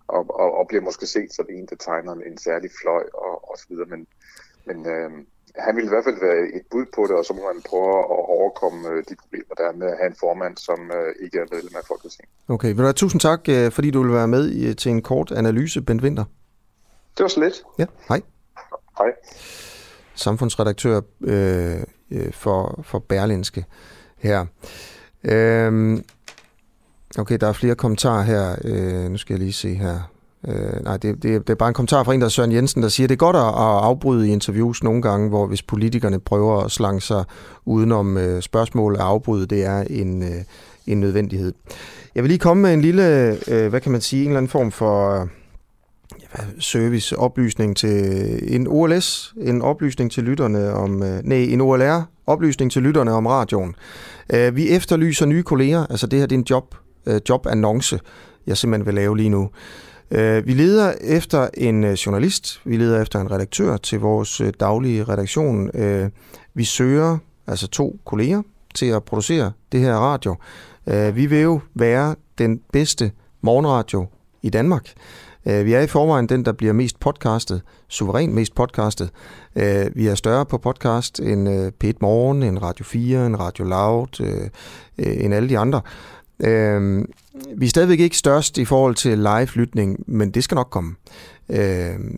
og, 0.08 0.40
og, 0.40 0.58
og 0.58 0.68
bliver 0.68 0.84
måske 0.84 1.06
set 1.06 1.34
som 1.34 1.46
en, 1.50 1.66
der 1.66 1.76
tegner 1.76 2.14
en, 2.14 2.38
særlig 2.38 2.70
fløj 2.82 3.04
og, 3.14 3.50
og 3.50 3.58
så 3.58 3.66
videre. 3.70 3.86
Men, 3.86 4.08
men 4.66 4.88
øh, 4.94 5.12
han 5.56 5.76
vil 5.76 5.86
i 5.86 5.88
hvert 5.88 6.04
fald 6.04 6.20
være 6.20 6.42
et 6.58 6.66
bud 6.72 6.86
på 6.96 7.02
det, 7.08 7.16
og 7.16 7.26
så 7.26 7.34
må 7.34 7.42
man 7.54 7.62
prøve 7.70 8.00
at 8.00 8.26
overkomme 8.38 8.90
øh, 8.90 9.04
de 9.10 9.16
problemer, 9.22 9.56
der 9.58 9.68
er 9.68 9.74
med 9.74 9.88
at 9.88 9.98
have 9.98 10.08
en 10.08 10.16
formand, 10.20 10.58
som 10.58 10.92
øh, 10.92 11.16
ikke 11.20 11.38
er 11.40 11.46
medlem 11.52 11.76
af 11.76 11.86
Folketinget. 11.88 12.32
Okay, 12.50 12.68
vil 12.68 12.78
du 12.78 12.84
have 12.84 12.94
tusind 12.94 13.22
tak, 13.22 13.42
fordi 13.74 13.92
du 13.92 14.04
vil 14.04 14.14
være 14.14 14.28
med 14.28 14.76
til 14.76 14.92
en 14.92 15.02
kort 15.02 15.32
analyse, 15.32 15.82
Bent 15.82 16.02
Winter. 16.02 16.26
Det 17.18 17.24
var 17.24 17.28
så 17.28 17.40
lidt. 17.40 17.64
Ja, 17.80 17.86
hej. 18.10 18.22
Hej 18.98 19.12
samfundsredaktør 20.16 21.02
øh, 21.22 21.78
øh, 22.12 22.34
for, 22.34 22.82
for 22.84 23.00
Berlinske 23.00 23.66
her. 24.18 24.46
Øh, 25.24 26.00
okay, 27.18 27.38
der 27.42 27.48
er 27.48 27.54
flere 27.54 27.76
kommentarer 27.76 28.24
her. 28.24 28.56
Øh, 28.64 29.12
nu 29.12 29.18
skal 29.18 29.34
jeg 29.34 29.40
lige 29.40 29.54
se 29.54 29.74
her. 29.74 30.12
Øh, 30.48 30.84
nej, 30.84 30.98
det, 30.98 31.24
det, 31.24 31.48
det 31.48 31.50
er 31.50 31.56
bare 31.56 31.70
en 31.70 31.74
kommentar 31.74 32.04
fra 32.04 32.14
en, 32.14 32.22
der 32.22 32.26
er 32.26 32.30
Søren 32.30 32.52
Jensen, 32.52 32.84
der 32.84 32.90
siger, 32.90 33.08
det 33.08 33.16
er 33.16 33.18
godt 33.18 33.36
at, 33.36 33.42
at 33.42 33.84
afbryde 33.84 34.28
i 34.28 34.32
interviews 34.32 34.84
nogle 34.84 35.02
gange, 35.02 35.30
hvor 35.30 35.48
hvis 35.48 35.62
politikerne 35.62 36.20
prøver 36.20 36.62
at 36.64 36.72
slange 36.72 37.02
sig 37.02 37.24
udenom 37.66 38.18
øh, 38.18 38.42
spørgsmål 38.42 38.96
at 38.96 39.02
afbryde, 39.02 39.46
det 39.46 39.66
er 39.66 39.82
en, 39.90 40.24
øh, 40.24 40.44
en 40.88 41.00
nødvendighed. 41.00 41.54
Jeg 42.16 42.24
vil 42.24 42.30
lige 42.30 42.40
komme 42.40 42.62
med 42.62 42.74
en 42.74 42.82
lille, 42.82 43.38
øh, 43.48 43.70
hvad 43.70 43.82
kan 43.82 43.92
man 43.92 44.02
sige, 44.02 44.24
en 44.24 44.30
eller 44.30 44.38
anden 44.38 44.50
form 44.50 44.72
for 44.72 45.30
service, 46.60 47.18
oplysning 47.18 47.78
til 47.78 48.56
en 48.56 48.68
OLS, 48.68 49.34
en 49.42 49.62
oplysning 49.62 50.12
til 50.12 50.24
lytterne 50.24 50.74
om, 50.74 51.04
øh, 51.04 51.24
nej, 51.24 51.38
en 51.38 51.62
OLR, 51.62 52.02
oplysning 52.28 52.72
til 52.72 52.82
lytterne 52.82 53.12
om 53.12 53.26
radioen. 53.26 53.76
Øh, 54.34 54.56
vi 54.56 54.70
efterlyser 54.70 55.26
nye 55.26 55.44
kolleger, 55.44 55.86
altså 55.90 56.08
det 56.08 56.20
her 56.20 56.26
det 56.26 56.36
er 56.36 56.40
en 56.40 56.46
job, 56.50 56.76
øh, 57.06 57.22
jobannonce, 57.30 58.00
jeg 58.48 58.58
simpelthen 58.58 58.86
vil 58.86 58.94
lave 58.94 59.18
lige 59.18 59.30
nu. 59.30 59.50
Øh, 60.12 60.48
vi 60.48 60.54
leder 60.54 60.94
efter 61.02 61.48
en 61.54 61.84
øh, 61.84 61.94
journalist, 61.94 62.62
vi 62.66 62.78
leder 62.78 63.02
efter 63.02 63.20
en 63.20 63.32
redaktør 63.32 63.78
til 63.78 64.00
vores 64.00 64.42
øh, 64.42 64.54
daglige 64.60 65.04
redaktion. 65.04 65.72
Vi 66.54 66.64
søger 66.64 67.18
altså 67.48 67.68
to 67.68 68.00
kolleger 68.06 68.42
til 68.76 68.86
at 68.86 69.04
producere 69.04 69.52
det 69.72 69.80
her 69.80 69.96
radio. 69.96 70.36
Vi 71.14 71.26
vil 71.26 71.42
jo 71.42 71.60
være 71.76 72.16
den 72.38 72.60
bedste 72.74 73.12
morgenradio 73.42 74.08
i 74.42 74.50
Danmark. 74.50 74.94
Øh, 75.46 75.66
vi 75.66 75.74
er 75.74 75.82
i 75.82 75.88
forvejen 75.88 76.30
den, 76.30 76.46
der 76.46 76.52
bliver 76.52 76.74
mest 76.74 77.00
podcastet, 77.00 77.62
suverænt 77.88 78.34
mest 78.34 78.56
podcastet. 78.56 79.10
Øh, 79.56 79.86
vi 79.96 80.08
er 80.08 80.16
større 80.16 80.46
på 80.46 80.58
podcast 80.58 81.20
end 81.20 81.50
øh, 81.50 81.72
P1 81.84 81.94
Morgen, 82.02 82.44
end 82.44 82.62
Radio 82.62 82.86
4, 82.86 83.26
end 83.26 83.36
Radio 83.36 83.66
Loud, 83.66 84.42
end 84.98 85.34
alle 85.34 85.50
de 85.50 85.58
andre. 85.58 85.82
Vi 87.56 87.66
er 87.66 87.70
stadigvæk 87.70 88.00
ikke 88.00 88.18
størst 88.18 88.58
i 88.58 88.66
forhold 88.66 88.96
til 88.96 89.18
live-lytning, 89.18 90.04
men 90.08 90.32
det 90.32 90.44
skal 90.44 90.56
nok 90.56 90.68
komme. 90.70 90.96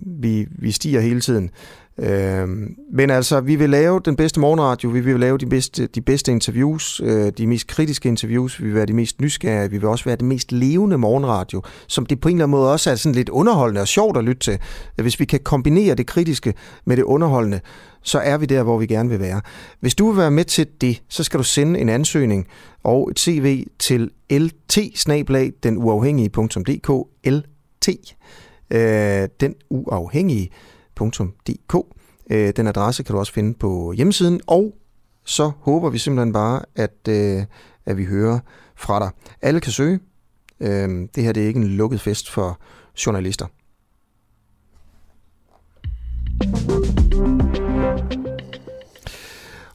Vi, 0.01 0.47
vi 0.49 0.71
stiger 0.71 0.99
hele 0.99 1.21
tiden. 1.21 1.49
Øh, 1.97 2.47
men 2.93 3.09
altså, 3.09 3.41
vi 3.41 3.55
vil 3.55 3.69
lave 3.69 4.01
den 4.05 4.15
bedste 4.15 4.39
morgenradio, 4.39 4.89
vi 4.89 4.99
vil 4.99 5.19
lave 5.19 5.37
de 5.37 5.45
bedste, 5.45 5.87
de 5.87 6.01
bedste 6.01 6.31
interviews, 6.31 7.01
øh, 7.03 7.31
de 7.37 7.47
mest 7.47 7.67
kritiske 7.67 8.09
interviews, 8.09 8.59
vi 8.61 8.65
vil 8.65 8.75
være 8.75 8.85
de 8.85 8.93
mest 8.93 9.21
nysgerrige, 9.21 9.71
vi 9.71 9.77
vil 9.77 9.87
også 9.87 10.05
være 10.05 10.15
det 10.15 10.25
mest 10.25 10.51
levende 10.51 10.97
morgenradio, 10.97 11.61
som 11.87 12.05
det 12.05 12.19
på 12.19 12.29
en 12.29 12.35
eller 12.35 12.45
anden 12.45 12.51
måde 12.51 12.71
også 12.71 12.91
er 12.91 12.95
sådan 12.95 13.15
lidt 13.15 13.29
underholdende 13.29 13.81
og 13.81 13.87
sjovt 13.87 14.17
at 14.17 14.23
lytte 14.23 14.39
til. 14.39 14.59
Hvis 14.95 15.19
vi 15.19 15.25
kan 15.25 15.39
kombinere 15.39 15.95
det 15.95 16.07
kritiske 16.07 16.53
med 16.85 16.97
det 16.97 17.03
underholdende, 17.03 17.59
så 18.01 18.19
er 18.19 18.37
vi 18.37 18.45
der, 18.45 18.63
hvor 18.63 18.77
vi 18.77 18.85
gerne 18.85 19.09
vil 19.09 19.19
være. 19.19 19.41
Hvis 19.79 19.95
du 19.95 20.11
vil 20.11 20.17
være 20.17 20.31
med 20.31 20.45
til 20.45 20.67
det, 20.81 21.01
så 21.09 21.23
skal 21.23 21.37
du 21.37 21.43
sende 21.43 21.79
en 21.79 21.89
ansøgning 21.89 22.47
og 22.83 23.11
et 23.11 23.19
CV 23.19 23.67
til 23.79 24.09
lt 24.29 24.77
den 25.63 25.77
uafhængige.dk 25.77 26.89
lt 27.25 27.89
øh, 28.71 29.27
den 29.39 29.55
uafhængige 29.69 30.49
www.nota.dk. 31.03 31.75
Øh, 32.31 32.53
den 32.55 32.67
adresse 32.67 33.03
kan 33.03 33.13
du 33.13 33.19
også 33.19 33.33
finde 33.33 33.53
på 33.53 33.91
hjemmesiden, 33.91 34.41
og 34.47 34.73
så 35.25 35.51
håber 35.59 35.89
vi 35.89 35.97
simpelthen 35.97 36.33
bare, 36.33 36.61
at, 36.75 37.07
øh, 37.09 37.43
at 37.85 37.97
vi 37.97 38.05
hører 38.05 38.39
fra 38.75 38.99
dig. 38.99 39.09
Alle 39.41 39.59
kan 39.59 39.71
søge. 39.71 39.99
Øh, 40.59 41.07
det 41.15 41.23
her 41.23 41.31
det 41.31 41.43
er 41.43 41.47
ikke 41.47 41.59
en 41.59 41.67
lukket 41.67 42.01
fest 42.01 42.31
for 42.31 42.59
journalister. 43.05 43.45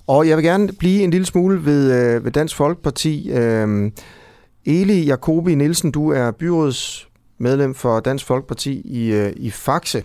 Og 0.06 0.28
jeg 0.28 0.36
vil 0.36 0.44
gerne 0.44 0.72
blive 0.78 1.02
en 1.02 1.10
lille 1.10 1.26
smule 1.26 1.64
ved, 1.64 1.92
øh, 1.92 2.24
ved 2.24 2.32
Dansk 2.32 2.56
Folkeparti. 2.56 3.30
Øh, 3.30 3.90
Eli 4.64 5.04
Jacobi 5.04 5.54
Nielsen, 5.54 5.90
du 5.90 6.12
er 6.12 6.30
byrådsmedlem 6.30 7.74
for 7.74 8.00
Dansk 8.00 8.26
Folkeparti 8.26 8.80
i, 8.80 9.12
øh, 9.12 9.32
i 9.36 9.50
Faxe. 9.50 9.98
Øh, 9.98 10.04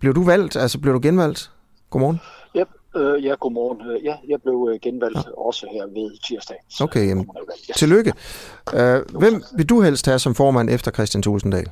blev 0.00 0.14
du 0.14 0.24
valgt? 0.24 0.56
Altså 0.56 0.80
blev 0.80 0.94
du 0.94 1.00
genvalgt? 1.02 1.50
Godmorgen. 1.90 2.20
Ja, 2.54 2.64
øh, 2.96 3.24
ja 3.24 3.34
godmorgen. 3.40 3.90
Øh, 3.90 4.04
ja, 4.04 4.16
jeg 4.28 4.42
blev 4.42 4.68
øh, 4.72 4.80
genvalgt 4.82 5.16
ja. 5.16 5.40
også 5.46 5.66
her 5.72 5.86
ved 5.86 6.18
tirsdag. 6.24 6.56
Okay, 6.80 7.08
jamen, 7.08 7.28
ja. 7.68 7.72
tillykke. 7.72 8.12
Øh, 8.74 9.18
hvem 9.18 9.42
vil 9.56 9.68
du 9.68 9.80
helst 9.80 10.06
have 10.06 10.18
som 10.18 10.34
formand 10.34 10.70
efter 10.70 10.90
Christian 10.90 11.22
Tulsendal? 11.22 11.70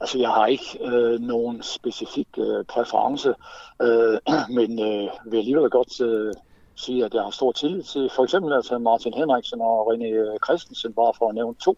Altså, 0.00 0.18
jeg 0.18 0.28
har 0.28 0.46
ikke 0.46 0.78
øh, 0.84 1.20
nogen 1.20 1.62
specifik 1.62 2.28
øh, 2.38 2.64
præference, 2.64 3.34
øh, 3.82 4.18
men 4.56 4.70
øh, 4.80 5.08
vil 5.30 5.38
alligevel 5.38 5.70
godt 5.70 6.00
øh, 6.00 6.34
sige, 6.76 7.04
at 7.04 7.14
jeg 7.14 7.22
har 7.22 7.30
stor 7.30 7.52
tillid 7.52 7.82
til 7.82 8.10
for 8.16 8.24
eksempel 8.24 8.52
altså 8.52 8.78
Martin 8.78 9.14
Henriksen 9.14 9.60
og 9.60 9.92
René 9.92 10.36
Christensen, 10.44 10.92
bare 10.92 11.12
for 11.18 11.28
at 11.28 11.34
nævne 11.34 11.54
to. 11.54 11.76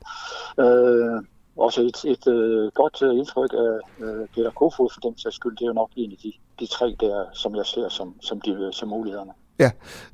Øh, 0.59 1.23
også 1.61 1.81
et, 1.83 1.99
et 2.15 2.25
øh, 2.35 2.71
godt 2.81 2.97
øh, 3.03 3.19
indtryk 3.19 3.53
af 3.53 4.05
øh, 4.05 4.27
Peter 4.35 4.51
Kofod 4.51 4.91
for 4.95 5.01
den 5.01 5.19
sags 5.19 5.37
skyld. 5.37 5.57
Det 5.57 5.63
er 5.63 5.67
jo 5.67 5.73
nok 5.73 5.91
en 5.97 6.11
af 6.11 6.19
de, 6.23 6.33
de 6.61 6.67
tre 6.67 6.97
der, 7.01 7.25
som 7.33 7.57
jeg 7.57 7.67
ser 7.67 7.89
som, 7.89 8.15
som, 8.21 8.41
de, 8.41 8.51
øh, 8.51 8.73
som 8.73 8.89
mulighederne. 8.89 9.33
Ja, 9.59 9.71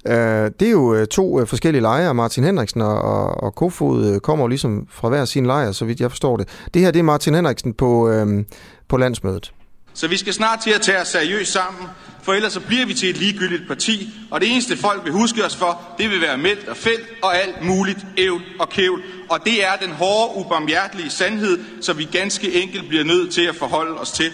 øh, 0.06 0.50
det 0.60 0.68
er 0.68 0.72
jo 0.72 0.94
øh, 0.94 1.06
to 1.06 1.40
øh, 1.40 1.46
forskellige 1.46 1.82
lejre. 1.82 2.14
Martin 2.14 2.44
Henriksen 2.44 2.82
og, 2.82 2.98
og, 3.02 3.42
og 3.42 3.54
Kofod 3.54 4.04
øh, 4.06 4.20
kommer 4.20 4.44
jo 4.44 4.48
ligesom 4.48 4.86
fra 4.90 5.08
hver 5.08 5.24
sin 5.24 5.46
lejr, 5.46 5.72
så 5.72 5.84
vidt 5.84 6.00
jeg 6.00 6.10
forstår 6.10 6.36
det. 6.36 6.66
Det 6.74 6.82
her 6.82 6.90
det 6.90 6.98
er 6.98 7.02
Martin 7.02 7.34
Henriksen 7.34 7.74
på, 7.74 8.08
øh, 8.08 8.44
på 8.88 8.96
landsmødet. 8.96 9.52
Så 9.96 10.08
vi 10.08 10.16
skal 10.16 10.32
snart 10.32 10.60
til 10.60 10.70
at 10.70 10.80
tage 10.80 11.00
os 11.00 11.08
seriøst 11.08 11.52
sammen, 11.52 11.88
for 12.22 12.32
ellers 12.32 12.52
så 12.52 12.60
bliver 12.60 12.86
vi 12.86 12.94
til 12.94 13.10
et 13.10 13.16
ligegyldigt 13.16 13.68
parti, 13.68 14.08
og 14.30 14.40
det 14.40 14.52
eneste 14.52 14.76
folk 14.76 15.04
vil 15.04 15.12
huske 15.12 15.44
os 15.44 15.56
for, 15.56 15.80
det 15.98 16.10
vil 16.10 16.20
være 16.20 16.38
meldt 16.38 16.68
og 16.68 16.76
felt 16.76 17.06
og 17.22 17.36
alt 17.36 17.64
muligt 17.64 18.06
ævl 18.16 18.42
og 18.60 18.68
kævl. 18.68 19.02
Og 19.30 19.38
det 19.44 19.64
er 19.64 19.76
den 19.82 19.90
hårde, 19.90 20.36
ubarmhjertelige 20.40 21.10
sandhed, 21.10 21.58
som 21.80 21.98
vi 21.98 22.04
ganske 22.04 22.62
enkelt 22.62 22.88
bliver 22.88 23.04
nødt 23.04 23.32
til 23.32 23.42
at 23.42 23.56
forholde 23.56 24.00
os 24.00 24.10
til. 24.10 24.30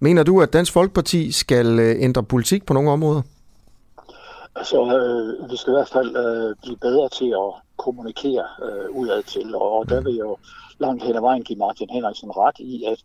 Mener 0.00 0.22
du, 0.22 0.42
at 0.42 0.52
Dansk 0.52 0.72
Folkeparti 0.72 1.32
skal 1.32 1.78
øh, 1.78 1.96
ændre 1.98 2.22
politik 2.22 2.66
på 2.66 2.74
nogle 2.74 2.90
områder? 2.90 3.22
Altså, 4.56 4.78
øh, 4.96 5.50
vi 5.50 5.56
skal 5.56 5.70
i 5.70 5.76
hvert 5.76 5.94
fald 5.96 6.16
øh, 6.16 6.56
blive 6.62 6.76
bedre 6.76 7.08
til 7.08 7.30
at 7.44 7.50
kommunikere 7.76 8.46
øh, 8.64 8.90
udad 8.90 9.22
til, 9.22 9.54
og, 9.54 9.78
og 9.78 9.88
der 9.88 10.00
vil 10.00 10.14
jeg 10.14 10.24
jo 10.24 10.36
langt 10.78 11.02
hen 11.04 11.16
ad 11.16 11.20
vejen 11.20 11.42
give 11.42 11.58
Martin 11.58 11.90
Henriksen 11.90 12.30
ret 12.42 12.58
i, 12.58 12.84
at, 12.92 13.00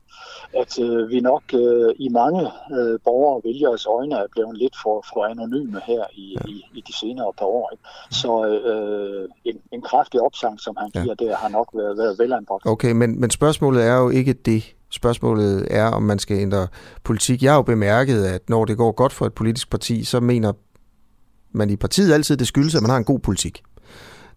at 0.61 0.79
øh, 0.79 1.09
vi 1.09 1.19
nok 1.19 1.43
øh, 1.53 1.89
i 2.05 2.09
mange 2.09 2.43
øh, 2.77 2.99
borgere 3.05 3.41
vælgeres 3.47 3.85
øjne 3.85 4.15
er 4.15 4.27
blevet 4.31 4.57
lidt 4.57 4.75
for, 4.83 5.05
for 5.13 5.25
anonyme 5.25 5.79
her 5.89 6.03
i, 6.13 6.25
ja. 6.37 6.51
i, 6.51 6.55
i 6.77 6.81
de 6.87 6.93
senere 7.01 7.33
par 7.39 7.45
år. 7.45 7.69
Ikke? 7.73 7.83
Så 8.21 8.31
øh, 8.47 9.29
en, 9.45 9.57
en 9.71 9.81
kraftig 9.81 10.21
opsang, 10.21 10.59
som 10.59 10.73
han 10.81 10.89
giver 10.89 11.15
ja. 11.19 11.25
der, 11.25 11.35
har 11.35 11.49
nok 11.49 11.69
været, 11.73 11.97
været 11.97 12.19
velanbragt. 12.19 12.65
Okay, 12.65 12.91
men, 12.91 13.19
men 13.21 13.29
spørgsmålet 13.29 13.83
er 13.83 13.97
jo 13.97 14.09
ikke 14.09 14.33
det. 14.33 14.63
Spørgsmålet 14.91 15.67
er, 15.69 15.87
om 15.91 16.03
man 16.03 16.19
skal 16.19 16.37
ændre 16.37 16.67
politik. 17.03 17.43
Jeg 17.43 17.51
har 17.51 17.57
jo 17.57 17.61
bemærket, 17.61 18.25
at 18.25 18.49
når 18.49 18.65
det 18.65 18.77
går 18.77 18.91
godt 18.91 19.13
for 19.13 19.25
et 19.25 19.33
politisk 19.33 19.69
parti, 19.69 20.03
så 20.03 20.19
mener 20.19 20.51
man 21.57 21.69
i 21.69 21.75
partiet 21.75 22.13
altid, 22.13 22.37
det 22.37 22.47
skyldes, 22.47 22.75
at 22.75 22.81
man 22.81 22.89
har 22.89 22.97
en 22.97 23.03
god 23.03 23.19
politik. 23.19 23.63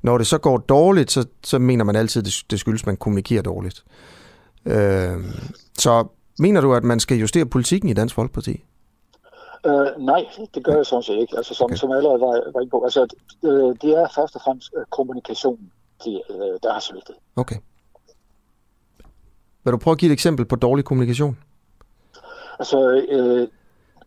Når 0.02 0.18
det 0.18 0.26
så 0.26 0.38
går 0.38 0.58
dårligt, 0.58 1.10
så, 1.10 1.26
så 1.44 1.58
mener 1.58 1.84
man 1.84 1.96
altid, 1.96 2.22
det, 2.22 2.34
det 2.50 2.60
skyldes, 2.60 2.82
at 2.82 2.86
man 2.86 2.96
kommunikerer 2.96 3.42
dårligt. 3.42 3.84
Øh, 4.66 5.24
så 5.78 6.06
mener 6.38 6.60
du, 6.60 6.74
at 6.74 6.84
man 6.84 7.00
skal 7.00 7.18
justere 7.18 7.46
politikken 7.46 7.90
i 7.90 7.92
Dansk 7.92 8.14
Folkeparti? 8.14 8.64
Øh, 9.66 9.86
nej, 9.98 10.26
det 10.54 10.64
gør 10.64 10.76
jeg 10.76 10.86
sådan 10.86 11.02
set 11.02 11.18
ikke. 11.20 11.36
Altså, 11.36 11.54
som, 11.54 11.64
okay. 11.64 11.76
som 11.76 11.90
allerede 11.90 12.20
var, 12.20 12.52
var 12.52 12.60
inde 12.60 12.70
på. 12.70 12.84
Altså, 12.84 13.06
øh, 13.44 13.76
det 13.82 13.90
er 13.98 14.06
først 14.14 14.34
og 14.34 14.40
fremmest 14.44 14.70
øh, 14.76 14.84
kommunikationen, 14.90 15.72
det, 16.04 16.22
øh, 16.30 16.58
der 16.62 16.72
har 16.72 16.80
svigtet. 16.80 17.14
Okay. 17.36 17.56
Vil 19.64 19.72
du 19.72 19.78
prøve 19.78 19.92
at 19.92 19.98
give 19.98 20.08
et 20.08 20.12
eksempel 20.12 20.44
på 20.46 20.56
dårlig 20.56 20.84
kommunikation? 20.84 21.38
Altså, 22.58 23.06
øh, 23.08 23.48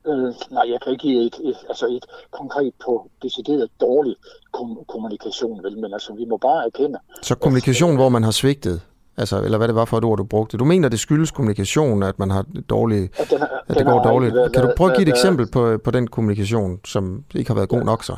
Øh, 0.07 0.33
nej, 0.51 0.63
jeg 0.71 0.81
kan 0.81 0.91
ikke 0.91 1.01
give 1.01 1.25
et, 1.25 1.35
et, 1.43 1.57
altså 1.69 1.87
et 1.87 2.05
konkret 2.31 2.73
på 2.85 3.09
decideret 3.23 3.69
dårlig 3.81 4.15
kom- 4.51 4.83
kommunikation, 4.87 5.63
vel, 5.63 5.77
men 5.77 5.93
altså, 5.93 6.13
vi 6.13 6.25
må 6.25 6.37
bare 6.37 6.65
erkende. 6.65 6.99
Så 7.21 7.35
kommunikation, 7.35 7.91
at, 7.91 7.97
hvor 7.97 8.09
man 8.09 8.23
har 8.23 8.31
svigtet? 8.31 8.81
Altså, 9.17 9.41
eller 9.41 9.57
hvad 9.57 9.67
det 9.67 9.75
var 9.75 9.85
for 9.85 9.97
et 9.97 10.03
ord, 10.03 10.17
du 10.17 10.23
brugte. 10.23 10.57
Du 10.57 10.65
mener, 10.65 10.89
det 10.89 10.99
skyldes 10.99 11.31
kommunikation, 11.31 12.03
at 12.03 12.19
man 12.19 12.31
har 12.31 12.45
dårlig, 12.69 13.09
at, 13.17 13.29
den, 13.29 13.41
at 13.67 13.77
det 13.77 13.85
går 13.85 14.03
dårligt. 14.03 14.35
Været, 14.35 14.53
kan 14.53 14.63
du 14.63 14.71
prøve 14.77 14.91
at 14.91 14.97
give 14.97 15.07
et 15.07 15.09
eksempel 15.09 15.51
på, 15.51 15.77
på 15.83 15.91
den 15.91 16.07
kommunikation, 16.07 16.79
som 16.85 17.23
ikke 17.35 17.49
har 17.49 17.55
været 17.55 17.69
god 17.69 17.83
nok 17.83 18.03
så? 18.03 18.15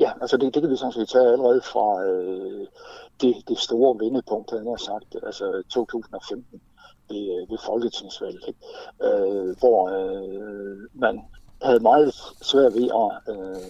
Ja, 0.00 0.10
altså 0.20 0.36
det, 0.36 0.54
det 0.54 0.62
kan 0.62 0.70
vi 0.70 0.76
sådan 0.76 0.92
set 0.92 1.08
tage 1.08 1.32
allerede 1.32 1.60
fra 1.60 2.04
øh, 2.04 2.66
det, 3.20 3.34
det 3.48 3.58
store 3.58 4.04
vendepunkt, 4.04 4.50
han 4.50 4.66
har 4.66 4.76
sagt, 4.76 5.24
altså 5.26 5.62
2015 5.70 6.60
ved, 7.10 7.42
øh, 7.42 7.50
ved 7.50 7.58
folketingsvalget, 7.66 8.44
ikke? 8.48 8.60
Øh, 9.02 9.56
hvor 9.58 9.88
øh, 9.88 10.78
man 10.94 11.20
havde 11.62 11.80
meget 11.80 12.14
svært 12.42 12.74
ved 12.74 12.88
at 13.04 13.34
øh, 13.34 13.62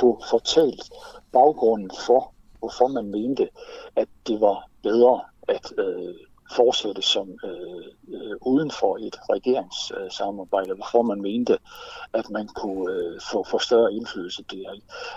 få 0.00 0.22
fortalt 0.30 0.92
baggrunden 1.32 1.90
for, 2.06 2.32
hvorfor 2.58 2.86
man 2.86 3.10
mente, 3.10 3.48
at 3.96 4.08
det 4.26 4.40
var 4.40 4.70
bedre 4.82 5.20
at 5.48 5.72
øh, 5.78 6.14
fortsætte 6.56 7.02
som 7.02 7.38
øh, 7.44 7.84
øh, 8.08 8.36
uden 8.40 8.70
for 8.70 8.96
et 8.96 9.16
regeringssamarbejde, 9.30 10.70
øh, 10.70 10.76
hvorfor 10.76 11.02
man 11.02 11.20
mente, 11.22 11.58
at 12.12 12.30
man 12.30 12.48
kunne 12.48 12.92
øh, 12.92 13.20
få, 13.32 13.44
få 13.44 13.58
større 13.58 13.92
indflydelse 13.92 14.44
der. 14.50 14.70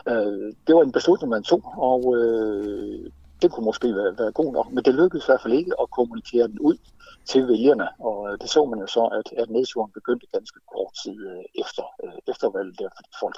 Øh, 0.07 0.53
det 0.67 0.75
var 0.75 0.81
en 0.81 0.91
beslutning, 0.91 1.29
man 1.29 1.43
tog, 1.43 1.63
og 1.77 2.17
øh, 2.17 3.11
det 3.41 3.51
kunne 3.51 3.65
måske 3.65 3.95
være, 3.95 4.17
være 4.17 4.31
god 4.31 4.53
nok, 4.53 4.71
men 4.71 4.83
det 4.83 4.95
lykkedes 4.95 5.25
i 5.25 5.29
hvert 5.29 5.41
fald 5.41 5.53
ikke 5.53 5.73
at 5.81 5.91
kommunikere 5.91 6.47
den 6.47 6.59
ud 6.59 6.77
til 7.25 7.47
vælgerne, 7.47 7.87
og 7.99 8.17
øh, 8.27 8.37
det 8.41 8.49
så 8.49 8.65
man 8.65 8.79
jo 8.79 8.87
så, 8.87 9.03
at, 9.19 9.27
at 9.41 9.49
nedturen 9.49 9.91
begyndte 9.91 10.25
ganske 10.37 10.59
kort 10.73 10.93
tid 11.03 11.17
øh, 11.31 11.43
efter, 11.63 11.85
øh, 12.03 12.17
efter 12.31 12.47
valget 12.57 12.79
der, 12.79 12.89
fordi 12.97 13.11
folk 13.23 13.37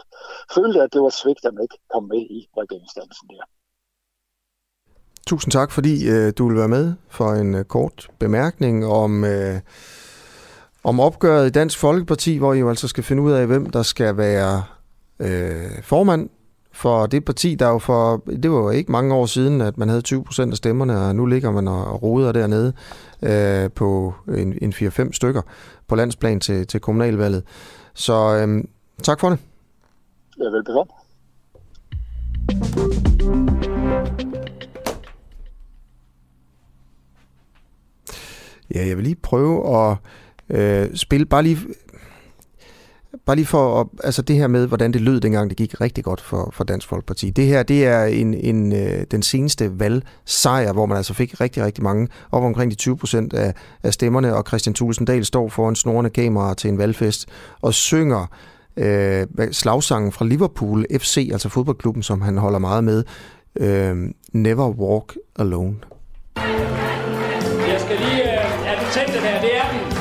følte, 0.55 0.81
at 0.81 0.93
det 0.93 1.01
var 1.01 1.09
svigt, 1.21 1.45
at 1.45 1.53
man 1.53 1.63
ikke 1.63 1.79
kom 1.93 2.03
med 2.13 2.23
i 2.37 2.39
regeringsdannelsen 2.57 3.27
der. 3.33 3.43
Tusind 5.27 5.51
tak, 5.51 5.71
fordi 5.71 6.09
øh, 6.09 6.33
du 6.37 6.47
vil 6.47 6.57
være 6.57 6.67
med 6.77 6.93
for 7.09 7.29
en 7.33 7.55
øh, 7.55 7.63
kort 7.65 8.07
bemærkning 8.19 8.85
om, 8.85 9.23
øh, 9.23 9.59
om 10.83 10.99
opgøret 10.99 11.47
i 11.47 11.51
Dansk 11.51 11.79
Folkeparti, 11.79 12.37
hvor 12.37 12.53
I 12.53 12.59
jo 12.59 12.69
altså 12.69 12.87
skal 12.87 13.03
finde 13.03 13.23
ud 13.23 13.31
af, 13.31 13.47
hvem 13.47 13.69
der 13.69 13.83
skal 13.83 14.17
være 14.17 14.63
øh, 15.19 15.83
formand 15.83 16.29
for 16.73 17.05
det 17.05 17.25
parti, 17.25 17.55
der 17.55 17.69
jo 17.69 17.79
for, 17.79 18.23
det 18.43 18.51
var 18.51 18.57
jo 18.57 18.69
ikke 18.69 18.91
mange 18.91 19.15
år 19.15 19.25
siden, 19.25 19.61
at 19.61 19.77
man 19.77 19.89
havde 19.89 20.01
20 20.01 20.23
procent 20.23 20.51
af 20.51 20.57
stemmerne, 20.57 20.99
og 20.99 21.15
nu 21.15 21.25
ligger 21.25 21.51
man 21.51 21.67
og 21.67 22.03
roder 22.03 22.31
dernede 22.31 22.73
øh, 23.23 23.71
på 23.71 24.13
en, 24.27 24.57
en 24.61 24.73
4-5 24.73 25.11
stykker 25.11 25.41
på 25.87 25.95
landsplan 25.95 26.39
til, 26.39 26.67
til 26.67 26.79
kommunalvalget. 26.79 27.43
Så 27.93 28.13
øh, 28.13 28.63
tak 29.03 29.19
for 29.19 29.29
det. 29.29 29.39
Ja, 30.39 30.43
velbekomme. 30.43 30.91
Ja, 38.75 38.87
jeg 38.87 38.97
vil 38.97 39.03
lige 39.03 39.15
prøve 39.15 39.77
at 39.77 39.97
øh, 40.49 40.95
spille 40.95 41.25
bare 41.25 41.43
lige 41.43 41.57
bare 43.25 43.35
lige 43.35 43.45
for 43.45 43.81
at, 43.81 43.87
altså 44.03 44.21
det 44.21 44.35
her 44.35 44.47
med, 44.47 44.67
hvordan 44.67 44.93
det 44.93 45.01
lød 45.01 45.19
dengang, 45.19 45.49
det 45.49 45.57
gik 45.57 45.81
rigtig 45.81 46.03
godt 46.03 46.21
for, 46.21 46.49
for 46.53 46.63
Dansk 46.63 46.87
Folkeparti. 46.87 47.29
Det 47.29 47.45
her, 47.45 47.63
det 47.63 47.85
er 47.85 48.03
en, 48.03 48.33
en, 48.33 48.73
øh, 48.75 49.05
den 49.11 49.23
seneste 49.23 49.79
valgsejr, 49.79 50.73
hvor 50.73 50.85
man 50.85 50.97
altså 50.97 51.13
fik 51.13 51.41
rigtig, 51.41 51.63
rigtig 51.63 51.83
mange, 51.83 52.07
op 52.31 52.43
omkring 52.43 52.71
de 52.71 52.75
20 52.75 52.97
procent 52.97 53.33
af, 53.33 53.53
af 53.83 53.93
stemmerne, 53.93 54.35
og 54.35 54.43
Christian 54.47 54.73
Thulesen 54.73 55.05
Dahl 55.05 55.25
står 55.25 55.49
foran 55.49 55.75
snorende 55.75 56.09
kamera 56.09 56.53
til 56.53 56.69
en 56.69 56.77
valgfest 56.77 57.27
og 57.61 57.73
synger 57.73 58.27
øh, 58.77 59.27
slagsangen 59.51 60.11
fra 60.11 60.25
Liverpool 60.25 60.85
FC, 60.99 61.29
altså 61.31 61.49
fodboldklubben, 61.49 62.03
som 62.03 62.21
han 62.21 62.37
holder 62.37 62.59
meget 62.59 62.83
med, 62.83 63.03
øh, 63.55 63.95
Never 64.33 64.69
Walk 64.69 65.17
Alone. 65.35 65.75
Jeg 67.67 67.79
skal 67.79 67.97
lige... 67.97 68.23
Øh, 68.23 68.67
er 68.67 68.79
det 68.79 68.87
tændt, 68.93 69.23
der? 69.23 69.41
Det 69.41 69.57
er 69.57 69.71
den. 69.71 69.92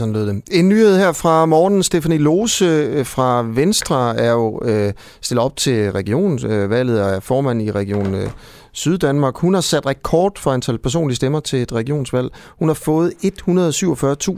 Sådan 0.00 0.14
lød 0.14 0.26
det. 0.26 0.42
En 0.50 0.68
nyhed 0.68 0.98
her 0.98 1.12
fra 1.12 1.46
morgen. 1.46 1.82
Stefanie 1.82 2.18
Lose 2.18 2.64
øh, 2.64 3.06
fra 3.06 3.42
Venstre 3.42 4.16
er 4.16 4.32
jo 4.32 4.60
øh, 4.64 4.92
stillet 5.20 5.44
op 5.44 5.56
til 5.56 5.92
regionsvalget 5.92 7.02
og 7.02 7.10
er 7.10 7.20
formand 7.20 7.62
i 7.62 7.70
Region 7.70 8.14
øh, 8.14 8.30
Syddanmark. 8.72 9.36
Hun 9.36 9.54
har 9.54 9.60
sat 9.60 9.86
rekord 9.86 10.38
for 10.38 10.50
antal 10.50 10.78
personlige 10.78 11.16
stemmer 11.16 11.40
til 11.40 11.62
et 11.62 11.72
regionsvalg. 11.72 12.28
Hun 12.58 12.68
har 12.68 12.74
fået 12.74 13.12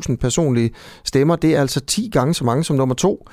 147.000 0.09 0.17
personlige 0.17 0.71
stemmer. 1.05 1.37
Det 1.37 1.57
er 1.57 1.61
altså 1.61 1.81
10 1.81 2.11
gange 2.13 2.35
så 2.35 2.45
mange 2.45 2.65
som 2.65 2.77
nummer 2.77 2.95
to. 2.95 3.29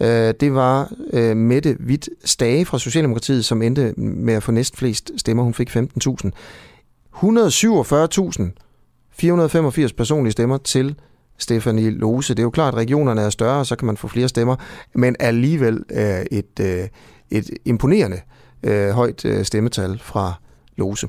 Øh, 0.00 0.34
det 0.40 0.54
var 0.54 0.92
øh, 1.12 1.36
Mette 1.36 1.76
Witt 1.86 2.08
Stage 2.24 2.64
fra 2.64 2.78
Socialdemokratiet, 2.78 3.44
som 3.44 3.62
endte 3.62 3.94
med 3.96 4.34
at 4.34 4.42
få 4.42 4.52
næstflest 4.52 5.10
stemmer. 5.16 5.42
Hun 5.42 5.54
fik 5.54 5.76
15.000. 5.76 6.30
147.000 7.16 8.42
485 9.18 9.92
personlige 9.92 10.32
stemmer 10.32 10.56
til 10.56 10.96
Stefanie 11.38 11.90
Lose. 11.90 12.34
Det 12.34 12.38
er 12.38 12.42
jo 12.44 12.50
klart, 12.50 12.74
at 12.74 12.78
regionerne 12.78 13.20
er 13.20 13.30
større, 13.30 13.64
så 13.64 13.76
kan 13.76 13.86
man 13.86 13.96
få 13.96 14.08
flere 14.08 14.28
stemmer, 14.28 14.56
men 14.94 15.16
alligevel 15.20 15.84
øh, 15.90 16.24
et, 16.30 16.60
øh, 16.60 16.88
et 17.30 17.50
imponerende 17.64 18.20
øh, 18.62 18.90
højt 18.90 19.24
øh, 19.24 19.44
stemmetal 19.44 19.98
fra 19.98 20.34
Lose. 20.76 21.08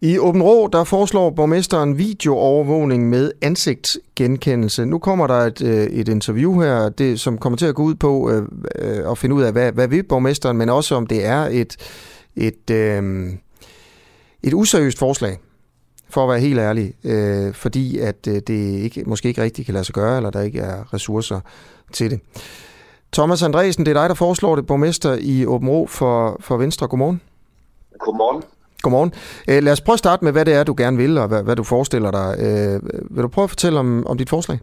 I 0.00 0.18
Åben 0.18 0.42
Rå, 0.42 0.68
der 0.72 0.84
foreslår 0.84 1.30
borgmesteren 1.30 1.98
videoovervågning 1.98 3.08
med 3.08 3.32
ansigtsgenkendelse. 3.42 4.86
Nu 4.86 4.98
kommer 4.98 5.26
der 5.26 5.34
et, 5.34 5.62
øh, 5.62 5.86
et 5.86 6.08
interview 6.08 6.60
her, 6.60 6.88
det, 6.88 7.20
som 7.20 7.38
kommer 7.38 7.56
til 7.56 7.66
at 7.66 7.74
gå 7.74 7.82
ud 7.82 7.94
på 7.94 8.30
øh, 8.30 8.42
øh, 8.78 9.10
at 9.10 9.18
finde 9.18 9.34
ud 9.34 9.42
af, 9.42 9.52
hvad, 9.52 9.72
hvad 9.72 9.88
vil 9.88 10.02
borgmesteren, 10.02 10.56
men 10.56 10.68
også 10.68 10.94
om 10.94 11.06
det 11.06 11.26
er 11.26 11.48
et, 11.50 11.76
et, 12.36 12.70
øh, 12.70 13.28
et 14.42 14.54
useriøst 14.54 14.98
forslag, 14.98 15.38
for 16.10 16.22
at 16.22 16.28
være 16.28 16.40
helt 16.40 16.58
ærlig, 16.58 16.94
øh, 17.04 17.54
fordi 17.54 17.98
at 17.98 18.26
øh, 18.28 18.34
det 18.34 18.78
ikke, 18.78 19.04
måske 19.06 19.28
ikke 19.28 19.42
rigtig 19.42 19.64
kan 19.64 19.74
lade 19.74 19.84
sig 19.84 19.94
gøre, 19.94 20.16
eller 20.16 20.30
der 20.30 20.40
ikke 20.40 20.60
er 20.60 20.94
ressourcer 20.94 21.40
til 21.92 22.10
det. 22.10 22.20
Thomas 23.12 23.42
Andresen, 23.42 23.86
det 23.86 23.96
er 23.96 24.00
dig, 24.00 24.08
der 24.08 24.14
foreslår 24.14 24.56
det, 24.56 24.66
borgmester 24.66 25.16
i 25.20 25.46
Åben 25.46 25.68
Rå 25.68 25.86
for, 25.86 26.36
for 26.40 26.56
Venstre. 26.56 26.88
Godmorgen. 26.88 27.20
Godmorgen. 27.98 28.42
Godmorgen. 28.82 29.12
Øh, 29.48 29.62
lad 29.62 29.72
os 29.72 29.80
prøve 29.80 29.94
at 29.94 29.98
starte 29.98 30.24
med, 30.24 30.32
hvad 30.32 30.44
det 30.44 30.54
er, 30.54 30.64
du 30.64 30.74
gerne 30.78 30.96
vil, 30.96 31.18
og 31.18 31.28
hvad, 31.28 31.42
hvad 31.42 31.56
du 31.56 31.64
forestiller 31.64 32.10
dig. 32.10 32.36
Øh, 32.38 32.80
vil 33.10 33.22
du 33.22 33.28
prøve 33.28 33.44
at 33.44 33.50
fortælle 33.50 33.78
om, 33.78 34.06
om 34.06 34.18
dit 34.18 34.30
forslag? 34.30 34.58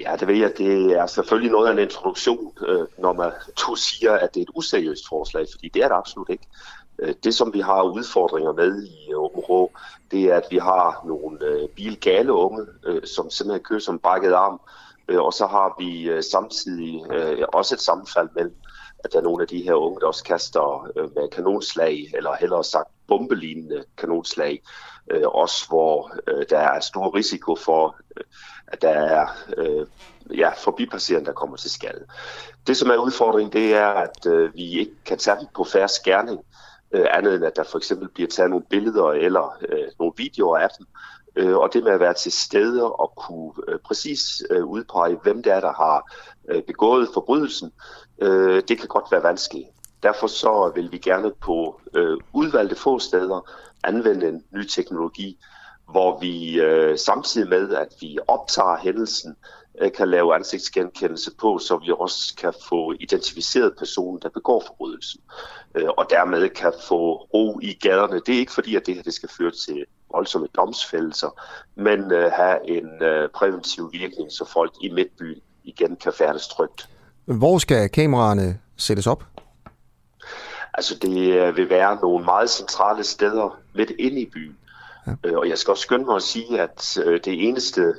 Ja, 0.00 0.16
det 0.20 0.28
ved 0.28 0.34
jeg. 0.34 0.52
Det 0.58 0.98
er 0.98 1.06
selvfølgelig 1.06 1.52
noget 1.52 1.68
af 1.68 1.72
en 1.72 1.78
introduktion, 1.78 2.52
øh, 2.68 2.86
når 2.98 3.12
man 3.12 3.30
to 3.56 3.76
siger, 3.76 4.12
at 4.12 4.34
det 4.34 4.40
er 4.40 4.44
et 4.44 4.50
useriøst 4.54 5.08
forslag, 5.08 5.46
fordi 5.52 5.70
det 5.74 5.82
er 5.82 5.88
det 5.88 5.94
absolut 5.94 6.28
ikke. 6.30 6.44
Øh, 7.00 7.14
det, 7.24 7.34
som 7.34 7.54
vi 7.54 7.60
har 7.60 7.82
udfordringer 7.82 8.52
med 8.52 8.82
i 8.82 9.10
øh, 9.10 9.18
Åben 9.18 9.40
Rå, 9.40 9.72
det 10.10 10.24
er, 10.24 10.36
at 10.36 10.46
vi 10.50 10.58
har 10.58 11.02
nogle 11.06 11.44
øh, 11.46 11.68
bilgale 11.68 12.32
unge, 12.32 12.66
som 13.04 13.30
simpelthen 13.30 13.64
kører 13.64 13.80
som 13.80 13.98
bakket 13.98 14.32
arm, 14.32 14.60
og 15.08 15.32
så 15.32 15.46
har 15.46 15.74
vi 15.78 16.22
samtidig 16.22 17.02
også 17.54 17.74
et 17.74 17.80
sammenfald 17.80 18.28
mellem 18.34 18.54
at 19.04 19.12
der 19.12 19.18
er 19.18 19.22
nogle 19.22 19.42
af 19.42 19.48
de 19.48 19.62
her 19.62 19.74
unge, 19.74 20.00
der 20.00 20.06
også 20.06 20.24
kaster 20.24 20.86
med 21.14 21.28
kanonslag, 21.28 22.10
eller 22.14 22.36
hellere 22.40 22.64
sagt 22.64 22.88
bombelignende 23.08 23.84
kanonslag, 23.98 24.62
øh, 25.10 25.22
også 25.24 25.68
hvor 25.68 26.12
øh, 26.26 26.44
der 26.50 26.58
er 26.58 26.80
stor 26.80 27.14
risiko 27.14 27.56
for, 27.56 27.96
øh, 28.16 28.24
at 28.66 28.82
der 28.82 28.88
er 28.88 29.26
øh, 29.56 29.86
ja, 30.38 30.50
forbipasserende, 30.50 31.26
der 31.26 31.32
kommer 31.32 31.56
til 31.56 31.70
skade. 31.70 32.04
Det, 32.66 32.76
som 32.76 32.90
er 32.90 32.96
udfordringen, 32.96 33.52
det 33.52 33.74
er, 33.74 33.86
at 33.86 34.26
øh, 34.26 34.54
vi 34.54 34.78
ikke 34.78 34.94
kan 35.04 35.18
tage 35.18 35.38
dem 35.38 35.46
på 35.54 35.64
færre 35.64 35.88
skærning, 35.88 36.40
øh, 36.92 37.06
andet 37.10 37.34
end 37.34 37.44
at 37.44 37.56
der 37.56 37.62
for 37.62 37.78
eksempel 37.78 38.08
bliver 38.08 38.28
taget 38.28 38.50
nogle 38.50 38.66
billeder 38.70 39.06
eller 39.06 39.56
øh, 39.68 39.88
nogle 39.98 40.12
videoer 40.16 40.58
af 40.58 40.68
dem, 40.78 40.86
øh, 41.36 41.56
og 41.56 41.72
det 41.72 41.84
med 41.84 41.92
at 41.92 42.00
være 42.00 42.14
til 42.14 42.32
stede 42.32 42.92
og 42.92 43.12
kunne 43.16 43.52
øh, 43.68 43.78
præcis 43.78 44.42
øh, 44.50 44.64
udpege, 44.64 45.18
hvem 45.22 45.42
det 45.42 45.52
er, 45.52 45.60
der 45.60 45.72
har 45.72 46.12
øh, 46.48 46.62
begået 46.62 47.08
forbrydelsen, 47.14 47.72
øh, 48.22 48.62
det 48.68 48.78
kan 48.78 48.88
godt 48.88 49.12
være 49.12 49.22
vanskeligt. 49.22 49.68
Derfor 50.02 50.26
så 50.26 50.72
vil 50.74 50.92
vi 50.92 50.98
gerne 50.98 51.32
på 51.40 51.80
øh, 51.94 52.18
udvalgte 52.32 52.76
få 52.76 52.98
steder 52.98 53.50
anvende 53.84 54.28
en 54.28 54.44
ny 54.50 54.66
teknologi, 54.66 55.38
hvor 55.90 56.20
vi 56.20 56.60
øh, 56.60 56.98
samtidig 56.98 57.48
med, 57.48 57.74
at 57.74 57.88
vi 58.00 58.18
optager 58.28 58.76
hændelsen, 58.76 59.36
øh, 59.80 59.92
kan 59.92 60.08
lave 60.08 60.34
ansigtsgenkendelse 60.34 61.30
på, 61.40 61.58
så 61.58 61.76
vi 61.76 61.92
også 61.98 62.34
kan 62.36 62.54
få 62.68 62.92
identificeret 63.00 63.76
personen, 63.78 64.22
der 64.22 64.28
begår 64.28 64.62
forbrydelsen, 64.66 65.20
øh, 65.74 65.88
og 65.88 66.06
dermed 66.10 66.48
kan 66.48 66.72
få 66.88 67.14
ro 67.14 67.58
i 67.62 67.72
gaderne. 67.72 68.20
Det 68.26 68.34
er 68.34 68.38
ikke 68.38 68.52
fordi, 68.52 68.76
at 68.76 68.86
det 68.86 68.94
her 68.94 69.02
det 69.02 69.14
skal 69.14 69.28
føre 69.38 69.50
til 69.50 69.84
voldsomme 70.14 70.48
domsfældelser, 70.56 71.40
men 71.74 72.12
øh, 72.12 72.32
have 72.32 72.68
en 72.68 73.02
øh, 73.02 73.28
præventiv 73.28 73.92
virkning, 73.92 74.32
så 74.32 74.44
folk 74.52 74.72
i 74.80 74.88
midtbyen 74.88 75.40
igen 75.64 75.96
kan 75.96 76.12
færdes 76.12 76.48
trygt. 76.48 76.88
Hvor 77.24 77.58
skal 77.58 77.88
kameraerne 77.88 78.58
sættes 78.76 79.06
op? 79.06 79.24
Altså 80.74 80.98
det 81.02 81.32
øh, 81.32 81.56
vil 81.56 81.70
være 81.70 81.98
nogle 82.02 82.24
meget 82.24 82.50
centrale 82.50 83.04
steder 83.04 83.58
midt 83.74 83.90
inde 83.90 84.20
i 84.20 84.30
byen. 84.30 84.56
Ja. 85.06 85.12
Øh, 85.24 85.38
og 85.38 85.48
jeg 85.48 85.58
skal 85.58 85.70
også 85.70 85.82
skynde 85.82 86.04
mig 86.04 86.16
at 86.16 86.22
sige, 86.22 86.60
at 86.60 86.98
øh, 87.04 87.20
det 87.24 87.48
eneste, 87.48 87.94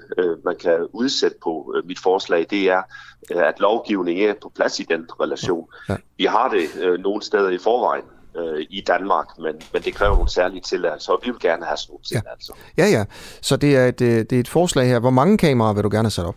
man 0.45 0.55
kan 0.55 0.87
udsætte 0.93 1.37
på 1.43 1.75
mit 1.85 1.99
forslag, 1.99 2.47
det 2.49 2.69
er, 2.69 2.81
at 3.29 3.59
lovgivning 3.59 4.19
er 4.19 4.33
på 4.41 4.51
plads 4.55 4.79
i 4.79 4.83
den 4.83 5.07
relation. 5.19 5.67
Ja. 5.89 5.95
Vi 6.17 6.25
har 6.25 6.49
det 6.49 6.99
nogle 6.99 7.23
steder 7.23 7.49
i 7.49 7.57
forvejen 7.57 8.03
i 8.69 8.83
Danmark, 8.87 9.27
men, 9.39 9.61
men 9.73 9.81
det 9.81 9.95
kræver 9.95 10.13
nogle 10.13 10.29
særlige 10.29 10.61
tilladelser, 10.61 11.13
og 11.13 11.19
vi 11.23 11.29
vil 11.31 11.39
gerne 11.39 11.65
have 11.65 11.77
sådan 11.77 11.91
nogle 11.91 12.03
tilladelser. 12.03 12.53
Ja. 12.77 12.85
ja, 12.85 12.89
ja. 12.89 13.05
Så 13.41 13.57
det 13.57 13.75
er, 13.75 13.87
et, 13.87 13.99
det 13.99 14.33
er 14.33 14.39
et 14.39 14.47
forslag 14.47 14.87
her. 14.87 14.99
Hvor 14.99 15.09
mange 15.09 15.37
kameraer 15.37 15.73
vil 15.73 15.83
du 15.83 15.89
gerne 15.89 16.05
have 16.05 16.11
sat 16.11 16.25
op? 16.25 16.35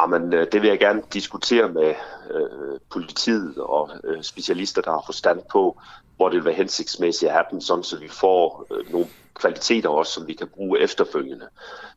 Jamen, 0.00 0.32
øh, 0.32 0.46
det 0.52 0.62
vil 0.62 0.68
jeg 0.68 0.78
gerne 0.78 1.02
diskutere 1.12 1.68
med 1.68 1.94
øh, 2.34 2.80
politiet 2.92 3.58
og 3.58 3.90
øh, 4.04 4.22
specialister, 4.22 4.82
der 4.82 4.90
har 4.90 5.02
forstand 5.06 5.40
på, 5.52 5.80
hvor 6.16 6.28
det 6.28 6.36
vil 6.36 6.44
være 6.44 6.54
hensigtsmæssigt 6.54 7.28
at 7.28 7.34
have 7.34 7.44
dem, 7.50 7.60
sådan 7.60 7.84
så 7.84 7.98
vi 7.98 8.08
får 8.08 8.66
øh, 8.70 8.92
nogle 8.92 9.06
kvaliteter 9.40 9.88
også, 9.88 10.12
som 10.12 10.26
vi 10.26 10.32
kan 10.32 10.48
bruge 10.48 10.80
efterfølgende. 10.80 11.46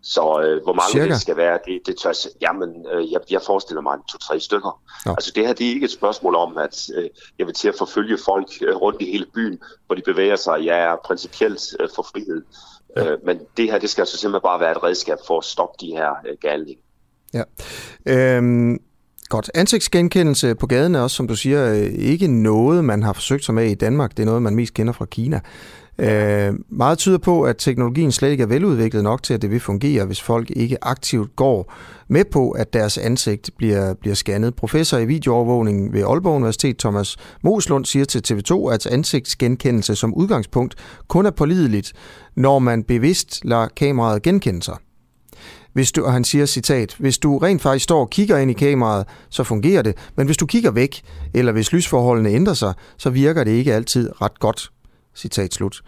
Så 0.02 0.22
øh, 0.22 0.64
hvor 0.64 0.74
mange 0.74 0.92
Cirka. 0.92 1.14
det 1.14 1.22
skal 1.22 1.38
være, 1.38 1.60
det, 1.66 1.82
det 1.86 1.98
tør 1.98 2.14
jamen, 2.42 2.86
øh, 2.92 3.12
jeg, 3.12 3.20
jeg 3.32 3.42
forestiller 3.46 3.82
mig 3.82 3.98
to-tre 4.10 4.40
stykker. 4.40 4.82
Ja. 5.06 5.12
Altså 5.12 5.32
det 5.36 5.48
her, 5.48 5.54
det 5.54 5.68
er 5.68 5.74
ikke 5.74 5.84
et 5.84 5.92
spørgsmål 5.92 6.36
om, 6.36 6.58
at 6.58 6.90
øh, 6.96 7.10
jeg 7.40 7.48
vil 7.48 7.56
til 7.56 7.68
at 7.68 7.76
forfølge 7.78 8.18
folk 8.26 8.50
øh, 8.62 8.76
rundt 8.76 9.02
i 9.02 9.12
hele 9.12 9.26
byen, 9.34 9.60
hvor 9.86 9.96
de 9.96 10.02
bevæger 10.02 10.36
sig. 10.36 10.66
Jeg 10.66 10.80
er 10.80 10.96
principielt 11.06 11.62
øh, 11.80 11.90
for 11.96 12.04
frihed. 12.04 12.42
Ja. 12.98 13.12
Øh, 13.12 13.18
men 13.26 13.40
det 13.58 13.72
her, 13.72 13.80
det 13.80 13.90
skal 13.90 14.02
altså 14.02 14.18
simpelthen 14.18 14.44
bare 14.44 14.60
være 14.60 14.72
et 14.72 14.84
redskab 14.84 15.18
for 15.28 15.38
at 15.38 15.44
stoppe 15.44 15.86
de 15.86 15.92
her 15.92 16.10
øh, 16.28 16.38
galninger. 16.42 16.84
Ja. 17.34 17.44
Øhm, 18.06 18.80
godt. 19.30 19.52
Ansigtsgenkendelse 19.56 20.56
på 20.56 20.68
gaden 20.68 20.96
er 20.96 21.00
også, 21.00 21.16
som 21.16 21.28
du 21.28 21.36
siger, 21.36 21.74
øh, 21.74 21.82
ikke 21.82 22.28
noget, 22.28 22.86
man 22.86 23.04
har 23.04 23.14
forsøgt 23.14 23.46
sig 23.46 23.56
med 23.56 23.66
i 23.72 23.76
Danmark. 23.76 24.12
Det 24.12 24.20
er 24.20 24.26
noget, 24.26 24.42
man 24.42 24.56
mest 24.56 24.74
kender 24.74 24.94
fra 24.94 25.06
Kina. 25.06 25.40
Øh, 26.00 26.54
meget 26.70 26.98
tyder 26.98 27.18
på, 27.18 27.42
at 27.42 27.56
teknologien 27.58 28.12
slet 28.12 28.32
ikke 28.32 28.44
er 28.44 28.48
veludviklet 28.48 29.04
nok 29.04 29.24
til, 29.24 29.34
at 29.34 29.42
det 29.42 29.52
vil 29.52 29.60
fungere, 29.60 30.06
hvis 30.06 30.22
folk 30.22 30.50
ikke 30.56 30.84
aktivt 30.84 31.36
går 31.36 31.74
med 32.08 32.26
på, 32.32 32.52
at 32.52 32.74
deres 32.74 32.98
ansigt 32.98 33.50
bliver, 33.58 33.94
bliver 33.94 34.16
scannet. 34.16 34.56
Professor 34.56 34.98
i 34.98 35.06
videoovervågning 35.06 35.94
ved 35.94 36.04
Aalborg 36.04 36.36
Universitet, 36.36 36.78
Thomas 36.78 37.18
Moslund, 37.44 37.86
siger 37.86 38.06
til 38.06 38.24
TV2, 38.34 38.74
at 38.74 38.86
ansigtsgenkendelse 38.86 39.96
som 39.96 40.14
udgangspunkt 40.14 40.76
kun 41.08 41.26
er 41.26 41.32
pålideligt, 41.32 41.94
når 42.36 42.60
man 42.60 42.84
bevidst 42.84 43.46
lader 43.46 43.68
kameraet 43.68 44.22
genkende 44.22 44.64
sig. 44.64 44.76
Hvis 45.74 45.92
du, 45.92 46.06
og 46.06 46.14
han 46.14 46.24
siger, 46.24 46.46
citat, 46.46 46.96
hvis 47.00 47.18
du 47.18 47.38
rent 47.38 47.62
faktisk 47.62 47.84
står 47.84 48.00
og 48.00 48.10
kigger 48.10 48.38
ind 48.38 48.52
i 48.52 48.54
kameraet, 48.54 49.06
så 49.30 49.44
fungerer 49.44 49.82
det, 49.82 49.96
men 50.16 50.26
hvis 50.26 50.38
du 50.38 50.46
kigger 50.46 50.72
væk, 50.72 51.02
eller 51.34 51.52
hvis 51.52 51.74
lysforholdene 51.74 52.30
ændrer 52.30 52.54
sig, 52.54 52.74
så 52.98 53.10
virker 53.10 53.44
det 53.44 53.52
ikke 53.52 53.74
altid 53.74 54.22
ret 54.22 54.40
godt. 54.40 54.72
Citat 55.16 55.54
slut. 55.54 55.82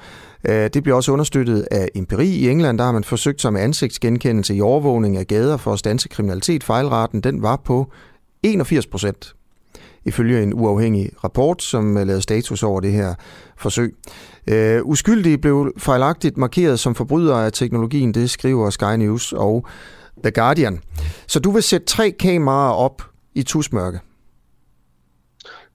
Øh, 0.50 0.70
det 0.74 0.84
bliver 0.84 0.96
også 0.96 1.12
understøttet 1.12 1.68
af 1.72 1.90
empiri. 1.96 2.28
I 2.28 2.50
England 2.50 2.78
der 2.78 2.84
har 2.84 2.92
man 2.92 3.04
forsøgt 3.04 3.42
sig 3.42 3.54
med 3.54 3.62
ansigtsgenkendelse 3.62 4.56
i 4.56 4.62
overvågning 4.62 5.18
af 5.18 5.28
gader 5.28 5.58
for 5.58 5.74
at 5.74 5.80
stanse 5.80 6.10
kriminalitet. 6.10 6.64
Fejlraten 6.64 7.22
den 7.22 7.42
var 7.42 7.56
på 7.66 7.92
81 8.44 8.88
procent 8.88 9.36
ifølge 10.06 10.44
en 10.44 10.54
uafhængig 10.54 11.10
rapport, 11.24 11.64
som 11.64 11.96
lavede 11.96 12.22
status 12.22 12.64
over 12.64 12.80
det 12.80 12.92
her 12.92 13.14
forsøg. 13.58 13.96
Uh, 14.52 14.90
uskyldige 14.90 15.38
blev 15.38 15.74
fejlagtigt 15.78 16.38
markeret 16.38 16.80
som 16.80 16.96
forbrydere 16.96 17.46
af 17.46 17.52
teknologien, 17.52 18.14
det 18.14 18.30
skriver 18.30 18.70
Sky 18.70 18.96
News 18.98 19.34
og 19.34 19.66
The 20.24 20.32
Guardian. 20.32 20.80
Så 21.28 21.40
du 21.40 21.52
vil 21.52 21.64
sætte 21.64 21.86
tre 21.86 22.12
kameraer 22.12 22.74
op 22.74 23.02
i 23.36 23.44
tusmørke? 23.44 24.00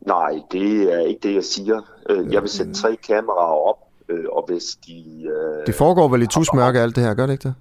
Nej, 0.07 0.33
det 0.53 0.95
er 0.95 1.01
ikke 1.01 1.29
det, 1.29 1.35
jeg 1.35 1.45
siger. 1.45 1.81
Øh, 2.11 2.33
jeg 2.33 2.43
vil 2.43 2.51
sætte 2.51 2.75
tre 2.75 2.97
kameraer 3.07 3.69
op, 3.69 3.79
øh, 4.09 4.25
og 4.33 4.45
hvis 4.49 4.65
de... 4.87 5.29
Det 5.67 5.75
foregår 5.75 6.09
vel 6.09 6.23
i 6.23 6.27
tusmørke 6.27 6.81
alt 6.81 6.97
det 6.97 7.05
her, 7.05 7.15
gør 7.15 7.27
det 7.27 7.33
ikke 7.33 7.43
det? 7.43 7.55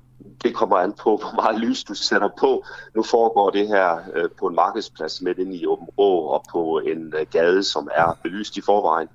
Det 0.43 0.55
kommer 0.55 0.77
an 0.77 0.93
på, 0.93 1.17
hvor 1.21 1.35
meget 1.35 1.59
lys 1.59 1.83
du 1.83 1.93
sætter 1.93 2.29
på. 2.39 2.63
Nu 2.95 3.03
foregår 3.03 3.49
det 3.49 3.67
her 3.67 3.97
øh, 4.13 4.29
på 4.39 4.47
en 4.47 4.55
markedsplads 4.55 5.21
midt 5.21 5.37
inde 5.37 5.55
i 5.55 5.67
Åben 5.67 5.87
Rå 5.97 6.19
og 6.19 6.45
på 6.51 6.81
en 6.85 7.13
øh, 7.17 7.25
gade, 7.31 7.63
som 7.63 7.89
er 7.95 8.17
belyst 8.23 8.57
i 8.57 8.61
forvejen. 8.61 9.07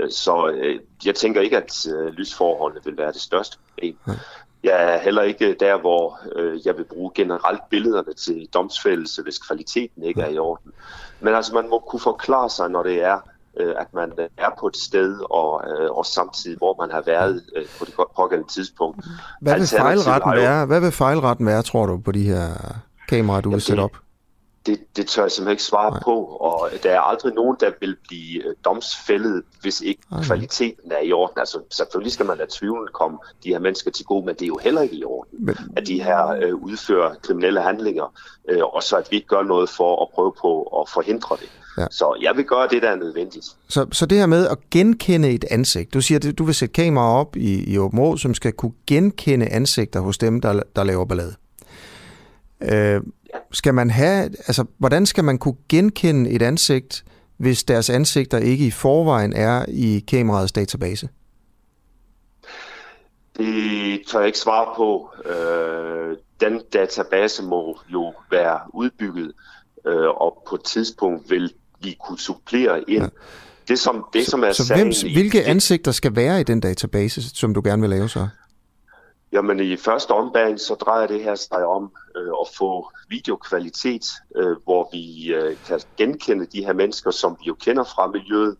Øh, 0.00 0.10
så 0.10 0.48
øh, 0.54 0.80
jeg 1.04 1.14
tænker 1.14 1.40
ikke, 1.40 1.56
at 1.56 1.86
øh, 1.88 2.06
lysforholdene 2.06 2.84
vil 2.84 2.98
være 2.98 3.12
det 3.12 3.20
største 3.20 3.58
problem. 3.68 3.96
Jeg 4.62 4.94
er 4.94 4.98
heller 4.98 5.22
ikke 5.22 5.56
der, 5.60 5.78
hvor 5.80 6.20
øh, 6.36 6.66
jeg 6.66 6.76
vil 6.76 6.84
bruge 6.84 7.10
generelt 7.14 7.62
billederne 7.70 8.14
til 8.14 8.48
domsfældelse, 8.54 9.22
hvis 9.22 9.38
kvaliteten 9.38 10.02
ikke 10.02 10.20
er 10.20 10.28
i 10.28 10.38
orden. 10.38 10.72
Men 11.20 11.34
altså, 11.34 11.54
man 11.54 11.68
må 11.68 11.78
kunne 11.78 12.00
forklare 12.00 12.50
sig, 12.50 12.70
når 12.70 12.82
det 12.82 13.02
er 13.02 13.18
øh, 13.60 13.74
at 13.78 13.94
man 13.94 14.12
er 14.38 14.50
på 14.60 14.66
et 14.66 14.76
sted, 14.76 15.20
og, 15.30 15.62
øh, 15.70 15.90
og 15.90 16.06
samtidig, 16.06 16.58
hvor 16.58 16.76
man 16.80 16.90
har 16.90 17.02
været 17.06 17.42
øh, 17.56 17.64
på 17.78 17.84
det 17.84 17.94
pågældende 18.16 18.52
tidspunkt. 18.52 19.04
Hvad 19.40 19.58
vil, 19.58 19.66
fejlretten 19.66 20.32
jo... 20.32 20.40
være? 20.40 20.66
Hvad 20.66 20.80
vil 20.80 20.92
fejlretten 20.92 21.46
være, 21.46 21.62
tror 21.62 21.86
du, 21.86 21.98
på 21.98 22.12
de 22.12 22.22
her 22.22 22.46
kameraer, 23.08 23.40
du 23.40 23.48
Jamen 23.48 23.54
vil 23.54 23.62
sætte 23.62 23.80
op? 23.80 23.92
det, 24.66 24.96
det 24.96 25.06
tør 25.06 25.22
jeg 25.22 25.30
simpelthen 25.30 25.52
ikke 25.52 25.62
svare 25.62 25.90
Nej. 25.90 26.00
på, 26.02 26.24
og 26.24 26.70
der 26.82 26.90
er 26.90 27.00
aldrig 27.00 27.34
nogen, 27.34 27.56
der 27.60 27.70
vil 27.80 27.96
blive 28.08 28.46
øh, 28.46 28.54
domsfældet, 28.64 29.42
hvis 29.60 29.80
ikke 29.80 30.02
Nej. 30.10 30.22
kvaliteten 30.24 30.92
er 30.92 31.00
i 31.00 31.12
orden. 31.12 31.38
Altså 31.38 31.58
selvfølgelig 31.70 32.12
skal 32.12 32.26
man 32.26 32.38
lade 32.38 32.50
tvivlen 32.52 32.88
komme 32.92 33.18
de 33.44 33.48
her 33.48 33.58
mennesker 33.58 33.90
til 33.90 34.04
gode, 34.04 34.26
men 34.26 34.34
det 34.34 34.42
er 34.42 34.46
jo 34.46 34.58
heller 34.62 34.80
ikke 34.80 34.96
i 34.96 35.04
orden, 35.04 35.46
men... 35.46 35.56
at 35.76 35.86
de 35.86 36.02
her 36.02 36.26
øh, 36.26 36.54
udfører 36.54 37.14
kriminelle 37.22 37.62
handlinger, 37.62 38.14
øh, 38.48 38.64
og 38.64 38.82
så 38.82 38.96
at 38.96 39.08
vi 39.10 39.16
ikke 39.16 39.28
gør 39.28 39.42
noget 39.42 39.68
for 39.68 40.02
at 40.02 40.08
prøve 40.14 40.32
på 40.40 40.62
at 40.62 40.88
forhindre 40.88 41.36
det. 41.40 41.50
Ja. 41.78 41.86
Så 41.90 42.18
jeg 42.22 42.36
vil 42.36 42.44
gøre 42.44 42.68
det, 42.68 42.82
der 42.82 42.90
er 42.90 42.96
nødvendigt. 42.96 43.46
Så, 43.68 43.86
så 43.92 44.06
det 44.06 44.18
her 44.18 44.26
med 44.26 44.48
at 44.48 44.58
genkende 44.70 45.30
et 45.30 45.44
ansigt, 45.50 45.94
du 45.94 46.00
siger, 46.00 46.18
at 46.28 46.38
du 46.38 46.44
vil 46.44 46.54
sætte 46.54 46.72
kameraer 46.72 47.14
op 47.14 47.36
i, 47.36 47.72
i 47.72 47.78
Åben 47.78 48.18
som 48.18 48.34
skal 48.34 48.52
kunne 48.52 48.72
genkende 48.86 49.48
ansigter 49.48 50.00
hos 50.00 50.18
dem, 50.18 50.40
der, 50.40 50.62
der 50.76 50.84
laver 50.84 51.04
ballade. 51.04 51.34
Øh, 52.62 53.00
skal 53.52 53.74
man 53.74 53.90
have, 53.90 54.24
altså, 54.24 54.64
hvordan 54.78 55.06
skal 55.06 55.24
man 55.24 55.38
kunne 55.38 55.56
genkende 55.68 56.30
et 56.30 56.42
ansigt, 56.42 57.04
hvis 57.36 57.64
deres 57.64 57.90
ansigter 57.90 58.38
ikke 58.38 58.66
i 58.66 58.70
forvejen 58.70 59.32
er 59.32 59.64
i 59.68 60.04
kameraets 60.08 60.52
database? 60.52 61.08
Det 63.36 64.00
tør 64.06 64.18
jeg 64.18 64.26
ikke 64.26 64.38
svare 64.38 64.74
på. 64.76 65.10
Øh, 65.24 66.16
den 66.40 66.62
database 66.72 67.42
må 67.42 67.78
jo 67.88 68.14
være 68.30 68.60
udbygget, 68.74 69.32
øh, 69.86 70.08
og 70.08 70.42
på 70.48 70.54
et 70.54 70.64
tidspunkt 70.64 71.30
vil 71.30 71.52
vi 71.82 71.96
kunne 72.06 72.18
supplere 72.18 72.90
ind. 72.90 73.02
Ja. 73.02 73.08
Det, 73.68 73.78
som, 73.78 74.06
det, 74.12 74.24
så, 74.24 74.30
som 74.30 74.44
er 74.44 74.52
så 74.52 74.74
hvem, 74.74 74.92
hvilke 75.12 75.38
det, 75.38 75.44
ansigter 75.44 75.92
skal 75.92 76.16
være 76.16 76.40
i 76.40 76.44
den 76.44 76.60
database, 76.60 77.36
som 77.36 77.54
du 77.54 77.62
gerne 77.64 77.82
vil 77.82 77.90
lave 77.90 78.08
så? 78.08 78.28
Jamen 79.32 79.60
i 79.60 79.76
første 79.76 80.10
ombæring, 80.10 80.60
så 80.60 80.74
drejer 80.74 81.06
det 81.06 81.22
her 81.22 81.34
sig 81.34 81.66
om 81.66 81.92
øh, 82.16 82.28
at 82.40 82.48
få 82.56 82.90
videokvalitet, 83.08 84.06
øh, 84.36 84.56
hvor 84.64 84.88
vi 84.92 85.34
øh, 85.34 85.56
kan 85.66 85.80
genkende 85.96 86.46
de 86.46 86.64
her 86.64 86.72
mennesker, 86.72 87.10
som 87.10 87.36
vi 87.40 87.46
jo 87.46 87.54
kender 87.54 87.84
fra 87.84 88.06
miljøet. 88.06 88.56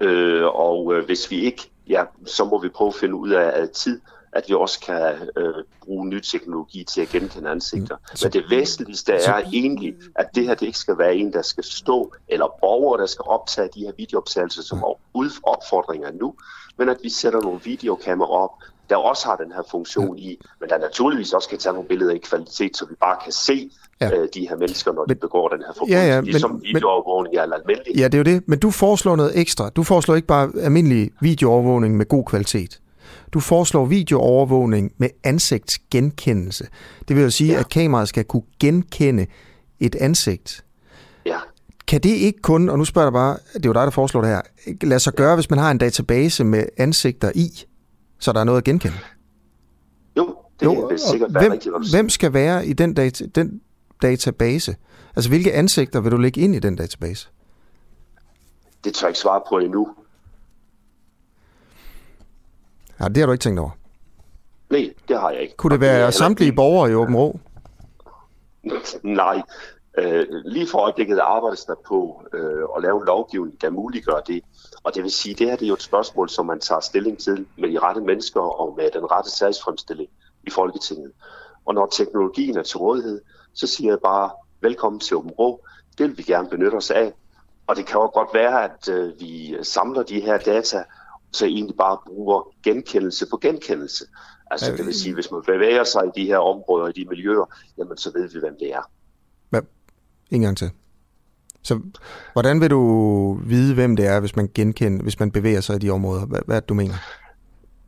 Øh, 0.00 0.44
og 0.44 0.94
øh, 0.94 1.04
hvis 1.04 1.30
vi 1.30 1.40
ikke, 1.40 1.70
ja, 1.88 2.04
så 2.26 2.44
må 2.44 2.62
vi 2.62 2.68
prøve 2.68 2.88
at 2.88 2.94
finde 2.94 3.14
ud 3.14 3.30
af 3.30 3.68
tid, 3.68 4.00
at 4.32 4.44
vi 4.48 4.54
også 4.54 4.80
kan 4.80 5.14
øh, 5.36 5.54
bruge 5.84 6.08
ny 6.08 6.20
teknologi 6.20 6.84
til 6.84 7.00
at 7.00 7.08
genkende 7.08 7.50
ansigter. 7.50 7.96
Mm. 7.96 8.18
Men 8.22 8.32
det 8.32 8.44
væsentligste 8.50 9.12
er 9.12 9.42
egentlig, 9.52 9.94
at 10.14 10.26
det 10.34 10.46
her 10.46 10.54
det 10.54 10.66
ikke 10.66 10.78
skal 10.78 10.98
være 10.98 11.16
en, 11.16 11.32
der 11.32 11.42
skal 11.42 11.64
stå, 11.64 12.12
eller 12.28 12.46
borgere, 12.60 13.00
der 13.00 13.06
skal 13.06 13.22
optage 13.26 13.68
de 13.74 13.80
her 13.80 13.92
videooptagelser, 13.96 14.62
som 14.62 14.78
er 14.78 14.98
opfordringer 15.42 16.10
nu, 16.12 16.34
men 16.78 16.88
at 16.88 16.96
vi 17.02 17.08
sætter 17.08 17.40
nogle 17.40 17.60
videokameraer 17.64 18.30
op, 18.30 18.50
der 18.90 18.96
også 18.96 19.28
har 19.28 19.36
den 19.36 19.52
her 19.52 19.62
funktion 19.70 20.18
ja. 20.18 20.24
i, 20.24 20.38
men 20.60 20.68
der 20.68 20.78
naturligvis 20.78 21.32
også 21.32 21.48
kan 21.48 21.58
tage 21.58 21.72
nogle 21.72 21.88
billeder 21.88 22.12
i 22.12 22.18
kvalitet, 22.18 22.76
så 22.76 22.86
vi 22.86 22.94
bare 22.94 23.16
kan 23.24 23.32
se 23.32 23.70
ja. 24.00 24.16
øh, 24.16 24.28
de 24.34 24.48
her 24.48 24.56
mennesker, 24.56 24.92
når 24.92 25.04
men, 25.08 25.14
de 25.14 25.20
begår 25.20 25.48
den 25.48 25.58
her 25.58 25.72
forbrydelse, 25.76 25.98
ja, 25.98 26.14
ja, 26.14 26.20
ligesom 26.20 26.50
men, 26.50 26.62
videoovervågning 26.62 27.36
er 27.36 27.42
almindelig. 27.42 27.96
Ja, 27.96 28.04
det 28.04 28.14
er 28.14 28.18
jo 28.18 28.24
det, 28.24 28.48
men 28.48 28.58
du 28.58 28.70
foreslår 28.70 29.16
noget 29.16 29.38
ekstra. 29.38 29.68
Du 29.68 29.82
foreslår 29.82 30.14
ikke 30.14 30.28
bare 30.28 30.50
almindelig 30.60 31.10
videoovervågning 31.20 31.96
med 31.96 32.06
god 32.06 32.24
kvalitet. 32.24 32.80
Du 33.32 33.40
foreslår 33.40 33.84
videoovervågning 33.84 34.92
med 34.98 35.08
ansigtsgenkendelse. 35.24 36.68
Det 37.08 37.16
vil 37.16 37.22
jo 37.22 37.30
sige, 37.30 37.52
ja. 37.52 37.58
at 37.58 37.68
kameraet 37.68 38.08
skal 38.08 38.24
kunne 38.24 38.42
genkende 38.60 39.26
et 39.80 39.94
ansigt. 39.94 40.64
Ja. 41.26 41.38
Kan 41.86 42.00
det 42.00 42.10
ikke 42.10 42.40
kun, 42.42 42.68
og 42.68 42.78
nu 42.78 42.84
spørger 42.84 43.06
jeg 43.06 43.12
bare, 43.12 43.36
det 43.54 43.66
er 43.66 43.68
jo 43.68 43.72
dig, 43.72 43.82
der 43.82 43.90
foreslår 43.90 44.20
det 44.20 44.30
her, 44.30 44.40
lad 44.82 44.98
sig 44.98 45.12
gøre, 45.12 45.34
hvis 45.34 45.50
man 45.50 45.58
har 45.58 45.70
en 45.70 45.78
database 45.78 46.44
med 46.44 46.64
ansigter 46.76 47.32
i, 47.34 47.64
så 48.18 48.32
der 48.32 48.40
er 48.40 48.44
noget 48.44 48.58
at 48.58 48.64
genkende? 48.64 48.96
Jo, 50.16 50.36
det 50.60 50.66
jo, 50.66 50.72
vil 50.72 50.98
sikkert 50.98 51.34
være 51.34 51.42
hvem, 51.42 51.52
rigtigt. 51.52 51.74
Hvem 51.90 52.08
skal 52.08 52.32
være 52.32 52.66
i 52.66 52.72
den, 52.72 52.94
data, 52.94 53.26
den 53.26 53.60
database? 54.02 54.76
Altså, 55.16 55.30
hvilke 55.30 55.52
ansigter 55.52 56.00
vil 56.00 56.12
du 56.12 56.16
lægge 56.16 56.40
ind 56.40 56.54
i 56.54 56.58
den 56.58 56.76
database? 56.76 57.28
Det 58.84 58.94
tør 58.94 59.06
jeg 59.06 59.10
ikke 59.10 59.18
svare 59.18 59.40
på 59.48 59.58
endnu. 59.58 59.88
Ja, 63.00 63.08
det 63.08 63.16
har 63.16 63.26
du 63.26 63.32
ikke 63.32 63.42
tænkt 63.42 63.60
over? 63.60 63.70
Nej, 64.70 64.90
det 65.08 65.20
har 65.20 65.30
jeg 65.30 65.40
ikke. 65.40 65.56
Kunne 65.56 65.72
det 65.72 65.80
være 65.80 66.12
samtlige 66.12 66.52
borgere 66.52 66.90
i 66.90 66.94
Åben 66.94 67.16
Rå? 67.16 67.40
Nej. 69.02 69.42
Øh, 69.98 70.26
lige 70.44 70.66
for 70.68 70.78
øjeblikket 70.78 71.18
arbejdes 71.18 71.64
der 71.64 71.74
på 71.88 72.22
øh, 72.34 72.62
at 72.76 72.82
lave 72.82 73.00
en 73.00 73.06
lovgivning, 73.06 73.62
der 73.62 73.70
muliggør 73.70 74.20
det. 74.20 74.42
Og 74.82 74.94
det 74.94 75.02
vil 75.02 75.10
sige, 75.10 75.34
det 75.34 75.46
her 75.46 75.56
det 75.56 75.64
er 75.64 75.68
jo 75.68 75.74
et 75.74 75.82
spørgsmål, 75.82 76.28
som 76.28 76.46
man 76.46 76.60
tager 76.60 76.80
stilling 76.80 77.18
til 77.18 77.46
med 77.58 77.68
de 77.68 77.78
rette 77.78 78.00
mennesker 78.00 78.40
og 78.40 78.74
med 78.76 78.90
den 78.94 79.10
rette 79.10 79.30
sagsfremstilling 79.30 80.08
i 80.46 80.50
Folketinget. 80.50 81.12
Og 81.64 81.74
når 81.74 81.86
teknologien 81.86 82.58
er 82.58 82.62
til 82.62 82.78
rådighed, 82.78 83.20
så 83.54 83.66
siger 83.66 83.90
jeg 83.90 83.98
bare, 84.04 84.30
velkommen 84.60 85.00
til 85.00 85.16
Åben 85.16 85.30
Rå. 85.30 85.64
Det 85.98 86.08
vil 86.08 86.18
vi 86.18 86.22
gerne 86.22 86.48
benytte 86.48 86.76
os 86.76 86.90
af. 86.90 87.12
Og 87.66 87.76
det 87.76 87.86
kan 87.86 88.00
jo 88.00 88.06
godt 88.06 88.28
være, 88.34 88.64
at 88.64 88.88
øh, 88.88 89.20
vi 89.20 89.56
samler 89.62 90.02
de 90.02 90.20
her 90.20 90.38
data, 90.38 90.84
så 91.32 91.46
egentlig 91.46 91.76
bare 91.76 91.98
bruger 92.06 92.54
genkendelse 92.62 93.26
på 93.30 93.36
genkendelse. 93.36 94.04
Altså 94.50 94.72
det 94.76 94.86
vil 94.86 94.94
sige, 94.94 95.14
hvis 95.14 95.30
man 95.30 95.42
bevæger 95.46 95.84
sig 95.84 96.02
i 96.04 96.20
de 96.20 96.26
her 96.26 96.38
områder, 96.38 96.88
i 96.88 96.92
de 96.92 97.04
miljøer, 97.08 97.54
jamen 97.78 97.96
så 97.96 98.12
ved 98.12 98.28
vi, 98.28 98.38
hvem 98.38 98.56
det 98.60 98.74
er. 98.74 98.90
Hvad? 99.50 99.62
En 100.30 100.42
gang 100.42 100.56
til. 100.56 100.70
Så 101.62 101.80
hvordan 102.32 102.60
vil 102.60 102.70
du 102.70 103.32
vide, 103.32 103.74
hvem 103.74 103.96
det 103.96 104.06
er, 104.06 104.20
hvis 104.20 104.36
man 104.36 104.50
genkender, 104.54 105.02
hvis 105.02 105.20
man 105.20 105.30
bevæger 105.30 105.60
sig 105.60 105.76
i 105.76 105.78
de 105.78 105.90
områder? 105.90 106.26
Hvad, 106.26 106.40
hvad 106.46 106.56
er 106.56 106.60
du 106.60 106.74
mener? 106.74 106.94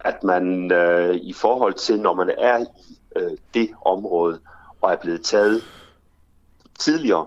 At 0.00 0.24
man 0.24 0.72
øh, 0.72 1.14
i 1.14 1.32
forhold 1.32 1.74
til, 1.74 2.00
når 2.00 2.14
man 2.14 2.30
er 2.38 2.58
i 2.58 2.98
øh, 3.16 3.30
det 3.54 3.70
område 3.84 4.40
og 4.80 4.92
er 4.92 4.96
blevet 4.96 5.22
taget 5.22 5.62
tidligere, 6.78 7.26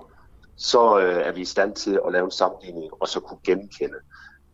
så 0.55 0.99
øh, 0.99 1.27
er 1.27 1.31
vi 1.31 1.41
i 1.41 1.45
stand 1.45 1.75
til 1.75 1.99
at 2.07 2.11
lave 2.11 2.25
en 2.25 2.31
sammenligning 2.31 2.91
og 2.99 3.07
så 3.07 3.19
kunne 3.19 3.39
genkende. 3.43 3.97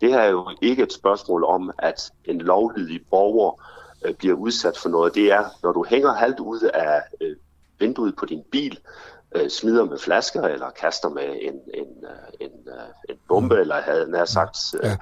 Det 0.01 0.09
her 0.09 0.19
er 0.19 0.29
jo 0.29 0.49
ikke 0.61 0.83
et 0.83 0.93
spørgsmål 0.93 1.43
om, 1.43 1.71
at 1.79 2.11
en 2.25 2.41
lovlydig 2.41 3.01
borger 3.09 3.63
øh, 4.05 4.13
bliver 4.15 4.35
udsat 4.35 4.77
for 4.77 4.89
noget. 4.89 5.15
Det 5.15 5.31
er, 5.31 5.45
når 5.63 5.71
du 5.71 5.85
hænger 5.89 6.13
halvt 6.13 6.39
ud 6.39 6.61
af 6.61 7.01
øh, 7.21 7.35
vinduet 7.79 8.15
på 8.15 8.25
din 8.25 8.43
bil, 8.51 8.79
øh, 9.35 9.49
smider 9.49 9.85
med 9.85 9.97
flasker 9.97 10.41
eller 10.41 10.69
kaster 10.69 11.09
med 11.09 11.23
en, 11.23 11.53
en, 11.53 11.87
øh, 12.03 12.47
en, 12.47 12.51
øh, 12.67 13.09
en 13.09 13.15
bombe, 13.27 13.55
mm. 13.55 13.61
eller 13.61 13.81
havde 13.81 14.11
nær 14.11 14.25
sagt, 14.25 14.57
øh, 14.83 14.89
ja. 14.89 14.97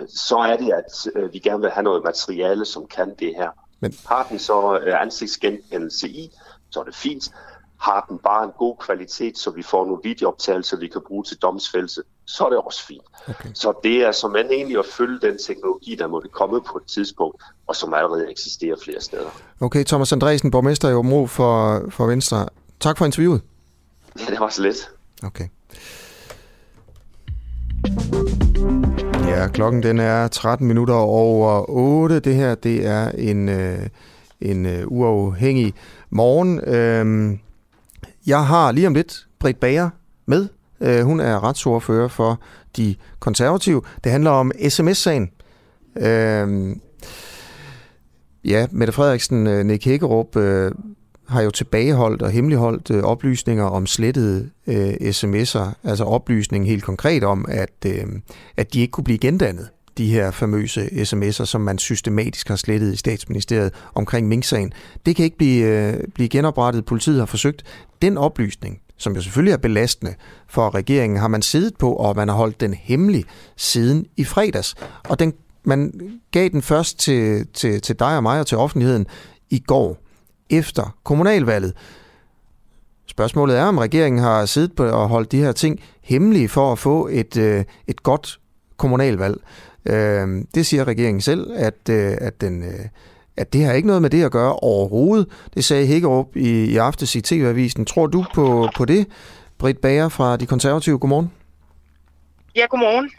øh, 0.00 0.08
så 0.08 0.36
er 0.36 0.56
det, 0.56 0.72
at 0.72 1.06
øh, 1.14 1.32
vi 1.32 1.38
gerne 1.38 1.60
vil 1.60 1.70
have 1.70 1.84
noget 1.84 2.04
materiale, 2.04 2.64
som 2.64 2.86
kan 2.86 3.14
det 3.18 3.34
her. 3.36 3.50
Men... 3.80 3.94
Har 4.08 4.26
den 4.30 4.38
så 4.38 4.78
øh, 4.78 5.02
ansigtsgenkendelse 5.02 6.08
i, 6.08 6.30
så 6.70 6.80
er 6.80 6.84
det 6.84 6.94
fint. 6.94 7.34
Har 7.80 8.06
den 8.08 8.18
bare 8.18 8.44
en 8.44 8.52
god 8.58 8.76
kvalitet, 8.76 9.38
så 9.38 9.50
vi 9.50 9.62
får 9.62 9.84
nogle 9.84 10.00
videooptagelser, 10.04 10.76
vi 10.76 10.88
kan 10.88 11.02
bruge 11.06 11.24
til 11.24 11.36
domsfældelse, 11.36 12.02
så 12.28 12.44
er 12.44 12.48
det 12.48 12.58
også 12.58 12.86
fint. 12.86 13.02
Okay. 13.28 13.48
Så 13.54 13.72
det 13.84 13.96
er 14.06 14.12
som 14.12 14.30
man 14.30 14.46
egentlig 14.50 14.78
at 14.78 14.84
følge 14.86 15.18
den 15.22 15.38
teknologi, 15.38 15.94
der 15.94 16.06
måtte 16.06 16.28
komme 16.28 16.60
på 16.60 16.78
et 16.78 16.84
tidspunkt, 16.86 17.42
og 17.66 17.76
som 17.76 17.94
allerede 17.94 18.30
eksisterer 18.30 18.76
flere 18.84 19.00
steder. 19.00 19.30
Okay, 19.60 19.84
Thomas 19.84 20.12
Andresen, 20.12 20.50
borgmester 20.50 20.88
i 20.88 20.94
Omro 20.94 21.26
for, 21.26 21.84
for 21.90 22.06
Venstre. 22.06 22.48
Tak 22.80 22.98
for 22.98 23.04
interviewet. 23.04 23.40
Ja, 24.20 24.24
det 24.30 24.40
var 24.40 24.48
så 24.48 24.62
lidt. 24.62 24.90
Okay. 25.22 25.48
Ja, 29.28 29.48
klokken 29.48 29.82
den 29.82 29.98
er 29.98 30.28
13 30.28 30.66
minutter 30.66 30.94
over 30.94 31.70
8. 31.70 32.20
Det 32.20 32.34
her, 32.34 32.54
det 32.54 32.86
er 32.86 33.10
en, 33.10 33.48
øh, 33.48 33.78
en 34.40 34.66
øh, 34.66 34.82
uafhængig 34.86 35.74
morgen. 36.10 36.60
Øh, 36.60 37.38
jeg 38.26 38.46
har 38.46 38.72
lige 38.72 38.86
om 38.86 38.94
lidt 38.94 39.26
Britt 39.38 39.60
Bager 39.60 39.90
med. 40.26 40.48
Øh, 40.80 41.00
hun 41.00 41.20
er 41.20 41.44
retsordfører 41.44 42.08
for 42.08 42.40
de 42.76 42.94
konservative. 43.20 43.82
Det 44.04 44.12
handler 44.12 44.30
om 44.30 44.52
sms-sagen. 44.68 45.30
Øh, 45.96 46.76
ja, 48.44 48.66
Mette 48.70 48.92
Frederiksen, 48.92 49.46
øh, 49.46 49.66
Nick 49.66 49.84
Hækkerup 49.84 50.36
øh, 50.36 50.72
har 51.28 51.42
jo 51.42 51.50
tilbageholdt 51.50 52.22
og 52.22 52.30
hemmeligholdt 52.30 52.90
øh, 52.90 53.02
oplysninger 53.02 53.64
om 53.64 53.86
slettede 53.86 54.50
øh, 54.66 54.92
sms'er, 54.92 55.72
altså 55.84 56.04
oplysning 56.04 56.66
helt 56.66 56.84
konkret 56.84 57.24
om, 57.24 57.44
at, 57.48 57.84
øh, 57.86 58.06
at 58.56 58.74
de 58.74 58.80
ikke 58.80 58.90
kunne 58.90 59.04
blive 59.04 59.18
gendannet 59.18 59.68
de 59.98 60.06
her 60.06 60.30
famøse 60.30 60.84
sms'er, 60.84 61.44
som 61.44 61.60
man 61.60 61.78
systematisk 61.78 62.48
har 62.48 62.56
slettet 62.56 62.92
i 62.92 62.96
statsministeriet 62.96 63.72
omkring 63.94 64.28
Mink-sagen. 64.28 64.72
Det 65.06 65.16
kan 65.16 65.24
ikke 65.24 65.36
blive, 65.36 65.64
øh, 65.66 65.94
blive 66.14 66.28
genoprettet. 66.28 66.84
Politiet 66.84 67.18
har 67.18 67.26
forsøgt. 67.26 67.62
Den 68.02 68.18
oplysning, 68.18 68.80
som 68.98 69.14
jo 69.14 69.20
selvfølgelig 69.22 69.52
er 69.52 69.56
belastende 69.56 70.14
for 70.48 70.74
regeringen, 70.74 71.18
har 71.18 71.28
man 71.28 71.42
siddet 71.42 71.76
på, 71.76 71.92
og 71.92 72.16
man 72.16 72.28
har 72.28 72.36
holdt 72.36 72.60
den 72.60 72.74
hemmelig 72.74 73.24
siden 73.56 74.06
i 74.16 74.24
fredags. 74.24 74.74
Og 75.08 75.18
den, 75.18 75.32
man 75.64 75.92
gav 76.30 76.48
den 76.48 76.62
først 76.62 76.98
til, 76.98 77.46
til, 77.54 77.80
til 77.80 77.98
dig 77.98 78.16
og 78.16 78.22
mig 78.22 78.40
og 78.40 78.46
til 78.46 78.58
offentligheden 78.58 79.06
i 79.50 79.58
går 79.58 79.98
efter 80.50 80.96
kommunalvalget. 81.04 81.74
Spørgsmålet 83.06 83.58
er, 83.58 83.64
om 83.64 83.78
regeringen 83.78 84.22
har 84.22 84.46
siddet 84.46 84.76
på 84.76 84.84
og 84.84 85.08
holdt 85.08 85.32
de 85.32 85.38
her 85.38 85.52
ting 85.52 85.80
hemmelige 86.02 86.48
for 86.48 86.72
at 86.72 86.78
få 86.78 87.08
et, 87.10 87.36
øh, 87.36 87.64
et 87.86 88.02
godt 88.02 88.40
kommunalvalg. 88.76 89.40
Øh, 89.86 90.44
det 90.54 90.66
siger 90.66 90.84
regeringen 90.84 91.20
selv, 91.20 91.52
at, 91.54 91.88
øh, 91.90 92.16
at, 92.20 92.40
den, 92.40 92.62
øh, 92.62 92.86
at 93.38 93.52
det 93.52 93.64
har 93.64 93.72
ikke 93.72 93.86
noget 93.86 94.02
med 94.02 94.10
det 94.10 94.24
at 94.24 94.32
gøre 94.32 94.56
overhovedet. 94.56 95.48
Det 95.54 95.64
sagde 95.64 95.86
Hækkerup 95.86 96.36
i, 96.36 96.64
i 96.64 96.76
aftes 96.76 97.14
i 97.14 97.20
TV-avisen. 97.20 97.84
Tror 97.86 98.06
du 98.06 98.24
på, 98.34 98.68
på 98.76 98.84
det? 98.84 99.06
Britt 99.58 99.80
Bager 99.80 100.08
fra 100.08 100.36
De 100.36 100.46
Konservative, 100.46 100.98
godmorgen. 100.98 101.32
Ja, 102.56 102.66
godmorgen. 102.70 103.10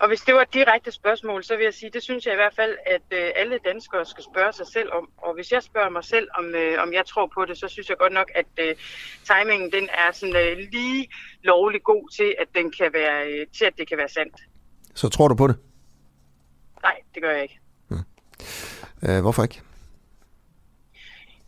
Og 0.00 0.08
hvis 0.08 0.20
det 0.20 0.34
var 0.34 0.42
et 0.42 0.54
direkte 0.54 0.92
spørgsmål, 0.92 1.44
så 1.44 1.56
vil 1.56 1.64
jeg 1.64 1.74
sige, 1.74 1.90
det 1.90 2.02
synes 2.02 2.26
jeg 2.26 2.34
i 2.34 2.36
hvert 2.36 2.54
fald, 2.54 2.76
at 2.86 3.02
øh, 3.10 3.30
alle 3.36 3.58
danskere 3.64 4.04
skal 4.04 4.24
spørge 4.24 4.52
sig 4.52 4.66
selv 4.66 4.92
om. 4.92 5.08
Og 5.16 5.34
hvis 5.34 5.52
jeg 5.52 5.62
spørger 5.62 5.90
mig 5.90 6.04
selv, 6.04 6.28
om, 6.38 6.44
øh, 6.54 6.82
om 6.82 6.92
jeg 6.92 7.06
tror 7.06 7.30
på 7.34 7.44
det, 7.44 7.58
så 7.58 7.68
synes 7.68 7.88
jeg 7.88 7.96
godt 7.98 8.12
nok, 8.12 8.30
at 8.34 8.46
øh, 8.60 8.74
timingen 9.30 9.72
den 9.72 9.88
er 9.88 10.12
sådan 10.12 10.36
øh, 10.36 10.56
lige 10.72 11.08
lovlig 11.42 11.82
god 11.82 12.08
til, 12.16 12.34
at 12.38 12.48
den 12.54 12.72
kan 12.78 12.90
være 12.92 13.26
øh, 13.26 13.46
til, 13.58 13.64
at 13.64 13.74
det 13.78 13.88
kan 13.88 13.98
være 13.98 14.08
sandt. 14.08 14.36
Så 14.94 15.08
tror 15.08 15.28
du 15.28 15.34
på 15.34 15.46
det? 15.46 15.56
Nej, 16.82 16.96
det 17.14 17.22
gør 17.22 17.30
jeg 17.30 17.42
ikke. 17.42 17.58
Øh, 19.02 19.20
hvorfor 19.20 19.42
ikke? 19.42 19.62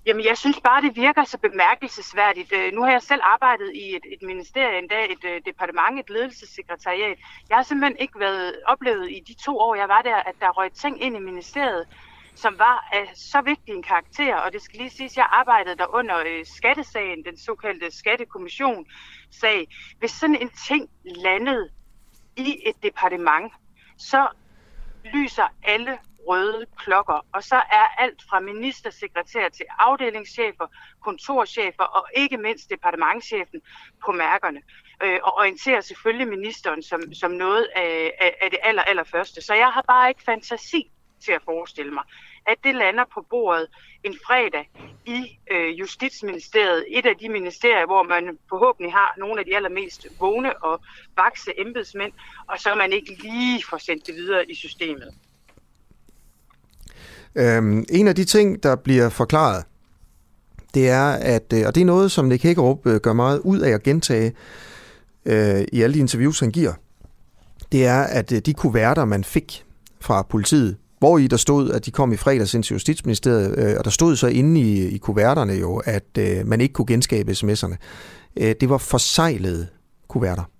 Jamen, 0.06 0.24
jeg 0.24 0.38
synes 0.38 0.60
bare, 0.64 0.82
det 0.82 0.96
virker 0.96 1.24
så 1.24 1.38
bemærkelsesværdigt. 1.38 2.52
Øh, 2.52 2.72
nu 2.72 2.82
har 2.82 2.90
jeg 2.90 3.02
selv 3.02 3.20
arbejdet 3.24 3.72
i 3.74 3.96
et, 3.96 4.02
et 4.12 4.22
ministerie, 4.22 4.78
endda 4.78 5.04
et 5.04 5.24
uh, 5.24 5.44
departement, 5.46 6.00
et 6.00 6.10
ledelsessekretariat. 6.10 7.18
Jeg 7.48 7.56
har 7.56 7.62
simpelthen 7.62 7.98
ikke 7.98 8.20
været 8.20 8.54
oplevet 8.66 9.10
i 9.10 9.20
de 9.28 9.34
to 9.34 9.58
år, 9.58 9.74
jeg 9.74 9.88
var 9.88 10.02
der, 10.02 10.16
at 10.16 10.34
der 10.40 10.50
røg 10.50 10.72
ting 10.72 11.02
ind 11.02 11.16
i 11.16 11.20
ministeriet, 11.20 11.86
som 12.34 12.58
var 12.58 12.88
af 12.92 13.10
så 13.14 13.40
vigtig 13.40 13.74
en 13.74 13.82
karakter. 13.82 14.36
Og 14.36 14.52
det 14.52 14.62
skal 14.62 14.78
lige 14.78 14.90
siges, 14.90 15.12
at 15.12 15.16
jeg 15.16 15.28
arbejdede 15.30 15.76
der 15.76 15.94
under 15.94 16.18
øh, 16.26 16.44
skattesagen, 16.44 17.24
den 17.24 17.38
såkaldte 17.38 17.96
skattekommission-sag. 17.98 19.68
Hvis 19.98 20.10
sådan 20.10 20.36
en 20.36 20.50
ting 20.68 20.90
landede 21.04 21.68
i 22.36 22.62
et 22.66 22.82
departement, 22.82 23.52
så 23.98 24.28
lyser 25.04 25.48
alle 25.62 25.98
røde 26.28 26.66
klokker. 26.76 27.26
Og 27.32 27.42
så 27.42 27.56
er 27.56 27.86
alt 27.98 28.22
fra 28.30 28.40
ministersekretær 28.40 29.48
til 29.48 29.66
afdelingschefer, 29.78 30.66
kontorchefer 31.02 31.84
og 31.84 32.06
ikke 32.16 32.36
mindst 32.36 32.70
departementchefen 32.70 33.60
på 34.04 34.12
mærkerne. 34.12 34.62
Øh, 35.02 35.18
og 35.22 35.36
orienterer 35.36 35.80
selvfølgelig 35.80 36.28
ministeren 36.28 36.82
som, 36.82 37.14
som 37.14 37.30
noget 37.30 37.68
af, 37.76 38.12
af, 38.20 38.36
af 38.40 38.50
det 38.50 38.58
aller, 38.62 38.82
aller 38.82 39.04
første. 39.04 39.42
Så 39.42 39.54
jeg 39.54 39.72
har 39.72 39.82
bare 39.82 40.08
ikke 40.08 40.22
fantasi 40.22 40.90
til 41.20 41.32
at 41.32 41.42
forestille 41.44 41.92
mig, 41.92 42.04
at 42.46 42.56
det 42.64 42.74
lander 42.74 43.04
på 43.14 43.26
bordet 43.30 43.66
en 44.04 44.14
fredag 44.26 44.70
i 45.06 45.38
øh, 45.50 45.80
Justitsministeriet, 45.80 46.84
et 46.88 47.06
af 47.06 47.16
de 47.20 47.28
ministerier, 47.28 47.86
hvor 47.86 48.02
man 48.02 48.38
forhåbentlig 48.48 48.92
har 48.92 49.14
nogle 49.18 49.40
af 49.40 49.46
de 49.46 49.56
allermest 49.56 50.06
vågne 50.20 50.62
og 50.64 50.80
vakse 51.16 51.50
embedsmænd, 51.58 52.12
og 52.46 52.58
så 52.58 52.74
man 52.74 52.92
ikke 52.92 53.12
lige 53.22 53.64
får 53.70 53.78
sendt 53.78 54.06
det 54.06 54.14
videre 54.14 54.50
i 54.50 54.54
systemet. 54.54 55.14
Øhm, 57.34 57.84
en 57.88 58.08
af 58.08 58.14
de 58.14 58.24
ting, 58.24 58.62
der 58.62 58.76
bliver 58.76 59.08
forklaret, 59.08 59.64
det 60.74 60.88
er, 60.88 61.06
at, 61.10 61.52
øh, 61.52 61.66
og 61.66 61.74
det 61.74 61.80
er 61.80 61.84
noget, 61.84 62.12
som 62.12 62.24
Nick 62.24 62.42
Hækkerup 62.42 62.86
øh, 62.86 63.00
gør 63.00 63.12
meget 63.12 63.38
ud 63.38 63.58
af 63.58 63.70
at 63.70 63.82
gentage 63.82 64.32
øh, 65.24 65.60
i 65.72 65.82
alle 65.82 65.94
de 65.94 65.98
interviews, 65.98 66.40
han 66.40 66.50
giver, 66.50 66.72
det 67.72 67.86
er, 67.86 68.02
at 68.02 68.32
øh, 68.32 68.38
de 68.38 68.54
kuverter, 68.54 69.04
man 69.04 69.24
fik 69.24 69.64
fra 70.00 70.22
politiet, 70.22 70.76
hvor 71.00 71.18
i 71.18 71.26
der 71.26 71.36
stod, 71.36 71.70
at 71.70 71.86
de 71.86 71.90
kom 71.90 72.12
i 72.12 72.16
fredags 72.16 72.54
ind 72.54 72.62
til 72.62 72.74
Justitsministeriet, 72.74 73.58
øh, 73.58 73.74
og 73.78 73.84
der 73.84 73.90
stod 73.90 74.16
så 74.16 74.26
inde 74.26 74.60
i, 74.60 74.88
i 74.88 74.98
kuverterne 74.98 75.52
jo, 75.52 75.76
at 75.76 76.18
øh, 76.18 76.46
man 76.46 76.60
ikke 76.60 76.72
kunne 76.72 76.86
genskabe 76.86 77.32
sms'erne. 77.32 77.76
Øh, 78.36 78.54
det 78.60 78.68
var 78.70 78.78
forsejlede 78.78 79.66
kuverter. 80.08 80.50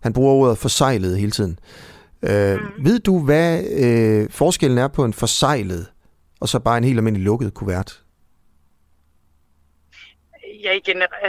Han 0.00 0.12
bruger 0.12 0.32
ordet 0.32 0.58
forsejlede 0.58 1.18
hele 1.18 1.30
tiden. 1.30 1.58
Øh, 2.22 2.54
mm. 2.54 2.84
Ved 2.84 2.98
du, 2.98 3.18
hvad 3.18 3.64
øh, 3.64 4.30
forskellen 4.30 4.78
er 4.78 4.88
på 4.88 5.04
en 5.04 5.12
forsejlet 5.12 5.86
og 6.40 6.48
så 6.48 6.58
bare 6.58 6.78
en 6.78 6.84
helt 6.84 6.98
almindelig 6.98 7.24
lukket 7.24 7.54
kuvert? 7.54 8.02
Ja, 10.62 10.78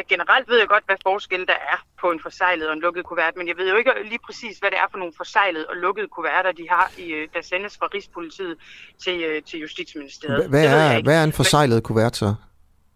generelt 0.10 0.50
ved 0.50 0.58
jeg 0.58 0.68
godt, 0.68 0.84
hvad 0.86 0.96
forskellen 1.04 1.48
der 1.48 1.54
er 1.54 1.86
på 2.02 2.12
en 2.12 2.20
forsejlet 2.20 2.68
og 2.68 2.74
en 2.74 2.80
lukket 2.80 3.06
kuvert, 3.06 3.38
men 3.38 3.48
jeg 3.48 3.58
ved 3.58 3.70
jo 3.70 3.76
ikke 3.76 3.92
lige 4.04 4.20
præcis, 4.26 4.58
hvad 4.58 4.72
det 4.72 4.80
er 4.80 4.88
for 4.92 4.98
nogle 4.98 5.14
forsejlede 5.18 5.66
og 5.70 5.76
lukkede 5.76 6.08
kuverter, 6.08 6.52
de 6.52 6.70
har, 6.70 6.92
i, 6.98 7.08
øh, 7.12 7.28
der 7.34 7.42
sendes 7.42 7.78
fra 7.78 7.88
Rigspolitiet 7.94 8.58
til, 9.04 9.24
øh, 9.24 9.44
til 9.44 9.60
Justitsministeriet. 9.60 10.50
Hvad 10.50 10.66
er, 10.66 11.04
hvad 11.04 11.20
er 11.20 11.24
en 11.24 11.34
forsejlet 11.34 11.84
kuvert 11.84 12.16
så? 12.16 12.36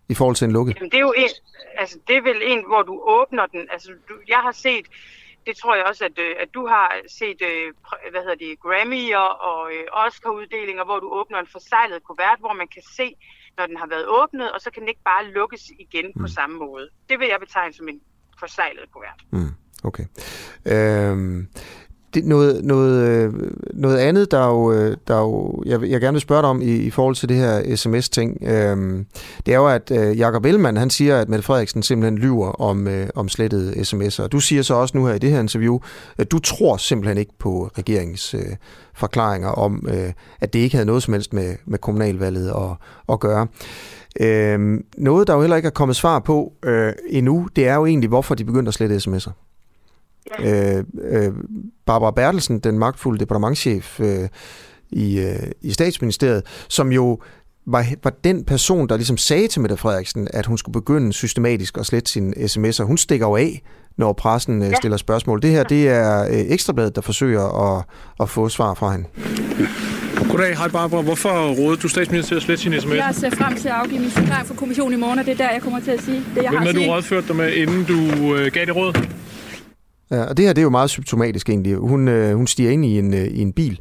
i 0.09 0.13
forhold 0.13 0.35
til 0.35 0.45
en 0.45 0.51
lukket? 0.51 0.75
Jamen, 0.75 0.91
det 0.91 0.97
er 0.97 1.01
jo 1.01 1.13
en, 1.17 1.29
altså, 1.77 1.99
det 2.07 2.15
er 2.15 2.21
vel 2.21 2.41
en, 2.43 2.63
hvor 2.67 2.81
du 2.81 3.01
åbner 3.17 3.45
den. 3.45 3.67
Altså, 3.71 3.91
du, 4.09 4.13
jeg 4.27 4.37
har 4.37 4.51
set 4.51 4.85
det 5.47 5.57
tror 5.57 5.75
jeg 5.75 5.85
også, 5.85 6.05
at, 6.05 6.17
øh, 6.25 6.35
at 6.43 6.49
du 6.53 6.67
har 6.67 6.87
set 7.19 7.39
øh, 7.51 7.73
hvad 8.11 8.21
hedder 8.25 8.41
det, 8.45 8.51
Grammy'er 8.65 9.27
og 9.49 9.61
øh, 9.73 9.85
Oscar-uddelinger, 10.05 10.83
hvor 10.85 10.99
du 10.99 11.09
åbner 11.19 11.39
en 11.39 11.47
forsejlet 11.51 12.03
kuvert, 12.03 12.39
hvor 12.39 12.53
man 12.53 12.67
kan 12.67 12.83
se, 12.97 13.07
når 13.57 13.65
den 13.65 13.77
har 13.77 13.87
været 13.87 14.05
åbnet, 14.07 14.51
og 14.51 14.61
så 14.61 14.71
kan 14.71 14.81
den 14.81 14.89
ikke 14.89 15.03
bare 15.05 15.25
lukkes 15.25 15.63
igen 15.79 16.05
mm. 16.15 16.21
på 16.21 16.27
samme 16.27 16.57
måde. 16.57 16.89
Det 17.09 17.19
vil 17.19 17.27
jeg 17.27 17.39
betegne 17.39 17.73
som 17.73 17.87
en 17.87 18.01
forsejlet 18.39 18.91
kuvert. 18.93 19.21
Mm. 19.31 19.53
Okay. 19.83 20.05
Øhm, 20.65 21.47
det, 22.17 22.25
noget, 22.25 22.63
noget, 22.63 23.07
øh, 23.07 23.33
noget 23.73 23.97
andet, 23.97 24.31
der 24.31 24.47
jo, 24.47 24.73
øh, 24.73 24.97
der 25.07 25.17
jo 25.17 25.63
jeg, 25.65 25.83
jeg 25.83 26.01
gerne 26.01 26.13
vil 26.13 26.21
spørge 26.21 26.41
dig 26.41 26.49
om 26.49 26.61
i, 26.61 26.75
i 26.75 26.89
forhold 26.89 27.15
til 27.15 27.29
det 27.29 27.37
her 27.37 27.75
sms-ting, 27.75 28.37
øhm, 28.43 29.05
det 29.45 29.53
er 29.53 29.57
jo, 29.57 29.67
at 29.67 29.91
øh, 29.91 30.17
Jakob 30.17 30.45
Ellemann, 30.45 30.77
han 30.77 30.89
siger, 30.89 31.19
at 31.19 31.29
Mette 31.29 31.45
Frederiksen 31.45 31.83
simpelthen 31.83 32.17
lyver 32.17 32.51
om, 32.51 32.87
øh, 32.87 33.07
om 33.15 33.29
slettede 33.29 33.73
sms'er. 33.73 34.27
Du 34.27 34.39
siger 34.39 34.61
så 34.61 34.73
også 34.73 34.97
nu 34.97 35.05
her 35.05 35.13
i 35.13 35.19
det 35.19 35.31
her 35.31 35.39
interview, 35.39 35.79
at 36.17 36.31
du 36.31 36.39
tror 36.39 36.77
simpelthen 36.77 37.17
ikke 37.17 37.33
på 37.39 37.69
regeringens 37.77 38.33
øh, 38.33 38.55
forklaringer 38.95 39.49
om, 39.49 39.87
øh, 39.89 40.13
at 40.41 40.53
det 40.53 40.59
ikke 40.59 40.75
havde 40.75 40.85
noget 40.85 41.03
som 41.03 41.13
helst 41.13 41.33
med, 41.33 41.55
med 41.65 41.79
kommunalvalget 41.79 42.49
at, 42.49 42.87
at 43.13 43.19
gøre. 43.19 43.47
Øhm, 44.19 44.83
noget, 44.97 45.27
der 45.27 45.33
jo 45.33 45.41
heller 45.41 45.55
ikke 45.55 45.67
er 45.67 45.71
kommet 45.71 45.95
svar 45.95 46.19
på 46.19 46.53
øh, 46.65 46.93
endnu, 47.09 47.47
det 47.55 47.67
er 47.67 47.75
jo 47.75 47.85
egentlig, 47.85 48.07
hvorfor 48.07 48.35
de 48.35 48.45
begyndte 48.45 48.69
at 48.69 48.73
slette 48.73 48.95
sms'er. 48.95 49.46
Øh, 50.39 50.83
øh, 51.01 51.33
Barbara 51.85 52.11
Bertelsen, 52.11 52.59
den 52.59 52.79
magtfulde 52.79 53.19
departementchef 53.19 53.99
øh, 53.99 54.29
i, 54.89 55.19
øh, 55.19 55.51
i 55.61 55.71
statsministeriet, 55.71 56.43
som 56.69 56.91
jo 56.91 57.19
var, 57.65 57.85
var 58.03 58.13
den 58.23 58.45
person, 58.45 58.89
der 58.89 58.95
ligesom 58.95 59.17
sagde 59.17 59.47
til 59.47 59.61
Mette 59.61 59.77
Frederiksen, 59.77 60.27
at 60.33 60.45
hun 60.45 60.57
skulle 60.57 60.73
begynde 60.73 61.13
systematisk 61.13 61.77
at 61.77 61.85
slette 61.85 62.11
sine 62.11 62.33
sms'er. 62.35 62.83
Hun 62.83 62.97
stikker 62.97 63.27
jo 63.27 63.35
af, 63.35 63.61
når 63.97 64.13
pressen 64.13 64.61
øh, 64.61 64.69
ja. 64.69 64.75
stiller 64.75 64.97
spørgsmål. 64.97 65.41
Det 65.41 65.51
her, 65.51 65.63
det 65.63 65.89
er 65.89 66.23
øh, 66.23 66.29
Ekstrabladet, 66.29 66.95
der 66.95 67.01
forsøger 67.01 67.75
at, 67.77 67.83
at 68.19 68.29
få 68.29 68.49
svar 68.49 68.73
fra 68.73 68.91
hende. 68.91 69.07
Goddag, 70.29 70.57
hej 70.57 70.67
Barbara. 70.67 71.01
Hvorfor 71.01 71.49
rådede 71.49 71.81
du 71.81 71.87
statsminister 71.87 72.29
til 72.29 72.35
at 72.35 72.41
slette 72.41 72.63
sine 72.63 72.77
sms'er? 72.77 72.95
Jeg 72.95 73.15
ser 73.15 73.29
frem 73.29 73.55
til 73.55 73.67
at 73.67 73.73
afgive 73.73 73.99
min 73.99 74.09
forklaring 74.09 74.47
for 74.47 74.55
kommissionen 74.55 74.93
i 74.93 75.01
morgen, 75.01 75.19
og 75.19 75.25
det 75.25 75.31
er 75.31 75.37
der, 75.37 75.51
jeg 75.51 75.61
kommer 75.61 75.79
til 75.79 75.91
at 75.91 76.01
sige 76.01 76.23
det, 76.35 76.43
jeg 76.43 76.49
Hvem 76.49 76.61
har 76.61 76.67
at 76.67 76.67
sige. 76.67 76.73
Hvem 76.73 76.83
er 76.83 76.87
du 76.87 76.93
rådført 76.93 77.27
dig 77.27 77.35
med, 77.35 77.53
inden 77.53 77.83
du 77.83 78.35
øh, 78.35 78.51
gav 78.51 78.65
det 78.65 78.75
råd? 78.75 78.93
Ja, 80.11 80.23
og 80.23 80.37
det 80.37 80.45
her 80.45 80.53
det 80.53 80.61
er 80.61 80.63
jo 80.63 80.69
meget 80.69 80.89
symptomatisk 80.89 81.49
egentlig. 81.49 81.75
Hun, 81.75 82.07
øh, 82.07 82.35
hun 82.35 82.47
stiger 82.47 82.71
ind 82.71 82.85
i 82.85 82.99
en, 82.99 83.13
øh, 83.13 83.27
i 83.27 83.41
en 83.41 83.53
bil 83.53 83.79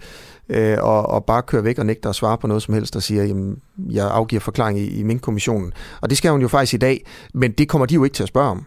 øh, 0.49 0.79
og, 0.81 1.07
og 1.07 1.25
bare 1.25 1.43
kører 1.43 1.63
væk 1.63 1.79
og 1.79 1.87
nægter 1.87 2.09
at 2.09 2.15
svare 2.15 2.39
på 2.39 2.47
noget 2.47 2.63
som 2.63 2.75
helst 2.75 2.97
og 2.97 3.03
siger, 3.03 3.25
jamen, 3.25 3.59
jeg 3.91 4.11
afgiver 4.11 4.41
forklaring 4.41 4.79
i, 4.79 4.99
i 4.99 5.03
min 5.03 5.19
kommissionen. 5.19 5.73
Og 6.01 6.11
det 6.11 6.19
skal 6.19 6.31
hun 6.31 6.41
jo 6.41 6.49
faktisk 6.49 6.75
i 6.75 6.77
dag, 6.77 7.07
men 7.35 7.53
det 7.53 7.69
kommer 7.69 7.87
de 7.87 7.95
jo 7.95 8.05
ikke 8.05 8.15
til 8.15 8.23
at 8.23 8.29
spørge 8.29 8.51
om. 8.51 8.65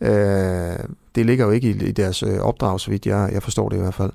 Øh, 0.00 0.78
det 1.14 1.26
ligger 1.26 1.44
jo 1.44 1.50
ikke 1.50 1.70
i, 1.70 1.88
i 1.88 1.92
deres 1.92 2.22
øh, 2.22 2.38
opdrag, 2.38 2.80
så 2.80 2.90
vidt 2.90 3.06
jeg, 3.06 3.30
jeg 3.32 3.42
forstår 3.42 3.68
det 3.68 3.76
i 3.76 3.80
hvert 3.80 3.94
fald. 3.94 4.12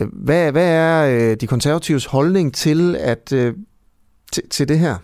Øh, 0.00 0.08
hvad, 0.12 0.52
hvad 0.52 0.68
er 0.68 1.30
øh, 1.30 1.36
de 1.36 1.46
konservatives 1.46 2.04
holdning 2.04 2.54
til, 2.54 2.96
at, 2.96 3.32
øh, 3.32 3.54
til, 4.32 4.42
til 4.50 4.68
det 4.68 4.78
her? 4.78 4.96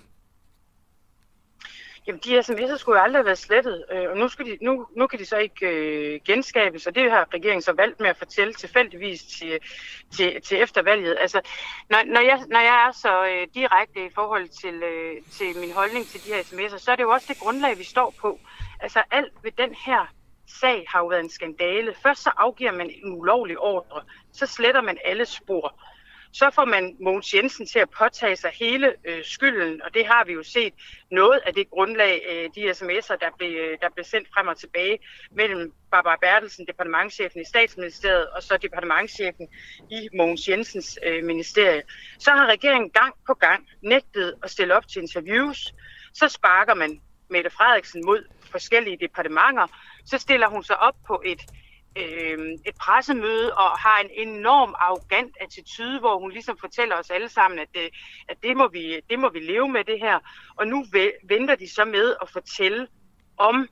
Jamen, 2.06 2.20
de 2.24 2.38
sms'er 2.38 2.76
skulle 2.76 2.98
jo 2.98 3.04
aldrig 3.04 3.18
have 3.18 3.26
været 3.26 3.38
slettet, 3.38 3.84
øh, 3.92 4.10
og 4.10 4.16
nu, 4.16 4.28
skal 4.28 4.46
de, 4.46 4.58
nu, 4.60 4.86
nu 4.96 5.06
kan 5.06 5.18
de 5.18 5.26
så 5.26 5.36
ikke 5.36 5.66
øh, 5.66 6.20
genskabes, 6.24 6.86
og 6.86 6.94
det 6.94 7.10
har 7.10 7.28
regeringen 7.34 7.62
så 7.62 7.72
valgt 7.72 8.00
med 8.00 8.08
at 8.08 8.16
fortælle 8.16 8.54
tilfældigvis 8.54 9.22
til, 9.22 9.58
til, 10.16 10.42
til 10.42 10.62
eftervalget. 10.62 11.16
Altså, 11.20 11.40
når, 11.90 11.98
når, 12.06 12.20
jeg, 12.20 12.42
når 12.48 12.60
jeg 12.60 12.86
er 12.88 12.92
så 12.92 13.24
øh, 13.24 13.46
direkte 13.54 14.06
i 14.06 14.10
forhold 14.14 14.48
til, 14.48 14.74
øh, 14.82 15.22
til 15.32 15.56
min 15.60 15.72
holdning 15.72 16.06
til 16.06 16.24
de 16.24 16.28
her 16.28 16.42
sms'er, 16.42 16.78
så 16.78 16.90
er 16.90 16.96
det 16.96 17.02
jo 17.02 17.10
også 17.10 17.26
det 17.28 17.38
grundlag, 17.38 17.78
vi 17.78 17.84
står 17.84 18.14
på. 18.20 18.38
Altså, 18.80 19.02
alt 19.10 19.32
ved 19.42 19.52
den 19.52 19.74
her 19.86 20.12
sag 20.60 20.84
har 20.88 20.98
jo 20.98 21.06
været 21.06 21.24
en 21.24 21.30
skandale. 21.30 21.94
Først 22.02 22.22
så 22.22 22.30
afgiver 22.36 22.72
man 22.72 22.90
en 22.90 23.20
ulovlig 23.20 23.58
ordre, 23.58 24.02
så 24.32 24.46
sletter 24.46 24.80
man 24.80 24.98
alle 25.04 25.24
spor 25.24 25.80
så 26.38 26.50
får 26.54 26.64
man 26.64 26.96
Mogens 27.00 27.34
Jensen 27.34 27.66
til 27.66 27.78
at 27.78 27.90
påtage 27.90 28.36
sig 28.36 28.50
hele 28.54 28.94
øh, 29.04 29.24
skylden, 29.24 29.82
og 29.82 29.94
det 29.94 30.06
har 30.06 30.24
vi 30.24 30.32
jo 30.32 30.42
set 30.42 30.74
noget 31.10 31.40
af 31.46 31.54
det 31.54 31.70
grundlag, 31.70 32.14
øh, 32.30 32.50
de 32.54 32.70
sms'er, 32.70 33.16
der 33.16 33.30
blev, 33.38 33.52
øh, 33.56 33.78
der 33.82 33.88
blev 33.94 34.04
sendt 34.04 34.28
frem 34.34 34.46
og 34.46 34.56
tilbage 34.56 34.98
mellem 35.30 35.72
Barbara 35.90 36.16
Bertelsen, 36.20 36.66
departementchefen 36.66 37.40
i 37.40 37.44
statsministeriet, 37.44 38.26
og 38.26 38.42
så 38.42 38.56
departementchefen 38.56 39.48
i 39.90 40.08
Mogens 40.16 40.48
Jensens 40.48 40.98
øh, 41.06 41.24
ministerie. 41.24 41.82
Så 42.18 42.30
har 42.30 42.46
regeringen 42.46 42.90
gang 42.90 43.14
på 43.26 43.34
gang 43.34 43.68
nægtet 43.82 44.34
at 44.42 44.50
stille 44.50 44.76
op 44.76 44.88
til 44.88 45.02
interviews. 45.02 45.74
Så 46.14 46.28
sparker 46.28 46.74
man 46.74 47.00
Mette 47.30 47.50
Frederiksen 47.50 48.02
mod 48.06 48.24
forskellige 48.50 48.98
departementer. 49.00 49.66
Så 50.06 50.18
stiller 50.18 50.48
hun 50.48 50.64
sig 50.64 50.78
op 50.78 50.94
på 51.06 51.22
et 51.24 51.42
øh, 51.96 52.38
et 52.66 52.76
pressemøde 52.80 53.54
og 53.54 53.70
har 53.78 53.98
en 53.98 54.28
enorm 54.28 54.74
arrogant 54.78 55.36
attitude, 55.40 56.00
hvor 56.00 56.18
hun 56.18 56.30
ligesom 56.30 56.58
fortæller 56.58 56.96
os 56.96 57.10
alle 57.10 57.28
sammen, 57.28 57.58
at, 57.58 57.68
det, 57.74 57.88
at 58.28 58.36
det, 58.42 58.56
må 58.56 58.68
vi, 58.68 59.00
det 59.10 59.18
må 59.18 59.28
vi 59.28 59.40
leve 59.40 59.68
med 59.68 59.84
det 59.84 60.00
her. 60.00 60.18
Og 60.56 60.66
nu 60.66 60.84
venter 61.28 61.54
de 61.54 61.74
så 61.74 61.84
med 61.84 62.16
at 62.22 62.28
fortælle 62.28 62.88
om 63.36 63.68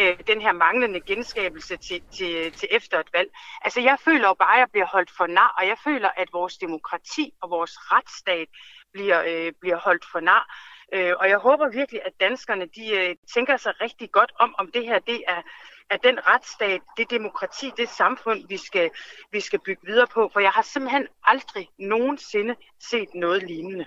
øh, 0.00 0.16
den 0.26 0.40
her 0.40 0.52
manglende 0.52 1.00
genskabelse 1.00 1.76
til, 1.76 2.02
til, 2.12 2.52
til 2.52 2.68
efter 2.70 3.00
et 3.00 3.12
valg. 3.12 3.30
Altså 3.64 3.80
jeg 3.80 3.96
føler 4.04 4.28
jo 4.28 4.34
bare, 4.34 4.54
at 4.54 4.60
jeg 4.60 4.68
bliver 4.72 4.86
holdt 4.86 5.10
for 5.16 5.26
nar, 5.26 5.54
og 5.58 5.66
jeg 5.66 5.76
føler, 5.84 6.10
at 6.16 6.28
vores 6.32 6.56
demokrati 6.56 7.32
og 7.42 7.50
vores 7.50 7.72
retsstat 7.92 8.48
bliver, 8.92 9.22
øh, 9.26 9.52
bliver 9.60 9.76
holdt 9.76 10.04
for 10.12 10.20
nar. 10.20 10.56
Øh, 10.94 11.14
og 11.20 11.28
jeg 11.28 11.38
håber 11.38 11.68
virkelig, 11.68 12.00
at 12.04 12.12
danskerne 12.20 12.66
de 12.66 12.96
øh, 12.96 13.16
tænker 13.34 13.56
sig 13.56 13.80
rigtig 13.80 14.10
godt 14.10 14.32
om, 14.38 14.54
om 14.58 14.70
det 14.72 14.84
her 14.84 14.98
det 14.98 15.22
er, 15.28 15.42
at 15.90 16.00
den 16.04 16.18
retsstat, 16.26 16.80
det 16.96 17.10
demokrati, 17.10 17.66
det 17.76 17.88
samfund, 17.88 18.40
vi 18.48 18.56
skal, 18.56 18.90
vi 19.32 19.40
skal 19.40 19.58
bygge 19.66 19.82
videre 19.86 20.06
på. 20.14 20.30
For 20.32 20.40
jeg 20.40 20.50
har 20.50 20.62
simpelthen 20.72 21.06
aldrig 21.24 21.68
nogensinde 21.78 22.54
set 22.90 23.08
noget 23.14 23.42
lignende. 23.42 23.84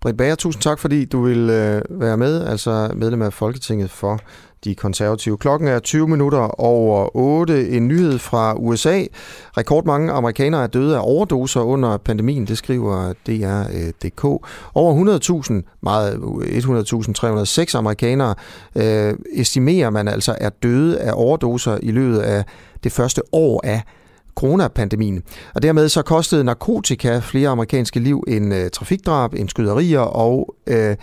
Britt 0.00 0.16
Bager, 0.16 0.34
tusind 0.34 0.62
tak, 0.62 0.78
fordi 0.78 1.04
du 1.04 1.22
vil 1.22 1.50
øh, 1.50 1.82
være 2.00 2.16
med, 2.16 2.46
altså 2.46 2.92
medlem 2.96 3.22
af 3.22 3.32
Folketinget 3.32 3.90
for 3.90 4.20
de 4.64 4.74
konservative. 4.74 5.36
Klokken 5.36 5.68
er 5.68 5.78
20 5.78 6.08
minutter 6.08 6.60
over 6.60 7.16
8. 7.16 7.68
En 7.68 7.88
nyhed 7.88 8.18
fra 8.18 8.54
USA. 8.54 9.04
Rekordmange 9.56 10.12
amerikanere 10.12 10.62
er 10.62 10.66
døde 10.66 10.96
af 10.96 11.00
overdoser 11.02 11.60
under 11.60 11.96
pandemien, 11.96 12.46
det 12.46 12.58
skriver 12.58 13.12
DR.dk. 13.26 14.24
Øh, 14.24 14.38
over 14.74 15.18
100.000, 15.44 15.80
meget 15.82 16.14
100.306 17.68 17.78
amerikanere, 17.78 18.34
øh, 18.76 19.14
estimerer 19.32 19.90
man 19.90 20.08
altså 20.08 20.36
er 20.40 20.50
døde 20.50 21.00
af 21.00 21.12
overdoser 21.14 21.78
i 21.82 21.90
løbet 21.90 22.18
af 22.18 22.44
det 22.84 22.92
første 22.92 23.22
år 23.32 23.60
af 23.64 23.82
coronapandemien. 24.34 25.22
Og 25.54 25.62
dermed 25.62 25.88
så 25.88 26.02
kostede 26.02 26.44
narkotika 26.44 27.18
flere 27.18 27.48
amerikanske 27.48 28.00
liv 28.00 28.24
end 28.28 28.54
øh, 28.54 28.70
trafikdrab, 28.70 29.34
end 29.34 29.48
skyderier 29.48 30.00
og 30.00 30.54
øh, 30.66 30.96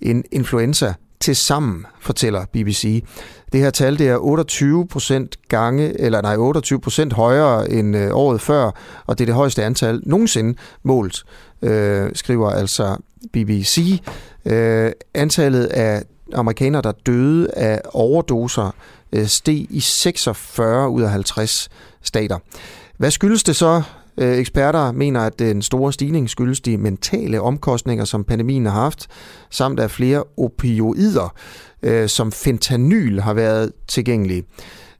en 0.00 0.24
influenza 0.32 0.94
til 1.22 1.36
sammen, 1.36 1.86
fortæller 2.00 2.44
BBC. 2.52 3.04
Det 3.52 3.60
her 3.60 3.70
tal 3.70 3.98
det 3.98 4.08
er 4.08 4.16
28 4.16 4.86
procent 4.88 5.36
gange, 5.48 6.00
eller 6.00 6.22
nej, 6.22 6.36
28 6.36 6.80
procent 6.80 7.12
højere 7.12 7.70
end 7.70 7.96
øh, 7.96 8.10
året 8.12 8.40
før, 8.40 8.70
og 9.06 9.18
det 9.18 9.24
er 9.24 9.26
det 9.26 9.34
højeste 9.34 9.64
antal 9.64 10.00
nogensinde 10.06 10.58
målt, 10.82 11.24
øh, 11.62 12.10
skriver 12.14 12.50
altså 12.50 12.96
BBC. 13.32 14.02
Øh, 14.44 14.92
antallet 15.14 15.64
af 15.64 16.02
amerikanere, 16.34 16.82
der 16.82 16.92
døde 17.06 17.50
af 17.54 17.80
overdoser, 17.92 18.74
øh, 19.12 19.26
steg 19.26 19.66
i 19.70 19.80
46 19.80 20.88
ud 20.88 21.02
af 21.02 21.10
50 21.10 21.68
stater. 22.02 22.38
Hvad 22.96 23.10
skyldes 23.10 23.42
det 23.42 23.56
så? 23.56 23.82
Øh, 24.18 24.38
eksperter 24.38 24.92
mener, 24.92 25.20
at 25.20 25.38
den 25.38 25.62
store 25.62 25.92
stigning 25.92 26.30
skyldes 26.30 26.60
de 26.60 26.78
mentale 26.78 27.40
omkostninger, 27.40 28.04
som 28.04 28.24
pandemien 28.24 28.66
har 28.66 28.80
haft, 28.80 29.08
samt 29.50 29.80
at 29.80 29.90
flere 29.90 30.24
opioider, 30.36 31.34
øh, 31.82 32.08
som 32.08 32.32
fentanyl, 32.32 33.20
har 33.20 33.34
været 33.34 33.72
tilgængelige. 33.88 34.44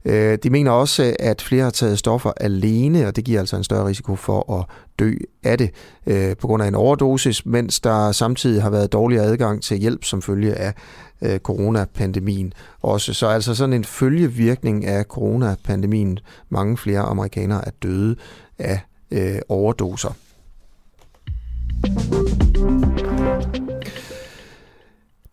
Øh, 0.05 0.37
de 0.43 0.49
mener 0.49 0.71
også, 0.71 1.15
at 1.19 1.41
flere 1.41 1.63
har 1.63 1.69
taget 1.69 1.99
stoffer 1.99 2.31
alene, 2.37 3.07
og 3.07 3.15
det 3.15 3.23
giver 3.23 3.39
altså 3.39 3.55
en 3.55 3.63
større 3.63 3.85
risiko 3.85 4.15
for 4.15 4.59
at 4.59 4.65
dø 4.99 5.13
af 5.43 5.57
det 5.57 5.69
øh, 6.07 6.35
på 6.37 6.47
grund 6.47 6.63
af 6.63 6.67
en 6.67 6.75
overdosis, 6.75 7.45
mens 7.45 7.79
der 7.79 8.11
samtidig 8.11 8.61
har 8.61 8.69
været 8.69 8.93
dårligere 8.93 9.25
adgang 9.25 9.61
til 9.63 9.77
hjælp 9.77 10.03
som 10.03 10.21
følge 10.21 10.53
af 10.53 10.73
øh, 11.21 11.39
coronapandemien 11.39 12.53
også. 12.81 13.13
Så 13.13 13.27
altså 13.27 13.55
sådan 13.55 13.73
en 13.73 13.83
følgevirkning 13.83 14.85
af 14.85 15.03
coronapandemien. 15.03 16.19
Mange 16.49 16.77
flere 16.77 16.99
amerikanere 16.99 17.67
er 17.67 17.71
døde 17.83 18.15
af 18.59 18.79
øh, 19.13 19.39
overdoser. 19.49 20.15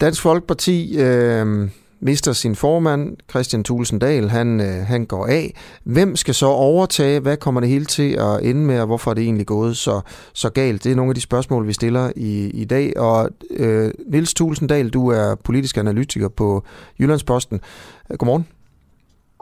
Dansk 0.00 0.22
Folkeparti 0.22 0.98
øh, 0.98 1.68
mister 2.00 2.32
sin 2.32 2.56
formand, 2.56 3.16
Christian 3.30 3.64
Tulsendal, 3.64 4.28
han, 4.28 4.60
øh, 4.60 4.86
han 4.86 5.06
går 5.06 5.26
af. 5.26 5.54
Hvem 5.84 6.16
skal 6.16 6.34
så 6.34 6.46
overtage? 6.46 7.20
Hvad 7.20 7.36
kommer 7.36 7.60
det 7.60 7.70
hele 7.70 7.84
til 7.84 8.12
at 8.12 8.42
ende 8.42 8.60
med, 8.60 8.80
og 8.80 8.86
hvorfor 8.86 9.10
er 9.10 9.14
det 9.14 9.24
egentlig 9.24 9.46
gået 9.46 9.76
så, 9.76 10.00
så 10.32 10.50
galt? 10.50 10.84
Det 10.84 10.92
er 10.92 10.96
nogle 10.96 11.10
af 11.10 11.14
de 11.14 11.20
spørgsmål, 11.20 11.66
vi 11.66 11.72
stiller 11.72 12.12
i, 12.16 12.50
i 12.50 12.64
dag. 12.64 12.92
Og 12.96 13.30
øh, 13.50 13.90
Nils 14.06 14.34
Tulsendal, 14.34 14.90
du 14.90 15.08
er 15.08 15.34
politisk 15.34 15.76
analytiker 15.76 16.28
på 16.28 16.64
Jyllandsposten. 17.00 17.60
Godmorgen. 18.18 18.46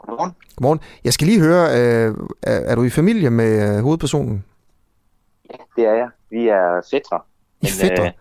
Godmorgen. 0.09 0.33
Godmorgen. 0.55 0.79
Jeg 1.03 1.13
skal 1.13 1.27
lige 1.27 1.41
høre, 1.41 1.65
øh, 1.69 2.15
er, 2.43 2.59
er 2.59 2.75
du 2.75 2.83
i 2.83 2.89
familie 2.89 3.29
med 3.29 3.77
øh, 3.77 3.83
hovedpersonen? 3.83 4.45
Ja, 5.51 5.57
det 5.75 5.89
er 5.89 5.93
jeg. 5.93 6.09
Vi 6.29 6.47
er 6.47 6.87
fætter. 6.91 7.25
Men, 7.61 7.69
fætter? 7.69 8.05
Øh, 8.05 8.11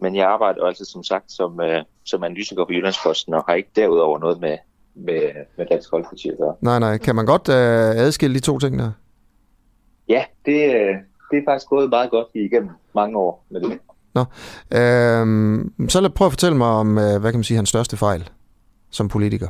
men 0.00 0.16
jeg 0.16 0.26
arbejder 0.28 0.66
altså 0.66 0.84
som 0.84 1.04
sagt 1.04 1.32
som, 1.32 1.60
øh, 1.60 1.82
som 2.04 2.24
analytiker 2.24 2.64
på 2.64 2.72
Jyllandsposten, 2.72 3.34
og 3.34 3.44
har 3.48 3.54
ikke 3.54 3.70
derudover 3.76 4.18
noget 4.18 4.40
med, 4.40 4.56
med, 4.94 5.22
med 5.58 5.66
Dansk 5.70 5.90
Folkeparti 5.90 6.28
at 6.28 6.38
gøre. 6.38 6.54
Nej, 6.60 6.78
nej. 6.78 6.98
Kan 6.98 7.14
man 7.16 7.26
godt 7.26 7.48
øh, 7.48 8.04
adskille 8.04 8.34
de 8.34 8.40
to 8.40 8.58
ting 8.58 8.78
der? 8.78 8.92
Ja, 10.08 10.24
det, 10.46 10.74
øh, 10.74 10.94
det 11.30 11.38
er 11.38 11.42
faktisk 11.46 11.68
gået 11.68 11.90
meget 11.90 12.10
godt 12.10 12.26
igennem 12.34 12.70
mange 12.94 13.18
år 13.18 13.44
med 13.50 13.60
det. 13.60 13.78
Nå, 14.14 14.20
øh, 14.78 15.88
så 15.88 16.00
lad 16.00 16.10
prøve 16.10 16.26
at 16.26 16.32
fortælle 16.32 16.56
mig 16.56 16.68
om, 16.68 16.98
øh, 16.98 17.20
hvad 17.20 17.30
kan 17.30 17.38
man 17.38 17.44
sige, 17.44 17.56
hans 17.56 17.68
største 17.68 17.96
fejl 17.96 18.30
som 18.90 19.08
politiker. 19.08 19.48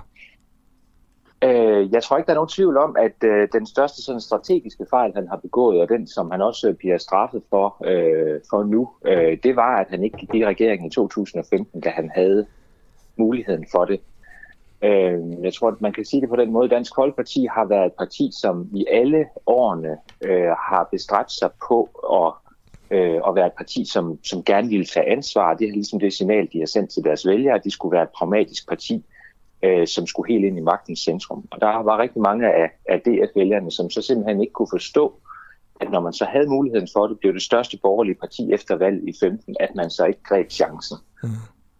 Øh, 1.45 1.93
jeg 1.93 2.03
tror 2.03 2.17
ikke, 2.17 2.27
der 2.27 2.33
er 2.33 2.37
nogen 2.43 2.49
tvivl 2.49 2.77
om, 2.77 2.97
at 2.99 3.25
øh, 3.25 3.49
den 3.53 3.67
største 3.67 4.03
sådan, 4.03 4.21
strategiske 4.21 4.87
fejl, 4.91 5.13
han 5.15 5.29
har 5.29 5.37
begået, 5.37 5.81
og 5.81 5.89
den, 5.89 6.07
som 6.07 6.31
han 6.31 6.43
også 6.43 6.69
øh, 6.69 6.75
bliver 6.75 6.99
straffet 6.99 7.43
for, 7.51 7.77
øh, 7.85 8.41
for 8.51 8.63
nu, 8.63 8.91
øh, 9.07 9.39
det 9.43 9.57
var, 9.57 9.77
at 9.77 9.87
han 9.91 10.05
ikke 10.05 10.17
gik 10.17 10.35
i 10.35 10.47
regeringen 10.47 10.87
i 10.87 10.91
2015, 10.91 11.81
da 11.81 11.91
han 11.91 12.11
havde 12.15 12.47
muligheden 13.17 13.67
for 13.73 13.85
det. 13.85 14.01
Øh, 14.85 15.45
jeg 15.45 15.55
tror, 15.55 15.69
at 15.69 15.81
man 15.81 15.93
kan 15.93 16.05
sige 16.05 16.21
det 16.21 16.29
på 16.29 16.37
den 16.37 16.53
måde. 16.53 16.69
Dansk 16.69 16.93
Folkeparti 16.95 17.47
har 17.51 17.65
været 17.65 17.87
et 17.87 17.93
parti, 17.99 18.31
som 18.41 18.69
i 18.75 18.87
alle 18.91 19.27
årene 19.47 19.97
øh, 20.21 20.51
har 20.69 20.89
bestræbt 20.91 21.33
sig 21.33 21.51
på 21.69 21.89
at, 22.13 22.33
øh, 22.99 23.21
at 23.29 23.35
være 23.35 23.47
et 23.47 23.53
parti, 23.53 23.85
som, 23.85 24.19
som 24.25 24.45
gerne 24.45 24.69
ville 24.69 24.85
tage 24.85 25.11
ansvar. 25.11 25.55
Det 25.55 25.69
er 25.69 25.73
ligesom 25.73 26.01
det 26.01 26.13
signal, 26.13 26.49
de 26.53 26.59
har 26.59 26.67
sendt 26.67 26.91
til 26.91 27.05
deres 27.05 27.27
vælgere, 27.27 27.55
at 27.55 27.65
de 27.65 27.71
skulle 27.71 27.93
være 27.93 28.03
et 28.03 28.17
pragmatisk 28.19 28.69
parti, 28.69 29.05
øh, 29.63 29.87
som 29.87 30.07
skulle 30.07 30.33
helt 30.33 30.45
ind 30.45 30.59
i 30.59 30.61
magtens 30.61 31.01
centrum. 31.01 31.45
Og 31.51 31.61
der 31.61 31.83
var 31.83 31.99
rigtig 31.99 32.23
mange 32.23 32.53
af, 32.53 32.71
af 32.89 33.01
DF-vælgerne, 33.01 33.71
som 33.71 33.91
så 33.91 34.03
simpelthen 34.03 34.41
ikke 34.41 34.53
kunne 34.53 34.73
forstå, 34.73 35.21
at 35.81 35.91
når 35.91 36.01
man 36.01 36.13
så 36.13 36.25
havde 36.25 36.49
muligheden 36.49 36.89
for 36.93 37.07
det, 37.07 37.19
blev 37.19 37.33
det 37.33 37.43
største 37.43 37.79
borgerlige 37.83 38.15
parti 38.15 38.53
efter 38.53 38.77
valget 38.77 39.09
i 39.09 39.13
15, 39.21 39.57
at 39.61 39.71
man 39.75 39.91
så 39.91 40.05
ikke 40.05 40.23
greb 40.23 40.51
chancen. 40.51 40.97
Mm. 41.23 41.29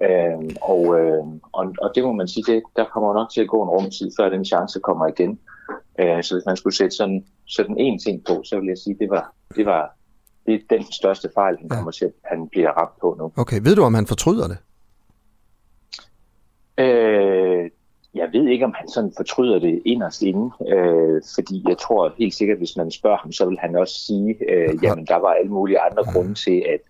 Øhm, 0.07 0.57
og, 0.63 1.01
øh, 1.01 1.25
og, 1.53 1.75
og 1.83 1.93
det 1.95 2.05
må 2.05 2.13
man 2.13 2.29
sige, 2.29 2.45
det, 2.53 2.63
der 2.77 2.85
kommer 2.85 3.15
nok 3.15 3.31
til 3.31 3.41
at 3.41 3.49
gå 3.49 3.63
en 3.63 3.69
rumtid, 3.69 4.11
før 4.19 4.29
den 4.29 4.45
chance 4.45 4.81
kommer 4.81 5.07
igen. 5.07 5.39
Øh, 6.01 6.23
så 6.23 6.35
hvis 6.35 6.47
man 6.47 6.57
skulle 6.57 6.77
sætte 6.77 6.97
sådan, 6.97 7.25
sådan 7.47 7.79
en 7.79 7.99
ting 7.99 8.25
på, 8.25 8.43
så 8.45 8.59
vil 8.59 8.69
jeg 8.69 8.79
sige, 8.79 8.97
det 9.01 9.11
var, 9.11 9.35
det 9.57 9.67
var 9.67 9.97
det 10.47 10.55
er 10.55 10.77
den 10.77 10.93
største 10.93 11.29
fejl, 11.35 11.57
han 11.61 11.69
kommer 11.69 11.91
til, 11.91 12.13
han 12.25 12.49
bliver 12.49 12.71
ramt 12.71 13.01
på 13.01 13.17
nu. 13.19 13.33
Okay, 13.43 13.61
ved 13.63 13.77
du, 13.77 13.83
om 13.83 13.95
han 13.95 14.07
fortryder 14.07 14.49
det? 14.49 14.59
Øh, 16.79 17.32
jeg 18.15 18.29
ved 18.33 18.49
ikke, 18.49 18.65
om 18.65 18.75
han 18.77 18.89
sådan 18.89 19.13
fortryder 19.17 19.59
det 19.59 19.83
inderst 19.85 20.23
inde, 20.23 20.51
øh, 20.69 21.23
fordi 21.35 21.65
jeg 21.69 21.79
tror 21.79 22.13
helt 22.19 22.35
sikkert, 22.35 22.59
hvis 22.59 22.77
man 22.77 22.91
spørger 22.91 23.17
ham, 23.17 23.33
så 23.33 23.47
vil 23.47 23.59
han 23.59 23.77
også 23.77 23.95
sige, 23.95 24.37
øh, 24.51 24.79
jamen 24.83 25.07
der 25.07 25.17
var 25.17 25.29
alle 25.29 25.51
mulige 25.51 25.81
andre 25.81 26.05
grunde 26.13 26.35
til, 26.35 26.65
at, 26.75 26.81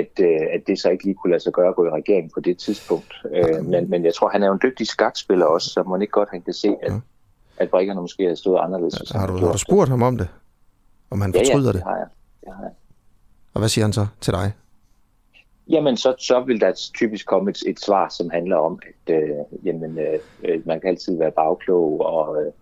at, 0.00 0.24
øh, 0.24 0.46
at 0.54 0.60
det 0.66 0.78
så 0.78 0.90
ikke 0.90 1.04
lige 1.04 1.14
kunne 1.14 1.30
lade 1.30 1.42
sig 1.42 1.52
gøre 1.52 1.68
at 1.68 1.76
gå 1.76 1.86
i 1.86 1.90
regeringen 1.90 2.30
på 2.34 2.40
det 2.40 2.58
tidspunkt. 2.58 3.14
Øh, 3.32 3.64
men, 3.64 3.90
men 3.90 4.04
jeg 4.04 4.14
tror, 4.14 4.28
han 4.28 4.42
er 4.42 4.46
jo 4.46 4.52
en 4.52 4.60
dygtig 4.62 4.86
skakspiller 4.86 5.46
også, 5.46 5.70
så 5.70 5.82
man 5.82 6.02
ikke 6.02 6.12
godt 6.12 6.28
han 6.30 6.42
kan 6.42 6.54
se, 6.54 6.76
at, 6.82 6.92
at 7.56 7.70
brækkerne 7.70 8.00
måske 8.00 8.24
har 8.24 8.34
stået 8.34 8.60
anderledes. 8.60 9.10
Har 9.10 9.26
du, 9.26 9.36
har 9.36 9.52
du 9.52 9.58
spurgt 9.58 9.90
ham 9.90 10.02
om 10.02 10.18
det? 10.18 10.28
Om 11.10 11.20
han 11.20 11.32
fortryder 11.32 11.60
ja, 11.60 11.66
ja, 11.66 11.72
det? 11.72 11.82
har 11.82 11.96
jeg. 11.96 12.06
Det 12.40 12.52
har 12.56 12.62
jeg. 12.62 12.72
Og 13.54 13.58
hvad 13.58 13.68
siger 13.68 13.84
han 13.84 13.92
så 13.92 14.06
til 14.20 14.32
dig? 14.32 14.52
Jamen, 15.68 15.96
så, 15.96 16.14
så 16.18 16.40
vil 16.40 16.60
der 16.60 16.72
typisk 16.94 17.26
komme 17.26 17.50
et, 17.50 17.58
et 17.66 17.80
svar, 17.80 18.08
som 18.08 18.30
handler 18.30 18.56
om, 18.56 18.80
at 18.82 19.14
øh, 19.14 19.30
jamen, 19.64 19.98
øh, 19.98 20.66
man 20.66 20.80
kan 20.80 20.90
altid 20.90 21.18
være 21.18 21.30
bagklog. 21.30 22.00
Og, 22.00 22.42
øh, 22.42 22.52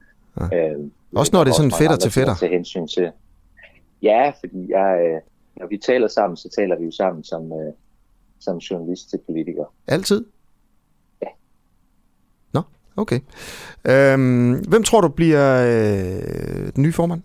ja. 0.53 0.71
øh, 0.71 0.79
også 1.15 1.31
når 1.33 1.45
det 1.45 1.51
er 1.51 1.55
sådan 1.55 1.71
fætter 1.71 1.97
til 1.97 2.11
fætter? 2.11 2.35
Til 2.35 2.49
hensyn 2.49 2.87
til. 2.87 3.11
Ja, 4.03 4.33
fordi 4.41 4.71
jeg, 4.71 5.01
øh, 5.07 5.21
når 5.57 5.67
vi 5.67 5.79
taler 5.79 6.09
sammen, 6.09 6.37
så 6.37 6.49
taler 6.57 6.79
vi 6.79 6.85
jo 6.85 6.91
sammen 6.91 7.25
som, 7.25 7.53
øh, 7.53 7.73
som 8.41 8.59
journalist 8.59 9.11
til 9.11 9.19
politikere. 9.27 9.67
Altid? 9.87 10.25
Ja. 11.23 11.29
Nå, 12.53 12.63
okay. 12.97 13.21
Øhm, 13.85 14.53
hvem 14.69 14.83
tror 14.83 15.01
du 15.01 15.09
bliver 15.09 15.63
øh, 15.63 16.73
den 16.75 16.83
nye 16.83 16.93
formand? 16.93 17.23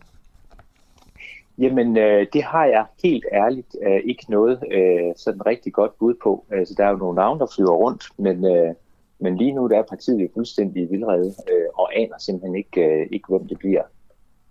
Jamen, 1.60 1.98
øh, 1.98 2.28
det 2.34 2.44
har 2.44 2.66
jeg 2.66 2.86
helt 3.04 3.26
ærligt 3.32 3.76
øh, 3.82 4.02
ikke 4.06 4.26
noget 4.30 4.64
øh, 4.72 5.14
sådan 5.16 5.46
rigtig 5.46 5.74
godt 5.74 5.98
bud 5.98 6.14
på. 6.24 6.46
Altså, 6.52 6.74
der 6.78 6.86
er 6.86 6.90
jo 6.90 6.98
nogle 6.98 7.16
navne, 7.16 7.40
der 7.40 7.48
flyver 7.56 7.76
rundt, 7.76 8.04
men, 8.18 8.46
øh, 8.46 8.74
men 9.20 9.38
lige 9.38 9.52
nu 9.52 9.68
der 9.68 9.78
er 9.78 9.84
partiet 9.90 10.22
jo 10.22 10.28
fuldstændig 10.34 10.90
vildrede 10.92 11.36
øh, 11.52 11.68
og 11.74 11.98
aner 11.98 12.18
simpelthen 12.20 12.56
ikke, 12.56 12.82
øh, 12.86 13.08
ikke, 13.12 13.26
hvem 13.30 13.48
det 13.48 13.60
bliver. 13.60 13.84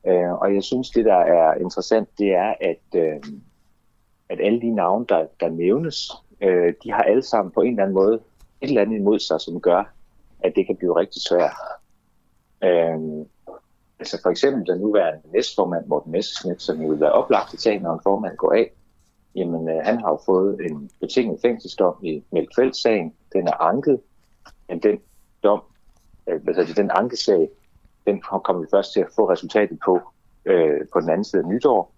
Øh, 0.07 0.33
og 0.33 0.55
jeg 0.55 0.63
synes, 0.63 0.91
det 0.91 1.05
der 1.05 1.17
er 1.17 1.55
interessant, 1.55 2.09
det 2.19 2.35
er, 2.35 2.55
at, 2.61 3.01
øh, 3.01 3.23
at 4.29 4.41
alle 4.41 4.61
de 4.61 4.75
navne, 4.75 5.07
der, 5.09 5.27
der 5.41 5.49
nævnes, 5.49 6.13
øh, 6.41 6.75
de 6.85 6.93
har 6.93 7.03
alle 7.03 7.23
sammen 7.23 7.53
på 7.53 7.61
en 7.61 7.71
eller 7.71 7.83
anden 7.83 7.95
måde 7.95 8.21
et 8.61 8.69
eller 8.69 8.83
andet 8.83 8.97
imod 8.97 9.19
sig, 9.19 9.41
som 9.41 9.61
gør, 9.61 9.93
at 10.41 10.53
det 10.57 10.67
kan 10.67 10.77
blive 10.77 10.97
rigtig 10.97 11.23
svært. 11.23 11.57
Øh, 12.65 13.27
altså 14.01 14.19
for 14.23 14.31
eksempel 14.31 14.67
den 14.67 14.81
nuværende 14.81 15.21
næstformand 15.33 15.87
Morten 15.87 16.13
Messerschmidt, 16.13 16.63
som 16.63 16.83
jo 16.83 16.89
vil 16.89 17.01
være 17.01 17.13
oplagt 17.13 17.53
at 17.53 17.59
tage, 17.59 17.81
når 17.81 17.95
en 17.95 18.01
formand 18.03 18.37
går 18.37 18.53
af, 18.53 18.71
jamen 19.35 19.69
øh, 19.69 19.81
han 19.85 20.01
har 20.01 20.11
jo 20.11 20.21
fået 20.27 20.61
en 20.61 20.91
betinget 21.01 21.39
fængselsdom 21.43 21.95
i 22.03 22.23
Mælkfeldt-sagen. 22.33 23.15
Den 23.33 23.47
er 23.47 23.63
anket, 23.63 24.01
men 24.69 24.79
den 24.79 24.99
dom, 25.43 25.63
øh, 26.29 26.41
altså 26.47 26.75
den 26.75 26.91
ankesag, 26.95 27.49
den 28.07 28.21
kommer 28.21 28.63
vi 28.63 28.69
først 28.71 28.93
til 28.93 29.01
at 29.01 29.09
få 29.17 29.31
resultatet 29.31 29.79
på 29.85 30.01
øh, 30.45 30.81
på 30.93 31.01
den 31.01 31.11
anden 31.11 31.25
side 31.25 31.43
af 31.43 31.49
nytår. 31.49 31.95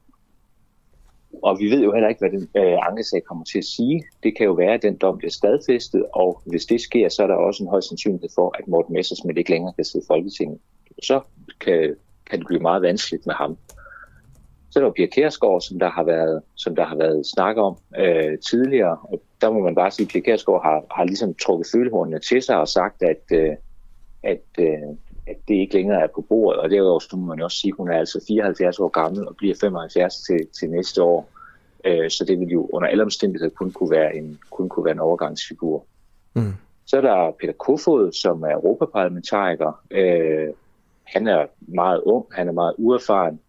Og 1.42 1.58
vi 1.58 1.70
ved 1.70 1.82
jo 1.82 1.92
heller 1.92 2.08
ikke, 2.08 2.18
hvad 2.18 2.30
den 2.30 2.48
øh, 2.56 2.78
ankesag 2.88 3.22
kommer 3.24 3.44
til 3.44 3.58
at 3.58 3.64
sige. 3.64 4.04
Det 4.22 4.36
kan 4.36 4.46
jo 4.46 4.52
være, 4.52 4.74
at 4.74 4.82
den 4.82 4.96
dom 4.96 5.18
bliver 5.18 5.30
stadfæstet, 5.30 6.06
og 6.12 6.42
hvis 6.46 6.66
det 6.66 6.80
sker, 6.80 7.08
så 7.08 7.22
er 7.22 7.26
der 7.26 7.34
også 7.34 7.62
en 7.62 7.68
høj 7.68 7.80
sandsynlighed 7.80 8.28
for, 8.34 8.54
at 8.58 8.68
Morten 8.68 8.94
Messersmith 8.94 9.38
ikke 9.38 9.50
længere 9.50 9.72
kan 9.72 9.84
sidde 9.84 10.04
i 10.04 10.06
Folketinget. 10.06 10.58
Så 11.02 11.20
kan, 11.60 11.96
kan 12.30 12.38
det 12.38 12.46
blive 12.46 12.60
meget 12.60 12.82
vanskeligt 12.82 13.26
med 13.26 13.34
ham. 13.34 13.56
Så 14.70 14.78
er 14.78 14.84
der 14.84 14.92
Pia 14.92 15.06
Kærsgaard, 15.06 15.60
som 15.60 15.78
der 15.78 15.90
har 15.90 16.04
været, 16.04 16.42
som 16.54 16.76
der 16.76 16.84
har 16.84 16.96
været 16.96 17.26
snak 17.26 17.56
om 17.56 17.76
øh, 17.98 18.38
tidligere. 18.38 18.98
Og 19.02 19.22
der 19.40 19.50
må 19.50 19.60
man 19.60 19.74
bare 19.74 19.90
sige, 19.90 20.04
at 20.04 20.12
Pia 20.12 20.20
Kærsgaard 20.20 20.62
har, 20.62 20.84
har 20.96 21.04
ligesom 21.04 21.34
trukket 21.34 21.66
følehornene 21.72 22.18
til 22.18 22.42
sig 22.42 22.56
og 22.56 22.68
sagt, 22.68 23.02
at, 23.02 23.22
øh, 23.32 23.56
at, 24.22 24.42
øh, 24.58 24.88
at 25.26 25.36
det 25.48 25.54
ikke 25.54 25.74
længere 25.74 26.02
er 26.02 26.06
på 26.14 26.20
bordet. 26.20 26.60
Og 26.60 26.70
derudover 26.70 27.16
må 27.16 27.26
man 27.26 27.42
også 27.42 27.56
sige, 27.60 27.72
at 27.72 27.76
hun 27.76 27.90
er 27.90 27.98
altså 27.98 28.24
74 28.28 28.78
år 28.78 28.88
gammel 28.88 29.28
og 29.28 29.36
bliver 29.36 29.54
75 29.60 30.16
til, 30.16 30.46
til 30.58 30.70
næste 30.70 31.02
år. 31.02 31.28
Øh, 31.84 32.10
så 32.10 32.24
det 32.24 32.40
vil 32.40 32.48
jo 32.48 32.70
under 32.72 32.88
alle 32.88 33.02
omstændigheder 33.02 33.54
kun 33.54 33.70
kunne 33.72 33.90
være 33.90 34.16
en, 34.16 34.38
kun 34.50 34.68
kunne 34.68 34.84
være 34.84 34.94
en 34.94 35.00
overgangsfigur. 35.00 35.84
Mm. 36.34 36.54
Så 36.86 36.96
er 36.96 37.00
der 37.00 37.30
Peter 37.40 37.52
Kofod, 37.52 38.12
som 38.12 38.42
er 38.42 38.52
europaparlamentariker. 38.52 39.82
Øh, 39.90 40.48
han 41.12 41.26
er 41.26 41.46
meget 41.58 42.00
ung, 42.00 42.26
han 42.32 42.48
er 42.48 42.52
meget 42.52 42.74
uerfaren. 42.78 43.40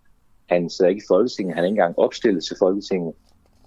Han 0.49 0.69
sidder 0.69 0.89
ikke 0.89 1.03
i 1.05 1.07
Folketinget, 1.07 1.55
han 1.55 1.63
er 1.63 1.67
ikke 1.67 1.73
engang 1.73 1.99
opstillet 1.99 2.43
til 2.43 2.55
Folketinget. 2.59 3.13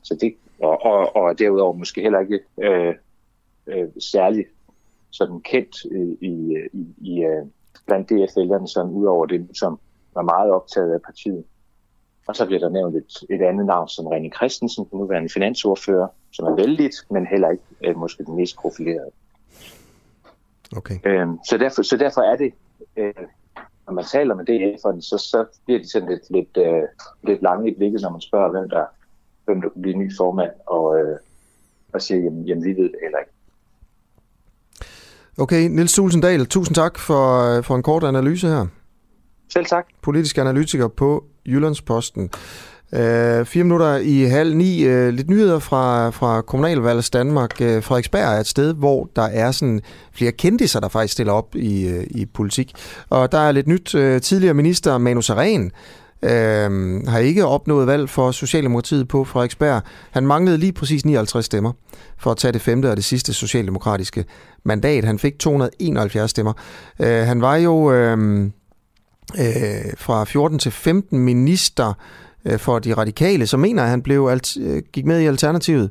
Så 0.03 0.15
det, 0.21 0.35
og, 0.63 0.83
og, 0.83 1.17
og 1.17 1.39
derudover 1.39 1.73
måske 1.73 2.01
heller 2.01 2.21
ikke 2.21 2.41
øh, 2.63 2.95
øh, 3.67 3.89
særligt 4.01 4.49
sådan 5.11 5.41
kendt 5.41 5.77
i, 5.85 6.27
i, 6.27 6.57
i, 6.73 6.87
i 6.99 7.25
blandt 7.87 8.09
DF-vælgerne, 8.09 8.69
sådan 8.69 8.93
ud 8.93 9.07
over 9.07 9.27
det, 9.27 9.49
som 9.55 9.79
var 10.15 10.23
meget 10.23 10.51
optaget 10.51 10.95
af 10.95 11.03
partiet. 11.03 11.45
Og 12.27 12.37
så 12.37 12.47
bliver 12.47 12.61
der 12.61 12.69
nævnt 12.69 12.97
et, 12.97 13.13
et 13.31 13.43
andet 13.43 13.67
navn 13.67 13.89
som 13.89 14.07
René 14.07 14.37
Christensen, 14.37 14.87
den 14.91 14.99
nuværende 14.99 15.29
finansordfører, 15.29 16.09
som 16.33 16.47
er 16.47 16.55
vældigt, 16.55 16.95
men 17.11 17.27
heller 17.27 17.51
ikke 17.51 17.65
øh, 17.85 17.97
måske 17.97 18.25
den 18.25 18.37
mest 18.37 18.57
profilerede. 18.57 19.11
Okay. 20.77 20.99
Øhm, 21.05 21.39
så, 21.45 21.59
derfor, 21.59 21.83
så 21.83 21.97
derfor 21.97 22.21
er 22.21 22.37
det, 22.37 22.53
øh, 22.97 23.15
når 23.87 23.93
man 23.93 24.05
taler 24.05 24.35
med 24.35 24.45
DF'erne, 24.51 25.01
så, 25.01 25.19
så 25.19 25.45
bliver 25.65 25.81
de 25.81 25.91
sådan 25.91 26.09
lidt, 26.09 26.31
lidt, 26.31 26.67
øh, 26.67 26.83
lidt 27.23 27.43
lange 27.43 27.71
i 27.71 27.75
blikket, 27.75 28.01
når 28.03 28.11
man 28.11 28.21
spørger, 28.21 28.51
hvem 28.51 28.71
der, 28.71 28.85
hvem 29.45 29.61
der 29.61 29.69
kunne 29.69 29.83
blive 29.83 29.97
ny 29.97 30.17
formand, 30.17 30.51
og, 30.67 30.99
øh, 30.99 31.17
og 31.93 32.03
siger, 32.03 32.21
jamen, 32.21 32.45
jamen 32.45 32.65
vi 32.65 32.71
ved 32.71 32.85
det 32.85 32.99
heller 33.03 33.19
ikke. 33.19 33.33
Okay, 35.39 35.69
Nils 35.69 35.95
Tulsendal, 35.95 36.47
tusind 36.47 36.75
tak 36.75 36.99
for, 36.99 37.61
for 37.63 37.77
en 37.77 37.83
kort 37.83 38.05
analyse 38.05 38.49
her. 38.49 38.67
Selv 39.53 39.67
tak. 39.67 39.87
Politisk 40.03 40.39
analytiker 40.39 40.89
på 40.89 41.25
Jyllandsposten. 41.47 42.31
Uh, 42.95 43.47
fire 43.47 43.65
minutter 43.65 43.97
i 43.97 44.23
halv 44.23 44.57
ni. 44.57 44.89
Uh, 44.89 45.09
lidt 45.09 45.31
nyheder 45.31 45.59
fra, 45.59 46.11
fra 46.11 46.41
Kommunalvalgets 46.41 47.11
Danmark. 47.11 47.51
Uh, 47.61 47.83
Frederiksberg 47.83 48.23
er 48.23 48.41
et 48.41 48.47
sted, 48.47 48.75
hvor 48.75 49.09
der 49.17 49.23
er 49.23 49.51
sådan 49.51 49.81
flere 50.13 50.33
kendiser, 50.33 50.81
der 50.81 50.89
faktisk 50.89 51.13
stiller 51.13 51.33
op 51.33 51.57
i, 51.57 51.93
uh, 51.93 52.05
i 52.11 52.27
politik. 52.27 52.73
Og 53.11 53.33
der 53.33 53.39
er 53.39 53.53
lidt 53.53 53.67
nyt. 53.67 53.95
Uh, 53.95 54.19
tidligere 54.21 54.55
minister 54.55 54.99
Manu 54.99 55.21
Saren 55.21 55.65
uh, 56.23 56.29
har 57.09 57.19
ikke 57.19 57.47
opnået 57.47 57.87
valg 57.87 58.09
for 58.11 58.31
Socialdemokratiet 58.31 59.09
på 59.09 59.25
Frederiksberg. 59.25 59.83
Han 60.11 60.27
manglede 60.27 60.59
lige 60.59 60.73
præcis 60.73 61.05
59 61.05 61.45
stemmer 61.45 61.73
for 62.19 62.31
at 62.31 62.37
tage 62.37 62.53
det 62.53 62.61
femte 62.61 62.91
og 62.91 62.97
det 62.97 63.05
sidste 63.05 63.33
socialdemokratiske 63.33 64.25
mandat. 64.65 65.05
Han 65.05 65.19
fik 65.19 65.39
271 65.39 66.31
stemmer. 66.31 66.53
Uh, 66.99 67.07
han 67.07 67.41
var 67.41 67.57
jo 67.57 67.75
uh, 67.75 68.19
uh, 69.39 69.93
fra 69.97 70.25
14 70.25 70.59
til 70.59 70.73
15 70.73 71.19
minister 71.19 71.95
Øh, 72.45 72.59
for 72.59 72.79
de 72.79 72.95
radikale, 72.95 73.47
så 73.47 73.57
mener 73.57 73.83
at 73.83 73.89
han 73.89 74.03
blev 74.03 74.29
alt, 74.31 74.57
øh, 74.61 74.83
gik 74.93 75.07
med 75.07 75.21
i 75.21 75.27
Alternativet, 75.27 75.91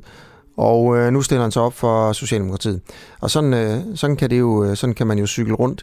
og 0.56 0.96
øh, 0.96 1.12
nu 1.12 1.22
stiller 1.22 1.42
han 1.42 1.52
sig 1.52 1.62
op 1.62 1.74
for 1.74 2.12
Socialdemokratiet. 2.12 2.80
Og 3.20 3.30
sådan, 3.30 3.54
øh, 3.54 3.80
sådan, 3.94 4.16
kan 4.16 4.30
det 4.30 4.38
jo, 4.38 4.64
øh, 4.64 4.76
sådan 4.76 4.94
kan 4.94 5.06
man 5.06 5.18
jo 5.18 5.26
cykle 5.26 5.54
rundt. 5.54 5.82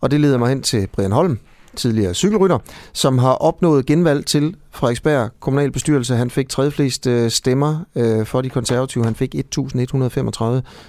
Og 0.00 0.10
det 0.10 0.20
leder 0.20 0.38
mig 0.38 0.48
hen 0.48 0.62
til 0.62 0.88
Brian 0.92 1.12
Holm, 1.12 1.38
tidligere 1.76 2.14
cykelrytter, 2.14 2.58
som 2.92 3.18
har 3.18 3.32
opnået 3.32 3.86
genvalg 3.86 4.26
til 4.26 4.56
Frederiksberg 4.70 5.30
kommunalbestyrelse. 5.40 6.14
Han 6.14 6.30
fik 6.30 6.48
tredje 6.48 6.70
flest 6.70 7.08
stemmer 7.28 7.84
øh, 7.96 8.26
for 8.26 8.40
de 8.40 8.50
konservative. 8.50 9.04
Han 9.04 9.14
fik 9.14 9.34
1.135 9.34 10.44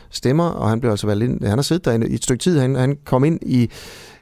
stemmer, 0.09 0.49
og 0.49 0.69
han 0.69 0.80
blev 0.80 0.91
altså 0.91 1.07
valgt 1.07 1.23
ind. 1.23 1.43
Han 1.43 1.57
har 1.57 1.63
siddet 1.63 1.85
der 1.85 1.91
i 1.91 2.13
et 2.13 2.23
stykke 2.23 2.41
tid. 2.41 2.59
Han, 2.59 2.75
han 2.75 2.97
kom 3.05 3.23
ind 3.23 3.39
i, 3.41 3.69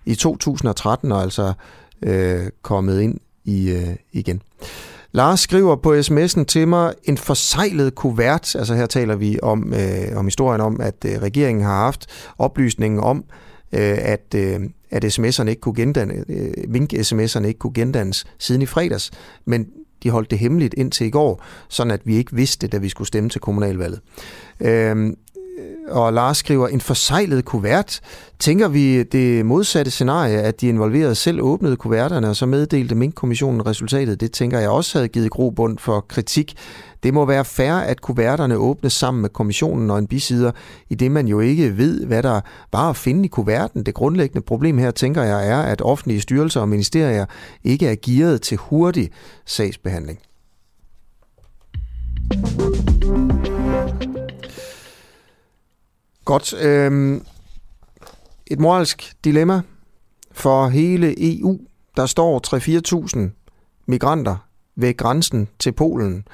i 0.05 0.15
2013, 0.15 1.11
og 1.11 1.21
altså 1.21 1.53
øh, 2.01 2.49
kommet 2.61 3.01
ind 3.01 3.19
i 3.45 3.71
øh, 3.71 3.95
igen. 4.11 4.41
Lars 5.11 5.39
skriver 5.39 5.75
på 5.75 5.93
sms'en 5.93 6.43
til 6.43 6.67
mig, 6.67 6.93
en 7.03 7.17
forsejlet 7.17 7.95
kuvert, 7.95 8.55
altså 8.55 8.75
her 8.75 8.85
taler 8.85 9.15
vi 9.15 9.39
om, 9.41 9.73
øh, 9.73 10.17
om 10.17 10.25
historien 10.25 10.61
om, 10.61 10.81
at 10.81 11.05
øh, 11.05 11.21
regeringen 11.21 11.63
har 11.63 11.75
haft 11.75 12.05
oplysningen 12.37 12.99
om, 12.99 13.17
øh, 13.71 13.97
at, 14.01 14.35
øh, 14.35 14.59
at 14.91 15.05
sms'erne 15.05 15.49
ikke 15.49 15.61
kunne 15.61 15.75
gendanne, 15.75 16.25
øh, 16.29 16.53
mink-sms'erne 16.67 17.45
ikke 17.45 17.59
kunne 17.59 17.73
gendannes 17.73 18.25
siden 18.39 18.61
i 18.61 18.65
fredags, 18.65 19.11
men 19.45 19.67
de 20.03 20.09
holdt 20.09 20.31
det 20.31 20.39
hemmeligt 20.39 20.73
indtil 20.77 21.07
i 21.07 21.09
går, 21.09 21.43
sådan 21.69 21.91
at 21.91 22.01
vi 22.05 22.15
ikke 22.15 22.35
vidste, 22.35 22.67
da 22.67 22.77
vi 22.77 22.89
skulle 22.89 23.07
stemme 23.07 23.29
til 23.29 23.41
kommunalvalget. 23.41 23.99
Øh, 24.59 25.13
og 25.87 26.13
Lars 26.13 26.37
skriver, 26.37 26.67
en 26.67 26.81
forsejlet 26.81 27.45
kuvert. 27.45 27.99
Tænker 28.39 28.67
vi 28.67 29.03
det 29.03 29.45
modsatte 29.45 29.91
scenarie, 29.91 30.41
at 30.41 30.61
de 30.61 30.67
involverede 30.67 31.15
selv 31.15 31.41
åbnede 31.41 31.75
kuverterne, 31.75 32.29
og 32.29 32.35
så 32.35 32.45
meddelte 32.45 32.95
Mink-kommissionen 32.95 33.65
resultatet? 33.65 34.21
Det 34.21 34.31
tænker 34.31 34.59
jeg 34.59 34.69
også 34.69 34.97
havde 34.97 35.07
givet 35.07 35.31
grobund 35.31 35.77
for 35.77 36.05
kritik. 36.09 36.55
Det 37.03 37.13
må 37.13 37.25
være 37.25 37.45
fair, 37.45 37.73
at 37.73 38.01
kuverterne 38.01 38.57
åbnes 38.57 38.93
sammen 38.93 39.21
med 39.21 39.29
kommissionen 39.29 39.89
og 39.91 39.99
en 39.99 40.07
bisider, 40.07 40.51
i 40.89 40.95
det 40.95 41.11
man 41.11 41.27
jo 41.27 41.39
ikke 41.39 41.77
ved, 41.77 42.05
hvad 42.05 42.23
der 42.23 42.41
var 42.71 42.89
at 42.89 42.95
finde 42.95 43.25
i 43.25 43.27
kuverten. 43.27 43.85
Det 43.85 43.93
grundlæggende 43.93 44.41
problem 44.41 44.77
her, 44.77 44.91
tænker 44.91 45.23
jeg, 45.23 45.49
er, 45.49 45.61
at 45.61 45.81
offentlige 45.81 46.21
styrelser 46.21 46.61
og 46.61 46.69
ministerier 46.69 47.25
ikke 47.63 47.87
er 47.87 47.95
gearet 48.01 48.41
til 48.41 48.57
hurtig 48.57 49.09
sagsbehandling. 49.45 50.19
Godt. 56.31 56.53
Øhm, 56.53 57.25
et 58.47 58.59
moralsk 58.59 59.13
dilemma 59.23 59.61
for 60.31 60.67
hele 60.67 61.15
EU. 61.17 61.59
Der 61.97 62.05
står 62.05 62.41
3-4.000 63.17 63.19
migranter 63.85 64.35
ved 64.75 64.97
grænsen 64.97 65.47
til 65.59 65.71
Polen. 65.71 66.27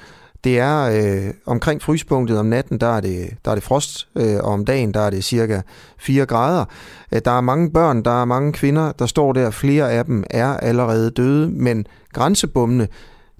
Det 0.44 0.58
er 0.58 0.82
øh, 0.82 1.34
omkring 1.46 1.82
fryspunktet 1.82 2.38
om 2.38 2.46
natten, 2.46 2.80
der 2.80 2.86
er 2.86 3.00
det, 3.00 3.30
der 3.44 3.50
er 3.50 3.54
det 3.54 3.64
frost, 3.64 4.08
øh, 4.16 4.36
og 4.36 4.52
om 4.52 4.64
dagen 4.64 4.94
der 4.94 5.00
er 5.00 5.10
det 5.10 5.24
cirka 5.24 5.60
4 5.98 6.26
grader. 6.26 6.64
Øh, 7.12 7.20
der 7.24 7.30
er 7.30 7.40
mange 7.40 7.70
børn, 7.70 8.02
der 8.02 8.20
er 8.20 8.24
mange 8.24 8.52
kvinder, 8.52 8.92
der 8.92 9.06
står 9.06 9.32
der. 9.32 9.50
Flere 9.50 9.92
af 9.92 10.04
dem 10.04 10.24
er 10.30 10.56
allerede 10.56 11.10
døde, 11.10 11.48
men 11.48 11.86
grænsebommene, 12.12 12.88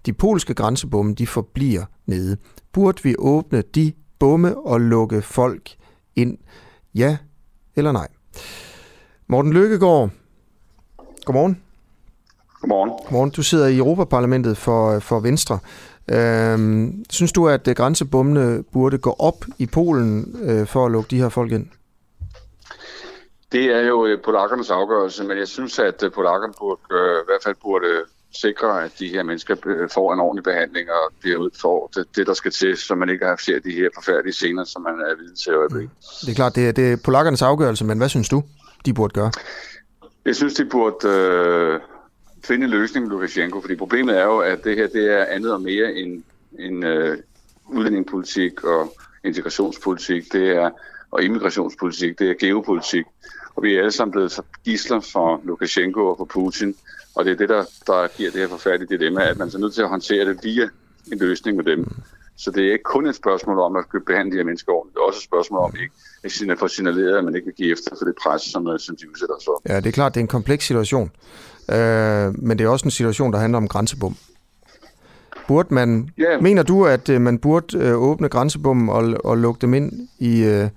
de 0.07 0.13
polske 0.13 0.55
grænsebomme, 0.55 1.15
de 1.15 1.27
forbliver 1.27 1.85
nede. 2.07 2.37
Burde 2.73 3.03
vi 3.03 3.15
åbne 3.19 3.63
de 3.75 3.93
bomme 4.19 4.59
og 4.59 4.81
lukke 4.81 5.23
folk 5.23 5.79
ind? 6.19 6.39
Ja 6.95 7.17
eller 7.77 7.93
nej? 7.93 8.09
Morten 9.27 9.53
Lykkegaard, 9.53 10.11
godmorgen. 11.25 11.63
Godmorgen. 12.61 12.91
Godmorgen. 12.91 13.31
Du 13.31 13.43
sidder 13.43 13.67
i 13.67 13.77
Europaparlamentet 13.77 14.57
for, 14.57 14.99
for 14.99 15.21
Venstre. 15.21 15.59
Øhm, 16.11 17.05
synes 17.11 17.33
du, 17.33 17.49
at 17.49 17.69
grænsebommene 17.77 18.65
burde 18.73 18.99
gå 18.99 19.17
op 19.19 19.45
i 19.59 19.67
Polen 19.67 20.37
øh, 20.43 20.67
for 20.67 20.87
at 20.87 20.93
lukke 20.93 21.11
de 21.11 21.17
her 21.17 21.29
folk 21.29 21.53
ind? 21.53 21.67
Det 23.53 23.65
er 23.65 23.81
jo 23.81 24.07
øh, 24.07 24.23
polakkernes 24.25 24.71
afgørelse, 24.71 25.25
men 25.25 25.39
jeg 25.39 25.49
synes, 25.49 25.79
at 25.79 26.03
øh, 26.03 26.13
polakkerne 26.13 26.55
burde, 26.59 26.81
øh, 26.91 27.21
i 27.23 27.27
hvert 27.27 27.43
fald 27.45 27.55
burde 27.63 27.87
sikre, 28.33 28.85
at 28.85 28.93
de 28.99 29.09
her 29.09 29.23
mennesker 29.23 29.57
øh, 29.67 29.89
får 29.95 30.15
en 30.15 30.21
ordentlig 30.21 30.45
behandling 30.45 30.91
og 30.91 31.13
bliver 31.21 31.49
får 31.61 31.91
det, 31.95 32.07
det, 32.17 32.27
der 32.27 32.35
skal 32.35 32.53
til, 32.53 32.77
så 32.77 32.95
man 32.95 33.09
ikke 33.09 33.25
har 33.25 33.37
ser 33.37 33.59
de 33.59 33.71
her 33.71 33.89
forfærdelige 33.95 34.33
scener, 34.33 34.65
som 34.65 34.83
man 34.83 34.93
er 34.93 35.17
vidne 35.17 35.37
til 35.37 35.55
øjeblikket. 35.55 35.91
Mm. 35.91 36.27
Det 36.27 36.31
er 36.31 36.35
klart, 36.35 36.55
det 36.57 36.69
er, 36.69 36.73
det 36.73 36.93
er 36.93 36.97
polakkernes 37.05 37.43
afgørelse, 37.43 37.85
men 37.85 37.99
hvad 37.99 38.09
synes 38.09 38.29
du, 38.29 38.43
de 38.87 38.95
burde 38.95 39.15
gøre? 39.15 39.33
Jeg 40.25 40.37
synes, 40.37 40.55
de 40.55 40.65
burde 40.65 41.09
øh, 41.09 41.81
finde 42.45 42.65
en 42.65 42.71
løsning 42.71 43.07
med 43.07 43.13
Lukashenko, 43.13 43.61
fordi 43.61 43.77
problemet 43.77 44.19
er 44.19 44.25
jo, 44.25 44.39
at 44.39 44.65
det 44.65 44.77
her 44.77 44.87
det 44.87 45.13
er 45.21 45.25
andet 45.25 45.53
og 45.53 45.61
mere 45.61 45.93
end, 45.93 46.23
end 46.59 46.85
øh, 46.85 47.19
udlændingepolitik 47.67 48.65
og 48.65 48.95
integrationspolitik. 49.25 50.33
Det 50.33 50.51
er 50.51 50.71
og 51.11 51.23
immigrationspolitik, 51.23 52.19
det 52.19 52.31
er 52.31 52.35
geopolitik. 52.41 53.05
Og 53.55 53.63
vi 53.63 53.75
er 53.75 53.79
alle 53.79 53.93
sammen 53.93 54.13
blevet 54.13 54.41
gisler 54.65 55.01
for 55.01 55.41
Lukashenko 55.45 56.07
og 56.07 56.17
for 56.17 56.25
Putin. 56.25 56.75
Og 57.19 57.25
det 57.25 57.33
er 57.33 57.37
det, 57.37 57.49
der, 57.49 57.65
der 57.87 58.17
giver 58.17 58.31
det 58.31 58.41
her 58.41 58.49
forfærdelige 58.49 58.99
dilemma, 58.99 59.23
at 59.31 59.39
man 59.39 59.49
er 59.55 59.59
nødt 59.59 59.75
til 59.75 59.83
at 59.83 59.89
håndtere 59.89 60.25
det 60.25 60.39
via 60.43 60.69
en 61.13 61.19
løsning 61.19 61.57
med 61.57 61.65
dem. 61.65 61.93
Så 62.37 62.51
det 62.51 62.69
er 62.69 62.73
ikke 62.73 62.85
kun 62.85 63.07
et 63.07 63.15
spørgsmål 63.15 63.59
om 63.59 63.77
at 63.77 63.85
behandle 64.07 64.33
de 64.33 64.37
her 64.37 64.45
mennesker 64.45 64.73
ordentligt. 64.73 64.95
Det 64.95 65.01
er 65.01 65.07
også 65.07 65.19
et 65.19 65.25
spørgsmål 65.25 65.61
om 65.61 65.73
ikke 65.83 66.53
at 66.53 66.59
få 66.59 66.69
signaleret, 66.69 67.17
at 67.19 67.25
man 67.25 67.35
ikke 67.35 67.45
vil 67.45 67.55
give 67.55 67.73
efter 67.73 67.91
for 67.99 68.05
det 68.05 68.15
pres, 68.23 68.43
som, 68.43 68.79
som 68.79 68.97
de 68.97 69.11
udsætter 69.11 69.35
sig 69.39 69.45
for. 69.45 69.63
Ja, 69.69 69.77
det 69.77 69.87
er 69.87 69.91
klart, 69.91 70.15
det 70.15 70.21
er 70.21 70.25
en 70.25 70.29
kompleks 70.29 70.65
situation. 70.65 71.11
Øh, 71.71 72.43
men 72.43 72.59
det 72.59 72.65
er 72.65 72.69
også 72.69 72.85
en 72.85 72.91
situation, 72.91 73.33
der 73.33 73.39
handler 73.39 73.57
om 73.57 73.69
grænsebom. 73.69 74.17
Burde 75.49 75.75
man, 75.75 76.11
yeah. 76.19 76.43
Mener 76.43 76.63
du, 76.63 76.87
at 76.87 77.09
øh, 77.09 77.21
man 77.21 77.39
burde 77.39 77.79
øh, 77.79 77.95
åbne 77.95 78.29
grænsebommen 78.29 78.89
og, 78.89 79.15
og 79.25 79.39
lukke 79.39 79.61
dem 79.61 79.75
ind 79.75 80.09
i, 80.19 80.45
øh, 80.45 80.69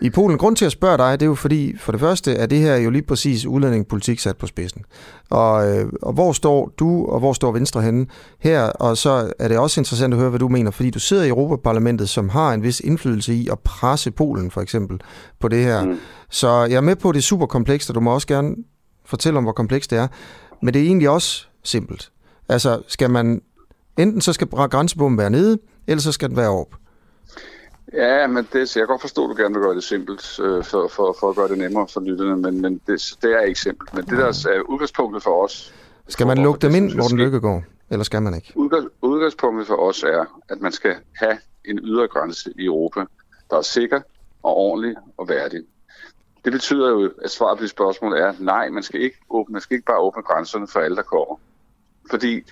i 0.00 0.10
Polen? 0.10 0.38
Grund 0.38 0.56
til 0.56 0.64
at 0.64 0.72
spørge 0.72 0.98
dig, 0.98 1.20
det 1.20 1.26
er 1.26 1.30
jo 1.30 1.34
fordi, 1.34 1.76
for 1.78 1.92
det 1.92 2.00
første 2.00 2.32
er 2.34 2.46
det 2.46 2.58
her 2.58 2.76
jo 2.76 2.90
lige 2.90 3.02
præcis 3.02 3.46
udlændingepolitik 3.46 4.18
sat 4.18 4.36
på 4.36 4.46
spidsen. 4.46 4.84
Og, 5.30 5.68
øh, 5.68 5.92
og 6.02 6.12
hvor 6.12 6.32
står 6.32 6.72
du, 6.78 7.06
og 7.06 7.18
hvor 7.18 7.32
står 7.32 7.52
Venstre 7.52 7.82
henne 7.82 8.06
her? 8.38 8.62
Og 8.62 8.96
så 8.96 9.32
er 9.38 9.48
det 9.48 9.58
også 9.58 9.80
interessant 9.80 10.14
at 10.14 10.20
høre, 10.20 10.30
hvad 10.30 10.40
du 10.40 10.48
mener, 10.48 10.70
fordi 10.70 10.90
du 10.90 10.98
sidder 10.98 11.24
i 11.24 11.28
Europaparlamentet, 11.28 12.08
som 12.08 12.28
har 12.28 12.52
en 12.52 12.62
vis 12.62 12.80
indflydelse 12.80 13.34
i 13.34 13.48
at 13.48 13.58
presse 13.58 14.10
Polen 14.10 14.50
for 14.50 14.60
eksempel 14.60 15.00
på 15.40 15.48
det 15.48 15.64
her. 15.64 15.84
Mm. 15.84 15.98
Så 16.30 16.48
jeg 16.48 16.76
er 16.76 16.80
med 16.80 16.96
på, 16.96 17.08
at 17.08 17.14
det 17.14 17.20
er 17.20 17.22
super 17.22 17.46
komplekst, 17.46 17.90
og 17.90 17.94
du 17.94 18.00
må 18.00 18.14
også 18.14 18.26
gerne 18.26 18.56
fortælle 19.04 19.38
om, 19.38 19.44
hvor 19.44 19.52
komplekst 19.52 19.90
det 19.90 19.98
er. 19.98 20.08
Men 20.62 20.74
det 20.74 20.82
er 20.82 20.86
egentlig 20.86 21.08
også 21.08 21.46
simpelt. 21.64 22.10
Altså, 22.48 22.82
skal 22.88 23.10
man 23.10 23.40
Enten 23.98 24.20
så 24.20 24.32
skal 24.32 24.46
grænsebommen 24.46 25.18
være 25.18 25.30
nede, 25.30 25.58
eller 25.86 26.02
så 26.02 26.12
skal 26.12 26.28
den 26.28 26.36
være 26.36 26.48
op. 26.48 26.76
Ja, 27.92 28.26
men 28.26 28.48
det, 28.52 28.76
jeg 28.76 28.80
kan 28.80 28.86
godt 28.86 29.00
forstå, 29.00 29.24
at 29.24 29.36
du 29.36 29.42
gerne 29.42 29.54
vil 29.54 29.62
gøre 29.62 29.74
det 29.74 29.84
simpelt, 29.84 30.40
øh, 30.40 30.64
for, 30.64 30.88
for, 30.88 31.16
for 31.20 31.30
at 31.30 31.36
gøre 31.36 31.48
det 31.48 31.58
nemmere 31.58 31.88
for 31.88 32.00
lytterne, 32.00 32.36
men, 32.36 32.60
men 32.60 32.80
det, 32.86 33.16
det 33.22 33.32
er 33.32 33.40
ikke 33.40 33.60
simpelt. 33.60 33.94
Men 33.94 34.04
det 34.04 34.18
der 34.18 34.26
er 34.26 34.60
udgangspunktet 34.60 35.22
for 35.22 35.44
os... 35.44 35.74
Skal 36.08 36.26
man 36.26 36.38
lukke 36.38 36.66
dem 36.66 36.74
ind, 36.74 36.94
hvor 36.94 37.04
den 37.04 37.18
lykke 37.18 37.40
går, 37.40 37.62
eller 37.90 38.04
skal 38.04 38.22
man 38.22 38.34
ikke? 38.34 38.52
udgangspunktet 39.02 39.66
for 39.66 39.76
os 39.76 40.02
er, 40.02 40.24
at 40.48 40.60
man 40.60 40.72
skal 40.72 40.96
have 41.14 41.38
en 41.64 41.78
ydre 41.78 42.08
grænse 42.08 42.52
i 42.58 42.64
Europa, 42.64 43.00
der 43.50 43.56
er 43.56 43.62
sikker 43.62 44.00
og 44.42 44.56
ordentlig 44.56 44.96
og 45.16 45.28
værdig. 45.28 45.60
Det 46.44 46.52
betyder 46.52 46.90
jo, 46.90 47.12
at 47.22 47.30
svaret 47.30 47.58
på 47.58 47.62
det 47.62 47.70
spørgsmål 47.70 48.12
er, 48.12 48.32
nej, 48.38 48.68
man 48.68 48.82
skal 48.82 49.00
ikke, 49.00 49.16
åbne, 49.30 49.52
man 49.52 49.62
skal 49.62 49.74
ikke 49.74 49.86
bare 49.86 49.98
åbne 49.98 50.22
grænserne 50.22 50.68
for 50.68 50.80
alle, 50.80 50.96
der 50.96 51.02
kommer. 51.02 51.36
Fordi 52.10 52.42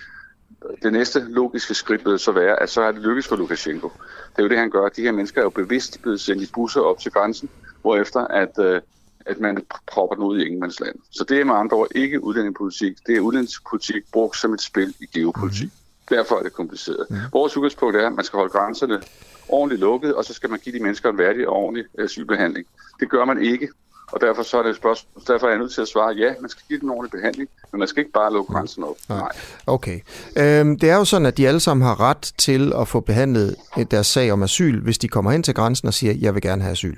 det 0.83 0.93
næste 0.93 1.19
logiske 1.19 1.73
skridt 1.73 2.05
vil 2.05 2.19
så 2.19 2.31
være, 2.31 2.61
at 2.61 2.69
så 2.69 2.81
er 2.81 2.91
det 2.91 3.01
lykkes 3.01 3.27
for 3.27 3.35
Lukashenko. 3.35 3.91
Det 4.31 4.39
er 4.39 4.43
jo 4.43 4.49
det, 4.49 4.57
han 4.57 4.69
gør. 4.69 4.89
De 4.89 5.01
her 5.01 5.11
mennesker 5.11 5.41
er 5.41 5.45
jo 5.45 5.49
bevidst 5.49 6.01
blevet 6.01 6.21
sendt 6.21 6.43
i 6.43 6.51
busser 6.53 6.81
op 6.81 6.99
til 6.99 7.11
grænsen, 7.11 7.49
hvorefter 7.81 8.19
at, 8.19 8.59
øh, 8.59 8.81
at 9.25 9.39
man 9.39 9.65
propper 9.87 10.15
den 10.15 10.23
ud 10.23 10.39
i 10.39 10.45
ingenmandsland. 10.45 10.95
Så 11.11 11.23
det 11.23 11.39
er 11.39 11.43
med 11.43 11.55
andre 11.55 11.77
ord 11.77 11.87
ikke 11.95 12.23
udlændingepolitik. 12.23 12.97
Det 13.07 13.15
er 13.15 13.19
udlændingepolitik 13.19 14.03
brugt 14.11 14.37
som 14.37 14.53
et 14.53 14.61
spil 14.61 14.93
i 14.99 15.05
geopolitik. 15.19 15.67
Mm. 15.67 16.15
Derfor 16.15 16.35
er 16.35 16.43
det 16.43 16.53
kompliceret. 16.53 17.05
Mm. 17.09 17.15
Vores 17.33 17.57
udgangspunkt 17.57 17.95
er, 17.95 18.07
at 18.07 18.13
man 18.13 18.25
skal 18.25 18.37
holde 18.37 18.51
grænserne 18.51 19.01
ordentligt 19.49 19.81
lukket, 19.81 20.15
og 20.15 20.25
så 20.25 20.33
skal 20.33 20.49
man 20.49 20.59
give 20.59 20.77
de 20.79 20.83
mennesker 20.83 21.09
en 21.09 21.17
værdig 21.17 21.47
og 21.47 21.55
ordentlig 21.55 21.85
asylbehandling. 21.99 22.67
Det 22.99 23.09
gør 23.09 23.25
man 23.25 23.41
ikke 23.41 23.69
og 24.11 24.21
derfor, 24.21 24.43
så 24.43 24.57
er 24.57 24.63
det 24.63 24.69
et 24.69 24.75
spørgsmål, 24.75 25.23
derfor 25.27 25.47
er 25.47 25.51
jeg 25.51 25.59
nødt 25.59 25.73
til 25.73 25.81
at 25.81 25.87
svare, 25.87 26.13
ja, 26.13 26.33
man 26.41 26.49
skal 26.49 26.63
give 26.67 26.79
den 26.79 26.89
ordentlig 26.89 27.11
behandling, 27.11 27.49
men 27.71 27.79
man 27.79 27.87
skal 27.87 27.99
ikke 27.99 28.11
bare 28.11 28.33
lukke 28.33 28.53
grænsen 28.53 28.83
op. 28.83 28.95
Nej. 29.09 29.31
Okay. 29.67 29.99
Øhm, 30.37 30.79
det 30.79 30.89
er 30.89 30.95
jo 30.95 31.05
sådan, 31.05 31.25
at 31.25 31.37
de 31.37 31.47
alle 31.47 31.59
sammen 31.59 31.87
har 31.87 31.99
ret 31.99 32.33
til 32.37 32.73
at 32.75 32.87
få 32.87 32.99
behandlet 32.99 33.55
deres 33.91 34.07
sag 34.07 34.31
om 34.31 34.43
asyl, 34.43 34.81
hvis 34.81 34.97
de 34.97 35.07
kommer 35.07 35.31
hen 35.31 35.43
til 35.43 35.53
grænsen 35.53 35.87
og 35.87 35.93
siger, 35.93 36.13
jeg 36.21 36.33
vil 36.33 36.41
gerne 36.41 36.61
have 36.61 36.71
asyl. 36.71 36.97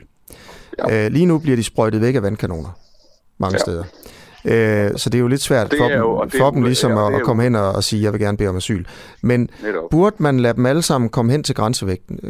Ja. 0.78 1.06
Øh, 1.06 1.12
lige 1.12 1.26
nu 1.26 1.38
bliver 1.38 1.56
de 1.56 1.64
sprøjtet 1.64 2.02
væk 2.02 2.16
af 2.16 2.24
vandkanoner 2.24 2.70
mange 3.38 3.56
ja. 3.56 3.60
steder. 3.60 3.84
Øh, 4.46 4.98
så 4.98 5.10
det 5.10 5.18
er 5.18 5.22
jo 5.22 5.28
lidt 5.28 5.42
svært 5.42 5.74
for, 5.78 5.90
jo, 5.98 6.22
dem, 6.22 6.32
for 6.32 6.52
dem 6.52 6.64
ligesom 6.64 6.92
ja, 6.92 7.08
at, 7.08 7.16
at 7.16 7.22
komme 7.22 7.44
hen 7.44 7.56
og, 7.56 7.72
og 7.72 7.84
sige, 7.84 8.04
jeg 8.04 8.14
vil 8.14 8.22
gerne 8.22 8.38
bede 8.38 8.50
om 8.50 8.58
asyl. 8.58 8.86
Men 9.22 9.50
Netop. 9.64 9.90
burde 9.92 10.16
man 10.20 10.40
lade 10.40 10.54
dem 10.54 10.66
alle 10.66 10.82
sammen 10.82 11.10
komme 11.10 11.32
hen 11.32 11.44
til 11.44 11.56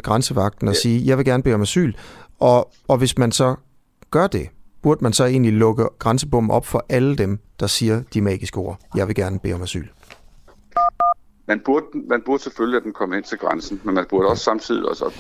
grænsevagten 0.04 0.68
og 0.68 0.74
ja. 0.74 0.80
sige, 0.80 1.02
jeg 1.06 1.18
vil 1.18 1.26
gerne 1.26 1.44
bede 1.44 1.56
om 1.56 1.62
asyl, 1.62 1.94
og, 2.40 2.72
og 2.88 2.98
hvis 2.98 3.18
man 3.18 3.32
så 3.32 3.56
gør 4.12 4.28
det, 4.28 4.50
burde 4.88 5.04
man 5.04 5.14
så 5.14 5.26
egentlig 5.26 5.54
lukke 5.54 5.86
grænsebommen 6.00 6.52
op 6.52 6.66
for 6.66 6.86
alle 6.90 7.16
dem, 7.16 7.40
der 7.60 7.68
siger 7.68 8.04
de 8.14 8.22
magiske 8.22 8.58
ord, 8.58 8.80
jeg 8.96 9.08
vil 9.08 9.16
gerne 9.16 9.40
bede 9.40 9.54
om 9.54 9.62
asyl? 9.62 9.88
Man 11.48 11.62
burde, 11.66 11.86
man 12.10 12.22
burde 12.26 12.44
selvfølgelig 12.44 12.74
lade 12.74 12.84
den 12.84 12.94
komme 12.94 13.16
hen 13.16 13.24
til 13.24 13.38
grænsen, 13.38 13.82
men 13.84 13.96
man 13.96 14.06
burde 14.10 14.28
også 14.28 14.44
samtidig 14.44 14.90
også 14.90 15.12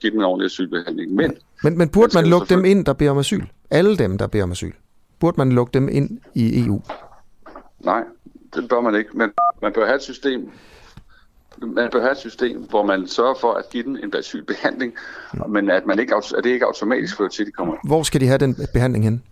give 0.00 0.10
dem 0.10 0.20
en 0.20 0.24
ordentlig 0.24 0.46
asylbehandling. 0.46 1.12
Men, 1.12 1.36
men, 1.62 1.78
men 1.78 1.88
burde 1.88 2.10
man, 2.14 2.24
man 2.24 2.30
lukke 2.30 2.54
dem 2.54 2.64
ind, 2.64 2.84
der 2.84 2.92
beder 2.92 3.10
om 3.10 3.18
asyl? 3.18 3.44
Alle 3.70 3.96
dem, 3.96 4.18
der 4.18 4.26
beder 4.26 4.44
om 4.44 4.50
asyl? 4.50 4.72
Burde 5.20 5.36
man 5.38 5.52
lukke 5.52 5.70
dem 5.74 5.88
ind 5.88 6.18
i 6.34 6.64
EU? 6.64 6.82
Nej, 7.80 8.02
det 8.54 8.68
bør 8.68 8.80
man 8.80 8.94
ikke. 8.94 9.10
Men 9.14 9.30
man 9.62 9.72
bør 9.72 9.86
have 9.86 9.96
et 9.96 10.02
system, 10.02 10.50
man 11.58 11.90
bør 11.92 12.00
have 12.00 12.12
et 12.12 12.18
system, 12.18 12.62
hvor 12.62 12.86
man 12.86 13.08
sørger 13.08 13.34
for 13.40 13.54
at 13.54 13.64
give 13.70 13.82
den 13.82 13.96
en 13.96 14.16
asylbehandling, 14.16 14.94
mm. 15.34 15.50
men 15.50 15.70
at, 15.70 15.86
man 15.86 15.98
ikke, 15.98 16.14
at 16.16 16.44
det 16.44 16.50
ikke 16.50 16.66
automatisk 16.66 17.16
fører 17.16 17.28
til, 17.28 17.42
at 17.42 17.46
de 17.46 17.52
kommer. 17.52 17.76
Hvor 17.84 18.02
skal 18.02 18.20
de 18.20 18.26
have 18.26 18.38
den 18.38 18.56
behandling 18.72 19.04
hen? 19.04 19.22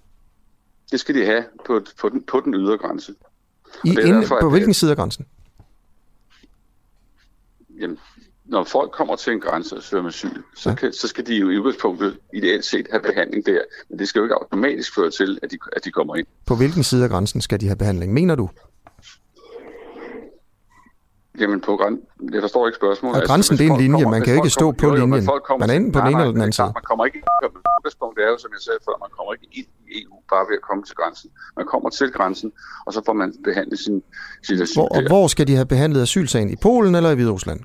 Det 0.93 1.01
skal 1.01 1.15
de 1.15 1.25
have 1.25 1.45
på, 1.67 1.81
på, 2.01 2.09
den, 2.09 2.23
på 2.23 2.41
den 2.45 2.55
ydre 2.55 2.79
grænse. 2.79 3.15
I, 3.85 3.89
inde, 3.89 4.03
derfor, 4.03 4.41
på 4.41 4.51
hvilken 4.51 4.75
side 4.75 4.91
af 4.91 4.97
grænsen? 4.97 5.27
Jamen, 7.81 7.99
når 8.45 8.65
folk 8.65 8.93
kommer 8.93 9.17
til 9.17 9.33
en 9.33 9.41
grænse 9.41 9.77
og 9.77 9.83
søger 9.83 10.03
med 10.03 10.09
asyl, 10.09 10.43
så, 10.57 10.75
kan, 10.75 10.93
så 10.93 11.09
skal 11.09 11.27
de 11.27 11.35
jo 11.37 11.51
i 11.51 11.59
udgangspunktet 11.59 12.19
ideelt 12.35 12.65
set 12.65 12.87
have 12.91 13.03
behandling 13.03 13.47
der. 13.47 13.61
Men 13.89 13.99
det 13.99 14.09
skal 14.09 14.19
jo 14.19 14.25
ikke 14.25 14.35
automatisk 14.35 14.95
føre 14.95 15.11
til, 15.11 15.39
at 15.43 15.51
de, 15.51 15.59
at 15.77 15.85
de 15.85 15.91
kommer 15.91 16.17
ind. 16.17 16.27
På 16.47 16.57
hvilken 16.57 16.83
side 16.83 17.05
af 17.05 17.11
grænsen 17.11 17.41
skal 17.41 17.61
de 17.61 17.67
have 17.67 17.77
behandling, 17.77 18.13
mener 18.13 18.35
du? 18.35 18.51
Jamen, 21.39 21.61
på 21.61 21.77
græn... 21.77 21.99
jeg 22.33 22.41
forstår 22.43 22.67
ikke 22.67 22.77
spørgsmålet. 22.77 23.23
Og 23.23 23.29
grænsen, 23.29 23.53
altså, 23.53 23.65
det 23.65 23.71
er 23.71 23.75
en 23.75 23.81
linje. 23.81 24.03
Kommer, 24.03 24.11
man 24.11 24.23
kan 24.23 24.35
jo 24.35 24.39
ikke 24.43 24.51
stå 24.51 24.73
på 24.73 24.91
linjen. 24.95 25.29
man 25.61 25.71
er 25.71 25.75
enten 25.75 25.93
på 25.93 26.01
den 26.01 26.07
ene 26.07 26.21
eller 26.21 26.33
den 26.33 26.41
anden 26.41 26.53
side. 26.53 26.73
Man 26.75 26.83
kommer 26.91 27.05
ikke 27.05 27.23
udgangspunkt 27.81 28.19
er 28.19 28.29
jo, 28.33 28.39
som 28.39 28.51
jeg 28.57 28.61
sagde 28.61 28.79
før, 28.85 28.95
man 29.05 29.11
kommer 29.17 29.33
ikke 29.35 29.49
ind 29.59 29.67
i 29.89 30.03
EU 30.03 30.15
bare 30.33 30.45
ved 30.49 30.57
at 30.61 30.63
komme 30.69 30.83
til 30.85 30.97
grænsen. 30.97 31.31
Man 31.57 31.67
kommer 31.67 31.91
til 31.91 32.11
grænsen, 32.13 32.53
og 32.87 32.93
så 32.93 33.03
får 33.07 33.13
man 33.13 33.35
behandlet 33.45 33.79
sin, 33.79 34.03
sin 34.43 34.63
asyl 34.63 34.75
hvor, 34.81 34.89
Og 34.89 35.03
hvor 35.07 35.27
skal 35.27 35.47
de 35.49 35.55
have 35.55 35.67
behandlet 35.67 36.03
asylsagen? 36.03 36.51
I 36.51 36.57
Polen 36.57 36.95
eller 36.95 37.11
i 37.11 37.15
Hviderusland? 37.15 37.61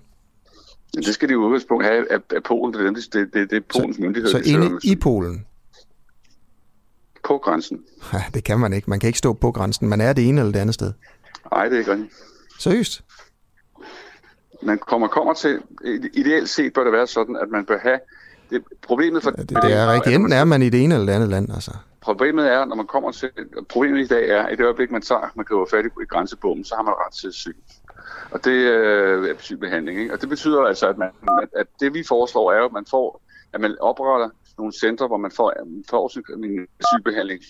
Det 0.96 1.14
skal 1.14 1.30
de 1.30 1.34
i 1.34 1.36
udgangspunkt 1.36 1.86
have 1.86 2.12
af, 2.12 2.20
af 2.36 2.44
Polen. 2.44 2.74
Det 2.74 2.82
er, 2.88 2.92
det, 2.92 3.14
det, 3.14 3.34
det, 3.34 3.50
det 3.50 3.58
er 3.58 3.62
Polens 3.74 4.00
myndighed. 4.00 4.30
Så 4.32 4.42
inde 4.46 4.80
i 4.84 4.96
Polen? 4.96 5.46
På 7.24 7.38
grænsen. 7.38 7.80
Ja, 8.14 8.24
det 8.34 8.44
kan 8.44 8.60
man 8.60 8.74
ikke. 8.74 8.90
Man 8.90 9.00
kan 9.00 9.08
ikke 9.08 9.20
stå 9.20 9.34
på 9.34 9.52
grænsen. 9.52 9.88
Man 9.88 10.02
er 10.02 10.14
det 10.14 10.30
ene 10.30 10.42
eller 10.42 10.52
det 10.52 10.60
andet 10.60 10.76
sted. 10.76 10.94
Nej, 11.52 11.66
det 11.66 11.74
er 11.74 11.80
ikke 11.80 11.92
rigtigt. 11.92 12.14
Seriøst? 12.60 13.04
Man 14.62 14.78
kommer, 14.78 15.08
kommer 15.08 15.34
til, 15.34 15.62
ideelt 16.14 16.50
set 16.50 16.74
bør 16.74 16.84
det 16.84 16.94
være 16.94 17.08
sådan, 17.08 17.36
at 17.36 17.50
man 17.50 17.66
bør 17.66 17.78
have, 17.78 18.00
det, 18.50 18.64
problemet 18.82 19.24
for... 19.24 19.32
Det, 19.32 19.50
det 19.50 19.74
er 19.74 19.94
rigtigt, 19.94 20.16
enten 20.16 20.34
er 20.34 20.46
man 20.46 20.62
i 20.62 20.70
det 20.70 20.84
ene 20.84 20.94
eller 20.94 21.06
det 21.06 21.14
andet 21.14 21.30
land, 21.30 21.54
altså. 21.54 21.72
Problemet 22.02 22.52
er, 22.52 22.66
når 22.66 22.76
man 22.76 22.88
kommer 22.88 23.12
til, 23.12 23.30
problemet 23.70 24.02
i 24.02 24.08
dag 24.08 24.30
er, 24.30 24.44
at 24.44 24.54
i 24.54 24.56
det 24.56 24.64
øjeblik, 24.64 24.92
man 24.92 25.02
tager, 25.02 25.32
man 25.36 25.46
kan 25.46 25.68
fat 25.72 25.86
i 25.86 26.06
grænsebommen, 26.10 26.66
så 26.66 26.76
har 26.76 26.84
man 26.84 26.94
ret 26.94 27.14
til 27.14 27.28
asyl. 27.28 27.54
Og 28.32 28.46
det 28.46 28.52
øh, 28.52 29.30
er 29.30 29.34
asylbehandling, 29.34 30.00
ikke? 30.00 30.14
Og 30.14 30.22
det 30.22 30.30
betyder 30.30 30.62
altså, 30.62 30.90
at, 30.90 30.98
man, 30.98 31.10
at 31.56 31.68
det 31.80 31.94
vi 31.94 32.04
foreslår 32.08 32.52
er, 32.52 32.66
at 32.66 32.72
man 32.74 32.86
får, 32.90 33.22
at 33.54 33.62
man 33.62 33.76
opretter 33.80 34.30
nogle 34.58 34.74
centre, 34.74 35.08
hvor 35.08 35.18
man 35.18 35.32
får, 35.32 35.54
får 35.90 36.08
sin 36.08 36.68
asylbehandling 36.80 37.42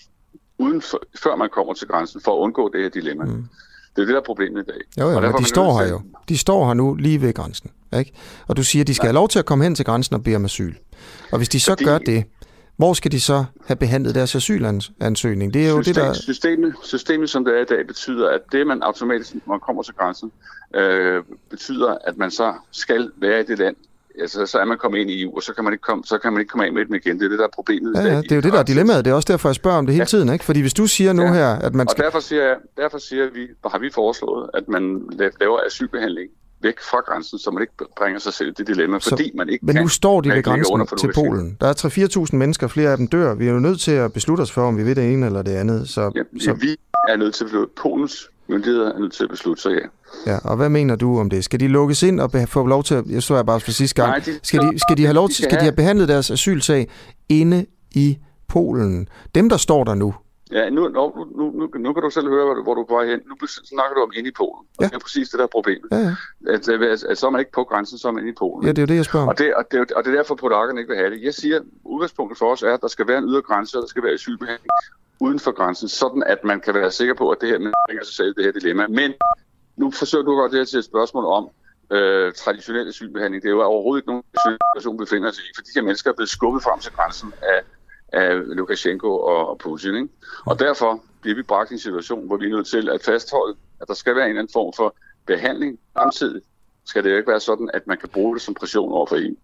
uden 0.58 0.82
for, 0.82 1.02
før 1.24 1.36
man 1.36 1.50
kommer 1.50 1.74
til 1.74 1.88
grænsen, 1.88 2.22
for 2.22 2.36
at 2.36 2.40
undgå 2.40 2.70
det 2.74 2.82
her 2.82 2.90
dilemma. 2.90 3.26
Mm. 3.26 3.46
Det 3.96 4.02
er 4.02 4.06
det, 4.06 4.14
der 4.14 4.20
er 4.20 4.26
problemet 4.26 4.62
i 4.62 4.66
dag. 4.66 5.04
Jo, 5.06 5.10
jo, 5.10 5.34
og 5.34 5.40
de 5.40 5.46
står 5.46 5.80
her 5.80 5.90
jo. 5.90 6.02
De 6.30 6.38
står 6.38 6.68
her 6.68 6.74
nu 6.74 6.96
lige 6.96 7.22
ved 7.22 7.34
grænsen. 7.34 7.72
Ikke? 7.98 8.12
Og 8.48 8.58
du 8.58 8.64
siger, 8.64 8.84
at 8.84 8.88
de 8.88 8.96
skal 8.96 9.06
Nej. 9.06 9.10
have 9.10 9.16
lov 9.16 9.30
til 9.30 9.40
at 9.40 9.46
komme 9.46 9.64
hen 9.64 9.76
til 9.76 9.86
grænsen 9.86 10.16
og 10.16 10.24
bede 10.24 10.36
om 10.36 10.46
asyl. 10.46 10.74
Og 11.32 11.38
hvis 11.38 11.50
de 11.50 11.60
så 11.60 11.72
Fordi... 11.72 11.84
gør 11.84 11.98
det, 11.98 12.24
hvor 12.78 12.94
skal 12.94 13.12
de 13.12 13.22
så 13.22 13.46
have 13.66 13.78
behandlet 13.78 14.16
deres 14.16 14.36
asylansøgning? 14.36 15.54
Det 15.54 15.66
er 15.66 15.70
jo 15.70 15.84
System, 15.84 16.02
det, 16.02 16.04
der... 16.04 16.14
Systemet, 16.14 16.74
systemet, 16.84 17.30
som 17.30 17.46
det 17.46 17.58
er 17.58 17.62
i 17.62 17.66
dag, 17.66 17.88
betyder, 17.88 18.30
at 18.30 18.42
det, 18.52 18.68
man 18.68 18.84
automatisk, 18.84 19.34
når 19.34 19.54
man 19.54 19.60
kommer 19.60 19.84
til 19.84 19.94
grænsen, 19.94 20.32
øh, 20.76 21.24
betyder, 21.50 21.98
at 22.04 22.18
man 22.18 22.32
så 22.32 22.54
skal 22.72 23.12
være 23.18 23.40
i 23.40 23.44
det 23.44 23.58
land, 23.60 23.76
altså, 24.22 24.46
så 24.46 24.60
er 24.60 24.66
man 24.66 24.78
kommet 24.78 25.00
ind 25.00 25.10
i 25.10 25.24
EU, 25.24 25.36
og 25.36 25.44
så 25.44 25.54
kan 25.54 25.64
man 25.64 25.74
ikke 25.74 25.82
komme, 25.82 26.04
så 26.04 26.18
kan 26.18 26.34
man 26.34 26.40
ikke 26.40 26.50
komme 26.50 26.66
af 26.66 26.74
med 26.74 26.86
dem 26.86 26.96
igen. 26.96 27.20
Det 27.20 27.26
er 27.26 27.30
det, 27.30 27.40
der 27.40 27.46
er 27.46 27.54
problemet. 27.54 27.94
Ja, 27.96 28.02
ja, 28.02 28.18
det 28.22 28.32
er 28.32 28.36
jo 28.36 28.42
det, 28.42 28.54
der 28.54 28.60
er 28.60 28.64
dilemmaet. 28.64 29.06
Det 29.06 29.12
er 29.12 29.16
også 29.16 29.32
derfor, 29.32 29.50
jeg 29.50 29.56
spørger 29.56 29.78
om 29.78 29.86
det 29.86 29.94
hele 29.94 30.02
ja. 30.02 30.06
tiden. 30.06 30.34
Ikke? 30.34 30.46
Fordi 30.46 30.62
hvis 30.62 30.74
du 30.74 30.88
siger 30.88 31.14
nu 31.14 31.24
ja. 31.24 31.34
her, 31.34 31.48
at 31.48 31.74
man 31.74 31.88
skal... 31.88 32.02
Og 32.02 32.06
derfor 32.06 32.20
siger, 32.20 32.44
jeg, 32.44 32.56
derfor 32.78 32.98
siger 32.98 33.30
vi, 33.34 33.48
har 33.66 33.80
vi 33.80 33.90
foreslået, 33.90 34.50
at 34.54 34.68
man 34.68 35.02
laver 35.40 35.60
asylbehandling 35.66 36.30
væk 36.62 36.80
fra 36.80 37.00
grænsen, 37.00 37.40
så 37.40 37.52
man 37.52 37.62
ikke 37.62 37.74
bringer 37.98 38.20
sig 38.20 38.34
selv 38.34 38.54
det 38.54 38.68
dilemma, 38.68 39.00
så, 39.00 39.10
fordi 39.10 39.32
man 39.36 39.50
ikke 39.50 39.66
Men 39.66 39.76
kan 39.76 39.84
nu 39.84 39.88
står 39.88 40.22
de 40.22 40.30
ved 40.30 40.44
grænsen 40.44 40.88
til 40.98 41.14
Polen. 41.14 41.58
Der 41.62 41.68
er 41.68 42.28
3-4.000 42.30 42.36
mennesker, 42.36 42.68
flere 42.68 42.92
af 42.92 42.98
dem 42.98 43.08
dør. 43.08 43.36
Vi 43.36 43.48
er 43.48 43.52
jo 43.52 43.60
nødt 43.60 43.80
til 43.80 43.92
at 43.92 44.14
beslutte 44.14 44.42
os 44.42 44.52
for, 44.52 44.62
om 44.62 44.78
vi 44.78 44.84
vil 44.84 44.96
det 44.96 45.14
ene 45.14 45.26
eller 45.26 45.42
det 45.42 45.52
andet. 45.52 45.90
Så, 45.90 46.12
ja, 46.16 46.22
så... 46.40 46.54
vi 46.54 46.78
er 47.10 47.16
nødt 47.16 47.36
til 47.36 47.44
at 47.44 47.50
Polens 47.82 48.30
myndigheder 48.48 48.94
er 48.94 49.00
nødt 49.00 49.14
til 49.14 49.24
at 49.24 49.30
beslutte 49.30 49.62
sig, 49.62 49.72
ja. 49.72 49.88
Ja, 50.32 50.38
og 50.44 50.56
hvad 50.56 50.70
mener 50.70 50.96
du 50.96 51.20
om 51.20 51.30
det? 51.30 51.44
Skal 51.44 51.60
de 51.60 51.68
lukkes 51.68 52.04
ind 52.04 52.20
og 52.20 52.32
få 52.48 52.66
lov 52.66 52.84
til 52.84 52.96
at... 52.96 53.06
Jeg 53.10 53.24
så 53.24 53.36
jeg 53.36 53.46
bare 53.46 53.60
for 53.60 53.72
sidste 53.72 54.02
gang. 54.02 54.10
Nej, 54.10 54.20
de, 54.20 54.40
skal, 54.44 54.62
de, 54.62 54.80
skal 54.80 54.98
de 54.98 55.06
have 55.06 55.14
lov 55.14 55.30
til... 55.30 55.44
Skal 55.44 55.58
de 55.58 55.64
have 55.64 55.76
behandlet 55.76 56.08
deres 56.08 56.32
asylsag 56.32 56.92
inde 57.30 57.66
i 57.92 58.18
Polen? 58.48 59.08
Dem, 59.36 59.50
der 59.50 59.58
står 59.58 59.84
der 59.84 59.96
nu, 59.96 60.14
Ja, 60.52 60.70
nu, 60.70 60.88
nu, 60.88 61.14
nu, 61.38 61.52
nu, 61.60 61.70
nu 61.80 61.94
kan 61.94 62.04
du 62.04 62.10
selv 62.10 62.30
høre, 62.30 62.46
hvor 62.46 62.54
du, 62.54 62.64
hvor 62.64 62.74
du 62.74 62.82
er 62.82 62.86
på 62.86 62.94
vej 62.94 63.06
hen. 63.06 63.20
Nu 63.30 63.48
snakker 63.48 63.94
du 63.96 64.02
om 64.02 64.12
inde 64.16 64.30
i 64.30 64.32
Polen. 64.38 64.66
Ja. 64.80 64.86
Og 64.86 64.92
det 64.92 64.96
er 64.96 65.00
præcis 65.00 65.30
det, 65.30 65.38
der 65.38 65.44
er 65.44 65.54
problemet. 65.58 65.88
Ja, 65.92 65.98
ja. 65.98 66.16
At, 66.48 66.70
at, 66.70 66.82
at, 66.82 67.04
at, 67.04 67.18
så 67.18 67.28
er 67.28 67.30
man 67.30 67.40
ikke 67.40 67.52
på 67.52 67.64
grænsen, 67.64 67.98
så 67.98 68.08
er 68.08 68.12
man 68.12 68.24
inde 68.24 68.32
i 68.32 68.40
Polen. 68.40 68.66
Ja, 68.66 68.72
det 68.72 68.78
er 68.78 68.82
jo 68.82 68.88
det, 68.88 68.96
jeg 68.96 69.06
spørger 69.06 69.24
om. 69.26 69.30
Og 69.30 69.38
det, 69.38 69.56
og 69.56 69.64
det, 69.72 69.92
og 69.92 70.04
det 70.04 70.12
er 70.12 70.16
derfor, 70.16 70.36
polakkerne 70.36 70.80
ikke 70.80 70.90
vil 70.90 70.98
have 70.98 71.10
det. 71.10 71.24
Jeg 71.24 71.34
siger, 71.34 71.60
udgangspunktet 71.84 72.38
for 72.38 72.52
os 72.52 72.64
er, 72.64 72.74
at 72.74 72.82
der 72.82 72.88
skal 72.88 73.08
være 73.08 73.18
en 73.18 73.24
ydre 73.30 73.42
grænse, 73.42 73.78
og 73.78 73.82
der 73.82 73.88
skal 73.88 74.04
være 74.04 74.14
asylbehandling 74.14 74.72
uden 75.20 75.40
for 75.40 75.52
grænsen, 75.52 75.88
sådan 75.88 76.24
at 76.24 76.44
man 76.44 76.62
kan 76.62 76.74
være 76.74 76.92
sikker 76.92 77.14
på, 77.14 77.30
at 77.30 77.38
det 77.42 77.50
her 77.50 77.58
bringer 77.88 78.04
sig 78.04 78.16
selv 78.16 78.36
det 78.36 78.44
her 78.46 78.52
dilemma. 78.52 78.88
Men 78.88 79.14
nu 79.78 79.92
forsøger 79.92 80.26
du 80.26 80.36
godt 80.36 80.52
det 80.52 80.60
her 80.60 80.66
til 80.66 80.80
et 80.80 80.86
spørgsmål 80.86 81.26
om, 81.26 81.50
øh, 81.92 82.34
traditionel 82.34 82.88
asylbehandling. 82.88 83.44
Det 83.44 83.50
er 83.50 83.54
jo 83.54 83.62
overhovedet 83.62 84.02
ikke 84.02 84.08
nogen 84.08 84.24
situation, 84.74 85.00
vi 85.00 85.06
befinder 85.06 85.32
sig 85.32 85.44
i, 85.44 85.52
for 85.56 85.62
de 85.62 85.72
her 85.76 85.82
mennesker 85.82 86.10
er 86.12 86.16
blevet 86.16 86.30
skubbet 86.30 86.64
frem 86.64 86.80
til 86.80 86.92
grænsen 86.92 87.34
af, 87.42 87.60
af 88.22 88.56
Lukashenko 88.58 89.20
og, 89.20 89.50
og 89.50 89.58
Putin. 89.58 89.96
Ikke? 89.96 90.10
Og 90.46 90.60
derfor 90.60 91.04
bliver 91.22 91.36
vi 91.36 91.44
bragt 91.44 91.72
i 91.72 91.74
en 91.74 91.80
situation, 91.80 92.28
hvor 92.28 92.38
vi 92.38 92.46
er 92.46 92.50
nødt 92.50 92.68
til 92.68 92.90
at 92.90 93.04
fastholde, 93.04 93.56
at 93.82 93.88
der 93.88 93.94
skal 93.94 94.16
være 94.16 94.24
en 94.24 94.30
eller 94.30 94.42
anden 94.42 94.54
form 94.54 94.74
for 94.76 94.96
behandling. 95.28 95.80
Samtidig 95.98 96.42
skal 96.86 97.04
det 97.04 97.12
jo 97.12 97.18
ikke 97.18 97.32
være 97.32 97.40
sådan, 97.40 97.70
at 97.74 97.88
man 97.88 97.98
kan 97.98 98.10
bruge 98.10 98.36
det 98.36 98.42
som 98.42 98.54
pression 98.54 98.92
over 98.92 99.08
for 99.08 99.16
EU. 99.16 99.36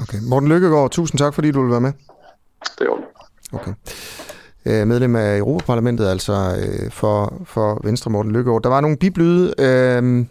Okay. 0.00 0.18
Morten 0.28 0.48
Lykkegaard, 0.48 0.90
tusind 0.90 1.18
tak, 1.18 1.34
fordi 1.34 1.50
du 1.50 1.62
vil 1.62 1.70
være 1.70 1.80
med. 1.80 1.92
Det 2.78 2.80
er 2.80 2.84
jo. 2.84 3.04
Okay. 3.52 3.74
Øh, 4.66 4.86
medlem 4.86 5.16
af 5.16 5.38
Europaparlamentet, 5.38 6.08
altså 6.08 6.32
øh, 6.32 6.90
for, 6.90 7.42
for 7.44 7.80
Venstre 7.84 8.10
Morten 8.10 8.32
Lykkegaard. 8.32 8.62
Der 8.62 8.68
var 8.68 8.80
nogle 8.80 8.96
biblyde. 8.96 9.54
Øh, 9.58 10.24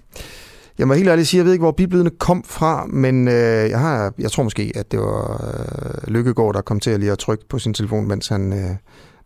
jeg 0.77 0.87
må 0.87 0.93
helt 0.93 1.09
ærligt 1.09 1.27
sige, 1.27 1.39
jeg 1.39 1.45
ved 1.45 1.53
ikke, 1.53 1.63
hvor 1.63 1.71
biblydene 1.71 2.09
kom 2.09 2.43
fra, 2.43 2.85
men 2.85 3.27
øh, 3.27 3.69
jeg, 3.69 3.79
har, 3.79 4.13
jeg 4.19 4.31
tror 4.31 4.43
måske, 4.43 4.71
at 4.75 4.91
det 4.91 4.99
var 4.99 5.43
øh, 5.47 6.13
Lykkegaard, 6.13 6.53
der 6.53 6.61
kom 6.61 6.79
til 6.79 6.91
at 6.91 6.99
lige 6.99 7.11
at 7.11 7.19
trykke 7.19 7.45
på 7.49 7.59
sin 7.59 7.73
telefon, 7.73 8.07
mens 8.07 8.27
han, 8.27 8.53
øh, 8.53 8.75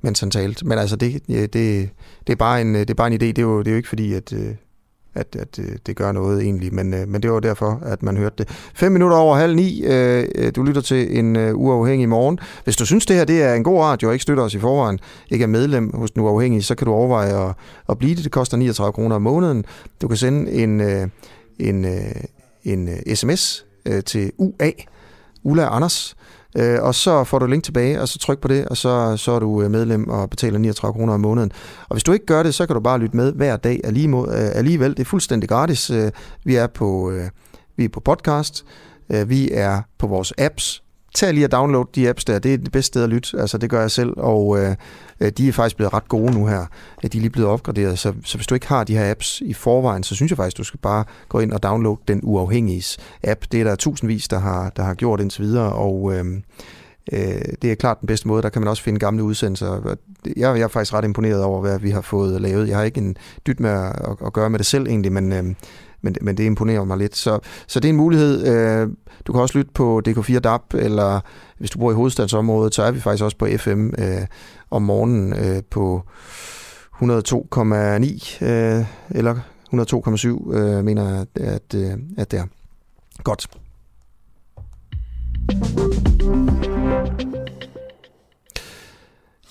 mens 0.02 0.20
han 0.20 0.32
talte. 0.32 0.68
Men 0.68 0.78
altså, 0.78 0.96
det, 0.96 1.22
øh, 1.30 1.36
det, 1.36 1.54
det, 1.54 1.90
er 2.28 2.36
bare 2.36 2.62
en, 2.62 2.76
øh, 2.76 2.82
det 2.82 2.90
er 2.90 2.94
bare 2.94 3.08
en 3.08 3.14
idé. 3.14 3.26
Det 3.26 3.38
er 3.38 3.42
jo, 3.42 3.60
det 3.60 3.68
er 3.68 3.72
jo 3.72 3.78
ikke 3.78 3.90
fordi, 3.90 4.14
at, 4.14 4.34
øh, 4.34 4.56
at, 5.20 5.36
at 5.36 5.60
øh, 5.60 5.78
det 5.86 5.96
gør 5.96 6.12
noget 6.12 6.42
egentlig, 6.44 6.74
men, 6.74 6.94
øh, 6.94 7.08
men 7.08 7.24
det 7.24 7.32
var 7.32 7.40
derfor, 7.40 7.80
at 7.86 8.04
man 8.04 8.18
hørte 8.18 8.36
det. 8.38 8.50
Fem 8.74 8.92
minutter 8.92 9.18
over 9.18 9.36
halv 9.36 9.56
ni, 9.56 9.84
øh, 9.84 10.28
øh, 10.36 10.52
du 10.56 10.64
lytter 10.64 10.82
til 10.82 11.18
en 11.20 11.36
øh, 11.36 11.56
uafhængig 11.56 12.10
morgen. 12.10 12.40
Hvis 12.64 12.76
du 12.76 12.86
synes, 12.86 13.06
det 13.06 13.16
her 13.16 13.26
det 13.26 13.44
er 13.44 13.54
en 13.54 13.64
god 13.64 13.82
radio, 13.82 14.08
og 14.08 14.14
ikke 14.14 14.24
støtter 14.24 14.44
os 14.44 14.54
i 14.54 14.60
forvejen, 14.60 15.00
ikke 15.32 15.44
er 15.44 15.48
medlem 15.48 15.94
hos 15.94 16.12
den 16.12 16.22
uafhængige, 16.22 16.64
så 16.64 16.76
kan 16.76 16.86
du 16.86 16.94
overveje 16.94 17.50
at, 17.50 17.56
at 17.90 17.98
blive 17.98 18.16
det. 18.16 18.24
Det 18.24 18.32
koster 18.32 18.58
39 18.58 18.94
kroner 18.94 19.16
om 19.16 19.22
måneden. 19.22 19.66
Du 20.02 20.08
kan 20.08 20.18
sende 20.18 20.52
en, 20.52 20.82
øh, 20.82 21.08
en, 21.60 21.86
øh, 21.86 22.24
en 22.64 22.90
øh, 22.90 23.16
sms 23.16 23.66
øh, 23.86 24.04
til 24.04 24.32
UA, 24.38 24.72
Ulla 25.44 25.76
Anders, 25.76 26.16
Øh, 26.58 26.78
og 26.82 26.96
så 26.96 27.24
får 27.24 27.40
du 27.40 27.46
link 27.46 27.64
tilbage, 27.64 28.02
og 28.02 28.08
så 28.08 28.20
tryk 28.20 28.40
på 28.40 28.48
det, 28.48 28.66
og 28.66 28.78
så, 28.78 29.18
så 29.18 29.32
er 29.32 29.40
du 29.40 29.62
øh, 29.62 29.72
medlem 29.72 30.10
og 30.10 30.30
betaler 30.30 30.60
39 30.60 30.94
kroner 30.94 31.14
om 31.14 31.20
måneden. 31.20 31.52
Og 31.90 31.96
hvis 31.96 32.04
du 32.04 32.12
ikke 32.12 32.26
gør 32.26 32.44
det, 32.44 32.56
så 32.56 32.66
kan 32.66 32.74
du 32.74 32.80
bare 32.80 33.00
lytte 33.00 33.18
med 33.18 33.34
hver 33.34 33.58
dag 33.58 33.82
øh, 33.84 34.52
alligevel. 34.56 34.92
Det 34.92 35.00
er 35.00 35.06
fuldstændig 35.06 35.50
gratis. 35.50 35.90
Øh, 35.90 36.12
vi 36.44 36.56
er 36.56 36.68
på, 36.68 37.14
vi 37.76 37.86
er 37.86 37.90
på 37.90 38.00
podcast, 38.00 38.66
vi 39.28 39.52
er 39.52 39.82
på 39.98 40.08
vores 40.08 40.34
apps, 40.38 40.84
tag 41.14 41.34
lige 41.34 41.44
at 41.44 41.52
downloade 41.52 41.90
de 41.96 42.10
apps 42.10 42.26
der. 42.26 42.40
Det 42.40 42.54
er 42.54 42.58
det 42.58 42.72
bedste 42.72 42.88
sted 42.88 43.04
at 43.04 43.10
lytte. 43.10 43.40
Altså, 43.40 43.58
det 43.58 43.70
gør 43.70 43.82
jeg 43.82 43.92
selv, 43.92 44.14
og 44.18 44.60
øh, 44.60 44.76
øh 45.20 45.32
de 45.38 45.48
er 45.48 45.52
faktisk 45.52 45.76
blevet 45.76 45.94
ret 45.94 46.08
gode 46.08 46.32
nu 46.34 46.46
her. 46.46 46.66
De 47.02 47.18
er 47.18 47.22
lige 47.22 47.30
blevet 47.30 47.50
opgraderet, 47.50 48.00
så, 48.00 48.14
så 48.24 48.38
hvis 48.38 48.48
du 48.48 48.56
ikke 48.56 48.68
har 48.68 48.84
de 48.84 48.98
her 48.98 49.12
apps 49.12 49.42
i 49.42 49.54
forvejen, 49.54 50.04
så 50.04 50.16
synes 50.16 50.32
jeg 50.32 50.38
faktisk, 50.38 50.58
du 50.58 50.64
skal 50.64 50.80
bare 50.80 51.04
gå 51.30 51.40
ind 51.40 51.52
og 51.52 51.64
downloade 51.64 52.00
den 52.08 52.20
uafhængige 52.24 52.98
app. 53.24 53.42
Det 53.52 53.60
er 53.60 53.64
der 53.64 53.76
tusindvis, 53.76 54.28
der 54.28 54.40
har, 54.40 54.70
der 54.70 54.84
har 54.84 54.94
gjort 54.94 55.22
indtil 55.22 55.44
videre, 55.44 55.74
og 55.74 56.14
øh, 56.14 56.26
øh, 57.12 57.42
det 57.62 57.72
er 57.72 57.76
klart 57.76 58.00
den 58.02 58.08
bedste 58.08 58.28
måde. 58.28 58.42
Der 58.42 58.50
kan 58.50 58.62
man 58.62 58.70
også 58.70 58.84
finde 58.84 59.00
gamle 59.00 59.24
udsendelser. 59.24 59.96
Jeg, 60.26 60.36
jeg 60.38 60.62
er 60.62 60.68
faktisk 60.68 60.94
ret 60.94 61.06
imponeret 61.06 61.44
over, 61.44 61.62
hvad 61.62 61.80
vi 61.80 61.90
har 61.90 62.02
fået 62.02 62.42
lavet. 62.42 62.68
Jeg 62.68 62.78
har 62.78 62.84
ikke 62.84 63.02
en 63.02 63.18
dyt 63.48 63.60
med 63.60 63.70
at, 63.70 63.96
at 64.26 64.34
gøre 64.34 64.50
med 64.50 64.60
det 64.60 64.66
selv 64.66 64.88
egentlig, 64.88 65.12
men... 65.12 65.34
Øh, 65.34 65.56
men, 66.02 66.16
men 66.22 66.38
det 66.38 66.44
imponerer 66.44 66.84
mig 66.84 66.98
lidt. 66.98 67.16
Så, 67.16 67.40
så 67.68 67.80
det 67.80 67.88
er 67.88 67.90
en 67.90 67.98
mulighed. 67.98 68.48
Øh, 68.48 68.90
du 69.28 69.32
kan 69.34 69.42
også 69.42 69.58
lytte 69.58 69.72
på 69.74 70.02
DK4 70.08 70.40
DAB, 70.40 70.74
eller 70.74 71.20
hvis 71.58 71.70
du 71.70 71.80
bor 71.80 71.92
i 71.92 71.96
hovedstadsområdet, 71.96 72.76
så 72.76 72.84
er 72.84 72.92
vi 72.92 73.00
faktisk 73.00 73.24
også 73.24 73.38
på 73.38 73.48
FM 73.58 73.90
øh, 73.98 74.26
om 74.72 74.82
morgenen 74.82 75.34
øh, 75.34 75.64
på 75.70 76.04
102,9 77.02 78.46
øh, 78.46 78.86
eller 79.10 79.36
102,7, 79.74 80.54
øh, 80.54 80.84
mener 80.84 81.10
jeg, 81.10 81.26
at, 81.36 81.76
at, 81.76 82.00
at 82.18 82.32
det 82.32 82.40
er. 82.40 82.46
Godt. 83.24 83.48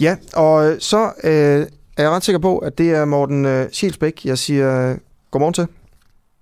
Ja, 0.00 0.16
og 0.34 0.70
øh, 0.70 0.80
så 0.80 1.12
øh, 1.24 1.66
er 1.96 2.02
jeg 2.02 2.10
ret 2.10 2.24
sikker 2.24 2.38
på, 2.38 2.58
at 2.58 2.78
det 2.78 2.90
er 2.90 3.04
Morten 3.04 3.44
øh, 3.44 3.70
Sjælsbæk, 3.72 4.24
jeg 4.24 4.38
siger 4.38 4.90
øh, 4.90 4.96
godmorgen 5.30 5.54
til. 5.54 5.66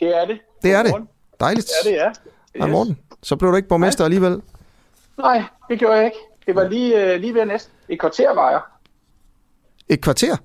Det 0.00 0.16
er 0.16 0.24
det. 0.24 0.38
Det 0.62 0.72
er 0.72 0.82
det. 0.82 0.94
Dejligt. 1.40 1.70
Ja, 1.84 1.90
det 1.90 2.00
er. 2.00 2.08
Yes. 2.08 2.16
Hej 2.56 2.68
morgen. 2.68 2.98
Så 3.22 3.36
blev 3.36 3.50
du 3.50 3.56
ikke 3.56 3.68
borgmester 3.68 4.04
Nej. 4.04 4.06
alligevel? 4.06 4.42
Nej, 5.18 5.42
det 5.68 5.78
gjorde 5.78 5.94
jeg 5.94 6.04
ikke. 6.04 6.16
Det 6.46 6.54
var 6.54 6.68
lige, 6.68 7.14
uh, 7.14 7.20
lige 7.20 7.34
ved 7.34 7.46
næsten. 7.46 7.72
Et 7.88 8.00
kvarter 8.00 8.34
var 8.34 8.50
jeg. 8.50 8.60
Et 9.88 10.00
kvarter? 10.00 10.36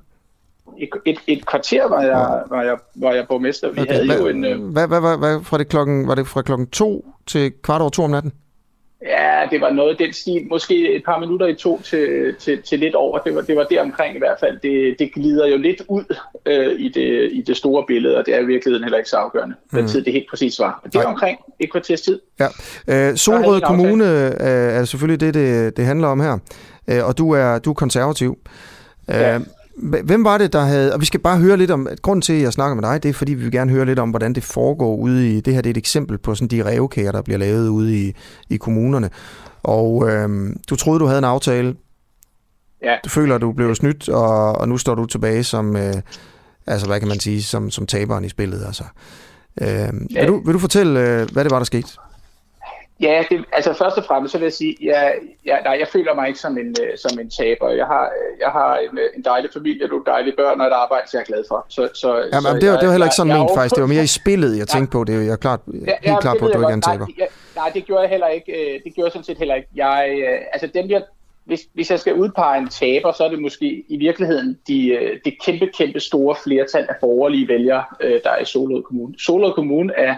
Et, 0.78 0.90
et, 1.06 1.20
et 1.28 1.46
kvarter 1.46 1.88
var 1.88 2.02
jeg, 2.02 2.44
ja. 2.50 2.56
var 2.56 2.64
jeg, 2.64 2.78
var 2.96 3.12
jeg 3.12 3.28
borgmester. 3.28 3.72
Vi 3.72 3.82
okay. 3.82 3.94
havde 3.94 4.06
hvad, 4.06 4.20
jo 4.20 4.28
en... 4.28 4.46
Uh... 4.46 4.72
Hvad, 4.72 4.88
hvad, 4.88 5.00
hvad, 5.00 5.18
hvad, 5.18 5.44
fra 5.44 5.58
det 5.58 5.68
klokken, 5.68 6.08
var 6.08 6.16
det 6.16 6.28
fra 6.28 6.42
klokken 6.42 6.68
to 6.68 7.06
til 7.28 7.52
kvart 7.64 7.82
over 7.82 7.90
to 7.90 8.04
om 8.04 8.10
natten? 8.10 8.34
Ja, 9.06 9.48
det 9.52 9.62
var 9.62 9.70
noget 9.70 10.00
den 10.00 10.14
stil. 10.14 10.48
Måske 10.50 10.96
et 10.96 11.04
par 11.06 11.20
minutter 11.20 11.48
i 11.48 11.54
to 11.56 11.82
til, 11.82 12.36
til, 12.40 12.62
til 12.62 12.80
lidt 12.80 12.96
over. 12.96 13.20
Det 13.20 13.36
var, 13.36 13.42
det 13.42 13.56
var 13.56 13.64
der 13.64 13.82
omkring 13.82 14.16
i 14.16 14.18
hvert 14.18 14.38
fald. 14.40 14.60
Det, 14.60 15.00
det 15.00 15.14
glider 15.14 15.48
jo 15.48 15.58
lidt 15.58 15.82
ud 15.88 16.16
øh, 16.46 16.80
i, 16.80 16.90
det, 16.90 17.30
i 17.32 17.42
det 17.42 17.58
store 17.58 17.84
billede, 17.88 18.18
og 18.18 18.26
det 18.26 18.36
er 18.36 18.40
i 18.40 18.46
virkeligheden 18.46 18.84
heller 18.84 18.98
ikke 18.98 19.10
så 19.10 19.16
afgørende, 19.16 19.56
hvad 19.70 19.82
mm. 19.82 19.88
tid 19.88 20.04
det 20.04 20.14
helt 20.14 20.30
præcis 20.30 20.60
var. 20.60 20.80
Men 20.84 20.92
det 20.92 21.00
var 21.00 21.06
omkring 21.06 21.40
et 21.60 21.72
kvarters 21.72 22.02
tid. 22.02 22.20
Ja. 22.40 22.48
Øh, 22.88 23.16
Solrød 23.16 23.62
Kommune 23.62 24.06
øh, 24.06 24.80
er 24.80 24.86
selvfølgelig 24.86 25.20
det, 25.20 25.34
det, 25.34 25.78
det 25.78 25.86
handler 25.86 26.08
om 26.08 26.20
her. 26.20 26.38
Øh, 26.88 27.08
og 27.08 27.18
du 27.18 27.32
er, 27.32 27.60
du 27.60 27.70
er 27.70 27.74
konservativ. 27.74 28.38
Øh, 29.10 29.16
ja. 29.16 29.40
Hvem 29.82 30.24
var 30.24 30.38
det, 30.38 30.54
der 30.54 30.62
havde... 30.62 30.94
Og 30.94 31.02
vi 31.02 31.06
skal 31.06 31.20
bare 31.20 31.38
høre 31.38 31.58
lidt 31.58 31.72
om... 31.72 31.88
Grunden 32.02 32.22
til, 32.22 32.34
at 32.34 32.42
jeg 32.42 32.54
snakker 32.54 32.76
med 32.76 32.84
dig, 32.84 33.04
det 33.04 33.10
er, 33.10 33.14
fordi 33.14 33.34
vi 33.34 33.44
vil 33.44 33.52
gerne 33.52 33.72
høre 33.72 33.86
lidt 33.86 34.00
om, 34.00 34.10
hvordan 34.10 34.34
det 34.34 34.44
foregår 34.44 34.96
ude 34.96 35.30
i... 35.30 35.42
Det 35.42 35.54
her 35.54 35.62
det 35.62 35.70
er 35.70 35.74
et 35.74 35.78
eksempel 35.78 36.18
på 36.18 36.36
sådan 36.36 36.48
de 36.48 36.66
revkager, 36.66 37.12
der 37.12 37.22
bliver 37.22 37.38
lavet 37.38 37.68
ude 37.68 37.98
i, 37.98 38.16
i 38.50 38.58
kommunerne. 38.58 39.10
Og 39.64 40.10
øhm, 40.10 40.60
du 40.70 40.76
troede, 40.76 41.00
du 41.00 41.06
havde 41.06 41.18
en 41.18 41.24
aftale. 41.24 41.76
Ja. 42.84 42.96
Du 43.04 43.10
føler, 43.10 43.36
at 43.36 43.42
du 43.42 43.52
blev 43.52 43.76
snydt, 43.76 44.10
og, 44.10 44.56
og 44.56 44.70
nu 44.70 44.78
står 44.78 44.96
du 44.96 45.06
tilbage 45.06 45.44
som... 45.44 45.76
Øh, 45.76 45.94
altså, 46.68 46.88
hvad 46.88 47.00
kan 47.00 47.08
man 47.08 47.20
sige? 47.20 47.44
Som, 47.44 47.72
som 47.72 47.86
taberen 47.86 48.26
i 48.26 48.30
spillet, 48.30 48.66
altså. 48.66 48.84
Øh, 49.62 49.68
ja. 49.68 49.90
vil, 50.20 50.28
du, 50.28 50.42
vil 50.46 50.54
du 50.54 50.60
fortælle, 50.60 51.00
øh, 51.00 51.32
hvad 51.32 51.44
det 51.44 51.52
var, 51.52 51.58
der 51.58 51.66
skete? 51.66 51.88
Ja, 53.02 53.24
det, 53.30 53.46
altså 53.52 53.74
først 53.74 53.98
og 53.98 54.04
fremmest 54.04 54.32
så 54.32 54.38
vil 54.38 54.46
jeg 54.46 54.54
sige, 54.54 54.76
jeg, 54.82 55.14
jeg, 55.46 55.62
nej, 55.64 55.78
jeg 55.80 55.88
føler 55.88 56.16
mig 56.16 56.28
ikke 56.28 56.40
som 56.40 56.58
en, 56.58 56.76
uh, 56.82 56.88
som 56.98 57.20
en 57.20 57.30
taber. 57.30 57.70
Jeg 57.70 57.86
har, 57.86 58.12
jeg 58.40 58.50
har 58.50 58.78
en, 58.78 58.98
øh, 58.98 59.10
en 59.18 59.24
dejlig 59.24 59.50
familie, 59.54 59.88
nogle 59.88 60.06
dejlige 60.06 60.36
børn 60.36 60.62
og 60.62 60.68
et 60.68 60.72
arbejde, 60.72 61.10
som 61.10 61.18
jeg 61.18 61.22
er 61.22 61.26
glad 61.26 61.44
for. 61.48 61.66
Så, 61.70 61.90
så, 61.94 62.10
Jamen, 62.34 62.52
så 62.52 62.58
det, 62.62 62.70
var, 62.70 62.78
det 62.78 62.86
var 62.88 62.94
heller 62.94 63.08
ikke 63.08 63.16
sådan 63.16 63.32
jeg, 63.32 63.40
ment 63.40 63.52
faktisk. 63.56 63.76
Det 63.76 63.82
var 63.82 63.88
mere 63.88 64.04
i 64.04 64.14
spillet, 64.22 64.58
jeg 64.58 64.68
tænkte 64.68 64.92
på. 64.92 65.04
Det 65.04 65.16
er 65.16 65.20
jeg 65.20 65.32
er 65.32 65.44
klart, 65.48 65.60
ja, 65.88 65.96
helt 66.02 66.22
klar 66.22 66.36
på, 66.40 66.46
at 66.48 66.54
du 66.54 66.60
ikke 66.60 66.74
er 66.76 66.80
en 66.82 66.82
taber. 66.82 67.06
Nej, 67.06 67.16
jeg, 67.18 67.28
nej, 67.56 67.70
det 67.74 67.86
gjorde 67.86 68.02
jeg 68.02 68.10
heller 68.10 68.28
ikke. 68.28 68.52
Øh, 68.52 68.80
det 68.84 68.94
gjorde 68.96 69.08
jeg 69.08 69.12
sådan 69.12 69.24
set 69.30 69.38
heller 69.38 69.56
ikke. 69.56 69.68
Jeg, 69.76 70.00
altså 70.54 70.68
dem, 70.74 70.90
jeg, 70.90 71.02
hvis, 71.46 71.62
hvis 71.74 71.92
jeg 71.92 72.00
skal 72.00 72.14
udpege 72.14 72.58
en 72.62 72.70
taber, 72.70 73.12
så 73.12 73.24
er 73.24 73.30
det 73.30 73.42
måske 73.42 73.84
i 73.88 73.98
virkeligheden 73.98 74.58
de, 74.68 75.10
det 75.26 75.34
kæmpe, 75.46 75.68
kæmpe 75.78 76.00
store 76.00 76.36
flertal 76.44 76.86
af 76.90 76.96
borgerlige 77.02 77.48
vælgere, 77.48 77.84
der 78.02 78.30
er 78.30 78.42
i 78.42 78.46
Solrød 78.46 78.84
Kommune. 78.84 79.14
Solrød 79.20 79.54
Kommune 79.54 79.94
er 79.98 80.16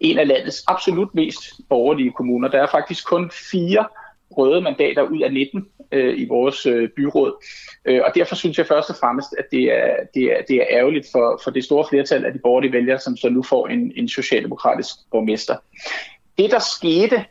en 0.00 0.18
af 0.18 0.28
landets 0.28 0.64
absolut 0.66 1.14
mest 1.14 1.38
borgerlige 1.68 2.12
kommuner. 2.12 2.48
Der 2.48 2.62
er 2.62 2.66
faktisk 2.66 3.06
kun 3.06 3.30
fire 3.50 3.86
røde 4.30 4.60
mandater 4.60 5.02
ud 5.02 5.20
af 5.20 5.32
19 5.32 5.68
øh, 5.92 6.18
i 6.18 6.28
vores 6.28 6.66
øh, 6.66 6.88
byråd. 6.88 7.44
Øh, 7.84 8.00
og 8.04 8.12
derfor 8.14 8.34
synes 8.34 8.58
jeg 8.58 8.66
først 8.66 8.90
og 8.90 8.96
fremmest, 8.96 9.34
at 9.38 9.44
det 9.50 9.62
er, 9.62 9.96
det 10.14 10.22
er, 10.24 10.42
det 10.48 10.56
er 10.56 10.66
ærgerligt 10.70 11.06
for, 11.12 11.40
for 11.44 11.50
det 11.50 11.64
store 11.64 11.86
flertal 11.88 12.24
af 12.24 12.32
de 12.32 12.38
borgerlige 12.38 12.72
vælgere, 12.72 12.98
som 12.98 13.16
så 13.16 13.28
nu 13.28 13.42
får 13.42 13.68
en, 13.68 13.92
en 13.96 14.08
socialdemokratisk 14.08 14.94
borgmester. 15.10 15.56
Det, 16.38 16.50
der 16.50 16.58
skete, 16.58 17.24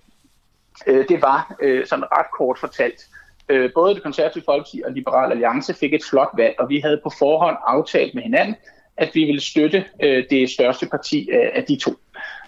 øh, 0.87 1.05
det 1.09 1.21
var 1.21 1.55
øh, 1.61 1.85
sådan 1.87 2.05
ret 2.05 2.31
kort 2.37 2.59
fortalt, 2.59 3.01
øh, 3.49 3.69
både 3.75 3.95
det 3.95 4.03
konservative 4.03 4.43
Folkeparti 4.45 4.81
og 4.85 4.91
Liberal 4.91 5.31
Alliance 5.31 5.73
fik 5.73 5.93
et 5.93 6.03
flot 6.09 6.29
valg, 6.37 6.55
og 6.59 6.69
vi 6.69 6.79
havde 6.79 6.99
på 7.03 7.11
forhånd 7.19 7.57
aftalt 7.67 8.15
med 8.15 8.23
hinanden, 8.23 8.55
at 8.97 9.09
vi 9.13 9.23
ville 9.25 9.41
støtte 9.41 9.85
øh, 10.03 10.23
det 10.29 10.49
største 10.49 10.87
parti 10.87 11.29
af, 11.31 11.51
af 11.55 11.63
de 11.63 11.75
to. 11.75 11.91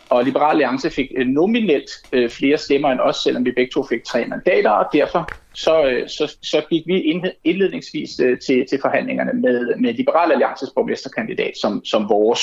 Og 0.09 0.23
Liberal 0.23 0.49
Alliance 0.49 0.89
fik 0.89 1.11
øh, 1.17 1.27
nominelt 1.27 1.89
øh, 2.11 2.29
flere 2.29 2.57
stemmer 2.57 2.89
end 2.91 2.99
os, 2.99 3.15
selvom 3.15 3.45
vi 3.45 3.51
begge 3.51 3.71
to 3.73 3.83
fik 3.83 4.03
tre 4.03 4.25
mandater, 4.25 4.69
og 4.69 4.85
derfor 4.93 5.29
så, 5.53 5.85
øh, 5.85 6.09
så, 6.09 6.37
så 6.41 6.61
gik 6.69 6.87
vi 6.87 7.21
indledningsvis 7.43 8.19
øh, 8.19 8.39
til, 8.39 8.65
til 8.69 8.79
forhandlingerne 8.81 9.33
med, 9.33 9.75
med 9.75 9.93
Liberal 9.93 10.31
Alliances 10.31 10.69
borgmesterkandidat 10.75 11.53
som, 11.61 11.85
som 11.85 12.09
vores. 12.09 12.41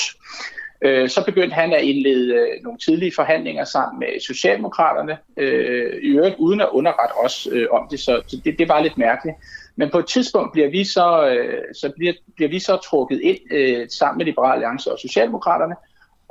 Øh, 0.81 1.09
så 1.09 1.25
begyndte 1.25 1.55
han 1.55 1.73
at 1.73 1.81
indlede 1.81 2.33
øh, 2.33 2.63
nogle 2.63 2.79
tidlige 2.79 3.11
forhandlinger 3.15 3.65
sammen 3.65 3.99
med 3.99 4.19
Socialdemokraterne, 4.19 5.17
øh, 5.37 5.93
i 6.03 6.07
øvrigt 6.07 6.35
uden 6.39 6.61
at 6.61 6.69
underrette 6.71 7.13
os 7.13 7.47
øh, 7.51 7.67
om 7.71 7.87
det, 7.91 7.99
så 7.99 8.39
det, 8.45 8.59
det 8.59 8.69
var 8.69 8.81
lidt 8.81 8.97
mærkeligt. 8.97 9.37
Men 9.75 9.89
på 9.89 9.99
et 9.99 10.05
tidspunkt 10.05 10.51
bliver 10.51 10.69
vi 10.69 10.83
så, 10.83 11.27
øh, 11.27 11.61
så, 11.73 11.91
bliver, 11.97 12.13
bliver 12.35 12.49
vi 12.49 12.59
så 12.59 12.75
trukket 12.75 13.21
ind 13.21 13.39
øh, 13.51 13.87
sammen 13.89 14.17
med 14.17 14.25
Liberal 14.25 14.53
Alliance 14.53 14.91
og 14.91 14.99
Socialdemokraterne, 14.99 15.75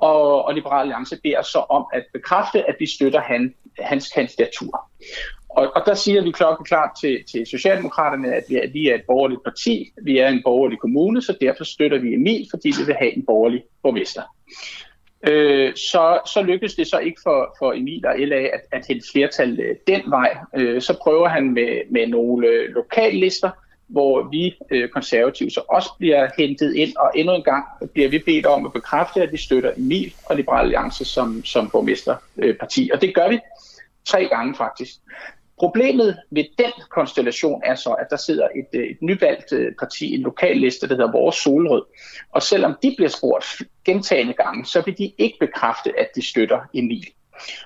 og, 0.03 0.45
og 0.45 0.55
Liberal 0.55 0.81
Alliance 0.81 1.17
beder 1.23 1.43
så 1.43 1.59
om 1.59 1.87
at 1.93 2.05
bekræfte, 2.13 2.69
at 2.69 2.77
vi 2.79 2.87
støtter 2.87 3.21
han, 3.21 3.55
hans 3.79 4.09
kandidatur. 4.09 4.91
Og, 5.49 5.73
og 5.77 5.83
der 5.87 5.95
siger 5.95 6.23
vi 6.23 6.31
klokkeklart 6.31 6.91
til, 7.01 7.25
til 7.33 7.47
Socialdemokraterne, 7.47 8.35
at 8.35 8.45
vi, 8.49 8.57
at 8.57 8.75
vi 8.75 8.89
er 8.89 8.95
et 8.95 9.05
borgerligt 9.07 9.45
parti, 9.45 9.93
vi 10.03 10.19
er 10.19 10.29
en 10.29 10.43
borgerlig 10.45 10.79
kommune, 10.79 11.23
så 11.23 11.37
derfor 11.41 11.65
støtter 11.65 11.99
vi 11.99 12.15
Emil, 12.15 12.47
fordi 12.51 12.69
vi 12.79 12.85
vil 12.87 12.95
have 12.95 13.17
en 13.17 13.27
borgerlig 13.27 13.63
borgmester. 13.83 14.23
Øh, 15.29 15.75
så, 15.77 16.21
så 16.27 16.43
lykkedes 16.43 16.75
det 16.75 16.87
så 16.87 16.99
ikke 16.99 17.21
for, 17.23 17.57
for 17.59 17.73
Emil 17.73 18.07
og 18.07 18.15
LA 18.19 18.37
at, 18.37 18.61
at 18.73 18.87
hælde 18.89 19.03
flertal 19.13 19.61
øh, 19.61 19.77
den 19.87 20.03
vej. 20.07 20.37
Øh, 20.57 20.83
så 20.83 20.99
prøver 21.03 21.29
han 21.29 21.51
med, 21.51 21.81
med 21.91 22.07
nogle 22.07 22.47
øh, 22.47 22.69
lokallister, 22.69 23.51
hvor 23.93 24.29
vi 24.31 24.55
øh, 24.71 24.89
konservative 24.89 25.51
så 25.51 25.63
også 25.69 25.91
bliver 25.99 26.29
hentet 26.39 26.75
ind, 26.75 26.97
og 26.97 27.11
endnu 27.15 27.35
en 27.35 27.43
gang 27.43 27.65
bliver 27.93 28.09
vi 28.09 28.19
bedt 28.19 28.47
om 28.47 28.67
at 28.67 28.73
bekræfte, 28.73 29.23
at 29.23 29.33
vi 29.33 29.37
støtter 29.37 29.73
Emil 29.77 30.15
og 30.25 30.37
Liberal 30.37 30.65
Alliance 30.65 31.05
som, 31.05 31.45
som 31.45 31.71
borgmesterparti. 31.71 32.83
Øh, 32.85 32.91
og 32.93 33.01
det 33.01 33.15
gør 33.15 33.29
vi 33.29 33.39
tre 34.05 34.29
gange 34.29 34.55
faktisk. 34.55 34.95
Problemet 35.59 36.19
ved 36.31 36.45
den 36.59 36.73
konstellation 36.91 37.63
er 37.65 37.75
så, 37.75 37.91
at 37.91 38.07
der 38.11 38.17
sidder 38.17 38.49
et, 38.57 38.81
øh, 38.81 38.85
et 38.85 38.97
nyvalgt 39.03 39.53
øh, 39.53 39.73
parti, 39.79 40.15
en 40.15 40.21
lokal 40.21 40.57
liste, 40.57 40.89
der 40.89 40.95
hedder 40.95 41.13
Vores 41.13 41.37
Solrød. 41.37 41.83
Og 42.33 42.43
selvom 42.43 42.75
de 42.83 42.95
bliver 42.97 43.11
spurgt 43.11 43.47
gentagende 43.85 44.33
gange, 44.33 44.65
så 44.65 44.83
vil 44.85 44.99
de 44.99 45.13
ikke 45.19 45.37
bekræfte, 45.41 45.93
at 45.99 46.09
de 46.17 46.29
støtter 46.29 46.61
Emil. 46.75 47.07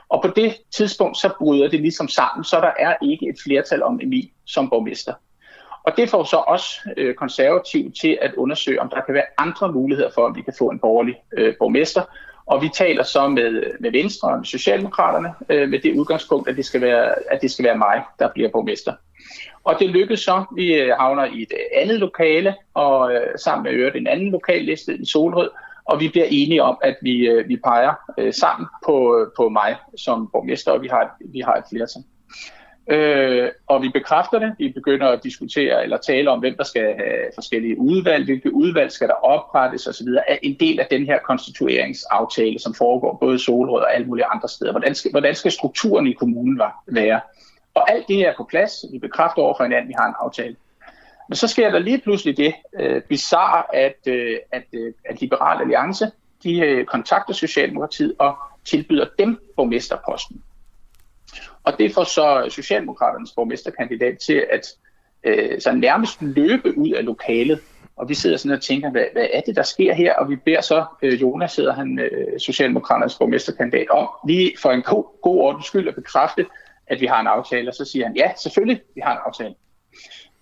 Og 0.09 0.23
på 0.23 0.32
det 0.36 0.57
tidspunkt, 0.70 1.16
så 1.16 1.31
bryder 1.39 1.69
det 1.69 1.81
ligesom 1.81 2.09
sammen, 2.09 2.44
så 2.44 2.61
der 2.61 2.73
er 2.78 2.94
ikke 3.03 3.28
et 3.28 3.36
flertal 3.44 3.82
om 3.82 4.01
Emil 4.03 4.31
som 4.44 4.70
borgmester. 4.70 5.15
Og 5.87 5.93
det 5.97 6.11
får 6.11 6.25
så 6.25 6.37
også 6.37 6.67
øh, 6.97 7.15
konservativ 7.15 7.93
til 7.93 8.19
at 8.23 8.35
undersøge, 8.35 8.81
om 8.81 8.89
der 8.89 9.01
kan 9.01 9.15
være 9.15 9.25
andre 9.39 9.73
muligheder 9.73 10.11
for, 10.15 10.27
at 10.27 10.37
vi 10.37 10.43
kan 10.43 10.55
få 10.59 10.71
en 10.71 10.79
borgerlig 10.79 11.15
øh, 11.37 11.55
borgmester. 11.59 12.03
Og 12.47 12.63
vi 12.63 12.69
taler 12.75 13.03
så 13.03 13.29
med, 13.29 13.63
med 13.81 13.91
Venstre 13.93 14.29
og 14.29 14.37
med 14.39 14.45
Socialdemokraterne 14.45 15.35
øh, 15.49 15.69
med 15.69 15.79
det 15.79 15.99
udgangspunkt, 15.99 16.49
at 16.49 16.57
det, 16.57 16.65
skal 16.65 16.81
være, 16.81 17.15
at 17.33 17.43
det 17.43 17.51
skal 17.51 17.65
være 17.65 17.79
mig, 17.79 18.03
der 18.19 18.29
bliver 18.35 18.49
borgmester. 18.49 18.93
Og 19.65 19.75
det 19.79 19.91
lykkedes 19.91 20.21
så. 20.21 20.45
Vi 20.55 20.75
øh, 20.75 20.97
havner 20.97 21.25
i 21.25 21.43
et 21.43 21.53
øh, 21.53 21.83
andet 21.83 21.99
lokale, 21.99 22.55
og 22.75 23.15
øh, 23.15 23.27
sammen 23.39 23.63
med 23.65 23.73
øvrigt 23.73 23.97
en 23.97 24.07
anden 24.07 24.31
lokalliste 24.31 24.97
i 24.97 25.05
Solrød, 25.05 25.51
og 25.85 26.01
vi 26.01 26.09
bliver 26.09 26.27
enige 26.31 26.63
om, 26.63 26.79
at 26.83 26.97
vi, 27.03 27.29
øh, 27.29 27.49
vi 27.49 27.57
peger 27.57 27.95
øh, 28.19 28.33
sammen 28.35 28.67
på, 28.87 29.19
øh, 29.19 29.27
på 29.37 29.49
mig 29.49 29.77
som 29.97 30.29
borgmester, 30.33 30.73
og 30.73 30.83
vi 30.83 30.89
har, 30.89 31.17
vi 31.21 31.41
har 31.41 31.55
et 31.55 31.65
flertal. 31.71 32.03
Øh, 32.91 33.51
og 33.67 33.83
vi 33.83 33.89
bekræfter 33.89 34.39
det. 34.39 34.55
Vi 34.59 34.69
begynder 34.69 35.09
at 35.09 35.23
diskutere 35.23 35.83
eller 35.83 35.97
tale 35.97 36.31
om, 36.31 36.39
hvem 36.39 36.57
der 36.57 36.65
skal 36.65 36.83
have 36.83 37.19
forskellige 37.35 37.79
udvalg, 37.79 38.25
hvilke 38.25 38.55
udvalg 38.55 38.93
skal 38.93 39.09
der 39.09 39.15
oprettes 39.15 39.87
osv. 39.87 40.09
er 40.29 40.37
en 40.43 40.57
del 40.61 40.81
af 40.81 40.87
den 40.91 41.07
her 41.07 41.19
konstitueringsaftale, 41.19 42.59
som 42.59 42.75
foregår 42.75 43.19
både 43.21 43.35
i 43.35 43.39
Solrød 43.39 43.83
og 43.83 43.95
alle 43.95 44.07
mulige 44.07 44.27
andre 44.27 44.49
steder. 44.49 44.71
Hvordan 44.71 44.95
skal, 44.95 45.11
hvordan 45.11 45.35
skal 45.35 45.53
strukturen 45.53 46.07
i 46.07 46.13
kommunen 46.13 46.61
være? 46.87 47.21
Og 47.75 47.91
alt 47.91 48.09
det 48.09 48.21
er 48.21 48.33
på 48.37 48.45
plads. 48.45 48.85
Vi 48.93 48.99
bekræfter 48.99 49.43
over 49.43 49.55
for 49.57 49.65
hinanden, 49.65 49.85
at 49.85 49.89
vi 49.89 49.95
har 49.99 50.07
en 50.07 50.15
aftale. 50.21 50.57
Men 51.29 51.37
så 51.37 51.49
sker 51.49 51.71
der 51.71 51.79
lige 51.79 51.99
pludselig 51.99 52.37
det 52.37 52.55
øh, 52.81 53.03
bizarre, 53.03 53.77
at, 53.77 53.97
øh, 54.07 54.37
at, 54.53 54.65
øh, 54.73 54.93
at 55.05 55.21
Liberal 55.21 55.61
Alliance 55.61 56.11
de 56.43 56.59
øh, 56.59 56.85
kontakter 56.85 57.35
Socialdemokratiet 57.35 58.15
og 58.19 58.37
tilbyder 58.65 59.07
dem 59.19 59.41
borgmesterposten. 59.57 60.43
Og 61.65 61.78
det 61.78 61.94
får 61.94 62.05
så 62.05 62.47
Socialdemokraternes 62.51 63.32
borgmesterkandidat 63.36 64.19
til 64.19 64.47
at 64.51 64.66
øh, 65.24 65.61
så 65.61 65.73
nærmest 65.73 66.23
løbe 66.23 66.78
ud 66.78 66.90
af 66.90 67.05
lokalet. 67.05 67.61
Og 67.97 68.09
vi 68.09 68.15
sidder 68.15 68.36
sådan 68.36 68.57
og 68.57 68.62
tænker, 68.62 68.90
hvad, 68.90 69.05
hvad 69.12 69.27
er 69.32 69.40
det, 69.40 69.57
der 69.57 69.62
sker 69.62 69.94
her? 69.94 70.15
Og 70.15 70.31
vi 70.31 70.36
beder 70.36 70.61
så, 70.61 70.85
øh, 71.03 71.20
Jonas 71.20 71.57
hedder 71.57 71.73
han, 71.73 71.98
øh, 71.98 72.40
Socialdemokraternes 72.40 73.19
borgmesterkandidat, 73.19 73.90
om 73.90 74.09
lige 74.28 74.53
for 74.62 74.70
en 74.70 74.82
god, 74.82 75.20
god 75.23 75.39
ordens 75.39 75.66
skyld 75.66 75.89
at 75.89 75.94
bekræfte, 75.94 76.47
at 76.86 77.01
vi 77.01 77.07
har 77.07 77.20
en 77.20 77.27
aftale. 77.27 77.70
Og 77.70 77.74
så 77.74 77.85
siger 77.85 78.07
han, 78.07 78.16
ja, 78.16 78.32
selvfølgelig, 78.36 78.81
vi 78.94 79.01
har 79.05 79.12
en 79.12 79.23
aftale. 79.27 79.55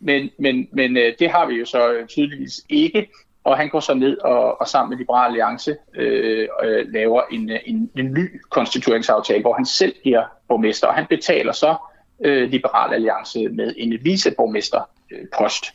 Men, 0.01 0.31
men, 0.39 0.69
men 0.73 0.97
øh, 0.97 1.15
det 1.19 1.31
har 1.31 1.47
vi 1.47 1.55
jo 1.55 1.65
så 1.65 1.93
øh, 1.93 2.06
tydeligvis 2.06 2.61
ikke. 2.69 3.09
Og 3.45 3.57
han 3.57 3.69
går 3.69 3.81
så 3.81 3.95
ned 3.95 4.19
og, 4.19 4.61
og 4.61 4.69
sammen 4.69 4.91
med 4.91 4.99
Liberal 4.99 5.27
Alliance 5.27 5.77
øh, 5.95 6.49
øh, 6.65 6.93
laver 6.93 7.23
en, 7.33 7.51
øh, 7.51 7.59
en, 7.66 7.91
en 7.99 8.12
ny 8.12 8.41
konstitueringsaftale, 8.51 9.41
hvor 9.41 9.55
han 9.55 9.66
selv 9.66 9.95
bliver 10.03 10.25
borgmester, 10.49 10.87
og 10.87 10.95
han 10.95 11.07
betaler 11.07 11.53
så 11.53 11.77
øh, 12.25 12.51
Liberal 12.51 12.95
Alliance 12.95 13.49
med 13.49 13.75
en 13.77 13.99
viceborgmesterpost. 14.05 15.65
Øh, 15.65 15.73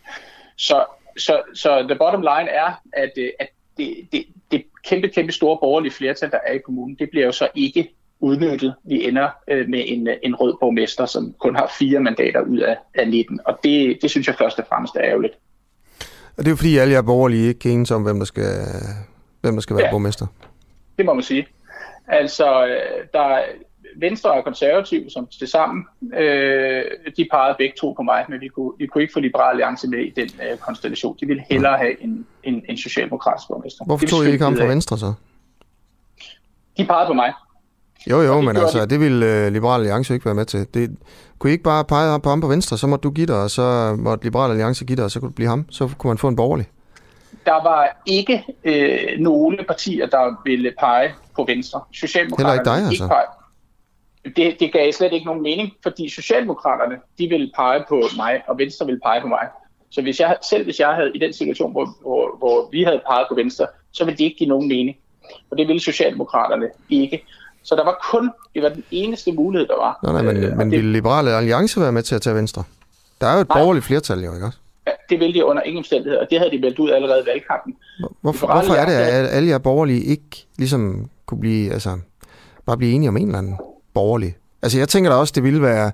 så, 0.57 0.85
så, 1.17 1.41
så 1.53 1.85
the 1.89 1.95
bottom 1.95 2.21
line 2.21 2.49
er, 2.49 2.81
at, 2.93 3.11
øh, 3.17 3.29
at 3.39 3.49
det, 3.77 4.07
det, 4.11 4.25
det 4.51 4.63
kæmpe, 4.83 5.07
kæmpe 5.07 5.31
store 5.31 5.57
borgerlige 5.61 5.91
flertal, 5.91 6.31
der 6.31 6.39
er 6.47 6.53
i 6.53 6.57
kommunen, 6.57 6.95
det 6.99 7.09
bliver 7.09 7.25
jo 7.25 7.31
så 7.31 7.47
ikke 7.55 7.89
udnyttet. 8.19 8.75
Vi 8.83 9.07
ender 9.07 9.29
øh, 9.47 9.69
med 9.69 9.83
en, 9.87 10.07
øh, 10.07 10.17
en 10.23 10.35
rød 10.35 10.53
borgmester, 10.59 11.05
som 11.05 11.33
kun 11.39 11.55
har 11.55 11.71
fire 11.79 11.99
mandater 11.99 12.41
ud 12.41 12.57
af, 12.57 12.77
af 12.93 13.07
19, 13.07 13.39
og 13.45 13.59
det, 13.63 14.01
det 14.01 14.09
synes 14.09 14.27
jeg 14.27 14.35
først 14.35 14.59
og 14.59 14.65
fremmest 14.69 14.95
er 14.95 15.03
ærgerligt. 15.03 15.33
Og 16.39 16.45
det 16.45 16.47
er 16.47 16.51
jo 16.51 16.55
fordi, 16.55 16.77
alle 16.77 16.93
jer 16.93 17.01
borgerlige 17.01 17.47
ikke 17.47 17.59
kan 17.59 17.71
enes 17.71 17.91
om, 17.91 18.03
hvem 18.03 18.17
der 18.17 18.25
skal, 18.25 18.49
hvem 19.41 19.53
der 19.53 19.61
skal 19.61 19.75
være 19.75 19.85
ja, 19.85 19.91
borgmester. 19.91 20.27
det 20.97 21.05
må 21.05 21.13
man 21.13 21.23
sige. 21.23 21.47
Altså, 22.07 22.65
øh, 22.65 23.07
der, 23.13 23.39
Venstre 23.95 24.31
og 24.31 24.43
Konservative, 24.43 25.09
som 25.09 25.27
til 25.27 25.47
sammen, 25.47 25.85
øh, 26.13 26.83
de 27.17 27.27
pegede 27.31 27.55
begge 27.57 27.73
to 27.79 27.93
på 27.97 28.03
mig, 28.03 28.25
men 28.29 28.41
vi 28.41 28.47
kunne, 28.47 28.71
vi 28.77 28.87
kunne 28.87 29.01
ikke 29.01 29.13
få 29.13 29.19
Liberale 29.19 29.49
Alliance 29.49 29.87
med 29.87 29.99
i 29.99 30.09
den 30.09 30.29
øh, 30.51 30.57
konstellation. 30.57 31.17
De 31.19 31.25
ville 31.25 31.43
hellere 31.49 31.77
have 31.77 32.03
en, 32.03 32.25
en, 32.43 32.63
en 32.69 32.77
socialdemokratisk 32.77 33.47
borgmester. 33.47 33.85
Hvorfor 33.85 34.05
tog 34.05 34.25
I 34.25 34.31
ikke 34.31 34.43
ham 34.43 34.57
fra 34.57 34.65
Venstre 34.65 34.97
så? 34.97 35.13
De 36.77 36.85
pegede 36.85 37.07
på 37.07 37.13
mig. 37.13 37.33
Jo, 38.07 38.21
jo, 38.21 38.41
men 38.41 38.57
altså, 38.57 38.81
de... 38.81 38.89
det 38.89 38.99
ville 38.99 39.45
uh, 39.47 39.53
Liberale 39.53 39.81
Alliance 39.81 40.13
ikke 40.13 40.25
være 40.25 40.35
med 40.35 40.45
til. 40.45 40.67
Det, 40.73 40.97
kunne 41.39 41.49
I 41.49 41.51
ikke 41.51 41.63
bare 41.63 41.85
pege 41.85 42.19
på 42.19 42.29
ham 42.29 42.41
på 42.41 42.47
Venstre, 42.47 42.77
så 42.77 42.87
måtte 42.87 43.03
du 43.03 43.11
give 43.11 43.27
dig, 43.27 43.43
og 43.43 43.49
så 43.49 43.95
måtte 43.99 44.23
Liberale 44.23 44.51
Alliance 44.51 44.85
give 44.85 44.95
dig, 44.95 45.05
og 45.05 45.11
så 45.11 45.19
kunne 45.19 45.29
det 45.29 45.35
blive 45.35 45.49
ham. 45.49 45.65
Så 45.69 45.89
kunne 45.97 46.09
man 46.09 46.17
få 46.17 46.27
en 46.27 46.35
borgerlig. 46.35 46.67
Der 47.45 47.63
var 47.63 48.01
ikke 48.05 48.43
øh, 48.63 49.19
nogle 49.19 49.57
partier, 49.67 50.05
der 50.05 50.41
ville 50.45 50.73
pege 50.79 51.13
på 51.35 51.43
Venstre. 51.43 51.81
Socialdemokraterne 51.93 52.51
Heller 52.51 52.61
ikke 52.61 52.83
dig, 52.83 52.87
altså? 52.87 53.03
Ikke 53.03 53.13
pege, 53.13 53.25
det, 54.35 54.59
det 54.59 54.73
gav 54.73 54.91
slet 54.91 55.13
ikke 55.13 55.25
nogen 55.25 55.43
mening, 55.43 55.73
fordi 55.83 56.09
Socialdemokraterne, 56.09 56.95
de 57.19 57.27
ville 57.27 57.51
pege 57.55 57.83
på 57.89 58.01
mig, 58.17 58.41
og 58.47 58.57
Venstre 58.57 58.85
ville 58.85 58.99
pege 59.03 59.21
på 59.21 59.27
mig. 59.27 59.47
Så 59.89 60.01
hvis 60.01 60.19
jeg, 60.19 60.37
selv 60.49 60.63
hvis 60.63 60.79
jeg 60.79 60.89
havde 60.89 61.11
i 61.15 61.19
den 61.19 61.33
situation, 61.33 61.71
hvor, 61.71 61.85
hvor, 62.01 62.37
hvor 62.37 62.69
vi 62.71 62.83
havde 62.83 63.01
peget 63.07 63.25
på 63.29 63.35
Venstre, 63.35 63.67
så 63.91 64.05
ville 64.05 64.17
det 64.17 64.23
ikke 64.23 64.37
give 64.37 64.49
nogen 64.49 64.67
mening. 64.67 64.97
Og 65.51 65.57
det 65.57 65.67
ville 65.67 65.79
Socialdemokraterne 65.79 66.67
ikke. 66.89 67.25
Så 67.69 67.75
der 67.75 67.83
var 67.83 68.07
kun, 68.11 68.31
det 68.55 68.63
var 68.63 68.69
den 68.69 68.83
eneste 68.91 69.31
mulighed, 69.31 69.67
der 69.67 69.75
var. 69.75 69.99
Nej, 70.03 70.13
nej, 70.13 70.33
men, 70.33 70.43
øh, 70.43 70.57
men 70.57 70.71
det, 70.71 70.77
ville 70.77 70.91
Liberale 70.91 71.31
Alliance 71.31 71.81
være 71.81 71.91
med 71.91 72.03
til 72.03 72.15
at 72.15 72.21
tage 72.21 72.35
Venstre? 72.35 72.63
Der 73.21 73.27
er 73.27 73.35
jo 73.35 73.41
et 73.41 73.49
nej, 73.49 73.59
borgerligt 73.59 73.85
flertal, 73.85 74.23
jo 74.23 74.33
ikke 74.33 74.45
også? 74.45 74.57
Ja, 74.87 74.91
det 75.09 75.19
ville 75.19 75.33
de 75.33 75.45
under 75.45 75.61
ingen 75.63 75.77
omstændigheder, 75.77 76.21
og 76.21 76.27
det 76.29 76.39
havde 76.39 76.51
de 76.51 76.59
meldt 76.61 76.79
ud 76.79 76.89
allerede 76.89 77.21
i 77.23 77.25
valgkampen. 77.25 77.75
Hvorfor, 78.21 78.47
hvorfor 78.47 78.73
er 78.73 78.85
det, 78.85 78.93
at 78.93 79.29
alle 79.29 79.49
jer 79.49 79.57
borgerlige 79.57 80.03
ikke 80.03 80.47
ligesom 80.57 81.09
kunne 81.25 81.39
blive, 81.39 81.73
altså, 81.73 81.97
bare 82.65 82.77
blive 82.77 82.91
enige 82.91 83.09
om 83.09 83.17
en 83.17 83.25
eller 83.25 83.37
anden 83.37 83.57
borgerlig. 83.93 84.35
Altså 84.61 84.77
jeg 84.77 84.89
tænker 84.89 85.09
da 85.09 85.15
også, 85.15 85.33
det 85.35 85.43
ville 85.43 85.61
være, 85.61 85.91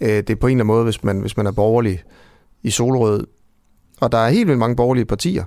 øh, 0.00 0.08
det 0.08 0.30
er 0.30 0.36
på 0.36 0.46
en 0.46 0.50
eller 0.50 0.64
anden 0.64 0.66
måde, 0.66 0.84
hvis 0.84 1.04
man, 1.04 1.20
hvis 1.20 1.36
man 1.36 1.46
er 1.46 1.52
borgerlig 1.52 2.02
i 2.62 2.70
Solrød, 2.70 3.26
og 4.00 4.12
der 4.12 4.18
er 4.18 4.28
helt 4.28 4.46
vildt 4.46 4.58
mange 4.58 4.76
borgerlige 4.76 5.04
partier, 5.04 5.44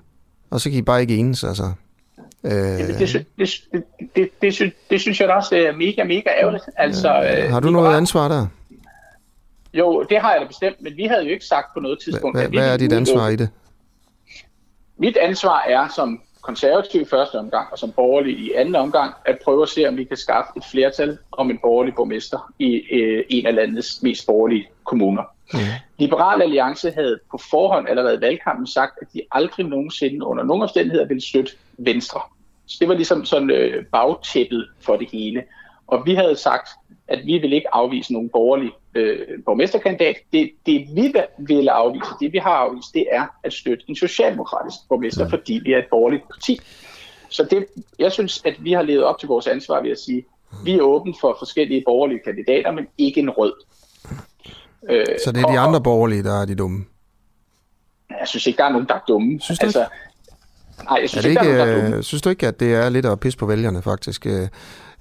og 0.50 0.62
så 0.62 0.70
kan 0.70 0.80
I 0.80 0.82
bare 0.82 1.02
ikke 1.02 1.16
enes, 1.16 1.44
altså. 1.44 1.72
Øh, 2.44 2.52
det, 2.52 3.00
det, 3.00 3.28
det, 3.38 3.62
det, 3.72 3.84
det, 4.16 4.30
det, 4.42 4.54
synes, 4.54 4.74
det 4.90 5.02
synes 5.02 5.20
jeg 5.20 5.28
da 5.28 5.34
også 5.34 5.56
er 5.56 5.72
mega, 5.72 6.04
mega 6.04 6.30
ærgerligt. 6.42 6.64
Altså, 6.78 7.08
øh, 7.08 7.52
har 7.52 7.60
du 7.60 7.70
noget 7.70 7.90
var, 7.90 7.98
ansvar 7.98 8.28
der? 8.28 8.48
Jo, 9.74 10.06
det 10.10 10.18
har 10.22 10.32
jeg 10.32 10.42
da 10.42 10.48
bestemt, 10.48 10.82
men 10.82 10.98
vi 10.98 11.04
havde 11.04 11.24
jo 11.24 11.30
ikke 11.30 11.46
sagt 11.46 11.74
på 11.74 11.80
noget 11.80 12.00
tidspunkt. 12.04 12.38
Hvad, 12.38 12.50
hvad 12.50 12.74
er 12.74 12.78
dit 12.78 12.94
ansvar 12.94 13.30
i 13.30 13.36
det? 13.36 13.50
Mit 14.98 15.18
ansvar 15.18 15.64
er 15.68 15.88
som 15.96 16.22
konservativ 16.42 17.02
i 17.02 17.06
første 17.06 17.36
omgang, 17.40 17.68
og 17.72 17.78
som 17.78 17.92
borgerlig 17.92 18.40
i 18.40 18.54
anden 18.54 18.76
omgang, 18.76 19.14
at 19.26 19.38
prøve 19.44 19.64
at 19.64 19.70
se, 19.70 19.88
om 19.88 19.98
vi 19.98 20.04
kan 20.04 20.18
skaffe 20.18 20.52
et 20.58 20.64
flertal 20.72 21.18
om 21.32 21.50
en 21.50 21.60
borgerlig 21.62 21.96
borgmester 21.96 22.54
i 22.60 22.76
øh, 22.92 23.24
en 23.30 23.46
af 23.46 23.56
landets 23.56 24.04
mest 24.04 24.26
borgerlige 24.28 24.68
kommuner. 24.84 25.24
Mm. 25.54 25.60
Liberal 25.98 26.42
Alliance 26.42 26.92
havde 26.92 27.20
på 27.32 27.40
forhånd 27.50 27.90
allerede 27.90 28.16
i 28.16 28.22
valgkampen 28.22 28.68
sagt, 28.68 28.94
at 29.02 29.08
de 29.14 29.22
aldrig 29.32 29.66
nogensinde 29.66 30.26
under 30.26 30.44
nogen 30.44 30.64
omstændigheder 30.64 31.06
ville 31.06 31.22
støtte 31.22 31.52
Venstre 31.86 32.22
Så 32.66 32.78
det 32.80 32.88
var 32.88 32.94
ligesom 32.96 33.26
sådan 33.26 33.50
øh, 33.50 33.86
bagtæppet 33.86 34.70
for 34.82 34.96
det 34.96 35.10
hele. 35.12 35.44
Og 35.88 36.06
vi 36.06 36.16
havde 36.16 36.36
sagt, 36.36 36.70
at 37.08 37.20
vi 37.26 37.38
vil 37.38 37.54
ikke 37.54 37.76
afvise 37.76 38.14
nogen 38.14 38.30
borgerlig 38.30 38.72
øh, 38.96 39.44
borgmesterkandidat. 39.46 40.16
Det, 40.34 40.52
det 40.66 40.88
vi 40.96 41.14
ville 41.38 41.72
afvise, 41.72 42.12
det 42.20 42.34
vi 42.34 42.38
har 42.38 42.52
afvist, 42.52 42.94
det 42.94 43.06
er 43.12 43.26
at 43.44 43.54
støtte 43.54 43.84
en 43.88 43.96
socialdemokratisk 43.96 44.78
borgmester, 44.90 45.30
fordi 45.30 45.62
vi 45.64 45.74
er 45.74 45.78
et 45.78 45.88
borgerligt 45.90 46.24
parti. 46.30 46.60
Så 47.30 47.44
det, 47.44 47.66
jeg 48.00 48.12
synes, 48.12 48.42
at 48.46 48.56
vi 48.60 48.72
har 48.72 48.82
levet 48.82 49.04
op 49.04 49.20
til 49.20 49.28
vores 49.28 49.48
ansvar 49.48 49.82
ved 49.82 49.92
at 49.92 50.00
sige, 50.00 50.26
vi 50.64 50.72
er 50.72 50.82
åbne 50.82 51.14
for 51.22 51.36
forskellige 51.40 51.84
borgerlige 51.86 52.20
kandidater, 52.26 52.72
men 52.72 52.88
ikke 52.98 53.20
en 53.20 53.30
rød. 53.30 53.54
Øh, 54.90 55.06
så 55.26 55.32
det 55.32 55.42
er 55.42 55.48
de 55.48 55.58
og, 55.60 55.68
andre 55.68 55.82
borgerlige, 55.82 56.24
der 56.24 56.42
er 56.42 56.46
de 56.46 56.56
dumme? 56.56 56.86
Jeg 58.10 58.28
synes 58.28 58.48
ikke, 58.48 58.58
der 58.58 58.64
er 58.64 58.72
nogen, 58.72 58.88
der 58.88 58.96
er 58.96 59.00
dumme. 59.08 59.42
Synes 59.42 59.60
altså, 59.60 59.86
Nej, 60.84 60.98
jeg 61.02 61.10
synes 61.10 61.26
er 61.26 61.30
det 61.30 61.30
ikke, 61.30 61.42
ikke 61.42 61.60
der 61.60 61.66
nogen, 61.66 61.82
der 61.82 61.90
dumme. 61.90 62.04
Synes 62.04 62.22
du 62.22 62.30
ikke, 62.30 62.48
at 62.48 62.60
det 62.60 62.74
er 62.74 62.90
lidt 62.90 63.06
at 63.06 63.20
pisse 63.20 63.40
på 63.40 63.46
vælgerne, 63.46 63.82
faktisk? 63.82 64.26
Øh, 64.26 64.48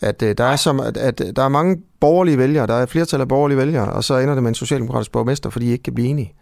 at 0.00 0.22
øh, 0.22 0.34
der 0.38 0.44
er, 0.44 0.56
som, 0.56 0.80
at, 0.80 0.96
at 0.96 1.22
der 1.36 1.42
er 1.42 1.48
mange 1.48 1.82
borgerlige 2.00 2.38
vælgere, 2.38 2.66
der 2.66 2.74
er 2.74 2.86
flertal 2.86 3.20
af 3.20 3.28
borgerlige 3.28 3.58
vælgere, 3.58 3.92
og 3.92 4.04
så 4.04 4.18
ender 4.18 4.34
det 4.34 4.42
med 4.42 4.48
en 4.48 4.54
socialdemokratisk 4.54 5.12
borgmester, 5.12 5.50
fordi 5.50 5.66
I 5.66 5.72
ikke 5.72 5.82
kan 5.82 5.94
blive 5.94 6.08
enige. 6.08 6.34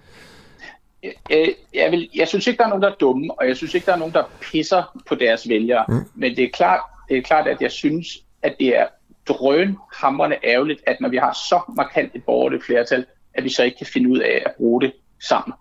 Jeg, 1.30 1.54
jeg, 1.74 1.90
vil, 1.90 2.10
jeg 2.14 2.28
synes 2.28 2.46
ikke, 2.46 2.58
der 2.58 2.64
er 2.64 2.68
nogen, 2.68 2.82
der 2.82 2.90
er 2.90 2.94
dumme, 3.00 3.40
og 3.40 3.48
jeg 3.48 3.56
synes 3.56 3.74
ikke, 3.74 3.86
der 3.86 3.92
er 3.92 3.96
nogen, 3.96 4.14
der 4.14 4.24
pisser 4.40 5.00
på 5.08 5.14
deres 5.14 5.48
vælgere. 5.48 5.84
Mm. 5.88 6.04
Men 6.14 6.36
det 6.36 6.44
er, 6.44 6.48
klart, 6.52 6.80
det 7.08 7.18
er 7.18 7.22
klart, 7.22 7.48
at 7.48 7.62
jeg 7.62 7.70
synes, 7.70 8.06
at 8.42 8.54
det 8.60 8.78
er 8.78 8.86
drønhamrende 9.28 10.36
ærgerligt, 10.44 10.80
at 10.86 10.96
når 11.00 11.08
vi 11.08 11.16
har 11.16 11.32
så 11.32 11.60
markant 11.76 12.14
et 12.14 12.24
borgerligt 12.24 12.64
flertal, 12.64 13.06
at 13.34 13.44
vi 13.44 13.48
så 13.48 13.62
ikke 13.62 13.76
kan 13.78 13.86
finde 13.86 14.10
ud 14.10 14.18
af 14.18 14.42
at 14.46 14.52
bruge 14.56 14.80
det 14.80 14.92
sammen. 15.28 15.54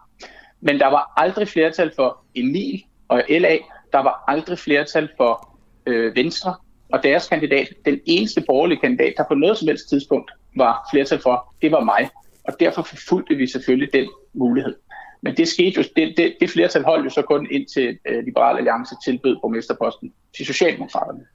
Men 0.61 0.79
der 0.79 0.87
var 0.87 1.13
aldrig 1.17 1.47
flertal 1.47 1.91
for 1.95 2.17
Emil 2.35 2.83
og 3.07 3.23
LA. 3.29 3.57
Der 3.93 3.99
var 3.99 4.23
aldrig 4.27 4.59
flertal 4.59 5.09
for 5.17 5.57
øh, 5.85 6.15
Venstre 6.15 6.55
og 6.93 7.03
deres 7.03 7.27
kandidat. 7.27 7.69
Den 7.85 7.99
eneste 8.05 8.41
borgerlige 8.47 8.79
kandidat, 8.79 9.13
der 9.17 9.23
på 9.27 9.33
noget 9.33 9.57
som 9.57 9.67
helst 9.67 9.89
tidspunkt 9.89 10.31
var 10.55 10.87
flertal 10.93 11.19
for, 11.19 11.55
det 11.61 11.71
var 11.71 11.83
mig. 11.83 12.09
Og 12.43 12.53
derfor 12.59 12.81
forfulgte 12.81 13.35
vi 13.35 13.47
selvfølgelig 13.47 13.93
den 13.93 14.09
mulighed. 14.33 14.75
Men 15.21 15.37
det 15.37 15.47
skete 15.47 15.77
jo, 15.77 15.83
det, 15.95 16.13
det, 16.17 16.35
det 16.39 16.49
flertal 16.49 16.83
holdt 16.83 17.05
jo 17.05 17.09
så 17.09 17.21
kun 17.21 17.47
indtil 17.51 17.97
øh, 18.05 18.25
Liberal 18.25 18.57
Alliance 18.57 18.95
tilbød 19.05 19.37
borgmesterposten 19.41 20.13
til 20.37 20.45
Socialdemokraterne. 20.45 21.25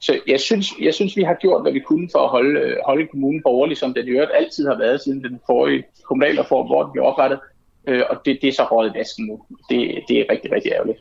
Så 0.00 0.20
jeg 0.26 0.40
synes, 0.40 0.66
jeg 0.80 0.94
synes, 0.94 1.16
vi 1.16 1.22
har 1.22 1.34
gjort, 1.34 1.62
hvad 1.62 1.72
vi 1.72 1.80
kunne 1.80 2.08
for 2.12 2.18
at 2.18 2.30
holde, 2.30 2.60
øh, 2.60 2.76
holde 2.86 3.06
kommunen 3.06 3.42
borgerlig, 3.42 3.76
som 3.76 3.94
den 3.94 4.06
i 4.06 4.10
øvrigt 4.10 4.30
altid 4.34 4.66
har 4.66 4.78
været 4.78 5.00
siden 5.00 5.24
den 5.24 5.40
forrige 5.46 5.84
kommunalreform, 6.04 6.66
hvor 6.66 6.82
den 6.82 6.92
blev 6.92 7.04
oprettet. 7.04 7.40
Øh, 7.86 8.02
og 8.10 8.16
det, 8.24 8.38
det 8.42 8.48
er 8.48 8.52
så 8.52 8.64
rådet 8.64 8.92
i 8.94 8.98
vasken 8.98 9.26
nu. 9.26 9.42
Det, 9.70 10.04
det 10.08 10.20
er 10.20 10.24
rigtig, 10.30 10.52
rigtig 10.52 10.72
ærgerligt. 10.72 10.98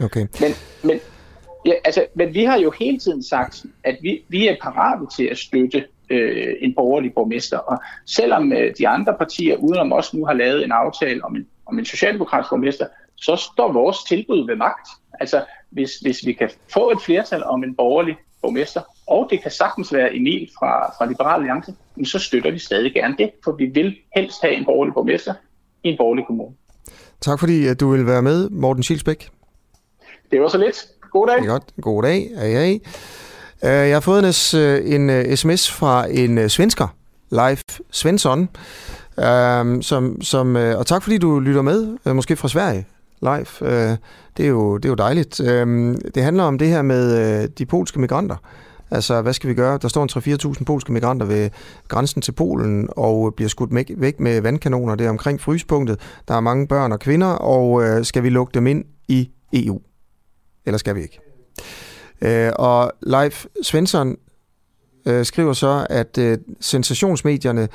Okay. 0.00 0.26
Men, 0.40 0.52
men, 0.82 1.00
ja, 1.66 1.72
altså, 1.84 2.06
men 2.14 2.34
vi 2.34 2.44
har 2.44 2.58
jo 2.58 2.72
hele 2.78 2.98
tiden 2.98 3.22
sagt, 3.22 3.64
at 3.84 3.98
vi, 4.02 4.24
vi 4.28 4.48
er 4.48 4.56
parate 4.62 5.06
til 5.16 5.24
at 5.24 5.38
støtte 5.38 5.86
øh, 6.10 6.54
en 6.60 6.74
borgerlig 6.74 7.14
borgmester. 7.14 7.58
Og 7.58 7.78
selvom 8.06 8.52
øh, 8.52 8.74
de 8.78 8.88
andre 8.88 9.14
partier 9.18 9.56
udenom 9.56 9.92
os 9.92 10.14
nu 10.14 10.26
har 10.26 10.32
lavet 10.32 10.64
en 10.64 10.72
aftale 10.72 11.24
om 11.24 11.36
en, 11.36 11.46
om 11.66 11.78
en 11.78 11.84
socialdemokratisk 11.84 12.50
borgmester, 12.50 12.86
så 13.16 13.36
står 13.36 13.72
vores 13.72 13.96
tilbud 14.08 14.46
ved 14.46 14.56
magt. 14.56 14.88
Altså, 15.20 15.44
hvis, 15.70 15.90
hvis 15.96 16.26
vi 16.26 16.32
kan 16.32 16.50
få 16.72 16.90
et 16.90 16.98
flertal 17.00 17.44
om 17.44 17.64
en 17.64 17.74
borgerlig 17.74 18.16
borgmester, 18.42 18.80
og 19.06 19.28
det 19.30 19.42
kan 19.42 19.50
sagtens 19.50 19.92
være 19.92 20.16
Emil 20.16 20.50
fra, 20.58 20.92
fra 20.98 21.06
Liberale 21.06 21.34
Alliance, 21.34 21.74
så 22.04 22.18
støtter 22.18 22.50
vi 22.50 22.58
stadig 22.58 22.94
gerne 22.94 23.14
det, 23.18 23.30
for 23.44 23.52
vi 23.52 23.66
vil 23.66 23.96
helst 24.16 24.42
have 24.42 24.54
en 24.54 24.64
borgerlig 24.64 24.94
borgmester 24.94 25.34
i 25.86 25.90
en 25.92 25.96
borgerlig 25.98 26.24
kommune. 26.26 26.54
Tak 27.20 27.40
fordi 27.40 27.66
at 27.66 27.80
du 27.80 27.90
vil 27.90 28.06
være 28.06 28.22
med, 28.22 28.50
Morten 28.50 28.82
Schilsbæk. 28.82 29.28
Det 30.30 30.40
var 30.40 30.48
så 30.48 30.58
lidt. 30.58 30.86
God 31.10 31.26
dag. 31.26 31.36
Det 31.36 31.44
er 31.44 31.52
godt. 31.52 31.64
God 31.80 32.02
dag. 32.02 32.30
Hej, 32.36 32.48
hej. 32.48 32.80
Øh, 33.64 33.88
jeg 33.88 33.96
har 33.96 34.00
fået 34.00 34.18
en, 34.84 35.10
en 35.10 35.36
sms 35.36 35.72
fra 35.72 36.06
en 36.10 36.38
øh, 36.38 36.48
svensker, 36.48 36.88
Leif 37.30 37.62
Svensson, 37.90 38.48
um, 39.60 39.82
som, 39.82 40.22
som, 40.22 40.56
øh, 40.56 40.78
og 40.78 40.86
tak 40.86 41.02
fordi 41.02 41.18
du 41.18 41.38
lytter 41.38 41.62
med, 41.62 41.96
måske 42.14 42.36
fra 42.36 42.48
Sverige, 42.48 42.86
Leif. 43.22 43.58
Det 44.36 44.44
er 44.44 44.48
jo, 44.48 44.76
det 44.76 44.84
er 44.84 44.88
jo 44.88 44.94
dejligt. 44.94 45.40
Um, 45.40 45.98
det 46.14 46.22
handler 46.22 46.44
om 46.44 46.58
det 46.58 46.68
her 46.68 46.82
med 46.82 47.48
de 47.48 47.66
polske 47.66 48.00
migranter. 48.00 48.36
Altså, 48.90 49.22
hvad 49.22 49.32
skal 49.32 49.50
vi 49.50 49.54
gøre? 49.54 49.78
Der 49.82 49.88
står 49.88 50.02
en 50.02 50.54
3-4.000 50.56 50.64
polske 50.64 50.92
migranter 50.92 51.26
ved 51.26 51.50
grænsen 51.88 52.22
til 52.22 52.32
Polen 52.32 52.88
og 52.96 53.34
bliver 53.34 53.48
skudt 53.48 53.70
væk 54.00 54.20
med 54.20 54.40
vandkanoner. 54.40 54.94
Det 54.94 55.06
er 55.06 55.10
omkring 55.10 55.40
fryspunktet. 55.40 56.00
Der 56.28 56.34
er 56.34 56.40
mange 56.40 56.68
børn 56.68 56.92
og 56.92 57.00
kvinder, 57.00 57.26
og 57.26 57.82
øh, 57.82 58.04
skal 58.04 58.22
vi 58.22 58.28
lukke 58.28 58.54
dem 58.54 58.66
ind 58.66 58.84
i 59.08 59.30
EU? 59.52 59.80
Eller 60.66 60.78
skal 60.78 60.94
vi 60.94 61.02
ikke? 61.02 61.20
Øh, 62.20 62.52
og 62.56 62.92
Leif 63.02 63.46
Svensson 63.62 64.16
øh, 65.06 65.24
skriver 65.24 65.52
så, 65.52 65.86
at 65.90 66.18
øh, 66.18 66.38
sensationsmedierne 66.60 67.68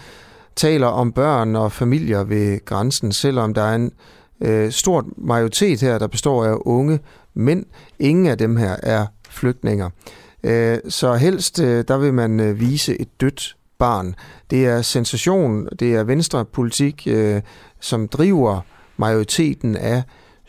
taler 0.55 0.87
om 0.87 1.11
børn 1.11 1.55
og 1.55 1.71
familier 1.71 2.23
ved 2.23 2.65
grænsen, 2.65 3.11
selvom 3.11 3.53
der 3.53 3.61
er 3.61 3.75
en 3.75 3.91
øh, 4.41 4.71
stor 4.71 5.05
majoritet 5.17 5.81
her, 5.81 5.97
der 5.97 6.07
består 6.07 6.45
af 6.45 6.57
unge 6.61 6.99
mænd. 7.33 7.65
Ingen 7.99 8.25
af 8.27 8.37
dem 8.37 8.57
her 8.57 8.75
er 8.83 9.05
flygtninger. 9.29 9.89
Øh, 10.43 10.77
så 10.89 11.13
helst, 11.13 11.59
øh, 11.59 11.85
der 11.87 11.97
vil 11.97 12.13
man 12.13 12.39
øh, 12.39 12.59
vise 12.59 13.01
et 13.01 13.21
dødt 13.21 13.55
barn. 13.77 14.15
Det 14.49 14.65
er 14.65 14.81
sensation, 14.81 15.67
det 15.79 15.95
er 15.95 16.03
venstrepolitik, 16.03 17.07
øh, 17.07 17.41
som 17.79 18.07
driver 18.07 18.61
majoriteten 18.97 19.75
af 19.75 20.03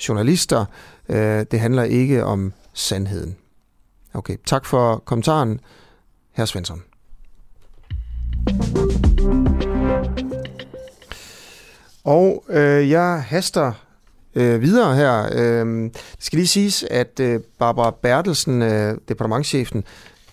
journalister. 0.09 0.65
Øh, 1.09 1.47
det 1.51 1.61
handler 1.61 1.83
ikke 1.83 2.25
om 2.25 2.53
sandheden. 2.75 3.37
Okay, 4.15 4.37
tak 4.47 4.65
for 4.65 4.97
kommentaren, 4.97 5.61
herr 6.33 6.45
Svensson. 6.45 6.83
Og 12.05 12.45
øh, 12.49 12.91
jeg 12.91 13.23
haster 13.23 13.73
øh, 14.35 14.61
videre 14.61 14.95
her. 14.95 15.29
Øh, 15.33 15.67
det 15.83 16.17
skal 16.19 16.37
lige 16.37 16.47
siges, 16.47 16.85
at 16.91 17.21
øh, 17.21 17.41
Barbara 17.59 17.91
Bertelsen, 18.03 18.63
øh, 18.63 18.99
departementchefen, 19.09 19.85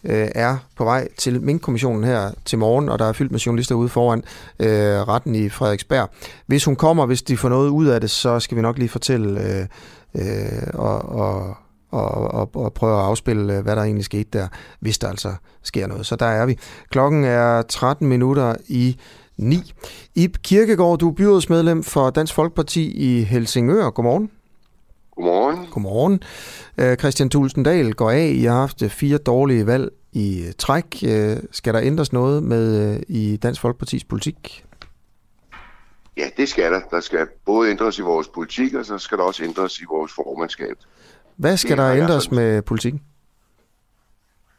øh, 0.03 0.27
er 0.35 0.57
på 0.75 0.83
vej 0.83 1.07
til 1.17 1.41
Mink-kommissionen 1.41 2.03
her 2.03 2.31
til 2.45 2.57
morgen, 2.57 2.89
og 2.89 2.99
der 2.99 3.05
er 3.05 3.13
fyldt 3.13 3.31
med 3.31 3.39
journalister 3.39 3.75
ude 3.75 3.89
foran 3.89 4.23
øh, 4.59 4.69
retten 5.07 5.35
i 5.35 5.49
Frederiksberg. 5.49 6.09
Hvis 6.45 6.65
hun 6.65 6.75
kommer, 6.75 7.05
hvis 7.05 7.21
de 7.21 7.37
får 7.37 7.49
noget 7.49 7.69
ud 7.69 7.87
af 7.87 8.01
det, 8.01 8.09
så 8.09 8.39
skal 8.39 8.57
vi 8.57 8.61
nok 8.61 8.77
lige 8.77 8.89
fortælle 8.89 9.41
øh, 9.41 9.65
øh, 10.15 10.67
og, 10.73 11.01
og, 11.09 11.55
og, 11.91 12.11
og, 12.11 12.49
og 12.55 12.73
prøve 12.73 12.99
at 12.99 13.05
afspille, 13.05 13.57
øh, 13.57 13.63
hvad 13.63 13.75
der 13.75 13.83
egentlig 13.83 14.05
skete 14.05 14.29
der, 14.33 14.47
hvis 14.79 14.97
der 14.97 15.09
altså 15.09 15.33
sker 15.63 15.87
noget. 15.87 16.05
Så 16.05 16.15
der 16.15 16.25
er 16.25 16.45
vi. 16.45 16.57
Klokken 16.89 17.23
er 17.23 17.61
13 17.61 18.07
minutter 18.07 18.55
i 18.67 18.97
9. 19.39 19.73
Ib 20.15 20.35
Kirkegaard, 20.43 20.97
du 20.97 21.09
er 21.09 21.13
byrådsmedlem 21.13 21.83
for 21.83 22.09
Dansk 22.09 22.33
Folkeparti 22.33 22.91
i 22.91 23.23
Helsingør. 23.23 23.89
Godmorgen. 23.89 24.31
Godmorgen. 25.15 25.67
Godmorgen. 25.71 26.19
Uh, 26.81 26.95
Christian 26.95 27.29
Tulsendal 27.29 27.93
går 27.93 28.11
af. 28.11 28.31
I 28.35 28.43
har 28.43 28.59
haft 28.59 28.83
fire 28.89 29.17
dårlige 29.17 29.65
valg 29.65 29.89
i 30.13 30.45
træk. 30.57 30.85
Uh, 31.03 31.09
skal 31.51 31.73
der 31.73 31.81
ændres 31.81 32.13
noget 32.13 32.43
med 32.43 32.99
i 33.07 33.37
Dansk 33.37 33.61
Folkepartis 33.61 34.03
politik? 34.03 34.65
Ja, 36.17 36.29
det 36.37 36.49
skal 36.49 36.71
der. 36.71 36.81
Der 36.91 36.99
skal 36.99 37.27
både 37.45 37.69
ændres 37.69 37.99
i 37.99 38.01
vores 38.01 38.27
politik, 38.27 38.73
og 38.73 38.85
så 38.85 38.97
skal 38.97 39.17
der 39.17 39.23
også 39.23 39.43
ændres 39.43 39.79
i 39.79 39.83
vores 39.89 40.11
formandskab. 40.15 40.75
Hvad 41.37 41.57
skal 41.57 41.77
det 41.77 41.77
der 41.77 41.93
ændres 41.93 42.31
med 42.31 42.61
politikken? 42.61 43.01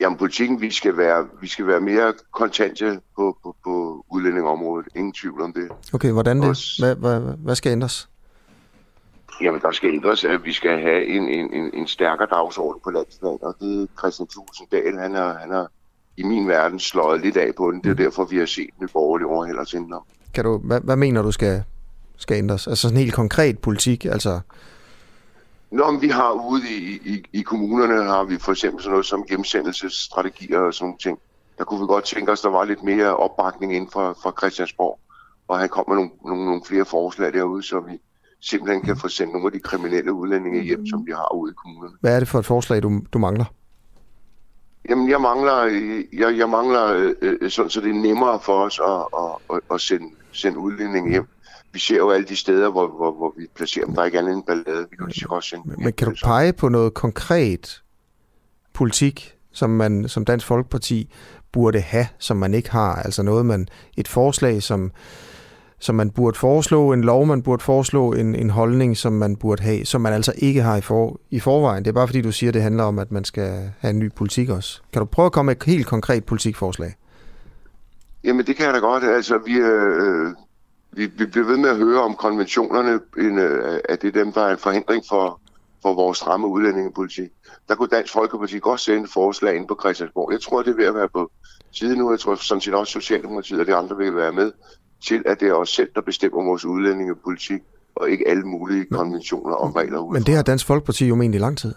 Jamen 0.00 0.18
politikken, 0.18 0.60
vi 0.60 0.70
skal 0.70 0.96
være, 0.96 1.26
vi 1.40 1.48
skal 1.48 1.66
være 1.66 1.80
mere 1.80 2.14
kontante 2.32 3.00
på, 3.16 3.38
på, 3.42 3.56
på 3.64 4.04
udlændingområdet. 4.10 4.88
Ingen 4.96 5.12
tvivl 5.12 5.40
om 5.42 5.52
det. 5.52 5.68
Okay, 5.92 6.10
hvordan 6.10 6.42
det? 6.42 6.74
Hvad, 6.78 6.96
hvad, 6.96 7.20
hvad 7.38 7.54
skal 7.54 7.72
ændres? 7.72 8.08
Jamen, 9.40 9.60
der 9.60 9.72
skal 9.72 9.94
ændres, 9.94 10.24
at 10.24 10.44
vi 10.44 10.52
skal 10.52 10.80
have 10.80 11.06
en, 11.06 11.28
en, 11.28 11.52
en, 11.52 11.70
en 11.74 11.86
stærkere 11.86 12.28
dagsorden 12.30 12.80
på 12.84 12.90
landsplan, 12.90 13.38
og 13.42 13.54
det 13.60 13.82
er 13.82 13.86
Christian 13.98 14.28
Tulsendal, 14.28 14.98
han 14.98 15.14
har, 15.14 15.38
han 15.38 15.50
har 15.50 15.70
i 16.16 16.22
min 16.22 16.48
verden 16.48 16.78
slået 16.78 17.20
lidt 17.20 17.36
af 17.36 17.54
på 17.56 17.70
den. 17.70 17.80
Det 17.80 17.86
er 17.86 17.90
mm. 17.90 17.96
derfor, 17.96 18.24
vi 18.24 18.38
har 18.38 18.46
set 18.46 18.70
den 18.78 18.88
borgerlige 18.92 19.28
overhælder 19.28 19.64
til 19.64 19.84
Kan 20.34 20.44
du, 20.44 20.58
hvad, 20.58 20.80
hvad 20.80 20.96
mener 20.96 21.22
du 21.22 21.32
skal, 21.32 21.62
skal 22.16 22.36
ændres? 22.36 22.66
Altså 22.66 22.82
sådan 22.82 22.98
helt 22.98 23.14
konkret 23.14 23.58
politik, 23.58 24.04
altså 24.04 24.40
Nå, 25.70 25.90
men 25.90 26.02
vi 26.02 26.08
har 26.08 26.32
ude 26.50 26.62
i, 26.70 27.00
i, 27.04 27.24
i 27.32 27.42
kommunerne, 27.42 28.04
har 28.04 28.24
vi 28.24 28.38
for 28.38 28.52
eksempel 28.52 28.82
sådan 28.82 28.90
noget 28.90 29.06
som 29.06 29.24
hjemsendelsesstrategier 29.28 30.58
og 30.58 30.74
sådan 30.74 30.96
ting. 30.98 31.18
Der 31.58 31.64
kunne 31.64 31.80
vi 31.80 31.86
godt 31.86 32.04
tænke 32.04 32.32
os, 32.32 32.40
der 32.40 32.48
var 32.48 32.64
lidt 32.64 32.82
mere 32.82 33.16
opbakning 33.16 33.74
inden 33.74 33.90
for, 33.90 34.18
for 34.22 34.34
Christiansborg. 34.38 35.00
Og 35.48 35.58
han 35.58 35.68
kom 35.68 35.84
med 35.88 35.96
nogle, 35.96 36.10
nogle, 36.24 36.44
nogle 36.44 36.62
flere 36.64 36.84
forslag 36.84 37.32
derude, 37.32 37.62
så 37.62 37.80
vi 37.80 37.98
simpelthen 38.40 38.82
kan 38.82 38.96
få 38.96 39.08
sendt 39.08 39.32
nogle 39.32 39.46
af 39.46 39.52
de 39.52 39.60
kriminelle 39.60 40.12
udlændinge 40.12 40.62
hjem, 40.62 40.86
som 40.86 41.06
vi 41.06 41.12
har 41.12 41.34
ude 41.34 41.52
i 41.52 41.54
kommunerne. 41.54 41.96
Hvad 42.00 42.14
er 42.14 42.18
det 42.18 42.28
for 42.28 42.38
et 42.38 42.46
forslag, 42.46 42.82
du, 42.82 43.00
du 43.12 43.18
mangler? 43.18 43.44
Jamen, 44.88 45.10
jeg 45.10 45.20
mangler, 45.20 45.64
jeg, 46.12 46.38
jeg 46.38 46.48
mangler 46.48 46.86
øh, 46.86 47.14
øh 47.20 47.50
sådan, 47.50 47.70
så 47.70 47.80
det 47.80 47.90
er 47.90 47.94
nemmere 47.94 48.40
for 48.40 48.64
os 48.64 48.80
at, 48.88 49.20
at, 49.22 49.56
at, 49.56 49.74
at 49.74 49.80
sende, 49.80 50.06
sende 50.32 50.58
udlændinge 50.58 51.10
hjem 51.10 51.28
vi 51.72 51.78
ser 51.78 51.96
jo 51.96 52.10
alle 52.10 52.26
de 52.26 52.36
steder, 52.36 52.70
hvor, 52.70 52.88
hvor, 52.88 53.12
hvor 53.12 53.34
vi 53.38 53.46
placerer 53.54 53.86
dem. 53.86 53.94
Der 53.94 54.02
er 54.02 54.06
ikke 54.06 54.18
andet 54.18 54.34
end 54.34 54.42
ballade. 54.42 54.86
Vi 54.90 54.96
kan 54.96 55.06
lige 55.06 55.30
også 55.30 55.56
Men 55.78 55.92
kan 55.92 56.08
du 56.08 56.14
pege 56.24 56.52
på 56.52 56.68
noget 56.68 56.94
konkret, 56.94 57.82
politik, 58.72 59.34
som 59.52 59.70
man 59.70 60.08
som 60.08 60.24
Dansk 60.24 60.46
Folkeparti 60.46 61.14
burde 61.52 61.80
have, 61.80 62.06
som 62.18 62.36
man 62.36 62.54
ikke 62.54 62.70
har. 62.70 62.94
Altså 62.94 63.22
noget, 63.22 63.46
man 63.46 63.68
et 63.96 64.08
forslag, 64.08 64.62
som, 64.62 64.92
som 65.78 65.94
man 65.94 66.10
burde 66.10 66.38
foreslå, 66.38 66.92
en 66.92 67.04
lov, 67.04 67.26
man 67.26 67.42
burde 67.42 67.62
foreslå, 67.62 68.12
en, 68.12 68.34
en 68.34 68.50
holdning, 68.50 68.96
som 68.96 69.12
man 69.12 69.36
burde 69.36 69.62
have, 69.62 69.84
som 69.84 70.00
man 70.00 70.12
altså 70.12 70.32
ikke 70.38 70.62
har 70.62 70.76
i, 70.76 70.80
for, 70.80 71.20
i 71.30 71.40
forvejen. 71.40 71.84
Det 71.84 71.90
er 71.90 71.94
bare 71.94 72.08
fordi, 72.08 72.20
du 72.20 72.32
siger, 72.32 72.50
at 72.50 72.54
det 72.54 72.62
handler 72.62 72.84
om, 72.84 72.98
at 72.98 73.12
man 73.12 73.24
skal 73.24 73.70
have 73.78 73.90
en 73.90 73.98
ny 73.98 74.12
politik 74.12 74.48
også. 74.48 74.80
Kan 74.92 75.00
du 75.00 75.06
prøve 75.06 75.26
at 75.26 75.32
komme 75.32 75.50
med 75.50 75.56
et 75.56 75.62
helt 75.62 75.86
konkret 75.86 76.24
politikforslag? 76.24 76.94
Jamen, 78.24 78.46
det 78.46 78.56
kan 78.56 78.66
jeg 78.66 78.74
da 78.74 78.78
godt. 78.78 79.04
Altså, 79.04 79.38
vi, 79.46 79.52
øh, 79.52 80.34
vi, 80.92 81.06
vi 81.06 81.26
bliver 81.26 81.46
ved 81.46 81.56
med 81.56 81.70
at 81.70 81.76
høre 81.76 82.00
om 82.00 82.14
konventionerne, 82.14 83.00
en, 83.18 83.38
øh, 83.38 83.80
at 83.88 84.02
det 84.02 84.08
er 84.08 84.24
dem, 84.24 84.32
der 84.32 84.40
er 84.40 84.50
en 84.50 84.58
forhindring 84.58 85.04
for, 85.08 85.40
for 85.82 85.94
vores 85.94 86.18
stramme 86.18 86.46
udlændingepolitik. 86.46 87.30
Der 87.68 87.74
kunne 87.74 87.88
Dansk 87.88 88.12
Folkeparti 88.12 88.58
godt 88.58 88.80
sende 88.80 89.08
forslag 89.08 89.56
ind 89.56 89.68
på 89.68 89.76
Christiansborg. 89.80 90.32
Jeg 90.32 90.40
tror, 90.40 90.62
det 90.62 90.70
er 90.70 90.76
ved 90.76 90.84
at 90.84 90.94
være 90.94 91.08
på 91.08 91.30
tide 91.74 91.96
nu. 91.96 92.10
Jeg 92.10 92.20
tror 92.20 92.34
sådan 92.34 92.60
set 92.60 92.74
også 92.74 92.92
Socialdemokratiet 92.92 93.60
og 93.60 93.66
de 93.66 93.74
andre 93.74 93.96
vil 93.96 94.16
være 94.16 94.32
med 94.32 94.52
til, 95.06 95.22
at 95.26 95.40
det 95.40 95.48
er 95.48 95.54
os 95.54 95.68
selv, 95.68 95.88
der 95.94 96.00
bestemmer 96.00 96.44
vores 96.44 96.64
udlændingepolitik, 96.64 97.60
og 97.94 98.10
ikke 98.10 98.28
alle 98.28 98.42
mulige 98.42 98.84
konventioner 98.84 99.54
og 99.54 99.76
regler. 99.76 99.98
Udefra. 99.98 100.12
Men 100.12 100.22
det 100.22 100.34
har 100.34 100.42
Dansk 100.42 100.66
Folkeparti 100.66 101.06
jo 101.06 101.14
ment 101.14 101.34
i 101.34 101.38
lang 101.38 101.58
tid. 101.58 101.74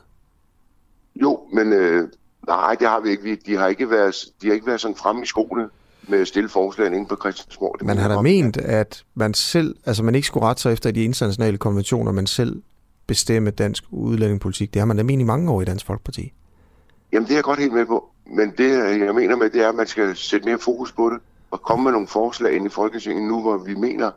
Jo, 1.16 1.40
men 1.54 1.74
øh, 1.74 2.10
nej, 2.48 2.76
det 2.80 2.88
har 2.88 3.00
vi 3.00 3.10
ikke. 3.10 3.36
De 3.46 3.56
har 3.56 3.68
ikke 3.68 3.90
været, 3.90 4.16
de 4.42 4.48
har 4.48 4.54
ikke 4.54 4.68
været 4.68 4.82
sådan 4.82 4.96
fremme 4.96 5.24
i 5.24 5.26
skoene 5.26 5.70
med 6.08 6.26
stille 6.26 6.50
forslagene 6.50 6.98
ind 6.98 7.08
på 7.08 7.16
Christiansborg. 7.16 7.76
Det 7.80 7.88
man 7.88 7.98
har 7.98 8.16
da 8.16 8.22
ment, 8.22 8.58
at 8.58 9.04
man 9.16 9.34
selv, 9.34 9.76
altså 9.86 10.04
man 10.04 10.16
ikke 10.16 10.28
skulle 10.28 10.46
rette 10.46 10.62
sig 10.62 10.74
efter 10.74 10.92
de 10.92 11.04
internationale 11.04 11.58
konventioner, 11.58 12.12
men 12.12 12.28
selv 12.28 12.62
bestemme 13.08 13.52
dansk 13.52 13.84
udlændingepolitik. 13.92 14.74
Det 14.74 14.80
har 14.80 14.86
man 14.86 14.98
da 14.98 15.04
ment 15.04 15.22
i 15.22 15.24
mange 15.24 15.52
år 15.52 15.62
i 15.62 15.66
Dansk 15.66 15.86
Folkeparti. 15.86 16.34
Jamen, 17.12 17.28
det 17.28 17.32
er 17.32 17.38
jeg 17.38 17.44
godt 17.44 17.60
helt 17.60 17.74
med 17.74 17.86
på. 17.86 18.10
Men 18.26 18.54
det, 18.58 19.00
jeg 19.00 19.16
mener 19.16 19.36
med, 19.36 19.50
det 19.50 19.64
er, 19.64 19.70
at 19.70 19.76
man 19.76 19.88
skal 19.88 20.16
sætte 20.16 20.46
mere 20.46 20.60
fokus 20.60 20.92
på 20.92 21.10
det, 21.10 21.20
og 21.52 21.62
komme 21.62 21.84
med 21.84 21.92
nogle 21.92 22.08
forslag 22.08 22.56
ind 22.56 22.66
i 22.66 22.70
Folketinget 22.70 23.28
nu, 23.28 23.42
hvor 23.42 23.58
vi 23.58 23.76
mener, 23.76 24.12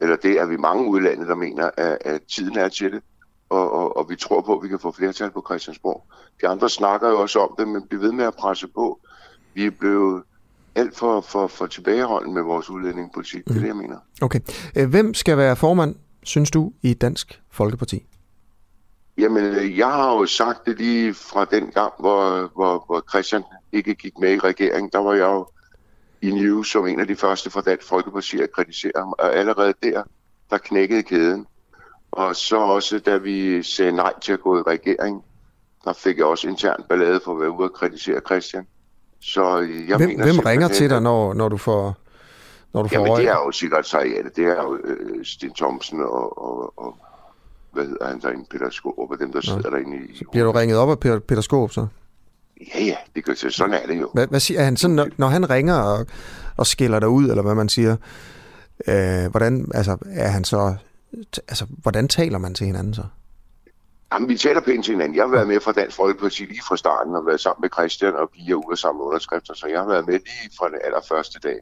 eller 0.00 0.16
det 0.16 0.40
er 0.40 0.46
vi 0.46 0.56
mange 0.56 0.88
udlandet, 0.88 1.28
der 1.28 1.34
mener, 1.34 1.70
at, 1.76 1.98
at 2.00 2.20
tiden 2.34 2.58
er 2.58 2.68
til 2.68 2.92
det, 2.92 3.02
og, 3.50 3.72
og, 3.72 3.96
og 3.96 4.10
vi 4.10 4.16
tror 4.16 4.40
på, 4.40 4.56
at 4.56 4.62
vi 4.62 4.68
kan 4.68 4.78
få 4.78 4.92
flertal 4.92 5.30
på 5.30 5.44
Christiansborg. 5.48 6.04
De 6.40 6.48
andre 6.48 6.68
snakker 6.70 7.08
jo 7.08 7.20
også 7.20 7.38
om 7.38 7.54
det, 7.58 7.68
men 7.68 7.82
bliver 7.88 8.02
ved 8.02 8.12
med 8.12 8.24
at 8.24 8.34
presse 8.34 8.66
på. 8.66 9.00
Vi 9.54 9.66
er 9.66 9.70
blevet 9.70 10.22
alt 10.74 10.96
for, 10.96 11.20
for, 11.20 11.46
for 11.46 11.66
tilbageholden 11.66 12.34
med 12.34 12.42
vores 12.42 12.70
udlændingepolitik. 12.70 13.46
Mm. 13.46 13.52
Det 13.52 13.56
er 13.56 13.60
det, 13.60 13.68
jeg 13.68 13.76
mener. 13.76 13.96
Okay. 14.22 14.40
Hvem 14.86 15.14
skal 15.14 15.36
være 15.36 15.56
formand, 15.56 15.94
synes 16.22 16.50
du, 16.50 16.72
i 16.82 16.94
Dansk 16.94 17.42
Folkeparti? 17.50 18.06
Jamen, 19.18 19.76
jeg 19.76 19.86
har 19.86 20.12
jo 20.12 20.26
sagt 20.26 20.66
det 20.66 20.78
lige 20.78 21.14
fra 21.14 21.44
den 21.44 21.66
gang, 21.66 21.92
hvor, 21.98 22.50
hvor, 22.54 22.84
hvor 22.86 23.04
Christian 23.10 23.42
ikke 23.72 23.94
gik 23.94 24.18
med 24.18 24.32
i 24.32 24.38
regeringen. 24.38 24.90
Der 24.92 24.98
var 24.98 25.12
jeg 25.12 25.24
jo 25.26 25.46
i 26.22 26.30
News 26.30 26.70
som 26.70 26.86
en 26.86 27.00
af 27.00 27.06
de 27.06 27.16
første 27.16 27.50
fra 27.50 27.60
Dansk 27.60 27.88
Folkeparti 27.88 28.40
at 28.40 28.52
kritisere 28.52 28.92
ham. 28.96 29.14
Og 29.18 29.34
allerede 29.34 29.74
der, 29.82 30.02
der 30.50 30.58
knækkede 30.58 31.02
kæden. 31.02 31.46
Og 32.12 32.36
så 32.36 32.56
også, 32.56 32.98
da 32.98 33.16
vi 33.16 33.62
sagde 33.62 33.92
nej 33.92 34.12
til 34.22 34.32
at 34.32 34.40
gå 34.40 34.58
i 34.58 34.62
regering, 34.62 35.24
der 35.84 35.92
fik 35.92 36.18
jeg 36.18 36.26
også 36.26 36.48
intern 36.48 36.84
ballade 36.88 37.20
for 37.24 37.32
at 37.32 37.40
være 37.40 37.50
ude 37.50 37.68
og 37.68 37.72
kritisere 37.72 38.20
Christian. 38.26 38.66
Så 39.22 39.58
jeg 39.88 39.96
hvem, 39.96 40.08
mener, 40.08 40.24
hvem 40.24 40.38
ringer 40.38 40.68
til 40.68 40.90
dig, 40.90 41.02
når, 41.02 41.34
når 41.34 41.48
du 41.48 41.56
får 41.56 41.96
når 42.74 42.82
du 42.82 42.88
får 42.88 42.96
Jamen, 42.96 43.16
det 43.16 43.28
er 43.28 43.34
jo 43.34 43.52
sekretariatet. 43.52 44.36
Det 44.36 44.44
er 44.44 44.62
jo 44.62 44.78
øh, 44.84 45.24
Sten 45.24 45.54
Thomsen 45.54 46.00
og, 46.00 46.42
og, 46.42 46.78
og 46.78 46.96
hvad 47.72 47.84
hedder 47.84 48.06
han 48.06 48.20
derinde, 48.20 48.44
Peter 48.50 48.70
Skåb, 48.70 49.10
og 49.10 49.18
dem, 49.18 49.32
der 49.32 49.40
sidder 49.40 49.70
Nå. 49.70 49.70
derinde 49.70 49.96
i... 49.96 50.16
Så 50.16 50.24
bliver 50.32 50.44
du 50.44 50.52
ringet 50.52 50.78
op 50.78 50.90
af 50.90 51.00
Peter, 51.00 51.18
Peter 51.18 51.42
Skåb, 51.42 51.72
så? 51.72 51.86
Ja, 52.74 52.84
ja, 52.84 52.96
det 53.14 53.24
gør. 53.24 53.34
Sådan 53.34 53.74
er 53.74 53.86
det 53.86 54.00
jo. 54.00 54.10
Hvad, 54.14 54.26
hvad 54.26 54.40
siger 54.40 54.62
han? 54.62 54.76
Sådan, 54.76 54.96
når, 54.96 55.08
når 55.16 55.26
han 55.26 55.50
ringer 55.50 55.74
og, 55.74 56.06
og 56.56 56.66
skiller 56.66 57.00
dig 57.00 57.08
ud, 57.08 57.30
eller 57.30 57.42
hvad 57.42 57.54
man 57.54 57.68
siger, 57.68 57.96
øh, 58.88 59.30
hvordan, 59.30 59.70
altså, 59.74 59.96
er 60.10 60.28
han 60.28 60.44
så... 60.44 60.74
Altså, 61.48 61.66
hvordan 61.68 62.08
taler 62.08 62.38
man 62.38 62.54
til 62.54 62.66
hinanden 62.66 62.94
så? 62.94 63.02
Jamen, 64.12 64.28
vi 64.28 64.36
taler 64.36 64.60
pænt 64.60 64.84
til 64.84 64.92
hinanden. 64.92 65.16
Jeg 65.16 65.24
har 65.24 65.30
været 65.30 65.48
med 65.48 65.60
fra 65.60 65.72
Dansk 65.72 65.96
Folkeparti 65.96 66.42
lige 66.42 66.62
fra 66.68 66.76
starten, 66.76 67.14
og 67.14 67.26
været 67.26 67.40
sammen 67.40 67.60
med 67.60 67.70
Christian 67.76 68.14
og 68.14 68.30
Pia 68.30 68.54
ude 68.54 68.66
og 68.70 68.78
samle 68.78 69.02
underskrifter, 69.02 69.54
så 69.54 69.66
jeg 69.66 69.80
har 69.80 69.86
været 69.86 70.06
med 70.06 70.14
lige 70.14 70.50
fra 70.58 70.68
den 70.68 70.78
allerførste 70.84 71.38
dag. 71.40 71.58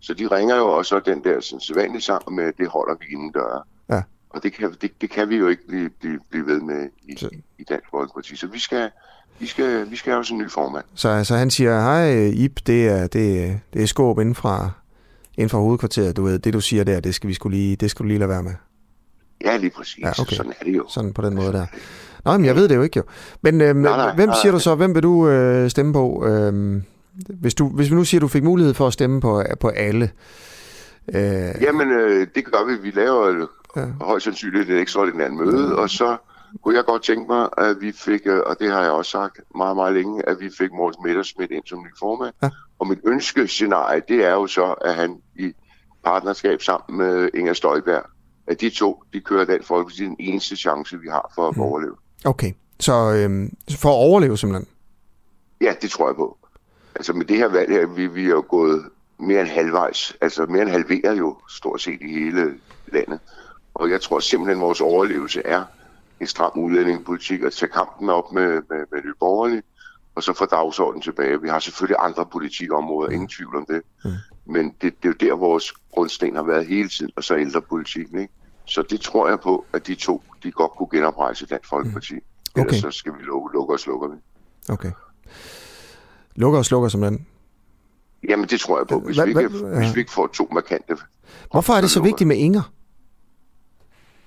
Så 0.00 0.14
de 0.14 0.26
ringer 0.26 0.56
jo 0.56 0.66
også 0.68 1.00
den 1.00 1.24
der 1.24 1.40
sådan, 1.40 1.60
sædvanlige 1.60 2.02
sammen 2.02 2.36
med, 2.36 2.52
det 2.58 2.68
holder 2.68 2.94
vi 3.00 3.06
inden 3.12 3.32
døre. 3.32 3.62
Ja. 3.88 4.02
Og 4.30 4.42
det 4.42 4.52
kan, 4.52 4.74
det, 4.80 5.00
det 5.00 5.10
kan 5.10 5.28
vi 5.28 5.36
jo 5.36 5.48
ikke 5.48 5.66
blive, 5.66 5.90
blive, 6.00 6.20
blive 6.30 6.46
ved 6.46 6.60
med 6.60 6.88
i, 7.02 7.16
så. 7.16 7.28
i 7.58 7.64
Dansk 7.64 7.86
Folkeparti. 7.90 8.36
Så 8.36 8.46
vi 8.46 8.58
skal, 8.58 8.90
vi 9.38 9.46
skal, 9.46 9.90
vi 9.90 9.96
skal 9.96 10.10
have 10.10 10.18
også 10.18 10.34
en 10.34 10.40
ny 10.40 10.50
formand. 10.50 10.84
Så, 10.94 11.24
så 11.24 11.34
han 11.36 11.50
siger, 11.50 11.80
hej 11.80 12.30
Ip, 12.34 12.60
det 12.66 12.88
er, 12.88 13.06
det, 13.06 13.60
det 13.72 13.82
er 13.82 13.86
skåb 13.86 14.18
inden 14.18 14.34
fra, 14.34 14.70
inden 15.36 15.50
fra 15.50 15.58
hovedkvarteret. 15.58 16.16
Du 16.16 16.22
ved, 16.22 16.38
det 16.38 16.52
du 16.52 16.60
siger 16.60 16.84
der, 16.84 17.00
det 17.00 17.14
skal 17.14 17.28
vi 17.28 17.34
skulle 17.34 17.56
lige, 17.56 17.76
det 17.76 17.90
skal 17.90 18.02
du 18.02 18.08
lige 18.08 18.18
lade 18.18 18.30
være 18.30 18.42
med. 18.42 18.54
Ja, 19.44 19.56
lige 19.56 19.70
præcis. 19.70 19.98
Ja, 19.98 20.10
okay. 20.20 20.36
Sådan 20.36 20.52
er 20.60 20.64
det 20.64 20.76
jo. 20.76 20.84
Sådan 20.88 21.12
på 21.12 21.22
den 21.22 21.34
måde 21.34 21.52
der. 21.52 21.66
Nå, 22.24 22.32
men 22.32 22.44
jeg 22.44 22.56
ved 22.56 22.68
det 22.68 22.76
jo 22.76 22.82
ikke 22.82 22.96
jo. 22.96 23.02
Men 23.42 23.60
øhm, 23.60 23.78
nej, 23.78 23.96
nej, 23.96 24.14
hvem 24.14 24.30
siger 24.42 24.52
nej. 24.52 24.58
du 24.58 24.62
så, 24.62 24.74
hvem 24.74 24.94
vil 24.94 25.02
du 25.02 25.28
øh, 25.28 25.70
stemme 25.70 25.92
på? 25.92 26.26
Øhm, 26.26 26.82
hvis, 27.28 27.54
du, 27.54 27.68
hvis 27.68 27.90
vi 27.90 27.94
nu 27.94 28.04
siger, 28.04 28.18
at 28.18 28.22
du 28.22 28.28
fik 28.28 28.42
mulighed 28.42 28.74
for 28.74 28.86
at 28.86 28.92
stemme 28.92 29.20
på, 29.20 29.42
på 29.60 29.68
alle. 29.68 30.10
Øh, 31.14 31.62
Jamen, 31.62 31.90
øh, 31.90 32.26
det 32.34 32.44
gør 32.44 32.66
vi. 32.66 32.82
Vi 32.82 32.90
laver 32.90 33.46
ja. 33.76 33.86
højst 34.00 34.24
sandsynligt 34.24 34.70
et 34.70 34.80
ekstraordinært 34.80 35.32
møde, 35.32 35.68
ja. 35.68 35.74
og 35.74 35.90
så 35.90 36.16
kunne 36.62 36.76
jeg 36.76 36.84
godt 36.84 37.02
tænke 37.02 37.32
mig, 37.32 37.48
at 37.58 37.76
vi 37.80 37.92
fik, 37.92 38.20
øh, 38.24 38.40
og 38.46 38.56
det 38.60 38.70
har 38.70 38.82
jeg 38.82 38.90
også 38.90 39.10
sagt 39.10 39.40
meget, 39.54 39.76
meget 39.76 39.94
længe, 39.94 40.28
at 40.28 40.36
vi 40.40 40.50
fik 40.58 40.70
Morten 40.72 41.04
Mettersmith 41.04 41.52
ind 41.52 41.62
som 41.66 41.78
ny 41.78 41.98
formand. 41.98 42.34
Ja. 42.42 42.50
Og 42.78 42.88
mit 42.88 42.98
ønskescenarie, 43.06 44.02
det 44.08 44.24
er 44.24 44.32
jo 44.32 44.46
så, 44.46 44.74
at 44.80 44.94
han 44.94 45.16
i 45.38 45.52
partnerskab 46.04 46.62
sammen 46.62 46.98
med 46.98 47.28
Inger 47.34 47.52
Støjberg, 47.52 48.02
at 48.46 48.60
de 48.60 48.70
to, 48.70 49.02
de 49.12 49.20
kører 49.20 49.44
den 49.44 49.62
folk, 49.62 49.88
det 49.88 50.00
er 50.00 50.04
den 50.04 50.16
eneste 50.18 50.56
chance, 50.56 51.00
vi 51.00 51.08
har 51.08 51.32
for 51.34 51.48
at 51.48 51.56
mm. 51.56 51.62
overleve. 51.62 51.96
Okay, 52.24 52.52
så 52.80 53.12
øhm, 53.12 53.56
for 53.70 53.88
at 53.88 53.94
overleve 53.94 54.38
simpelthen? 54.38 54.68
Ja, 55.60 55.74
det 55.82 55.90
tror 55.90 56.08
jeg 56.08 56.16
på. 56.16 56.38
Altså 56.94 57.12
med 57.12 57.24
det 57.24 57.36
her 57.36 57.48
valg 57.48 57.70
her, 57.70 57.86
vi, 57.86 58.06
vi 58.06 58.24
er 58.24 58.28
jo 58.28 58.44
gået 58.48 58.84
mere 59.18 59.40
end 59.40 59.48
halvvejs, 59.48 60.16
altså 60.20 60.46
mere 60.46 60.62
end 60.62 60.70
halveret 60.70 61.18
jo 61.18 61.36
stort 61.48 61.80
set 61.80 61.98
i 62.00 62.12
hele 62.12 62.54
landet. 62.92 63.20
Og 63.74 63.90
jeg 63.90 64.00
tror 64.00 64.18
simpelthen, 64.18 64.58
at 64.58 64.66
vores 64.66 64.80
overlevelse 64.80 65.42
er 65.44 65.64
en 66.20 66.26
stram 66.26 66.52
udlændingepolitik 66.54 67.42
at 67.42 67.52
tage 67.52 67.72
kampen 67.72 68.08
op 68.08 68.32
med, 68.32 68.48
med, 68.48 68.84
med 68.92 69.02
de 69.02 69.14
borgerlige, 69.20 69.62
og 70.14 70.22
så 70.22 70.32
få 70.32 70.46
dagsordenen 70.46 71.02
tilbage. 71.02 71.42
Vi 71.42 71.48
har 71.48 71.58
selvfølgelig 71.58 71.96
andre 72.00 72.26
politikområder, 72.26 73.10
ingen 73.10 73.28
tvivl 73.28 73.56
om 73.56 73.66
det. 73.66 73.82
Mm. 74.04 74.10
Men 74.46 74.66
det, 74.66 74.82
det 74.82 74.90
er 75.02 75.08
jo 75.08 75.14
der, 75.20 75.36
vores 75.36 75.72
grundsten 75.94 76.36
har 76.36 76.42
været 76.42 76.66
hele 76.66 76.88
tiden, 76.88 77.12
og 77.16 77.24
så 77.24 77.36
ældrepolitikken. 77.36 78.20
Ikke? 78.20 78.32
Så 78.64 78.82
det 78.90 79.00
tror 79.00 79.28
jeg 79.28 79.40
på, 79.40 79.64
at 79.72 79.86
de 79.86 79.94
to, 79.94 80.22
de 80.42 80.50
godt 80.50 80.72
kunne 80.72 80.88
genoprejse 80.92 81.46
Dansk 81.46 81.68
Folkeparti. 81.68 82.14
Mm. 82.14 82.20
Okay. 82.60 82.74
Ellers 82.74 82.80
så 82.80 82.90
skal 82.90 83.12
vi 83.12 83.22
lukke, 83.22 83.52
lukke 83.52 83.74
og 83.74 83.80
slukke 83.80 84.08
vi. 84.10 84.16
Okay. 84.72 84.90
Lukker 86.36 86.58
og 86.58 86.64
slukker 86.64 86.88
simpelthen? 86.88 87.26
Jamen, 88.28 88.48
det 88.48 88.60
tror 88.60 88.78
jeg 88.78 88.86
på, 88.86 89.00
hvis, 89.00 89.16
hva, 89.16 89.24
vi, 89.24 89.30
ikke, 89.30 89.48
hva, 89.48 89.78
hvis 89.78 89.94
vi 89.94 90.00
ikke 90.00 90.12
får 90.12 90.26
to 90.26 90.48
markante. 90.52 90.96
Hvorfor 91.50 91.72
er 91.72 91.80
det 91.80 91.90
så 91.90 92.02
vigtigt 92.02 92.28
med 92.28 92.36
Inger? 92.36 92.72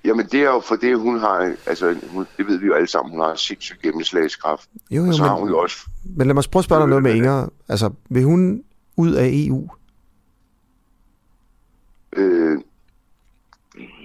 Jamen, 0.04 0.26
det 0.26 0.40
er 0.40 0.44
jo 0.44 0.60
for 0.60 0.76
det, 0.76 0.98
hun 0.98 1.18
har, 1.18 1.54
altså, 1.66 1.96
hun, 2.10 2.26
det 2.36 2.46
ved 2.46 2.58
vi 2.58 2.66
jo 2.66 2.74
alle 2.74 2.86
sammen, 2.86 3.12
hun 3.12 3.20
har 3.20 3.34
sindssygt 3.34 3.82
gennemslagskraft. 3.82 4.68
Jo, 4.90 5.02
jo, 5.02 5.08
og 5.08 5.14
så 5.14 5.22
men, 5.22 5.28
har 5.28 5.36
hun 5.36 5.48
jo 5.48 5.58
også... 5.58 5.76
Men 6.16 6.26
lad 6.26 6.34
mig 6.34 6.44
prøve 6.52 6.60
at 6.60 6.64
spørge 6.64 6.80
dig 6.80 6.88
noget 6.88 7.02
med 7.02 7.14
Inger. 7.14 7.48
Altså, 7.68 7.90
vil 8.10 8.24
hun 8.24 8.62
ud 8.96 9.12
af 9.12 9.30
EU? 9.32 9.68
Øh, 12.16 12.60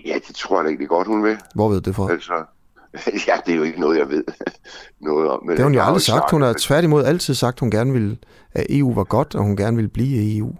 ja, 0.06 0.20
det 0.28 0.36
tror 0.36 0.58
jeg 0.58 0.66
da 0.66 0.70
ikke 0.70 0.88
godt, 0.88 1.08
hun 1.08 1.24
vil. 1.24 1.38
Hvor 1.56 1.70
ved 1.70 1.82
det 1.82 1.96
for? 1.96 2.08
Altså, 2.08 2.34
ja, 3.28 3.36
det 3.46 3.52
er 3.52 3.56
jo 3.56 3.64
ikke 3.64 3.80
noget, 3.80 3.98
jeg 3.98 4.10
ved 4.10 4.24
noget 5.00 5.30
om. 5.30 5.40
Men 5.46 5.50
det 5.50 5.60
har 5.60 5.66
hun 5.66 5.74
jo 5.74 5.82
aldrig 5.82 6.02
sagt. 6.02 6.16
sagt. 6.16 6.32
Hun 6.32 6.42
har 6.42 6.56
tværtimod 6.60 7.04
altid 7.04 7.34
sagt, 7.34 7.60
hun 7.60 7.72
gerne 7.72 7.94
ville, 7.94 8.18
at 8.52 8.66
EU 8.70 8.94
var 8.94 9.04
godt, 9.04 9.36
og 9.36 9.44
hun 9.44 9.58
gerne 9.58 9.76
ville 9.76 9.90
blive 9.90 10.24
i 10.24 10.38
EU. 10.38 10.54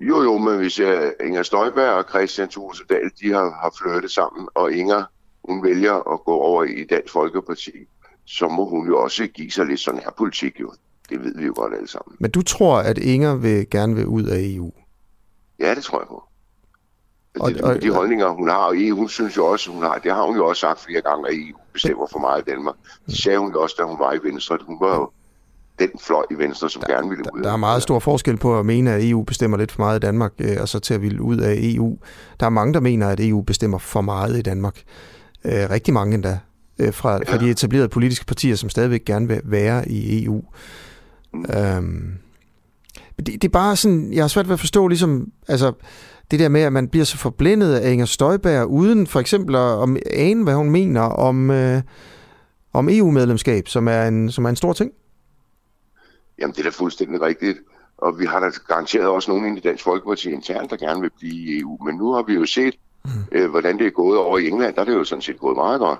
Jo, 0.00 0.22
jo, 0.22 0.38
men 0.38 0.56
hvis 0.56 0.80
jeg, 0.80 1.12
Inger 1.24 1.42
Støjberg 1.42 1.90
og 1.92 2.04
Christian 2.08 2.48
Thusedal, 2.48 3.10
de 3.22 3.32
har, 3.32 3.58
har 3.62 3.74
flyttet 3.82 4.10
sammen, 4.10 4.48
og 4.54 4.72
Inger, 4.72 5.04
hun 5.44 5.64
vælger 5.64 6.12
at 6.12 6.24
gå 6.24 6.32
over 6.32 6.64
i 6.64 6.84
Dansk 6.84 7.12
Folkeparti, 7.12 7.72
så 8.24 8.48
må 8.48 8.68
hun 8.68 8.86
jo 8.86 9.02
også 9.02 9.26
give 9.26 9.50
sig 9.50 9.66
lidt 9.66 9.80
sådan 9.80 10.00
her 10.00 10.10
politik, 10.18 10.60
jo. 10.60 10.72
Det 11.10 11.24
ved 11.24 11.34
vi 11.38 11.46
jo 11.46 11.52
godt 11.56 11.74
alle 11.74 11.88
sammen. 11.88 12.16
Men 12.20 12.30
du 12.30 12.42
tror, 12.42 12.78
at 12.78 12.98
Inger 12.98 13.34
vil 13.34 13.70
gerne 13.70 13.94
vil 13.94 14.06
ud 14.06 14.24
af 14.24 14.38
EU? 14.40 14.72
Ja, 15.58 15.74
det 15.74 15.84
tror 15.84 16.00
jeg 16.00 16.08
på. 16.08 16.22
Og, 17.38 17.54
de, 17.54 17.64
og, 17.64 17.82
de 17.82 17.90
holdninger, 17.90 18.28
hun 18.28 18.48
har, 18.48 18.56
og 18.56 18.74
EU, 18.76 19.08
synes 19.08 19.36
jo 19.36 19.46
også, 19.46 19.70
hun 19.70 19.82
har, 19.82 19.98
det 20.04 20.12
har 20.12 20.22
hun 20.22 20.36
jo 20.36 20.46
også 20.46 20.60
sagt 20.60 20.80
flere 20.80 21.00
gange, 21.00 21.28
at 21.28 21.34
EU 21.34 21.58
bestemmer 21.72 22.06
for 22.12 22.18
meget 22.18 22.42
i 22.46 22.50
Danmark. 22.50 22.74
Det 23.06 23.22
sagde 23.22 23.38
hun 23.38 23.52
jo 23.52 23.62
også, 23.62 23.76
da 23.78 23.84
hun 23.84 23.98
var 23.98 24.12
i 24.12 24.18
Venstre. 24.22 24.58
Hun 24.66 24.76
var 24.80 24.94
jo 24.96 25.10
den 25.78 25.90
fløj 26.06 26.22
i 26.30 26.34
Venstre, 26.34 26.70
som 26.70 26.82
der, 26.86 26.94
gerne 26.94 27.08
ville 27.08 27.24
ud. 27.34 27.42
Der 27.42 27.52
er 27.52 27.56
meget 27.56 27.82
stor 27.82 27.98
forskel 27.98 28.36
på 28.36 28.58
at 28.58 28.66
mene, 28.66 28.92
at 28.92 29.10
EU 29.10 29.22
bestemmer 29.22 29.56
lidt 29.56 29.72
for 29.72 29.82
meget 29.82 29.98
i 29.98 30.00
Danmark, 30.00 30.32
øh, 30.38 30.56
og 30.60 30.68
så 30.68 30.78
til 30.78 30.94
at 30.94 31.02
ville 31.02 31.22
ud 31.22 31.36
af 31.36 31.54
EU. 31.58 31.98
Der 32.40 32.46
er 32.46 32.50
mange, 32.50 32.74
der 32.74 32.80
mener, 32.80 33.08
at 33.08 33.20
EU 33.20 33.42
bestemmer 33.42 33.78
for 33.78 34.00
meget 34.00 34.38
i 34.38 34.42
Danmark. 34.42 34.82
Øh, 35.44 35.70
rigtig 35.70 35.94
mange 35.94 36.14
endda. 36.14 36.38
øh, 36.78 36.94
fra, 36.94 37.12
ja. 37.12 37.32
fra 37.32 37.38
de 37.38 37.50
etablerede 37.50 37.88
politiske 37.88 38.26
partier, 38.26 38.56
som 38.56 38.68
stadigvæk 38.68 39.04
gerne 39.04 39.28
vil 39.28 39.40
være 39.44 39.88
i 39.88 40.24
EU. 40.24 40.42
Mm. 41.34 41.44
Øhm, 41.56 42.18
det, 43.16 43.26
det 43.26 43.44
er 43.44 43.48
bare 43.48 43.76
sådan, 43.76 44.12
jeg 44.12 44.22
har 44.22 44.28
svært 44.28 44.48
ved 44.48 44.52
at 44.52 44.60
forstå 44.60 44.88
ligesom, 44.88 45.32
altså, 45.48 45.72
det 46.30 46.40
der 46.40 46.48
med, 46.48 46.60
at 46.60 46.72
man 46.72 46.88
bliver 46.88 47.04
så 47.04 47.16
forblændet 47.16 47.74
af 47.74 47.92
Inger 47.92 48.06
Støjberg, 48.06 48.66
uden 48.66 49.06
for 49.06 49.20
eksempel 49.20 49.56
at 49.56 49.88
ane, 50.12 50.44
hvad 50.44 50.54
hun 50.54 50.70
mener 50.70 51.00
om, 51.00 51.50
øh, 51.50 51.82
om 52.72 52.88
EU-medlemskab, 52.88 53.68
som 53.68 53.88
er, 53.88 54.02
en, 54.02 54.30
som 54.30 54.44
er 54.44 54.48
en 54.48 54.56
stor 54.56 54.72
ting. 54.72 54.92
Jamen, 56.38 56.52
det 56.52 56.58
er 56.58 56.62
da 56.62 56.70
fuldstændig 56.70 57.22
rigtigt. 57.22 57.58
Og 57.98 58.18
vi 58.18 58.24
har 58.24 58.40
da 58.40 58.50
garanteret 58.68 59.06
også 59.06 59.30
nogen 59.30 59.56
i 59.56 59.60
Dansk 59.60 59.84
Folkeparti 59.84 60.30
internt, 60.30 60.70
der 60.70 60.76
gerne 60.76 61.00
vil 61.00 61.10
blive 61.18 61.34
i 61.34 61.60
EU. 61.60 61.78
Men 61.84 61.94
nu 61.94 62.12
har 62.12 62.22
vi 62.22 62.34
jo 62.34 62.46
set, 62.46 62.74
mm. 63.04 63.10
øh, 63.32 63.50
hvordan 63.50 63.78
det 63.78 63.86
er 63.86 63.90
gået 63.90 64.18
over 64.18 64.38
i 64.38 64.48
England. 64.48 64.74
Der 64.74 64.80
er 64.80 64.84
det 64.84 64.94
jo 64.94 65.04
sådan 65.04 65.22
set 65.22 65.38
gået 65.38 65.56
meget 65.56 65.80
godt. 65.80 65.98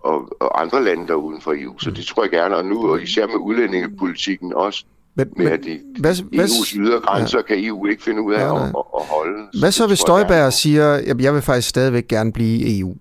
Og, 0.00 0.28
og 0.40 0.62
andre 0.62 0.84
lande 0.84 1.06
der 1.06 1.14
uden 1.14 1.40
for 1.40 1.54
EU. 1.56 1.78
Så 1.78 1.90
mm. 1.90 1.96
det 1.96 2.06
tror 2.06 2.22
jeg 2.22 2.30
gerne. 2.30 2.56
Og 2.56 2.64
nu, 2.64 2.90
og 2.90 3.02
især 3.02 3.26
med 3.26 3.34
udlændingepolitikken 3.34 4.52
også, 4.54 4.84
men, 5.14 5.28
med 5.36 5.46
at 5.46 5.60
de, 5.64 5.80
hvad, 6.00 6.12
EU's 6.12 6.78
ydre 6.78 7.00
grænser 7.00 7.38
ja. 7.38 7.42
kan 7.42 7.64
EU 7.64 7.86
ikke 7.86 8.02
finde 8.02 8.22
ud 8.22 8.34
af 8.34 8.38
ja, 8.38 8.56
at, 8.56 8.62
at, 8.62 8.74
at 9.00 9.06
holde. 9.06 9.58
Hvad 9.60 9.72
så, 9.72 9.86
hvis 9.86 9.98
Støjberg 9.98 10.52
siger, 10.52 10.92
at 10.92 11.20
jeg 11.20 11.34
vil 11.34 11.42
faktisk 11.42 11.68
stadigvæk 11.68 12.08
gerne 12.08 12.32
blive 12.32 12.58
i 12.58 12.80
EU? 12.80 12.94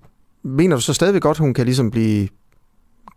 Mener 0.44 0.76
du 0.76 0.82
så 0.82 0.94
stadigvæk 0.94 1.22
godt, 1.22 1.36
at 1.36 1.40
hun 1.40 1.54
kan 1.54 1.66
ligesom 1.66 1.92
blive 1.92 2.28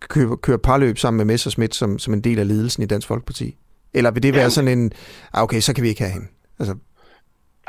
køre, 0.00 0.36
køre 0.36 0.58
parløb 0.58 0.98
sammen 0.98 1.16
med 1.16 1.24
Messerschmidt 1.24 1.74
som, 1.74 1.98
som 1.98 2.14
en 2.14 2.20
del 2.20 2.38
af 2.38 2.48
ledelsen 2.48 2.82
i 2.82 2.86
Dansk 2.86 3.08
Folkeparti? 3.08 3.56
Eller 3.94 4.10
vil 4.10 4.22
det 4.22 4.34
være 4.34 4.50
sådan 4.50 4.78
en, 4.78 4.92
ah, 5.32 5.42
okay, 5.42 5.60
så 5.60 5.72
kan 5.72 5.84
vi 5.84 5.88
ikke 5.88 6.00
have 6.00 6.12
hende? 6.12 6.26
Altså... 6.58 6.74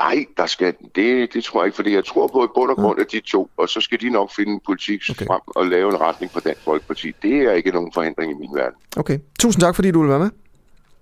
Nej, 0.00 0.24
der 0.36 0.46
skal, 0.46 0.74
det, 0.94 1.34
det 1.34 1.44
tror 1.44 1.60
jeg 1.60 1.66
ikke, 1.66 1.76
fordi 1.76 1.94
jeg 1.94 2.04
tror 2.04 2.26
på 2.26 2.44
i 2.44 2.48
bund 2.54 2.70
og 2.70 2.76
grund 2.76 3.00
af 3.00 3.06
de 3.06 3.20
to, 3.20 3.50
og 3.56 3.68
så 3.68 3.80
skal 3.80 4.00
de 4.00 4.10
nok 4.10 4.30
finde 4.36 4.52
en 4.52 4.60
politik 4.66 5.02
okay. 5.10 5.26
frem 5.26 5.40
og 5.46 5.66
lave 5.66 5.90
en 5.90 6.00
retning 6.00 6.32
for 6.32 6.40
Dansk 6.40 6.60
Folkeparti. 6.64 7.12
Det 7.22 7.34
er 7.34 7.52
ikke 7.52 7.70
nogen 7.70 7.92
forhindring 7.94 8.32
i 8.32 8.34
min 8.34 8.50
verden. 8.54 8.78
Okay. 8.96 9.18
Tusind 9.40 9.60
tak, 9.60 9.74
fordi 9.74 9.90
du 9.90 10.00
vil 10.00 10.10
være 10.10 10.18
med. 10.18 10.30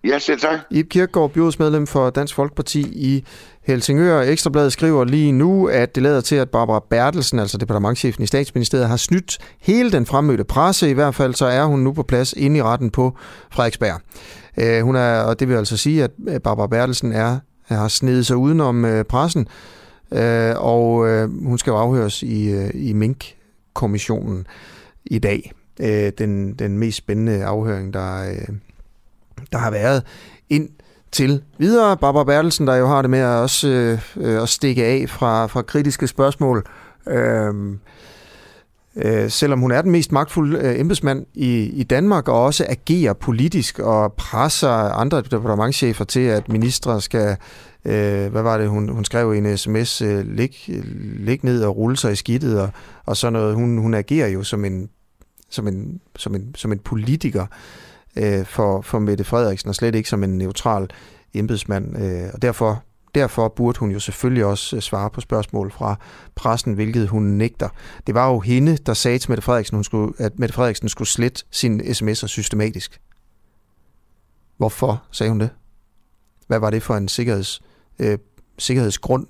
Ja, 0.05 0.19
selv 0.19 0.41
tak. 0.41 0.59
Ib 0.71 0.89
Kirkegaard, 0.89 1.31
byrådsmedlem 1.31 1.87
for 1.87 2.11
Dansk 2.11 2.35
Folkeparti 2.35 2.81
i 2.81 3.25
Helsingør. 3.63 4.21
Ekstrabladet 4.21 4.73
skriver 4.73 5.05
lige 5.05 5.33
nu, 5.33 5.67
at 5.67 5.95
det 5.95 6.03
lader 6.03 6.21
til, 6.21 6.37
at 6.37 6.51
Barbara 6.51 6.85
Bertelsen, 6.91 7.39
altså 7.39 7.59
departementchefen 7.59 8.25
i 8.25 8.27
statsministeriet, 8.27 8.89
har 8.89 8.97
snydt 8.97 9.39
hele 9.61 9.93
den 9.93 10.07
fremmødte 10.07 10.45
presse. 10.45 10.91
I 10.91 10.93
hvert 10.93 11.15
fald 11.15 11.35
så 11.35 11.47
er 11.47 11.65
hun 11.65 11.81
nu 11.81 11.93
på 11.93 12.03
plads 12.03 12.33
inde 12.33 12.59
i 12.59 12.63
retten 12.63 12.91
på 12.91 13.17
Frederiksberg. 13.51 14.01
Øh, 14.59 14.83
hun 14.83 14.97
er, 14.97 15.21
og 15.21 15.41
det 15.41 15.49
vil 15.49 15.55
altså 15.55 15.77
sige, 15.77 16.05
at 16.05 16.11
øh, 16.29 16.41
Barbara 16.41 16.67
Bertelsen 16.67 17.13
er, 17.13 17.39
har 17.65 17.89
snedet 17.89 18.27
sig 18.27 18.37
udenom 18.37 18.85
øh, 18.85 19.05
pressen, 19.05 19.49
øh, 20.13 20.55
og 20.57 21.09
øh, 21.09 21.45
hun 21.47 21.59
skal 21.59 21.71
jo 21.71 21.77
afhøres 21.77 22.23
i, 22.23 22.51
øh, 22.51 22.71
i 22.75 22.93
Mink-kommissionen 22.93 24.47
i 25.05 25.19
dag. 25.19 25.53
Den, 26.19 26.55
den 26.55 26.79
mest 26.79 26.97
spændende 26.99 27.45
afhøring, 27.45 27.95
der, 27.95 28.25
der 29.53 29.59
har 29.59 29.71
været 29.71 30.03
ind 30.49 30.69
til 31.13 31.43
videre. 31.59 31.97
Barbara 31.97 32.25
Bertelsen, 32.25 32.67
der 32.67 32.75
jo 32.77 32.87
har 32.87 33.03
det 33.03 33.11
med 33.11 33.19
at 33.19 33.27
også 33.27 33.69
øh, 34.17 34.43
at 34.43 34.49
stikke 34.49 34.85
af 34.85 35.09
fra, 35.09 35.47
fra 35.47 35.63
kritiske 35.63 36.07
spørgsmål. 36.07 36.67
Øh, 37.09 37.55
øh, 38.97 39.31
selvom 39.31 39.61
hun 39.61 39.71
er 39.71 39.83
den 39.83 39.91
mest 39.91 40.13
magtfulde 40.13 40.59
øh, 40.59 40.81
embedsmand 40.81 41.27
i, 41.35 41.65
i 41.65 41.83
Danmark, 41.83 42.29
og 42.29 42.45
også 42.45 42.67
agerer 42.69 43.13
politisk 43.13 43.79
og 43.79 44.13
presser 44.13 44.71
andre 44.71 45.21
departementchefer 45.21 46.05
til, 46.05 46.21
at 46.21 46.49
ministre 46.49 47.01
skal, 47.01 47.37
øh, 47.85 48.27
hvad 48.33 48.43
var 48.43 48.59
det, 48.59 48.69
hun, 48.69 48.89
hun 48.89 49.05
skrev 49.05 49.35
i 49.35 49.39
en 49.39 49.59
sms, 49.59 50.03
øh, 50.03 50.27
lig, 50.27 50.51
lig 51.19 51.41
ned 51.43 51.65
og 51.65 51.77
rulle 51.77 51.97
sig 51.97 52.13
i 52.13 52.17
skidtet, 52.17 52.61
og, 52.61 52.69
og 53.07 53.17
sådan 53.17 53.33
noget. 53.33 53.55
Hun, 53.55 53.79
hun 53.79 53.95
agerer 53.95 54.29
jo 54.29 54.43
som 54.43 54.65
en, 54.65 54.89
som 55.51 55.69
en, 55.69 56.01
som 56.17 56.35
en, 56.35 56.55
som 56.55 56.73
en 56.73 56.79
politiker 56.79 57.43
øh, 57.43 57.86
Øh, 58.17 58.47
for, 58.47 58.81
for 58.81 58.99
Mette 58.99 59.25
Frederiksen, 59.25 59.69
og 59.69 59.75
slet 59.75 59.95
ikke 59.95 60.09
som 60.09 60.25
en 60.25 60.39
neutral 60.39 60.91
embedsmand. 61.35 62.03
Øh, 62.03 62.31
og 62.35 62.43
derfor, 62.43 62.83
derfor 63.15 63.49
burde 63.49 63.79
hun 63.79 63.91
jo 63.91 64.01
selvfølgelig 64.01 64.45
også 64.45 64.77
øh, 64.77 64.83
svare 64.83 65.11
på 65.11 65.21
spørgsmål 65.21 65.71
fra 65.71 65.97
pressen, 66.35 66.73
hvilket 66.73 67.09
hun 67.09 67.23
nægter. 67.23 67.69
Det 68.07 68.15
var 68.15 68.29
jo 68.31 68.41
hende, 68.41 68.77
der 68.77 68.95
sagde 68.95 69.19
til 69.19 69.31
Mette 69.31 69.43
Frederiksen, 69.43 69.77
hun 69.77 69.85
skulle, 69.85 70.13
at 70.19 70.39
Mette 70.39 70.55
Frederiksen 70.55 70.89
skulle 70.89 71.09
slette 71.09 71.45
sine 71.51 71.83
sms'er 71.83 72.27
systematisk. 72.27 73.01
Hvorfor 74.57 75.03
sagde 75.11 75.31
hun 75.31 75.41
det? 75.41 75.51
Hvad 76.47 76.59
var 76.59 76.71
det 76.71 76.83
for 76.83 76.95
en 76.95 77.09
sikkerheds, 77.09 77.61
øh, 77.99 78.19
sikkerhedsgrund, 78.59 79.27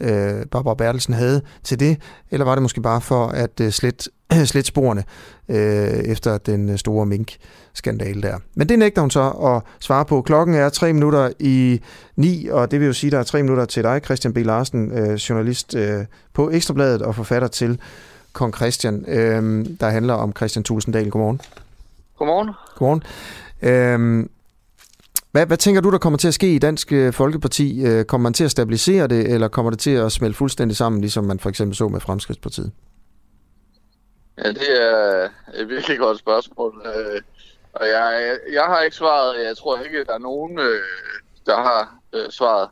øh, 0.00 0.46
Barbara 0.46 0.74
Bertelsen 0.74 1.14
havde 1.14 1.42
til 1.62 1.80
det? 1.80 2.00
Eller 2.30 2.44
var 2.44 2.54
det 2.54 2.62
måske 2.62 2.82
bare 2.82 3.00
for 3.00 3.26
at 3.26 3.60
øh, 3.60 3.70
slet, 3.70 4.08
slet 4.46 4.66
sporene 4.66 5.04
øh, 5.48 5.56
efter 5.88 6.38
den 6.38 6.78
store 6.78 7.06
mink-skandale 7.06 8.22
der? 8.22 8.38
Men 8.54 8.68
det 8.68 8.78
nægter 8.78 9.00
hun 9.00 9.10
så 9.10 9.30
at 9.30 9.62
svare 9.80 10.04
på. 10.04 10.22
Klokken 10.22 10.54
er 10.54 10.68
tre 10.68 10.92
minutter 10.92 11.30
i 11.38 11.80
ni, 12.16 12.46
og 12.46 12.70
det 12.70 12.80
vil 12.80 12.86
jo 12.86 12.92
sige, 12.92 13.08
at 13.08 13.12
der 13.12 13.18
er 13.18 13.22
tre 13.22 13.42
minutter 13.42 13.64
til 13.64 13.82
dig, 13.82 14.00
Christian 14.04 14.34
B. 14.34 14.36
Larsen, 14.36 14.92
øh, 14.92 15.14
journalist 15.14 15.74
øh, 15.74 16.04
på 16.32 16.50
Ekstrabladet 16.50 17.02
og 17.02 17.14
forfatter 17.14 17.48
til 17.48 17.80
Kong 18.32 18.54
Christian, 18.54 19.04
øh, 19.08 19.66
der 19.80 19.88
handler 19.88 20.14
om 20.14 20.32
Christian 20.36 20.62
Tulsendal. 20.62 21.10
Godmorgen. 21.10 21.40
Godmorgen. 22.18 22.50
Godmorgen. 22.76 23.02
Øh, 23.62 24.28
hvad, 25.32 25.46
hvad 25.46 25.56
tænker 25.56 25.80
du, 25.80 25.90
der 25.90 25.98
kommer 25.98 26.16
til 26.16 26.28
at 26.28 26.34
ske 26.34 26.54
i 26.54 26.58
Dansk 26.58 26.92
øh, 26.92 27.12
Folkeparti? 27.12 27.84
Øh, 27.86 28.04
kommer 28.04 28.22
man 28.22 28.32
til 28.32 28.44
at 28.44 28.50
stabilisere 28.50 29.06
det, 29.06 29.32
eller 29.32 29.48
kommer 29.48 29.70
det 29.70 29.78
til 29.78 29.90
at 29.90 30.12
smelte 30.12 30.36
fuldstændig 30.36 30.76
sammen, 30.76 31.00
ligesom 31.00 31.24
man 31.24 31.38
for 31.38 31.48
eksempel 31.48 31.76
så 31.76 31.88
med 31.88 32.00
Fremskridspartiet? 32.00 32.70
Ja, 34.44 34.48
det 34.48 34.82
er 34.82 35.28
et 35.54 35.68
virkelig 35.68 35.98
godt 35.98 36.18
spørgsmål. 36.18 36.82
Øh, 36.86 37.22
og 37.72 37.88
jeg, 37.88 38.38
jeg 38.52 38.64
har 38.64 38.80
ikke 38.80 38.96
svaret. 38.96 39.44
Jeg 39.44 39.56
tror 39.56 39.78
ikke, 39.78 40.04
der 40.04 40.14
er 40.14 40.18
nogen, 40.18 40.58
øh, 40.58 40.80
der 41.46 41.56
har 41.56 41.98
øh, 42.12 42.30
svaret. 42.30 42.68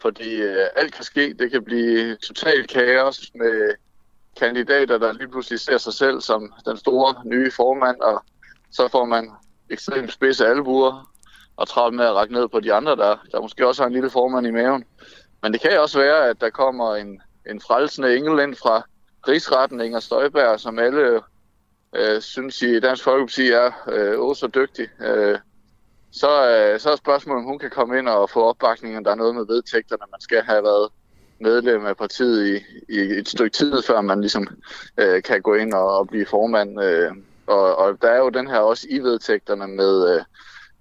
Fordi 0.00 0.34
øh, 0.34 0.66
alt 0.76 0.94
kan 0.94 1.04
ske. 1.04 1.34
Det 1.38 1.50
kan 1.50 1.64
blive 1.64 2.16
totalt 2.16 2.70
kaos 2.70 3.30
med 3.34 3.74
kandidater, 4.36 4.98
der 4.98 5.12
lige 5.12 5.28
pludselig 5.28 5.60
ser 5.60 5.78
sig 5.78 5.92
selv 5.92 6.20
som 6.20 6.52
den 6.66 6.76
store 6.76 7.14
nye 7.24 7.50
formand, 7.50 8.00
og 8.00 8.24
så 8.70 8.88
får 8.88 9.04
man 9.04 9.30
ekstremt 9.70 10.12
spidse 10.12 10.46
albuer, 10.46 11.12
og 11.56 11.68
travlt 11.68 11.96
med 11.96 12.04
at 12.04 12.14
række 12.14 12.34
ned 12.34 12.48
på 12.48 12.60
de 12.60 12.72
andre, 12.72 12.96
der, 12.96 13.16
der 13.32 13.40
måske 13.40 13.66
også 13.68 13.82
har 13.82 13.86
en 13.86 13.92
lille 13.92 14.10
formand 14.10 14.46
i 14.46 14.50
maven. 14.50 14.84
Men 15.42 15.52
det 15.52 15.60
kan 15.60 15.80
også 15.80 15.98
være, 15.98 16.28
at 16.28 16.40
der 16.40 16.50
kommer 16.50 16.94
en, 16.94 17.22
en 17.50 17.60
frelsende 17.60 18.16
engel 18.16 18.42
ind 18.42 18.54
fra 18.54 18.82
rigsretten, 19.28 19.80
Inger 19.80 20.00
Støjberg, 20.00 20.60
som 20.60 20.78
alle 20.78 21.20
øh, 21.96 22.20
synes 22.20 22.62
i 22.62 22.80
Dansk 22.80 23.04
Folkeparti 23.04 23.50
er 23.50 23.70
øh, 23.88 24.20
også 24.20 24.40
så 24.40 24.46
dygtig. 24.46 24.88
Øh, 25.00 25.38
så, 26.12 26.50
øh, 26.50 26.80
så 26.80 26.90
er 26.90 26.96
spørgsmålet, 26.96 27.40
om 27.40 27.48
hun 27.48 27.58
kan 27.58 27.70
komme 27.70 27.98
ind 27.98 28.08
og 28.08 28.30
få 28.30 28.42
opbakningen. 28.42 29.04
Der 29.04 29.10
er 29.10 29.14
noget 29.14 29.34
med 29.34 29.46
vedtægterne, 29.46 30.02
man 30.10 30.20
skal 30.20 30.42
have 30.42 30.62
været 30.62 30.88
medlem 31.40 31.86
af 31.86 31.96
partiet 31.96 32.46
i, 32.46 32.64
i 32.88 32.98
et 32.98 33.28
stykke 33.28 33.56
tid, 33.56 33.82
før 33.82 34.00
man 34.00 34.20
ligesom 34.20 34.48
øh, 34.98 35.22
kan 35.22 35.42
gå 35.42 35.54
ind 35.54 35.74
og, 35.74 35.98
og 35.98 36.08
blive 36.08 36.26
formand. 36.26 36.82
Øh, 36.82 37.12
og, 37.46 37.76
og 37.76 38.02
der 38.02 38.08
er 38.08 38.18
jo 38.18 38.28
den 38.28 38.46
her 38.46 38.58
også 38.58 38.86
i 38.90 38.98
vedtægterne 38.98 39.66
med, 39.66 40.14
øh, 40.14 40.22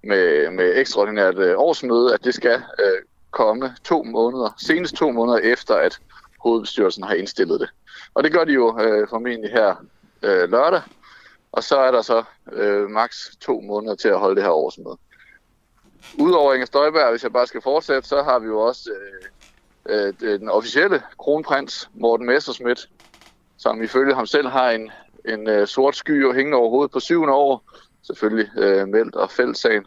med, 0.04 0.52
med 0.52 0.74
ekstraordinært 0.76 1.38
øh, 1.38 1.54
årsmøde, 1.58 2.14
at 2.14 2.24
det 2.24 2.34
skal 2.34 2.62
øh, 2.80 3.02
komme 3.32 3.76
to 3.84 4.04
måneder, 4.04 4.56
senest 4.58 4.96
to 4.96 5.12
måneder 5.12 5.38
efter, 5.38 5.76
at 5.76 6.00
hovedbestyrelsen 6.40 7.04
har 7.04 7.14
indstillet 7.14 7.60
det. 7.60 7.70
Og 8.14 8.24
det 8.24 8.34
gør 8.34 8.44
de 8.44 8.54
jo 8.54 8.80
øh, 8.80 9.08
formentlig 9.10 9.52
her 9.52 9.76
øh, 10.24 10.50
lørdag, 10.50 10.82
og 11.52 11.64
så 11.64 11.78
er 11.78 11.92
der 11.92 12.02
så 12.02 12.24
øh, 12.52 12.90
maks 12.90 13.38
to 13.42 13.62
måneder 13.62 13.96
til 13.96 14.08
at 14.08 14.20
holde 14.20 14.36
det 14.36 14.44
her 14.44 14.52
årsmøde. 14.52 14.98
Udover 16.20 16.54
Inger 16.54 16.66
Støjberg, 16.66 17.12
hvis 17.12 17.24
jeg 17.24 17.34
bare 17.34 17.48
skal 17.48 17.62
fortsætte, 17.62 18.10
så 18.10 18.24
har 18.24 18.40
vi 18.40 18.48
jo 18.48 18.60
også 18.60 18.90
øh, 19.90 20.08
øh, 20.08 20.40
den 20.40 20.50
officielle 20.50 21.02
kronprins, 21.20 21.90
Morten 21.94 22.26
Messerschmidt, 22.26 22.90
som 23.58 23.84
ifølge 23.84 24.16
ham 24.16 24.26
selv 24.26 24.48
har 24.48 24.70
en, 24.70 24.92
en 25.26 25.50
øh, 25.50 25.68
sort 25.68 25.96
sky 25.96 26.34
hængende 26.34 26.58
over 26.58 26.70
hovedet 26.70 26.92
på 26.92 27.00
syvende 27.00 27.34
år, 27.34 27.64
selvfølgelig 28.04 28.50
øh, 28.58 28.88
meldt 28.88 29.16
og 29.16 29.32
fældsagen 29.32 29.86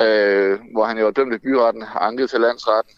øh, 0.00 0.58
hvor 0.72 0.84
han 0.84 0.98
jo 0.98 1.06
er 1.06 1.10
dømt 1.10 1.34
i 1.34 1.38
byretten, 1.38 1.84
anket 2.00 2.30
til 2.30 2.40
landsretten. 2.40 2.94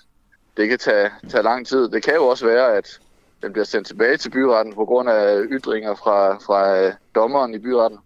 Det 0.56 0.68
kan 0.68 0.78
tage, 0.78 1.10
tage 1.28 1.42
lang 1.42 1.66
tid. 1.66 1.88
Det 1.88 2.02
kan 2.02 2.14
jo 2.14 2.26
også 2.26 2.46
være, 2.46 2.76
at 2.76 3.00
den 3.42 3.52
bliver 3.52 3.64
sendt 3.64 3.86
tilbage 3.86 4.16
til 4.16 4.30
byretten 4.30 4.74
på 4.74 4.84
grund 4.84 5.10
af 5.10 5.42
ytringer 5.50 5.94
fra, 5.94 6.34
fra 6.34 6.78
øh, 6.78 6.92
dommeren 7.14 7.54
i 7.54 7.58
byretten. 7.58 7.98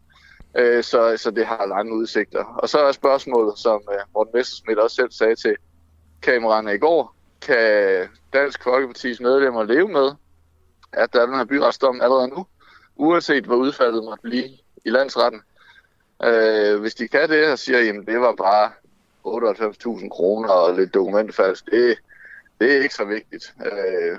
Øh, 0.56 0.84
så, 0.84 1.16
så 1.16 1.30
det 1.30 1.46
har 1.46 1.66
lange 1.66 1.94
udsigter. 1.94 2.44
Og 2.44 2.68
så 2.68 2.78
er 2.78 2.92
spørgsmålet, 2.92 3.58
som 3.58 3.82
øh, 3.92 4.00
Morten 4.14 4.32
Messersmith 4.34 4.80
også 4.80 4.96
selv 4.96 5.10
sagde 5.10 5.34
til 5.34 5.56
kameraerne 6.22 6.74
i 6.74 6.78
går, 6.78 7.16
kan 7.40 8.08
Dansk 8.32 8.62
Folkepartis 8.62 9.20
medlemmer 9.20 9.62
leve 9.62 9.88
med, 9.88 10.10
at 10.92 11.12
der 11.12 11.22
er 11.22 11.26
den 11.26 11.34
her 11.34 11.44
byretsdom 11.44 12.00
allerede 12.00 12.28
nu, 12.28 12.46
uanset 12.96 13.44
hvor 13.44 13.56
udfaldet 13.56 14.04
måtte 14.04 14.22
blive 14.22 14.48
i 14.84 14.90
landsretten. 14.90 15.40
Øh, 16.24 16.80
hvis 16.80 16.94
de 16.94 17.08
kan 17.08 17.28
det 17.28 17.52
og 17.52 17.58
siger, 17.58 17.78
at 17.78 18.06
det 18.06 18.20
var 18.20 18.34
bare 18.34 18.70
98.000 19.26 20.08
kroner 20.08 20.48
og 20.48 20.74
lidt 20.74 20.94
dokumentfalsk, 20.94 21.66
det, 21.66 21.98
det 22.60 22.72
er 22.72 22.82
ikke 22.82 22.94
så 22.94 23.04
vigtigt. 23.04 23.54
Øh, 23.66 24.18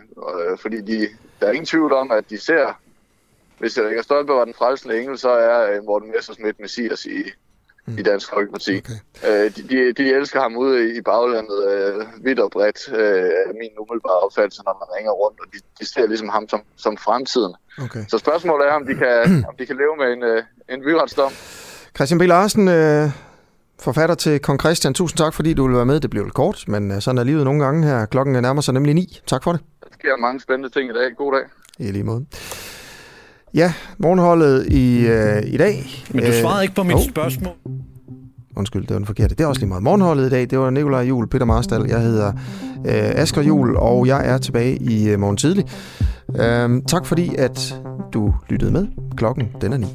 fordi 0.57 0.81
de, 0.81 1.07
der 1.39 1.47
er 1.47 1.51
ingen 1.51 1.65
tvivl 1.65 1.93
om, 1.93 2.11
at 2.11 2.29
de 2.29 2.37
ser 2.37 2.73
hvis 3.59 3.77
Inger 3.77 4.01
Støjberg 4.01 4.37
var 4.37 4.45
den 4.45 4.53
frelsende 4.53 5.01
engel, 5.01 5.17
så 5.17 5.29
er 5.29 5.71
øh, 5.71 5.83
Morten 5.85 6.11
Messersmith 6.11 6.61
messias 6.61 7.05
i, 7.05 7.23
mm. 7.85 7.97
i 7.97 8.01
Dansk 8.01 8.29
Folkeparti. 8.29 8.77
Okay. 8.77 8.99
Øh, 9.27 9.55
de, 9.55 9.61
de, 9.69 9.93
de 9.93 10.13
elsker 10.13 10.41
ham 10.41 10.57
ude 10.57 10.97
i 10.97 11.01
baglandet 11.01 11.59
øh, 11.71 12.25
vidt 12.25 12.39
og 12.39 12.51
bredt, 12.51 12.79
øh, 12.99 13.55
min 13.61 13.71
umiddelbare 13.79 14.19
opfattelse, 14.19 14.61
når 14.65 14.75
man 14.81 14.97
ringer 14.97 15.11
rundt, 15.11 15.39
og 15.39 15.45
de, 15.53 15.57
de 15.79 15.85
ser 15.93 16.07
ligesom 16.07 16.29
ham 16.29 16.49
som, 16.49 16.61
som 16.75 16.97
fremtiden. 16.97 17.53
Okay. 17.81 18.03
Så 18.07 18.17
spørgsmålet 18.17 18.67
er, 18.67 18.73
om 18.73 18.85
de 18.85 18.95
kan, 18.95 19.17
om 19.49 19.55
de 19.59 19.65
kan 19.65 19.77
leve 19.77 19.95
med 19.97 20.13
en, 20.13 20.23
øh, 20.23 20.43
en 20.69 20.81
byretsdom. 20.81 21.31
Christian 21.95 22.19
B. 22.19 22.21
Larsen, 22.21 22.67
øh, 22.67 23.09
forfatter 23.79 24.15
til 24.15 24.39
Kong 24.39 24.59
Christian, 24.59 24.93
tusind 24.93 25.17
tak, 25.17 25.33
fordi 25.33 25.53
du 25.53 25.67
vil 25.67 25.75
være 25.75 25.85
med. 25.85 25.99
Det 25.99 26.09
bliver 26.09 26.25
lidt 26.25 26.33
kort, 26.33 26.63
men 26.67 26.91
øh, 26.91 27.01
sådan 27.01 27.17
er 27.17 27.23
livet 27.23 27.43
nogle 27.45 27.63
gange 27.63 27.87
her. 27.87 28.05
Klokken 28.05 28.41
nærmer 28.41 28.61
sig 28.61 28.73
nemlig 28.73 28.93
ni. 28.93 29.19
Tak 29.27 29.43
for 29.43 29.51
det. 29.51 29.61
Der 29.83 29.89
sker 29.93 30.17
mange 30.21 30.41
spændende 30.41 30.69
ting 30.69 30.89
i 30.89 30.93
dag. 30.93 31.15
God 31.17 31.33
dag. 31.33 31.87
I 31.87 31.91
lige 31.91 32.03
måde. 32.03 32.25
Ja, 33.53 33.73
morgenholdet 33.97 34.67
i, 34.67 35.07
øh, 35.07 35.43
i 35.45 35.57
dag. 35.57 36.03
Men 36.11 36.23
du 36.25 36.31
svarede 36.31 36.57
øh, 36.57 36.63
ikke 36.63 36.75
på 36.75 36.83
mit 36.83 36.95
oh. 36.95 37.01
spørgsmål. 37.09 37.53
Undskyld, 38.57 38.81
det 38.81 38.89
var 38.89 38.97
den 38.97 39.05
forkerte. 39.05 39.35
Det 39.35 39.43
er 39.43 39.47
også 39.47 39.61
lige 39.61 39.69
meget. 39.69 39.83
Morgenholdet 39.83 40.27
i 40.27 40.29
dag, 40.29 40.49
det 40.49 40.59
var 40.59 40.69
Nikolaj 40.69 41.01
Jul, 41.01 41.27
Peter 41.27 41.45
Marstal. 41.45 41.85
Jeg 41.87 42.01
hedder 42.01 42.27
øh, 42.85 43.21
Asger 43.21 43.41
Jul, 43.41 43.75
og 43.75 44.07
jeg 44.07 44.27
er 44.27 44.37
tilbage 44.37 44.77
i 44.81 45.09
øh, 45.09 45.19
morgen 45.19 45.37
tidlig. 45.37 45.65
Øh, 46.39 46.81
tak 46.87 47.05
fordi, 47.05 47.35
at 47.35 47.75
du 48.13 48.33
lyttede 48.49 48.71
med. 48.71 48.87
Klokken, 49.17 49.51
den 49.61 49.73
er 49.73 49.77
ni. 49.77 49.87